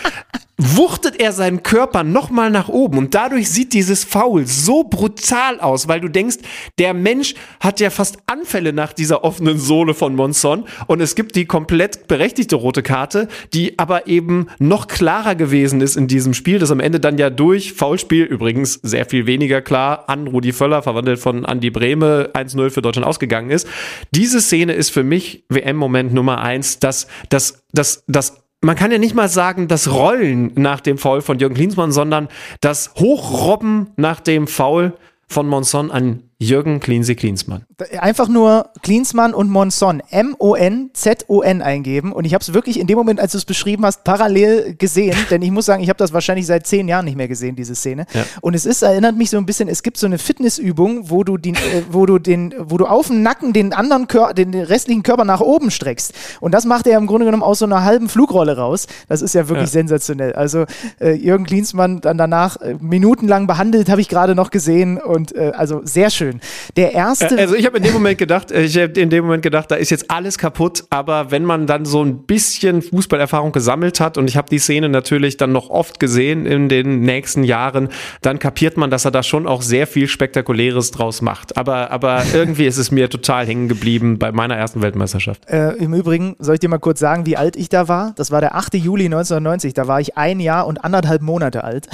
wuchtet 0.56 1.20
er 1.20 1.32
seinen 1.32 1.62
Körper 1.62 2.04
nochmal 2.04 2.50
nach 2.50 2.68
oben 2.68 2.98
und 2.98 3.14
dadurch 3.14 3.50
sieht 3.50 3.72
dieses 3.72 4.04
Foul 4.04 4.46
so 4.46 4.84
brutal 4.84 5.58
aus, 5.60 5.88
weil 5.88 6.00
du 6.00 6.08
denkst, 6.08 6.36
der 6.78 6.94
Mensch 6.94 7.34
hat 7.60 7.80
ja 7.80 7.90
fast 7.90 8.18
Anfälle 8.26 8.72
nach 8.72 8.92
dieser 8.92 9.24
offenen 9.24 9.58
Sohle 9.58 9.94
von 9.94 10.14
Monson 10.14 10.64
und 10.86 11.00
es 11.00 11.16
gibt 11.16 11.34
die 11.34 11.46
komplett 11.46 12.06
berechtigte 12.06 12.56
rote 12.56 12.82
Karte, 12.82 13.28
die 13.52 13.78
aber 13.78 14.06
eben 14.06 14.46
noch 14.58 14.86
klarer 14.86 15.34
gewesen 15.34 15.80
ist 15.80 15.96
in 15.96 16.06
diesem 16.06 16.34
Spiel, 16.34 16.58
das 16.58 16.70
am 16.70 16.80
Ende 16.80 17.00
dann 17.00 17.18
ja 17.18 17.30
durch 17.30 17.72
Foulspiel, 17.72 18.24
übrigens 18.24 18.74
sehr 18.82 19.06
viel 19.06 19.26
weniger 19.26 19.60
klar, 19.60 20.08
an 20.08 20.28
Rudi 20.28 20.52
Völler, 20.52 20.82
verwandelt 20.82 21.18
von 21.18 21.44
Andy 21.44 21.70
Brehme, 21.70 22.30
1-0 22.32 22.70
für 22.70 22.82
Deutschland 22.82 23.06
ausgegangen 23.06 23.50
ist. 23.50 23.66
Diese 24.12 24.40
Szene 24.40 24.74
ist 24.74 24.90
für 24.90 25.02
mich 25.02 25.44
WM-Moment 25.48 26.14
Nummer 26.14 26.40
eins, 26.40 26.78
dass 26.78 27.08
das, 27.28 27.64
das, 27.72 28.04
das 28.06 28.43
man 28.64 28.76
kann 28.76 28.90
ja 28.90 28.98
nicht 28.98 29.14
mal 29.14 29.28
sagen, 29.28 29.68
das 29.68 29.92
Rollen 29.92 30.52
nach 30.54 30.80
dem 30.80 30.98
Foul 30.98 31.20
von 31.20 31.38
Jürgen 31.38 31.54
Klinsmann, 31.54 31.92
sondern 31.92 32.28
das 32.60 32.94
Hochrobben 32.96 33.90
nach 33.96 34.20
dem 34.20 34.46
Foul 34.46 34.94
von 35.28 35.46
Monson 35.46 35.90
an 35.90 36.22
Jürgen 36.44 36.80
Klinsee 36.80 37.14
Klinsmann. 37.14 37.64
Einfach 37.98 38.28
nur 38.28 38.70
Klinsmann 38.82 39.34
und 39.34 39.50
Monson, 39.50 40.02
M-O-N-Z-O-N 40.10 41.62
eingeben. 41.62 42.12
Und 42.12 42.24
ich 42.24 42.34
habe 42.34 42.42
es 42.42 42.52
wirklich 42.52 42.78
in 42.78 42.86
dem 42.86 42.98
Moment, 42.98 43.18
als 43.18 43.32
du 43.32 43.38
es 43.38 43.44
beschrieben 43.44 43.84
hast, 43.84 44.04
parallel 44.04 44.74
gesehen. 44.76 45.16
Denn 45.30 45.42
ich 45.42 45.50
muss 45.50 45.66
sagen, 45.66 45.82
ich 45.82 45.88
habe 45.88 45.96
das 45.96 46.12
wahrscheinlich 46.12 46.46
seit 46.46 46.66
zehn 46.66 46.86
Jahren 46.86 47.06
nicht 47.06 47.16
mehr 47.16 47.28
gesehen, 47.28 47.56
diese 47.56 47.74
Szene. 47.74 48.06
Ja. 48.12 48.24
Und 48.42 48.54
es 48.54 48.66
ist, 48.66 48.82
erinnert 48.82 49.16
mich 49.16 49.30
so 49.30 49.38
ein 49.38 49.46
bisschen, 49.46 49.68
es 49.68 49.82
gibt 49.82 49.96
so 49.96 50.06
eine 50.06 50.18
Fitnessübung, 50.18 51.10
wo 51.10 51.24
du, 51.24 51.38
den, 51.38 51.54
äh, 51.54 51.82
wo 51.90 52.06
du, 52.06 52.18
den, 52.18 52.54
wo 52.58 52.76
du 52.76 52.86
auf 52.86 53.08
dem 53.08 53.22
Nacken 53.22 53.52
den 53.52 53.72
anderen 53.72 54.06
Körper, 54.06 54.34
den 54.34 54.54
restlichen 54.54 55.02
Körper 55.02 55.24
nach 55.24 55.40
oben 55.40 55.70
streckst. 55.70 56.12
Und 56.40 56.52
das 56.52 56.66
macht 56.66 56.86
er 56.86 56.98
im 56.98 57.06
Grunde 57.06 57.24
genommen 57.24 57.42
aus 57.42 57.60
so 57.60 57.64
einer 57.64 57.84
halben 57.84 58.08
Flugrolle 58.08 58.56
raus. 58.56 58.86
Das 59.08 59.22
ist 59.22 59.34
ja 59.34 59.48
wirklich 59.48 59.70
ja. 59.70 59.72
sensationell. 59.72 60.34
Also 60.34 60.66
äh, 61.00 61.12
Jürgen 61.12 61.46
Klinsmann 61.46 62.00
dann 62.00 62.18
danach 62.18 62.56
äh, 62.56 62.76
minutenlang 62.80 63.46
behandelt, 63.46 63.88
habe 63.88 64.00
ich 64.00 64.08
gerade 64.08 64.34
noch 64.34 64.50
gesehen. 64.50 64.98
Und 64.98 65.34
äh, 65.34 65.52
also 65.54 65.80
sehr 65.84 66.10
schön 66.10 66.33
schön. 66.34 66.40
Der 66.76 66.92
erste. 66.92 67.38
Also 67.38 67.54
ich 67.54 67.66
habe 67.66 67.76
in 67.78 67.82
dem 67.82 67.92
Moment 67.92 68.18
gedacht, 68.18 68.50
äh, 68.50 68.62
ich 68.62 68.76
habe 68.76 69.00
in 69.00 69.10
dem 69.10 69.24
Moment 69.24 69.42
gedacht, 69.42 69.70
da 69.70 69.76
ist 69.76 69.90
jetzt 69.90 70.10
alles 70.10 70.38
kaputt. 70.38 70.84
Aber 70.90 71.30
wenn 71.30 71.44
man 71.44 71.66
dann 71.66 71.84
so 71.84 72.02
ein 72.02 72.18
bisschen 72.18 72.82
Fußballerfahrung 72.82 73.52
gesammelt 73.52 74.00
hat 74.00 74.18
und 74.18 74.28
ich 74.28 74.36
habe 74.36 74.48
die 74.48 74.58
Szene 74.58 74.88
natürlich 74.88 75.36
dann 75.36 75.52
noch 75.52 75.70
oft 75.70 76.00
gesehen 76.00 76.46
in 76.46 76.68
den 76.68 77.00
nächsten 77.00 77.44
Jahren, 77.44 77.88
dann 78.22 78.38
kapiert 78.38 78.76
man, 78.76 78.90
dass 78.90 79.04
er 79.04 79.10
da 79.10 79.22
schon 79.22 79.46
auch 79.46 79.62
sehr 79.62 79.86
viel 79.86 80.08
Spektakuläres 80.08 80.90
draus 80.90 81.22
macht. 81.22 81.56
Aber, 81.56 81.90
aber 81.90 82.22
irgendwie 82.34 82.66
ist 82.66 82.78
es 82.78 82.90
mir 82.90 83.08
total 83.08 83.46
hängen 83.46 83.68
geblieben 83.68 84.18
bei 84.18 84.32
meiner 84.32 84.56
ersten 84.56 84.82
Weltmeisterschaft. 84.82 85.48
Äh, 85.48 85.72
Im 85.74 85.94
Übrigen 85.94 86.36
soll 86.38 86.54
ich 86.54 86.60
dir 86.60 86.68
mal 86.68 86.78
kurz 86.78 87.00
sagen, 87.00 87.26
wie 87.26 87.36
alt 87.36 87.56
ich 87.56 87.68
da 87.68 87.88
war. 87.88 88.12
Das 88.16 88.30
war 88.30 88.40
der 88.40 88.54
8. 88.54 88.74
Juli 88.74 89.06
1990. 89.06 89.74
Da 89.74 89.86
war 89.86 90.00
ich 90.00 90.16
ein 90.16 90.40
Jahr 90.40 90.66
und 90.66 90.84
anderthalb 90.84 91.22
Monate 91.22 91.64
alt. 91.64 91.88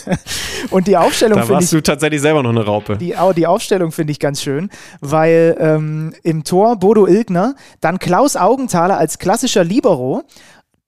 und 0.70 0.86
die 0.86 0.96
Aufstellung. 0.96 1.38
Da 1.38 1.48
warst 1.48 1.72
ich, 1.72 1.78
du 1.78 1.82
tatsächlich 1.82 2.20
selber 2.20 2.42
noch 2.42 2.50
eine 2.50 2.64
Raupe. 2.64 2.96
Die, 2.96 3.14
die 3.36 3.46
Aufstellung 3.46 3.69
Aufstellung 3.70 3.92
finde 3.92 4.10
ich 4.10 4.18
ganz 4.18 4.42
schön, 4.42 4.68
weil 5.00 5.56
ähm, 5.60 6.12
im 6.24 6.42
Tor 6.42 6.74
Bodo 6.74 7.06
Ilgner, 7.06 7.54
dann 7.80 8.00
Klaus 8.00 8.34
Augenthaler 8.34 8.98
als 8.98 9.20
klassischer 9.20 9.62
Libero, 9.62 10.24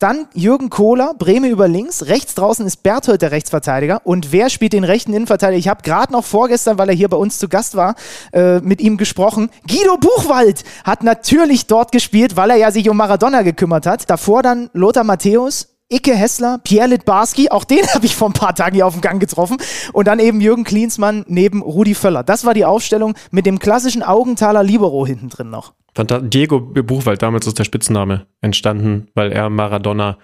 dann 0.01 0.27
Jürgen 0.35 0.69
Kohler, 0.69 1.15
Breme 1.17 1.49
über 1.49 1.69
links, 1.69 2.07
rechts 2.07 2.35
draußen 2.35 2.67
ist 2.67 2.83
Berthold 2.83 3.23
der 3.23 3.31
Rechtsverteidiger. 3.31 4.01
Und 4.03 4.33
wer 4.33 4.51
spielt 4.51 4.73
den 4.73 4.83
rechten 4.83 5.13
Innenverteidiger? 5.13 5.61
Ich 5.61 5.69
habe 5.69 5.83
gerade 5.85 6.13
noch 6.13 6.25
vorgestern, 6.25 6.77
weil 6.77 6.89
er 6.89 6.95
hier 6.97 7.09
bei 7.09 7.17
uns 7.17 7.39
zu 7.39 7.49
Gast 7.49 7.77
war, 7.77 7.95
äh, 8.33 8.59
mit 8.59 8.81
ihm 8.81 8.97
gesprochen. 8.97 9.49
Guido 9.69 9.97
Buchwald 9.99 10.65
hat 10.83 11.05
natürlich 11.05 11.69
dort 11.69 11.93
gespielt, 11.93 12.35
weil 12.35 12.51
er 12.51 12.57
ja 12.57 12.73
sich 12.73 12.91
um 12.91 12.97
Maradona 12.97 13.43
gekümmert 13.43 13.87
hat. 13.87 14.11
Davor 14.11 14.43
dann 14.43 14.71
Lothar 14.73 15.05
Matthäus, 15.05 15.72
Icke 15.93 16.15
Hessler, 16.15 16.59
Pierre 16.65 16.89
Litbarski, 16.89 17.51
auch 17.51 17.65
den 17.65 17.87
habe 17.95 18.07
ich 18.07 18.17
vor 18.17 18.31
ein 18.31 18.33
paar 18.33 18.55
Tagen 18.55 18.75
hier 18.75 18.87
auf 18.87 18.95
dem 18.95 19.03
Gang 19.03 19.21
getroffen. 19.21 19.59
Und 19.93 20.07
dann 20.07 20.19
eben 20.19 20.41
Jürgen 20.41 20.65
Klinsmann 20.65 21.25
neben 21.29 21.63
Rudi 21.63 21.95
Völler. 21.95 22.23
Das 22.23 22.45
war 22.45 22.55
die 22.55 22.65
Aufstellung 22.65 23.15
mit 23.31 23.47
dem 23.47 23.59
klassischen 23.59 24.03
Augenthaler 24.03 24.63
Libero 24.63 25.07
hinten 25.07 25.29
drin 25.29 25.51
noch. 25.51 25.75
Diego 25.95 26.61
Buchwald, 26.61 27.21
damals 27.21 27.47
ist 27.47 27.59
der 27.59 27.65
Spitzname 27.65 28.27
entstanden, 28.41 29.09
weil 29.15 29.31
er 29.31 29.51
Maradona 29.51 30.17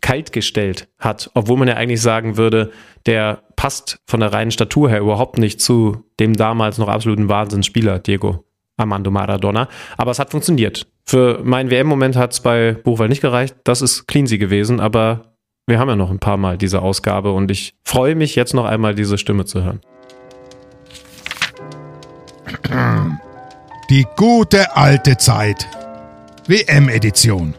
kalt 0.00 0.32
gestellt 0.32 0.88
hat, 0.98 1.30
obwohl 1.34 1.58
man 1.58 1.68
ja 1.68 1.74
eigentlich 1.74 2.00
sagen 2.00 2.36
würde, 2.36 2.70
der 3.06 3.42
passt 3.56 3.98
von 4.06 4.20
der 4.20 4.32
reinen 4.32 4.50
Statur 4.50 4.88
her 4.88 5.00
überhaupt 5.00 5.38
nicht 5.38 5.60
zu 5.60 6.04
dem 6.18 6.34
damals 6.34 6.78
noch 6.78 6.88
absoluten 6.88 7.28
Wahnsinnsspieler 7.28 7.98
Diego 7.98 8.44
Armando 8.76 9.10
Maradona. 9.10 9.68
Aber 9.96 10.10
es 10.10 10.18
hat 10.18 10.30
funktioniert. 10.30 10.86
Für 11.10 11.40
meinen 11.42 11.72
WM-Moment 11.72 12.14
hat 12.14 12.34
es 12.34 12.38
bei 12.38 12.70
Buchwald 12.70 13.10
nicht 13.10 13.20
gereicht. 13.20 13.56
Das 13.64 13.82
ist 13.82 14.06
Cleansy 14.06 14.38
gewesen, 14.38 14.78
aber 14.78 15.34
wir 15.66 15.80
haben 15.80 15.88
ja 15.88 15.96
noch 15.96 16.08
ein 16.08 16.20
paar 16.20 16.36
Mal 16.36 16.56
diese 16.56 16.82
Ausgabe 16.82 17.32
und 17.32 17.50
ich 17.50 17.74
freue 17.82 18.14
mich 18.14 18.36
jetzt 18.36 18.54
noch 18.54 18.64
einmal 18.64 18.94
diese 18.94 19.18
Stimme 19.18 19.44
zu 19.44 19.64
hören. 19.64 19.80
Die 23.90 24.06
gute 24.14 24.76
alte 24.76 25.16
Zeit. 25.16 25.66
WM-Edition. 26.46 27.54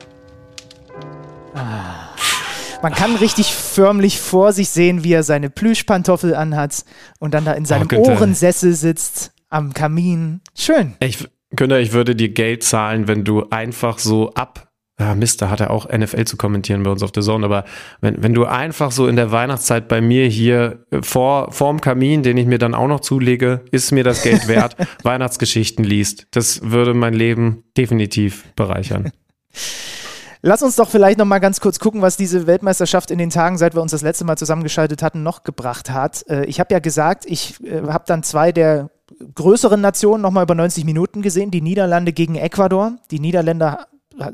Man 2.81 2.93
kann 2.93 3.17
richtig 3.17 3.53
förmlich 3.53 4.21
vor 4.21 4.53
sich 4.53 4.69
sehen, 4.69 5.03
wie 5.03 5.11
er 5.11 5.23
seine 5.23 5.49
Plüschpantoffel 5.49 6.35
anhat 6.35 6.85
und 7.19 7.33
dann 7.33 7.43
da 7.43 7.51
in 7.51 7.65
seinem 7.65 7.89
oh, 7.93 8.11
Ohrensessel 8.11 8.71
sitzt 8.71 9.33
am 9.49 9.73
Kamin. 9.73 10.39
Schön. 10.55 10.95
Ich, 11.01 11.27
Günther, 11.55 11.79
ich 11.79 11.93
würde 11.93 12.15
dir 12.15 12.29
Geld 12.29 12.63
zahlen, 12.63 13.07
wenn 13.07 13.23
du 13.23 13.45
einfach 13.49 13.99
so 13.99 14.31
ab 14.33 14.71
ah 15.01 15.15
Mist, 15.15 15.41
da 15.41 15.49
hat 15.49 15.59
er 15.59 15.71
auch 15.71 15.89
NFL 15.89 16.25
zu 16.25 16.37
kommentieren 16.37 16.83
bei 16.83 16.91
uns 16.91 17.03
auf 17.03 17.11
der 17.11 17.23
Zone, 17.23 17.45
aber 17.45 17.65
wenn, 18.01 18.21
wenn 18.23 18.33
du 18.33 18.45
einfach 18.45 18.91
so 18.91 19.07
in 19.07 19.15
der 19.15 19.31
Weihnachtszeit 19.31 19.87
bei 19.87 20.01
mir 20.01 20.27
hier 20.27 20.85
äh, 20.91 21.01
vor 21.01 21.51
vorm 21.51 21.81
Kamin, 21.81 22.23
den 22.23 22.37
ich 22.37 22.45
mir 22.45 22.59
dann 22.59 22.75
auch 22.75 22.87
noch 22.87 22.99
zulege, 22.99 23.61
ist 23.71 23.91
mir 23.91 24.03
das 24.03 24.21
Geld 24.23 24.47
wert, 24.47 24.75
Weihnachtsgeschichten 25.03 25.83
liest. 25.83 26.27
Das 26.31 26.61
würde 26.63 26.93
mein 26.93 27.13
Leben 27.13 27.63
definitiv 27.77 28.53
bereichern. 28.55 29.11
Lass 30.43 30.63
uns 30.63 30.75
doch 30.75 30.89
vielleicht 30.89 31.19
noch 31.19 31.25
mal 31.25 31.37
ganz 31.37 31.59
kurz 31.59 31.77
gucken, 31.77 32.01
was 32.01 32.17
diese 32.17 32.47
Weltmeisterschaft 32.47 33.11
in 33.11 33.19
den 33.19 33.29
Tagen, 33.29 33.59
seit 33.59 33.75
wir 33.75 33.81
uns 33.81 33.91
das 33.91 34.01
letzte 34.01 34.25
Mal 34.25 34.37
zusammengeschaltet 34.37 35.03
hatten, 35.03 35.21
noch 35.21 35.43
gebracht 35.43 35.91
hat. 35.91 36.25
Äh, 36.27 36.45
ich 36.45 36.59
habe 36.59 36.73
ja 36.73 36.79
gesagt, 36.79 37.25
ich 37.27 37.63
äh, 37.63 37.81
habe 37.87 38.05
dann 38.07 38.23
zwei 38.23 38.51
der 38.51 38.89
größeren 39.35 39.81
Nationen 39.81 40.21
noch 40.21 40.31
mal 40.31 40.43
über 40.43 40.55
90 40.55 40.85
Minuten 40.85 41.21
gesehen, 41.21 41.51
die 41.51 41.61
Niederlande 41.61 42.13
gegen 42.13 42.35
Ecuador. 42.35 42.93
Die 43.11 43.19
Niederländer 43.19 43.88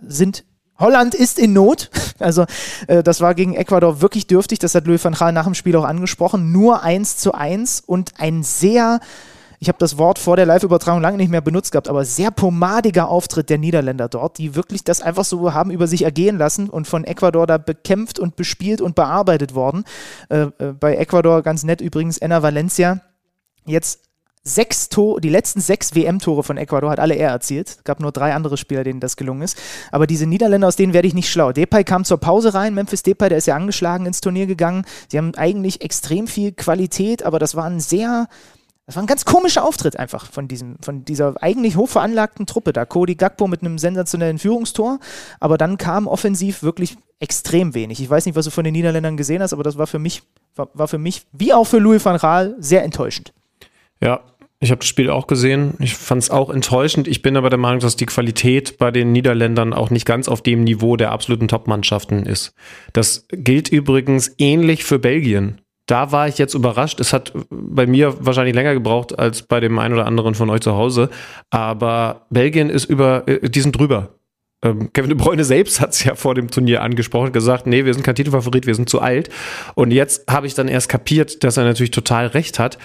sind 0.08 0.44
Holland 0.80 1.16
ist 1.16 1.40
in 1.40 1.54
Not. 1.54 1.90
Also 2.20 2.46
äh, 2.88 3.04
das 3.04 3.22
war 3.22 3.36
gegen 3.36 3.54
Ecuador 3.54 4.02
wirklich 4.02 4.26
dürftig. 4.26 4.58
Das 4.58 4.74
hat 4.74 4.88
Louis 4.88 5.06
van 5.06 5.14
Gaal 5.14 5.34
nach 5.34 5.44
dem 5.44 5.54
Spiel 5.54 5.76
auch 5.76 5.84
angesprochen. 5.84 6.52
Nur 6.52 6.82
1 6.82 7.18
zu 7.18 7.36
1 7.36 7.82
und 7.86 8.14
ein 8.20 8.42
sehr 8.42 9.00
ich 9.60 9.70
habe 9.70 9.78
das 9.80 9.98
Wort 9.98 10.20
vor 10.20 10.36
der 10.36 10.46
Live-Übertragung 10.46 11.02
lange 11.02 11.18
nicht 11.18 11.32
mehr 11.32 11.42
benutzt 11.42 11.72
gehabt, 11.72 11.88
aber 11.88 12.06
sehr 12.06 12.30
pomadiger 12.32 13.10
Auftritt 13.10 13.50
der 13.50 13.58
Niederländer 13.58 14.08
dort, 14.08 14.38
die 14.38 14.56
wirklich 14.56 14.84
das 14.84 15.02
einfach 15.02 15.26
so 15.26 15.54
haben 15.54 15.72
über 15.72 15.88
sich 15.88 16.04
ergehen 16.04 16.38
lassen 16.38 16.70
und 16.70 16.88
von 16.88 17.04
Ecuador 17.04 17.48
da 17.48 17.58
bekämpft 17.58 18.20
und 18.20 18.36
bespielt 18.36 18.82
und 18.82 18.96
bearbeitet 18.96 19.56
worden. 19.56 19.84
Äh, 20.30 20.48
äh, 20.60 20.74
bei 20.80 20.96
Ecuador 20.96 21.42
ganz 21.42 21.64
nett 21.64 21.82
übrigens 21.82 22.18
Enna 22.20 22.44
Valencia. 22.44 23.02
Jetzt 23.66 24.07
sechs 24.48 24.90
Tore, 24.90 25.22
die 25.22 25.30
letzten 25.30 25.62
sechs 25.62 25.94
WM-Tore 25.94 26.44
von 26.44 26.58
Ecuador 26.58 26.92
hat 26.92 27.00
alle 27.00 27.16
er 27.16 27.30
erzielt. 27.30 27.70
Es 27.70 27.84
gab 27.84 28.00
nur 28.00 28.12
drei 28.12 28.34
andere 28.34 28.58
Spieler, 28.58 28.84
denen 28.84 29.00
das 29.00 29.18
gelungen 29.18 29.42
ist. 29.42 29.58
Aber 29.92 30.08
diese 30.08 30.26
Niederländer, 30.26 30.68
aus 30.68 30.76
denen 30.76 30.94
werde 30.94 31.08
ich 31.08 31.14
nicht 31.14 31.30
schlau. 31.30 31.52
Depay 31.52 31.84
kam 31.84 32.06
zur 32.06 32.18
Pause 32.18 32.54
rein. 32.54 32.74
Memphis 32.74 33.04
Depay, 33.04 33.30
der 33.30 33.38
ist 33.38 33.48
ja 33.48 33.56
angeschlagen 33.56 34.06
ins 34.06 34.22
Turnier 34.22 34.48
gegangen. 34.48 34.86
Sie 35.10 35.18
haben 35.18 35.36
eigentlich 35.36 35.82
extrem 35.82 36.28
viel 36.28 36.52
Qualität, 36.52 37.24
aber 37.24 37.40
das 37.40 37.56
war 37.56 37.66
ein 37.66 37.80
sehr 37.80 38.28
das 38.88 38.96
war 38.96 39.04
ein 39.04 39.08
ganz 39.08 39.26
komischer 39.26 39.66
Auftritt 39.66 40.00
einfach 40.00 40.32
von, 40.32 40.48
diesem, 40.48 40.78
von 40.82 41.04
dieser 41.04 41.36
eigentlich 41.44 41.76
hochveranlagten 41.76 42.46
Truppe 42.46 42.72
da. 42.72 42.86
Cody 42.86 43.16
Gagbo 43.16 43.48
mit 43.48 43.60
einem 43.60 43.78
sensationellen 43.78 44.40
Führungstor, 44.40 45.00
aber 45.42 45.58
dann 45.58 45.78
kam 45.78 46.08
offensiv 46.08 46.64
wirklich 46.64 46.96
extrem 47.20 47.74
wenig. 47.74 48.00
Ich 48.00 48.10
weiß 48.10 48.26
nicht, 48.26 48.36
was 48.36 48.46
du 48.46 48.52
von 48.52 48.64
den 48.64 48.72
Niederländern 48.72 49.18
gesehen 49.18 49.42
hast, 49.42 49.52
aber 49.52 49.64
das 49.64 49.78
war 49.78 49.88
für 49.88 50.00
mich, 50.00 50.24
war, 50.56 50.70
war 50.74 50.88
für 50.88 51.00
mich, 51.00 51.28
wie 51.34 51.54
auch 51.54 51.66
für 51.66 51.80
Louis 51.80 52.06
van 52.06 52.16
Raal, 52.16 52.56
sehr 52.60 52.86
enttäuschend. 52.86 53.34
Ja, 54.00 54.22
ich 54.60 54.72
habe 54.72 54.80
das 54.80 54.88
Spiel 54.88 55.10
auch 55.10 55.28
gesehen. 55.28 55.76
Ich 55.80 55.96
fand 55.96 56.24
es 56.24 56.32
auch 56.32 56.50
enttäuschend. 56.50 57.08
Ich 57.08 57.22
bin 57.22 57.38
aber 57.38 57.50
der 57.50 57.60
Meinung, 57.60 57.80
dass 57.80 57.96
die 57.96 58.06
Qualität 58.06 58.78
bei 58.78 58.92
den 58.92 59.12
Niederländern 59.12 59.74
auch 59.74 59.90
nicht 59.90 60.06
ganz 60.06 60.28
auf 60.28 60.42
dem 60.42 60.64
Niveau 60.64 60.98
der 60.98 61.12
absoluten 61.12 61.48
Top-Mannschaften 61.48 62.26
ist. 62.26 62.54
Das 62.94 63.28
gilt 63.32 63.70
übrigens 63.70 64.34
ähnlich 64.38 64.84
für 64.84 65.00
Belgien 65.00 65.62
da 65.88 66.12
war 66.12 66.28
ich 66.28 66.38
jetzt 66.38 66.54
überrascht. 66.54 67.00
Es 67.00 67.14
hat 67.14 67.34
bei 67.50 67.88
mir 67.88 68.14
wahrscheinlich 68.20 68.54
länger 68.54 68.74
gebraucht 68.74 69.18
als 69.18 69.42
bei 69.42 69.60
dem 69.60 69.80
einen 69.80 69.94
oder 69.94 70.06
anderen 70.06 70.36
von 70.36 70.50
euch 70.50 70.62
zu 70.62 70.74
Hause. 70.74 71.10
Aber 71.50 72.28
Belgien 72.30 72.70
ist 72.70 72.86
über, 72.86 73.28
äh, 73.28 73.50
die 73.50 73.62
sind 73.62 73.78
drüber. 73.78 74.17
Ähm, 74.64 74.92
Kevin 74.92 75.10
de 75.10 75.18
Bruyne 75.18 75.44
selbst 75.44 75.80
hat 75.80 75.92
es 75.94 76.04
ja 76.04 76.16
vor 76.16 76.34
dem 76.34 76.50
Turnier 76.50 76.82
angesprochen, 76.82 77.32
gesagt, 77.32 77.68
nee, 77.68 77.86
wir 77.86 77.94
sind 77.94 78.04
kein 78.04 78.16
Titelfavorit, 78.16 78.66
wir 78.66 78.74
sind 78.74 78.90
zu 78.90 79.02
alt. 79.02 79.30
Und 79.76 79.92
jetzt 79.92 80.30
habe 80.30 80.48
ich 80.48 80.56
dann 80.56 80.68
erst 80.68 80.90
kapiert, 80.90 81.44
dass 81.44 81.58
er 81.58 81.64
natürlich 81.64 81.92
total 81.92 82.28
recht 82.28 82.58
hat. 82.58 82.80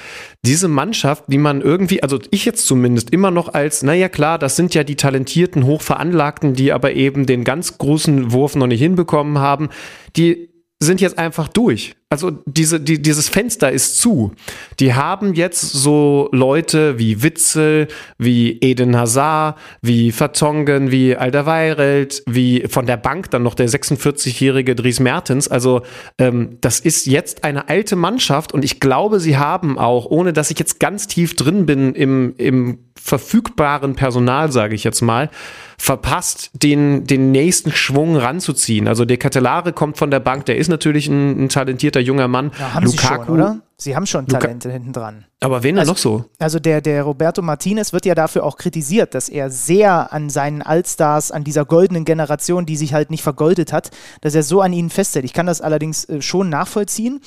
Diese 0.44 0.68
Mannschaft, 0.68 1.24
die 1.28 1.38
man 1.38 1.62
irgendwie, 1.62 2.02
also 2.02 2.18
ich 2.30 2.44
jetzt 2.44 2.66
zumindest 2.66 3.10
immer 3.10 3.30
noch 3.30 3.54
als, 3.54 3.82
naja 3.82 4.10
klar, 4.10 4.38
das 4.38 4.56
sind 4.56 4.74
ja 4.74 4.84
die 4.84 4.96
talentierten, 4.96 5.64
hochveranlagten, 5.64 6.54
die 6.54 6.72
aber 6.72 6.92
eben 6.92 7.24
den 7.24 7.42
ganz 7.42 7.78
großen 7.78 8.32
Wurf 8.32 8.54
noch 8.54 8.66
nicht 8.66 8.80
hinbekommen 8.80 9.38
haben, 9.38 9.70
die 10.16 10.51
sind 10.82 11.00
jetzt 11.00 11.18
einfach 11.18 11.48
durch. 11.48 11.94
Also 12.10 12.30
diese, 12.44 12.78
die, 12.80 13.00
dieses 13.00 13.28
Fenster 13.28 13.72
ist 13.72 13.98
zu. 13.98 14.32
Die 14.80 14.92
haben 14.92 15.32
jetzt 15.32 15.60
so 15.60 16.28
Leute 16.32 16.98
wie 16.98 17.22
Witzel, 17.22 17.88
wie 18.18 18.58
Eden 18.60 18.96
Hazard, 18.96 19.56
wie 19.80 20.12
Vertongen, 20.12 20.90
wie 20.90 21.16
Alderweireld, 21.16 22.22
wie 22.26 22.66
von 22.68 22.84
der 22.84 22.98
Bank 22.98 23.30
dann 23.30 23.42
noch 23.42 23.54
der 23.54 23.68
46-jährige 23.68 24.74
Dries 24.74 25.00
Mertens. 25.00 25.48
Also 25.48 25.82
ähm, 26.18 26.58
das 26.60 26.80
ist 26.80 27.06
jetzt 27.06 27.44
eine 27.44 27.68
alte 27.68 27.96
Mannschaft 27.96 28.52
und 28.52 28.64
ich 28.64 28.78
glaube, 28.80 29.20
sie 29.20 29.38
haben 29.38 29.78
auch, 29.78 30.04
ohne 30.06 30.32
dass 30.34 30.50
ich 30.50 30.58
jetzt 30.58 30.80
ganz 30.80 31.06
tief 31.06 31.34
drin 31.36 31.64
bin 31.64 31.94
im, 31.94 32.34
im 32.36 32.78
verfügbaren 33.02 33.94
Personal, 33.94 34.52
sage 34.52 34.74
ich 34.74 34.84
jetzt 34.84 35.00
mal, 35.00 35.28
verpasst, 35.76 36.50
den, 36.54 37.04
den 37.04 37.32
nächsten 37.32 37.72
Schwung 37.72 38.16
ranzuziehen. 38.16 38.86
Also 38.86 39.04
der 39.04 39.16
Catalare 39.16 39.72
kommt 39.72 39.98
von 39.98 40.10
der 40.10 40.20
Bank, 40.20 40.46
der 40.46 40.56
ist 40.56 40.68
natürlich 40.68 41.08
ein, 41.08 41.44
ein 41.44 41.48
talentierter 41.48 42.00
junger 42.00 42.28
Mann. 42.28 42.52
Ja, 42.58 42.74
haben 42.74 42.86
Lukaku, 42.86 43.22
Sie 43.22 43.26
schon, 43.26 43.34
oder? 43.34 43.58
Sie 43.76 43.96
haben 43.96 44.06
schon 44.06 44.28
Talente 44.28 44.70
hinten 44.70 44.92
dran. 44.92 45.24
Aber 45.40 45.64
wen 45.64 45.76
also, 45.76 45.90
noch 45.90 45.98
so? 45.98 46.24
Also 46.38 46.60
der, 46.60 46.80
der 46.80 47.02
Roberto 47.02 47.42
Martinez 47.42 47.92
wird 47.92 48.06
ja 48.06 48.14
dafür 48.14 48.44
auch 48.44 48.56
kritisiert, 48.56 49.14
dass 49.14 49.28
er 49.28 49.50
sehr 49.50 50.12
an 50.12 50.30
seinen 50.30 50.62
Allstars, 50.62 51.32
an 51.32 51.42
dieser 51.42 51.64
goldenen 51.64 52.04
Generation, 52.04 52.64
die 52.64 52.76
sich 52.76 52.94
halt 52.94 53.10
nicht 53.10 53.24
vergoldet 53.24 53.72
hat, 53.72 53.90
dass 54.20 54.36
er 54.36 54.44
so 54.44 54.60
an 54.60 54.72
ihnen 54.72 54.90
festhält. 54.90 55.24
Ich 55.24 55.32
kann 55.32 55.46
das 55.46 55.60
allerdings 55.60 56.04
äh, 56.04 56.22
schon 56.22 56.48
nachvollziehen. 56.48 57.20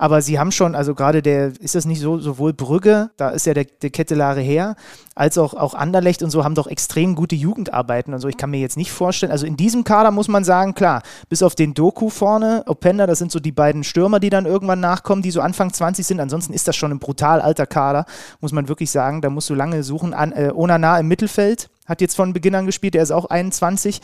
Aber 0.00 0.22
sie 0.22 0.38
haben 0.38 0.52
schon, 0.52 0.76
also 0.76 0.94
gerade 0.94 1.22
der, 1.22 1.52
ist 1.60 1.74
das 1.74 1.84
nicht 1.84 2.00
so, 2.00 2.18
sowohl 2.18 2.52
Brügge, 2.52 3.10
da 3.16 3.30
ist 3.30 3.46
ja 3.46 3.54
der, 3.54 3.64
der 3.64 3.90
Kettelare 3.90 4.40
her, 4.40 4.76
als 5.16 5.36
auch, 5.36 5.54
auch 5.54 5.74
Anderlecht 5.74 6.22
und 6.22 6.30
so 6.30 6.44
haben 6.44 6.54
doch 6.54 6.68
extrem 6.68 7.16
gute 7.16 7.34
Jugendarbeiten 7.34 8.14
und 8.14 8.20
so. 8.20 8.28
Ich 8.28 8.36
kann 8.36 8.50
mir 8.50 8.60
jetzt 8.60 8.76
nicht 8.76 8.92
vorstellen, 8.92 9.32
also 9.32 9.44
in 9.44 9.56
diesem 9.56 9.82
Kader 9.82 10.12
muss 10.12 10.28
man 10.28 10.44
sagen, 10.44 10.74
klar, 10.74 11.02
bis 11.28 11.42
auf 11.42 11.56
den 11.56 11.74
Doku 11.74 12.10
vorne, 12.10 12.62
Openda, 12.66 13.08
das 13.08 13.18
sind 13.18 13.32
so 13.32 13.40
die 13.40 13.50
beiden 13.50 13.82
Stürmer, 13.82 14.20
die 14.20 14.30
dann 14.30 14.46
irgendwann 14.46 14.78
nachkommen, 14.78 15.22
die 15.22 15.32
so 15.32 15.40
Anfang 15.40 15.72
20 15.72 16.06
sind. 16.06 16.20
Ansonsten 16.20 16.52
ist 16.52 16.68
das 16.68 16.76
schon 16.76 16.92
ein 16.92 17.00
brutal 17.00 17.40
alter 17.40 17.66
Kader, 17.66 18.06
muss 18.40 18.52
man 18.52 18.68
wirklich 18.68 18.92
sagen. 18.92 19.20
Da 19.20 19.30
musst 19.30 19.50
du 19.50 19.54
lange 19.54 19.82
suchen. 19.82 20.14
An, 20.14 20.30
äh, 20.30 20.52
Onana 20.54 21.00
im 21.00 21.08
Mittelfeld 21.08 21.70
hat 21.86 22.00
jetzt 22.00 22.14
von 22.14 22.32
Beginn 22.32 22.54
an 22.54 22.66
gespielt, 22.66 22.94
der 22.94 23.02
ist 23.02 23.10
auch 23.10 23.24
21. 23.24 24.00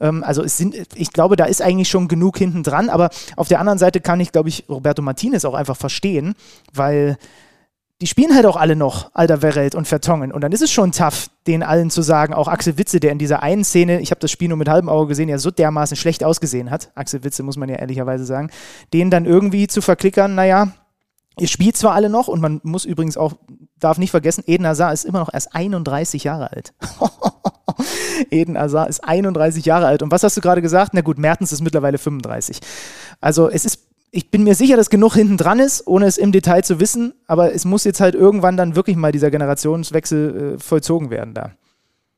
Ähm, 0.00 0.24
also 0.24 0.42
es 0.42 0.56
sind, 0.56 0.76
ich 0.94 1.12
glaube, 1.12 1.36
da 1.36 1.44
ist 1.44 1.62
eigentlich 1.62 1.88
schon 1.88 2.08
genug 2.08 2.38
hinten 2.38 2.62
dran, 2.62 2.88
aber 2.88 3.10
auf 3.36 3.48
der 3.48 3.60
anderen 3.60 3.78
Seite 3.78 4.00
kann 4.00 4.20
ich, 4.20 4.32
glaube 4.32 4.48
ich, 4.48 4.64
Roberto 4.68 5.02
Martinez 5.02 5.44
auch 5.44 5.54
einfach 5.54 5.76
verstehen, 5.76 6.34
weil 6.72 7.16
die 8.02 8.08
spielen 8.08 8.34
halt 8.34 8.46
auch 8.46 8.56
alle 8.56 8.74
noch 8.74 9.10
Alter 9.14 9.38
Verrelt 9.38 9.76
und 9.76 9.86
Vertongen. 9.86 10.32
Und 10.32 10.40
dann 10.40 10.50
ist 10.50 10.60
es 10.60 10.72
schon 10.72 10.90
tough, 10.90 11.30
den 11.46 11.62
allen 11.62 11.88
zu 11.88 12.02
sagen, 12.02 12.34
auch 12.34 12.48
Axel 12.48 12.76
Witze, 12.76 12.98
der 12.98 13.12
in 13.12 13.18
dieser 13.18 13.44
einen 13.44 13.62
Szene, 13.62 14.00
ich 14.00 14.10
habe 14.10 14.18
das 14.18 14.32
Spiel 14.32 14.48
nur 14.48 14.58
mit 14.58 14.68
halbem 14.68 14.88
Auge 14.88 15.06
gesehen, 15.06 15.28
ja 15.28 15.38
so 15.38 15.52
dermaßen 15.52 15.96
schlecht 15.96 16.24
ausgesehen 16.24 16.72
hat, 16.72 16.90
Axel 16.96 17.22
Witze 17.22 17.44
muss 17.44 17.56
man 17.56 17.68
ja 17.68 17.76
ehrlicherweise 17.76 18.24
sagen, 18.24 18.50
den 18.92 19.10
dann 19.10 19.24
irgendwie 19.24 19.68
zu 19.68 19.80
verklickern, 19.80 20.34
naja, 20.34 20.72
ihr 21.38 21.46
spielt 21.46 21.76
zwar 21.76 21.94
alle 21.94 22.10
noch 22.10 22.26
und 22.26 22.40
man 22.40 22.60
muss 22.64 22.84
übrigens 22.84 23.16
auch, 23.16 23.34
darf 23.82 23.98
nicht 23.98 24.10
vergessen, 24.10 24.44
Eden 24.46 24.66
Hazard 24.66 24.94
ist 24.94 25.04
immer 25.04 25.18
noch 25.18 25.32
erst 25.32 25.54
31 25.54 26.24
Jahre 26.24 26.50
alt. 26.50 26.72
Eden 28.30 28.56
Azar 28.56 28.88
ist 28.88 29.00
31 29.00 29.64
Jahre 29.64 29.86
alt. 29.86 30.02
Und 30.02 30.10
was 30.10 30.22
hast 30.22 30.36
du 30.36 30.40
gerade 30.40 30.62
gesagt? 30.62 30.94
Na 30.94 31.00
gut, 31.00 31.18
Mertens 31.18 31.52
ist 31.52 31.60
mittlerweile 31.60 31.98
35. 31.98 32.60
Also 33.20 33.48
es 33.48 33.64
ist, 33.64 33.86
ich 34.10 34.30
bin 34.30 34.44
mir 34.44 34.54
sicher, 34.54 34.76
dass 34.76 34.90
genug 34.90 35.14
hinten 35.14 35.36
dran 35.36 35.58
ist, 35.58 35.86
ohne 35.86 36.06
es 36.06 36.18
im 36.18 36.32
Detail 36.32 36.62
zu 36.62 36.80
wissen. 36.80 37.14
Aber 37.26 37.54
es 37.54 37.64
muss 37.64 37.84
jetzt 37.84 38.00
halt 38.00 38.14
irgendwann 38.14 38.56
dann 38.56 38.76
wirklich 38.76 38.96
mal 38.96 39.12
dieser 39.12 39.30
Generationswechsel 39.30 40.54
äh, 40.54 40.58
vollzogen 40.58 41.10
werden 41.10 41.34
da. 41.34 41.52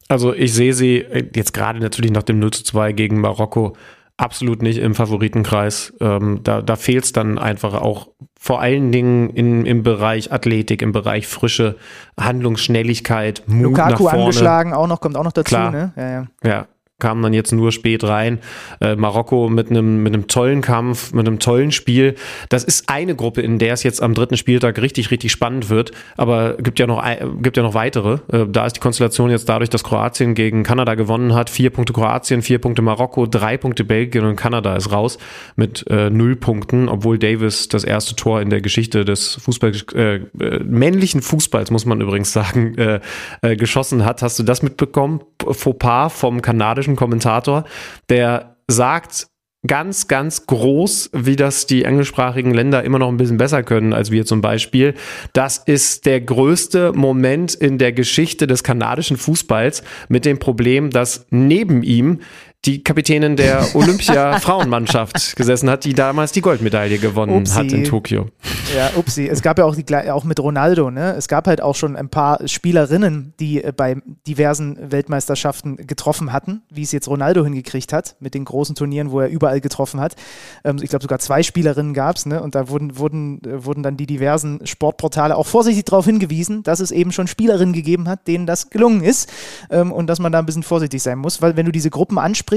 Also 0.09 0.35
ich 0.35 0.53
sehe 0.53 0.74
sie 0.74 0.99
äh, 0.99 1.28
jetzt 1.35 1.55
gerade 1.55 1.81
natürlich 1.81 2.11
nach 2.11 2.23
dem 2.23 2.39
0 2.39 2.51
zu 2.53 2.65
2 2.65 2.93
gegen 2.93 3.20
Marokko 3.20 3.77
absolut 4.16 4.62
nicht 4.62 4.78
im 4.78 4.95
Favoritenkreis. 4.95 5.93
Ähm, 6.01 6.41
da 6.43 6.62
da 6.62 6.77
fehlt 6.77 7.05
es 7.05 7.12
dann 7.12 7.39
einfach 7.39 7.74
auch 7.74 8.09
vor 8.39 8.61
allen 8.61 8.93
Dingen 8.93 9.31
in, 9.31 9.65
im 9.65 9.82
Bereich 9.82 10.31
Athletik, 10.31 10.82
im 10.82 10.93
Bereich 10.93 11.27
Frische, 11.27 11.77
Handlungsschnelligkeit, 12.20 13.43
Mut 13.47 13.62
Lukaku 13.62 13.91
nach 13.91 13.99
vorne. 13.99 14.20
angeschlagen 14.20 14.74
auch 14.74 14.86
noch, 14.86 15.01
kommt 15.01 15.16
auch 15.16 15.24
noch 15.24 15.32
dazu. 15.32 15.49
Klar. 15.49 15.70
Ne? 15.70 15.93
Ja, 15.97 16.11
ja. 16.11 16.27
ja, 16.45 16.66
kam 17.01 17.21
dann 17.23 17.33
jetzt 17.33 17.53
nur 17.53 17.73
spät 17.73 18.05
rein. 18.05 18.39
Äh, 18.81 18.97
Marokko 18.97 19.49
mit 19.49 19.71
einem 19.71 20.03
mit 20.03 20.29
tollen 20.29 20.61
Kampf, 20.61 21.12
mit 21.12 21.27
einem 21.27 21.39
tollen 21.39 21.73
Spiel. 21.73 22.15
Das 22.49 22.62
ist 22.65 22.89
eine 22.89 23.16
Gruppe, 23.16 23.43
in 23.43 23.59
der 23.59 23.73
es 23.73 23.83
jetzt 23.83 24.01
am 24.03 24.15
dritten 24.15 24.37
Spieltag 24.37 24.81
richtig 24.81 25.11
richtig 25.11 25.33
spannend 25.33 25.71
wird. 25.71 25.91
Aber 26.16 26.57
gibt 26.57 26.79
ja 26.79 26.87
noch 26.87 27.05
gibt 27.43 27.57
ja 27.57 27.62
noch 27.62 27.75
weitere. 27.75 28.19
Äh, 28.31 28.47
da 28.49 28.66
ist 28.66 28.77
die 28.77 28.81
Konstellation 28.81 29.31
jetzt 29.31 29.49
dadurch, 29.49 29.71
dass 29.71 29.83
Kroatien 29.83 30.35
gegen 30.35 30.62
Kanada 30.62 30.95
gewonnen 30.95 31.35
hat. 31.35 31.51
Vier 31.51 31.71
Punkte 31.71 31.93
Kroatien, 31.93 32.43
vier 32.43 32.59
Punkte 32.59 32.83
Marokko, 32.83 33.27
drei 33.27 33.57
Punkte 33.57 33.85
Belgien 33.85 34.25
und 34.25 34.37
Kanada 34.37 34.77
ist 34.77 34.93
raus 34.93 35.19
mit 35.57 35.85
äh, 35.91 36.11
null 36.11 36.37
Punkten, 36.37 36.89
obwohl 36.89 37.19
Davis 37.19 37.69
das 37.69 37.83
erste 37.83 38.15
Tor 38.15 38.41
in 38.41 38.51
der 38.51 38.61
Geschichte 38.61 39.05
des 39.05 39.35
Fußball 39.35 39.73
äh, 39.95 40.15
äh, 40.15 40.65
männlichen 40.65 41.23
Fußballs 41.23 41.71
muss 41.71 41.87
man 41.87 42.01
übrigens 42.01 42.33
sagen 42.33 42.77
äh, 42.79 43.01
äh, 43.43 43.57
geschossen 43.57 44.05
hat. 44.05 44.23
Hast 44.23 44.39
du 44.39 44.43
das 44.43 44.62
mitbekommen? 44.62 45.21
Fauxpas 45.53 46.11
vom 46.11 46.43
kanadischen 46.43 46.97
Kommentator, 46.97 47.65
der 48.09 48.57
sagt, 48.69 49.27
ganz, 49.66 50.09
ganz 50.09 50.47
groß, 50.47 51.11
wie 51.12 51.37
das 51.37 51.66
die 51.66 51.85
englischsprachigen 51.85 52.53
Länder 52.53 52.85
immer 52.85 52.99
noch 52.99 53.09
ein 53.09 53.16
bisschen 53.16 53.39
besser 53.39 53.62
können 53.62 53.93
als 53.93 54.11
wir 54.11 54.27
zum 54.27 54.41
Beispiel. 54.41 54.95
Das 55.33 55.59
ist 55.59 56.07
der 56.07 56.21
größte 56.21 56.93
Moment 56.93 57.55
in 57.55 57.79
der 57.79 57.93
Geschichte 57.93 58.47
des 58.47 58.62
kanadischen 58.62 59.16
Fußballs 59.16 59.83
mit 60.09 60.25
dem 60.25 60.39
Problem, 60.39 60.91
dass 60.91 61.27
neben 61.31 61.83
ihm 61.83 62.21
die 62.65 62.82
Kapitänin 62.82 63.36
der 63.36 63.66
Olympia-Frauenmannschaft 63.74 65.36
gesessen 65.36 65.70
hat, 65.70 65.85
die 65.85 65.95
damals 65.95 66.32
die 66.32 66.41
Goldmedaille 66.41 66.99
gewonnen 66.99 67.43
Upsi. 67.43 67.55
hat 67.55 67.73
in 67.73 67.85
Tokio. 67.85 68.28
Ja, 68.74 68.91
upsi. 68.97 69.28
Es 69.28 69.43
gab 69.43 69.59
ja 69.59 69.65
auch, 69.65 69.77
die, 69.77 69.95
auch 70.11 70.24
mit 70.24 70.41
Ronaldo, 70.41 70.91
ne? 70.91 71.15
Es 71.15 71.28
gab 71.28 71.47
halt 71.47 71.61
auch 71.61 71.74
schon 71.74 71.97
ein 71.97 72.09
paar 72.09 72.47
Spielerinnen, 72.49 73.35
die 73.39 73.62
äh, 73.62 73.73
bei 73.77 73.97
diversen 74.27 74.91
Weltmeisterschaften 74.91 75.77
getroffen 75.77 76.32
hatten, 76.32 76.62
wie 76.70 76.82
es 76.82 76.93
jetzt 76.93 77.09
Ronaldo 77.09 77.45
hingekriegt 77.45 77.93
hat, 77.93 78.16
mit 78.20 78.35
den 78.35 78.45
großen 78.45 78.74
Turnieren, 78.74 79.11
wo 79.11 79.20
er 79.20 79.28
überall 79.28 79.61
getroffen 79.61 80.01
hat. 80.01 80.16
Ähm, 80.65 80.78
ich 80.82 80.91
glaube, 80.91 81.03
sogar 81.03 81.19
zwei 81.19 81.43
Spielerinnen 81.43 81.95
gab 81.95 82.16
es, 82.16 82.27
ne? 82.27 82.43
Und 82.43 82.55
da 82.55 82.69
wurden, 82.69 82.99
wurden, 82.99 83.43
äh, 83.45 83.65
wurden 83.65 83.82
dann 83.82 83.97
die 83.97 84.07
diversen 84.07 84.66
Sportportale 84.66 85.36
auch 85.36 85.47
vorsichtig 85.47 85.85
darauf 85.85 86.07
hingewiesen, 86.07 86.62
dass 86.62 86.81
es 86.81 86.91
eben 86.91 87.12
schon 87.12 87.27
Spielerinnen 87.27 87.74
gegeben 87.74 88.09
hat, 88.09 88.27
denen 88.27 88.47
das 88.47 88.70
gelungen 88.70 89.03
ist 89.03 89.31
ähm, 89.70 89.93
und 89.93 90.07
dass 90.07 90.19
man 90.19 90.32
da 90.32 90.39
ein 90.39 90.47
bisschen 90.47 90.62
vorsichtig 90.62 91.03
sein 91.03 91.19
muss, 91.19 91.43
weil 91.43 91.57
wenn 91.57 91.66
du 91.66 91.73
diese 91.73 91.91
Gruppen 91.91 92.19
ansprichst, 92.19 92.54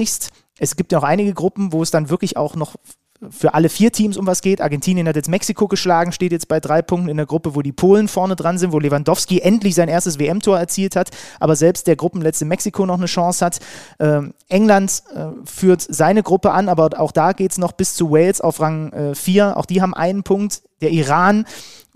es 0.60 0.76
gibt 0.76 0.92
ja 0.92 1.00
auch 1.00 1.04
einige 1.04 1.34
Gruppen, 1.34 1.72
wo 1.72 1.84
es 1.84 1.92
dann 1.92 2.10
wirklich 2.10 2.38
auch 2.38 2.56
noch 2.56 2.76
für 3.30 3.54
alle 3.54 3.70
vier 3.70 3.92
Teams 3.92 4.18
um 4.18 4.28
was 4.28 4.42
geht. 4.42 4.62
Argentinien 4.62 5.08
hat 5.08 5.16
jetzt 5.16 5.30
Mexiko 5.30 5.68
geschlagen, 5.68 6.12
steht 6.12 6.32
jetzt 6.32 6.48
bei 6.48 6.60
drei 6.60 6.82
Punkten 6.82 7.10
in 7.10 7.18
der 7.18 7.26
Gruppe, 7.26 7.56
wo 7.56 7.62
die 7.62 7.72
Polen 7.72 8.08
vorne 8.08 8.36
dran 8.36 8.58
sind, 8.58 8.72
wo 8.72 8.80
Lewandowski 8.80 9.40
endlich 9.40 9.76
sein 9.76 9.90
erstes 9.90 10.20
WM-Tor 10.20 10.60
erzielt 10.60 10.96
hat, 10.96 11.10
aber 11.40 11.56
selbst 11.56 11.88
der 11.88 11.96
Gruppenletzte 11.96 12.46
Mexiko 12.46 12.86
noch 12.86 12.98
eine 12.98 13.08
Chance 13.08 13.44
hat. 13.44 13.60
Ähm, 14.00 14.34
England 14.50 15.04
äh, 15.16 15.26
führt 15.46 15.82
seine 15.82 16.24
Gruppe 16.24 16.52
an, 16.52 16.70
aber 16.70 17.00
auch 17.00 17.12
da 17.12 17.34
geht 17.34 17.52
es 17.52 17.58
noch 17.58 17.72
bis 17.72 17.96
zu 17.96 18.12
Wales 18.12 18.42
auf 18.42 18.60
Rang 18.60 19.16
4. 19.16 19.44
Äh, 19.44 19.54
auch 19.54 19.66
die 19.66 19.82
haben 19.82 19.94
einen 19.94 20.24
Punkt. 20.24 20.62
Der 20.82 20.92
Iran, 20.92 21.46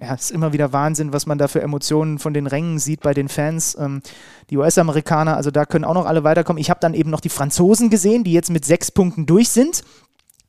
ja, 0.01 0.15
ist 0.15 0.31
immer 0.31 0.51
wieder 0.51 0.73
Wahnsinn, 0.73 1.13
was 1.13 1.27
man 1.27 1.37
da 1.37 1.47
für 1.47 1.61
Emotionen 1.61 2.17
von 2.17 2.33
den 2.33 2.47
Rängen 2.47 2.79
sieht 2.79 3.01
bei 3.01 3.13
den 3.13 3.29
Fans. 3.29 3.77
Ähm, 3.79 4.01
die 4.49 4.57
US-Amerikaner, 4.57 5.37
also 5.37 5.51
da 5.51 5.65
können 5.65 5.85
auch 5.85 5.93
noch 5.93 6.07
alle 6.07 6.23
weiterkommen. 6.23 6.59
Ich 6.59 6.71
habe 6.71 6.79
dann 6.79 6.95
eben 6.95 7.11
noch 7.11 7.21
die 7.21 7.29
Franzosen 7.29 7.89
gesehen, 7.89 8.23
die 8.23 8.33
jetzt 8.33 8.49
mit 8.49 8.65
sechs 8.65 8.91
Punkten 8.91 9.27
durch 9.27 9.49
sind. 9.49 9.83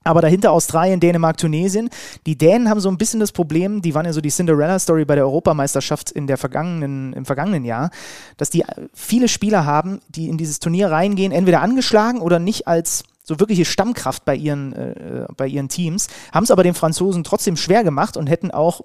Aber 0.05 0.20
dahinter 0.20 0.51
Australien, 0.51 0.99
Dänemark, 0.99 1.37
Tunesien. 1.37 1.91
Die 2.27 2.37
Dänen 2.37 2.69
haben 2.69 2.81
so 2.81 2.89
ein 2.89 2.99
bisschen 2.99 3.20
das 3.20 3.31
Problem, 3.31 3.83
die 3.83 3.95
waren 3.95 4.07
ja 4.07 4.12
so 4.12 4.20
die 4.20 4.31
Cinderella-Story 4.31 5.05
bei 5.05 5.15
der 5.15 5.24
Europameisterschaft 5.24 6.11
in 6.11 6.27
der 6.27 6.39
vergangenen, 6.39 7.12
im 7.12 7.24
vergangenen 7.24 7.65
Jahr, 7.65 7.91
dass 8.37 8.51
die 8.51 8.65
viele 8.95 9.29
Spieler 9.29 9.65
haben, 9.65 10.01
die 10.09 10.29
in 10.29 10.39
dieses 10.39 10.59
Turnier 10.59 10.91
reingehen, 10.91 11.31
entweder 11.31 11.61
angeschlagen 11.61 12.20
oder 12.20 12.41
nicht 12.41 12.66
als 12.66 13.05
so 13.23 13.39
wirkliche 13.39 13.65
Stammkraft 13.65 14.24
bei 14.24 14.35
ihren, 14.35 14.73
äh, 14.73 15.27
bei 15.37 15.47
ihren 15.47 15.69
Teams, 15.69 16.09
haben 16.33 16.43
es 16.43 16.51
aber 16.51 16.65
den 16.65 16.74
Franzosen 16.74 17.23
trotzdem 17.23 17.57
schwer 17.57 17.85
gemacht 17.85 18.16
und 18.16 18.27
hätten 18.27 18.51
auch 18.51 18.81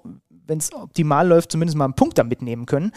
wenn 0.48 0.58
es 0.58 0.72
optimal 0.72 1.28
läuft, 1.28 1.52
zumindest 1.52 1.76
mal 1.76 1.84
einen 1.84 1.94
Punkt 1.94 2.18
da 2.18 2.24
mitnehmen 2.24 2.66
können. 2.66 2.92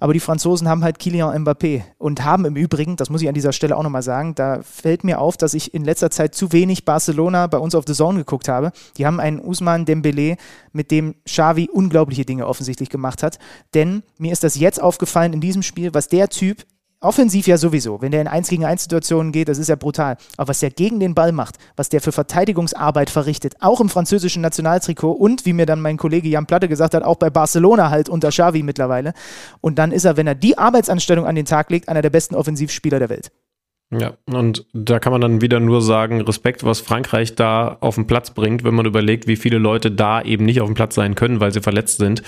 Aber 0.00 0.12
die 0.12 0.20
Franzosen 0.20 0.68
haben 0.68 0.82
halt 0.82 0.98
Kylian 0.98 1.44
Mbappé 1.44 1.82
und 1.98 2.24
haben 2.24 2.44
im 2.46 2.56
Übrigen, 2.56 2.96
das 2.96 3.10
muss 3.10 3.22
ich 3.22 3.28
an 3.28 3.34
dieser 3.34 3.52
Stelle 3.52 3.76
auch 3.76 3.82
nochmal 3.82 4.02
sagen, 4.02 4.34
da 4.34 4.62
fällt 4.62 5.04
mir 5.04 5.20
auf, 5.20 5.36
dass 5.36 5.54
ich 5.54 5.74
in 5.74 5.84
letzter 5.84 6.10
Zeit 6.10 6.34
zu 6.34 6.52
wenig 6.52 6.84
Barcelona 6.84 7.46
bei 7.46 7.58
uns 7.58 7.74
auf 7.74 7.84
The 7.86 7.92
Zone 7.92 8.18
geguckt 8.18 8.48
habe. 8.48 8.72
Die 8.96 9.06
haben 9.06 9.20
einen 9.20 9.38
Usman 9.40 9.84
Dembele, 9.84 10.36
mit 10.72 10.90
dem 10.90 11.14
Xavi 11.24 11.70
unglaubliche 11.72 12.24
Dinge 12.24 12.46
offensichtlich 12.46 12.88
gemacht 12.88 13.22
hat. 13.22 13.38
Denn 13.74 14.02
mir 14.18 14.32
ist 14.32 14.44
das 14.44 14.58
jetzt 14.58 14.82
aufgefallen 14.82 15.32
in 15.32 15.40
diesem 15.40 15.62
Spiel, 15.62 15.94
was 15.94 16.08
der 16.08 16.28
Typ 16.28 16.64
Offensiv 17.04 17.46
ja 17.46 17.58
sowieso. 17.58 18.00
Wenn 18.00 18.10
der 18.10 18.22
in 18.22 18.28
1 18.28 18.48
gegen 18.48 18.64
1 18.64 18.82
Situationen 18.82 19.30
geht, 19.30 19.48
das 19.48 19.58
ist 19.58 19.68
ja 19.68 19.76
brutal. 19.76 20.16
Aber 20.36 20.48
was 20.48 20.60
der 20.60 20.70
gegen 20.70 21.00
den 21.00 21.14
Ball 21.14 21.32
macht, 21.32 21.56
was 21.76 21.88
der 21.88 22.00
für 22.00 22.12
Verteidigungsarbeit 22.12 23.10
verrichtet, 23.10 23.54
auch 23.60 23.80
im 23.80 23.88
französischen 23.88 24.42
Nationaltrikot 24.42 25.12
und 25.12 25.46
wie 25.46 25.52
mir 25.52 25.66
dann 25.66 25.80
mein 25.80 25.96
Kollege 25.96 26.28
Jan 26.28 26.46
Platte 26.46 26.68
gesagt 26.68 26.94
hat, 26.94 27.02
auch 27.02 27.16
bei 27.16 27.30
Barcelona 27.30 27.90
halt 27.90 28.08
unter 28.08 28.30
Xavi 28.30 28.62
mittlerweile. 28.62 29.12
Und 29.60 29.78
dann 29.78 29.92
ist 29.92 30.04
er, 30.04 30.16
wenn 30.16 30.26
er 30.26 30.34
die 30.34 30.58
Arbeitsanstellung 30.58 31.26
an 31.26 31.34
den 31.34 31.44
Tag 31.44 31.70
legt, 31.70 31.88
einer 31.88 32.02
der 32.02 32.10
besten 32.10 32.34
Offensivspieler 32.34 32.98
der 32.98 33.10
Welt. 33.10 33.30
Ja, 33.90 34.14
und 34.26 34.66
da 34.72 34.98
kann 34.98 35.12
man 35.12 35.20
dann 35.20 35.40
wieder 35.40 35.60
nur 35.60 35.82
sagen, 35.82 36.22
Respekt, 36.22 36.64
was 36.64 36.80
Frankreich 36.80 37.34
da 37.34 37.76
auf 37.80 37.94
den 37.96 38.06
Platz 38.06 38.30
bringt, 38.30 38.64
wenn 38.64 38.74
man 38.74 38.86
überlegt, 38.86 39.26
wie 39.26 39.36
viele 39.36 39.58
Leute 39.58 39.90
da 39.90 40.22
eben 40.22 40.44
nicht 40.46 40.60
auf 40.60 40.68
dem 40.68 40.74
Platz 40.74 40.94
sein 40.94 41.14
können, 41.14 41.38
weil 41.40 41.52
sie 41.52 41.60
verletzt 41.60 41.98
sind 41.98 42.22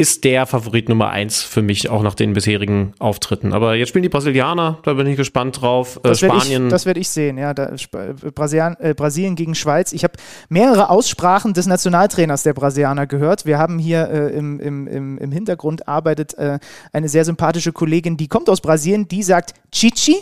ist 0.00 0.24
der 0.24 0.46
Favorit 0.46 0.88
Nummer 0.88 1.10
eins 1.10 1.42
für 1.42 1.60
mich, 1.60 1.90
auch 1.90 2.02
nach 2.02 2.14
den 2.14 2.32
bisherigen 2.32 2.94
Auftritten. 2.98 3.52
Aber 3.52 3.74
jetzt 3.74 3.90
spielen 3.90 4.02
die 4.02 4.08
Brasilianer, 4.08 4.78
da 4.82 4.94
bin 4.94 5.06
ich 5.06 5.18
gespannt 5.18 5.60
drauf. 5.60 5.98
Äh, 5.98 6.08
das 6.08 6.20
Spanien. 6.20 6.64
Ich, 6.64 6.70
das 6.70 6.86
werde 6.86 7.00
ich 7.00 7.10
sehen, 7.10 7.36
ja. 7.36 7.52
Da, 7.52 7.66
äh, 7.66 8.30
Brasilien, 8.34 8.76
äh, 8.80 8.94
Brasilien 8.94 9.36
gegen 9.36 9.54
Schweiz. 9.54 9.92
Ich 9.92 10.02
habe 10.02 10.14
mehrere 10.48 10.88
Aussprachen 10.88 11.52
des 11.52 11.66
Nationaltrainers 11.66 12.44
der 12.44 12.54
Brasilianer 12.54 13.06
gehört. 13.06 13.44
Wir 13.44 13.58
haben 13.58 13.78
hier 13.78 14.08
äh, 14.08 14.30
im, 14.30 14.58
im, 14.58 15.18
im, 15.18 15.32
Hintergrund 15.32 15.86
arbeitet 15.86 16.32
äh, 16.38 16.58
eine 16.94 17.10
sehr 17.10 17.26
sympathische 17.26 17.72
Kollegin, 17.72 18.16
die 18.16 18.28
kommt 18.28 18.48
aus 18.48 18.62
Brasilien, 18.62 19.06
die 19.06 19.22
sagt 19.22 19.52
Chichi. 19.70 20.16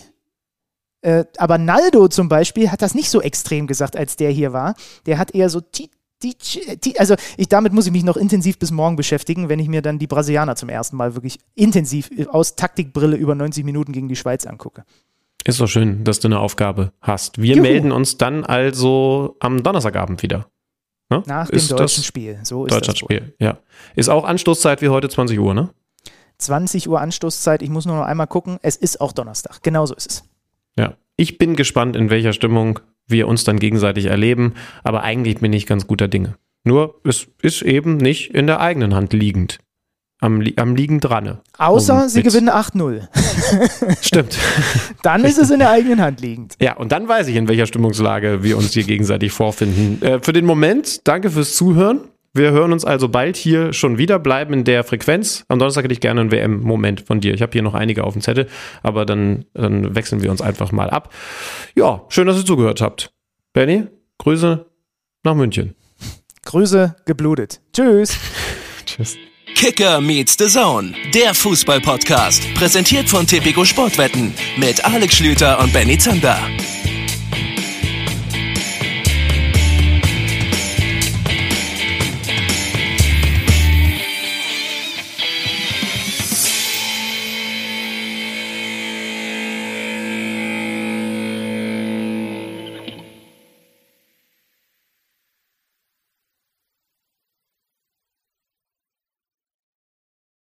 Äh, 1.02 1.24
aber 1.36 1.58
Naldo 1.58 2.08
zum 2.08 2.28
Beispiel 2.28 2.72
hat 2.72 2.82
das 2.82 2.96
nicht 2.96 3.10
so 3.10 3.22
extrem 3.22 3.68
gesagt, 3.68 3.96
als 3.96 4.16
der 4.16 4.30
hier 4.30 4.52
war. 4.52 4.74
Der 5.06 5.18
hat 5.18 5.36
eher 5.36 5.48
so 5.48 5.60
die, 5.60 5.88
also 6.98 7.14
ich, 7.36 7.48
damit 7.48 7.72
muss 7.72 7.86
ich 7.86 7.92
mich 7.92 8.04
noch 8.04 8.16
intensiv 8.16 8.58
bis 8.58 8.70
morgen 8.70 8.96
beschäftigen, 8.96 9.48
wenn 9.48 9.58
ich 9.58 9.68
mir 9.68 9.82
dann 9.82 9.98
die 9.98 10.06
Brasilianer 10.06 10.56
zum 10.56 10.68
ersten 10.68 10.96
Mal 10.96 11.14
wirklich 11.14 11.38
intensiv 11.54 12.10
aus 12.28 12.56
Taktikbrille 12.56 13.16
über 13.16 13.34
90 13.34 13.64
Minuten 13.64 13.92
gegen 13.92 14.08
die 14.08 14.16
Schweiz 14.16 14.46
angucke. 14.46 14.84
Ist 15.44 15.60
doch 15.60 15.68
schön, 15.68 16.04
dass 16.04 16.20
du 16.20 16.28
eine 16.28 16.40
Aufgabe 16.40 16.92
hast. 17.00 17.40
Wir 17.40 17.56
Juhu. 17.56 17.62
melden 17.62 17.92
uns 17.92 18.18
dann 18.18 18.44
also 18.44 19.36
am 19.40 19.62
Donnerstagabend 19.62 20.22
wieder. 20.22 20.48
Ne? 21.10 21.22
Nach 21.26 21.48
ist 21.48 21.70
dem 21.70 21.76
deutschen 21.78 22.04
Spiel. 22.04 22.38
So 22.42 22.66
ist 22.66 22.86
das 22.86 22.98
Spiel, 22.98 23.34
ja. 23.38 23.58
Ist 23.94 24.08
auch 24.08 24.24
Anstoßzeit 24.24 24.82
wie 24.82 24.88
heute 24.88 25.08
20 25.08 25.38
Uhr, 25.38 25.54
ne? 25.54 25.70
20 26.38 26.88
Uhr 26.88 27.00
Anstoßzeit. 27.00 27.62
Ich 27.62 27.70
muss 27.70 27.86
nur 27.86 27.96
noch 27.96 28.04
einmal 28.04 28.26
gucken. 28.26 28.58
Es 28.62 28.76
ist 28.76 29.00
auch 29.00 29.12
Donnerstag. 29.12 29.62
Genauso 29.62 29.94
ist 29.94 30.10
es. 30.10 30.24
Ja. 30.76 30.94
Ich 31.16 31.38
bin 31.38 31.56
gespannt, 31.56 31.96
in 31.96 32.10
welcher 32.10 32.32
Stimmung 32.32 32.80
wir 33.08 33.28
uns 33.28 33.44
dann 33.44 33.58
gegenseitig 33.58 34.06
erleben, 34.06 34.54
aber 34.84 35.02
eigentlich 35.02 35.38
bin 35.38 35.52
ich 35.52 35.66
ganz 35.66 35.86
guter 35.86 36.08
Dinge. 36.08 36.36
Nur 36.64 37.00
es 37.04 37.28
ist 37.42 37.62
eben 37.62 37.96
nicht 37.96 38.34
in 38.34 38.46
der 38.46 38.60
eigenen 38.60 38.94
Hand 38.94 39.12
liegend. 39.12 39.58
Am, 40.20 40.44
am 40.56 40.74
liegen 40.74 40.98
dran. 40.98 41.38
Außer 41.58 42.02
um 42.02 42.08
sie 42.08 42.24
gewinnen 42.24 42.50
8-0. 42.50 43.06
Stimmt. 44.04 44.36
dann 45.02 45.24
ist 45.24 45.38
es 45.38 45.50
in 45.50 45.60
der 45.60 45.70
eigenen 45.70 46.00
Hand 46.00 46.20
liegend. 46.20 46.56
Ja, 46.60 46.76
und 46.76 46.90
dann 46.90 47.06
weiß 47.06 47.28
ich, 47.28 47.36
in 47.36 47.46
welcher 47.46 47.66
Stimmungslage 47.66 48.42
wir 48.42 48.58
uns 48.58 48.72
hier 48.72 48.82
gegenseitig 48.82 49.30
vorfinden. 49.30 50.02
Äh, 50.02 50.18
für 50.20 50.32
den 50.32 50.44
Moment, 50.44 51.06
danke 51.06 51.30
fürs 51.30 51.54
Zuhören. 51.54 52.00
Wir 52.34 52.50
hören 52.50 52.72
uns 52.72 52.84
also 52.84 53.08
bald 53.08 53.36
hier 53.36 53.72
schon 53.72 53.98
wieder, 53.98 54.18
bleiben 54.18 54.52
in 54.52 54.64
der 54.64 54.84
Frequenz. 54.84 55.44
Am 55.48 55.58
Donnerstag 55.58 55.84
hätte 55.84 55.94
ich 55.94 56.00
gerne 56.00 56.20
einen 56.20 56.30
WM-Moment 56.30 57.00
von 57.00 57.20
dir. 57.20 57.34
Ich 57.34 57.42
habe 57.42 57.52
hier 57.52 57.62
noch 57.62 57.74
einige 57.74 58.04
auf 58.04 58.12
dem 58.12 58.22
Zettel, 58.22 58.48
aber 58.82 59.06
dann, 59.06 59.46
dann 59.54 59.94
wechseln 59.94 60.22
wir 60.22 60.30
uns 60.30 60.40
einfach 60.40 60.70
mal 60.70 60.90
ab. 60.90 61.12
Ja, 61.74 62.02
schön, 62.08 62.26
dass 62.26 62.38
ihr 62.38 62.44
zugehört 62.44 62.80
habt. 62.80 63.12
Benny, 63.52 63.84
Grüße 64.18 64.66
nach 65.24 65.34
München. 65.34 65.74
Grüße 66.44 66.96
geblutet. 67.06 67.60
Tschüss. 67.72 68.16
Tschüss. 68.86 69.16
Kicker 69.54 70.00
meets 70.00 70.36
the 70.38 70.46
Zone, 70.46 70.94
der 71.12 71.34
Fußball-Podcast. 71.34 72.54
Präsentiert 72.54 73.08
von 73.08 73.26
Tipico 73.26 73.64
Sportwetten 73.64 74.32
mit 74.56 74.84
Alex 74.84 75.16
Schlüter 75.16 75.58
und 75.58 75.72
Benny 75.72 75.98
Zander. 75.98 76.38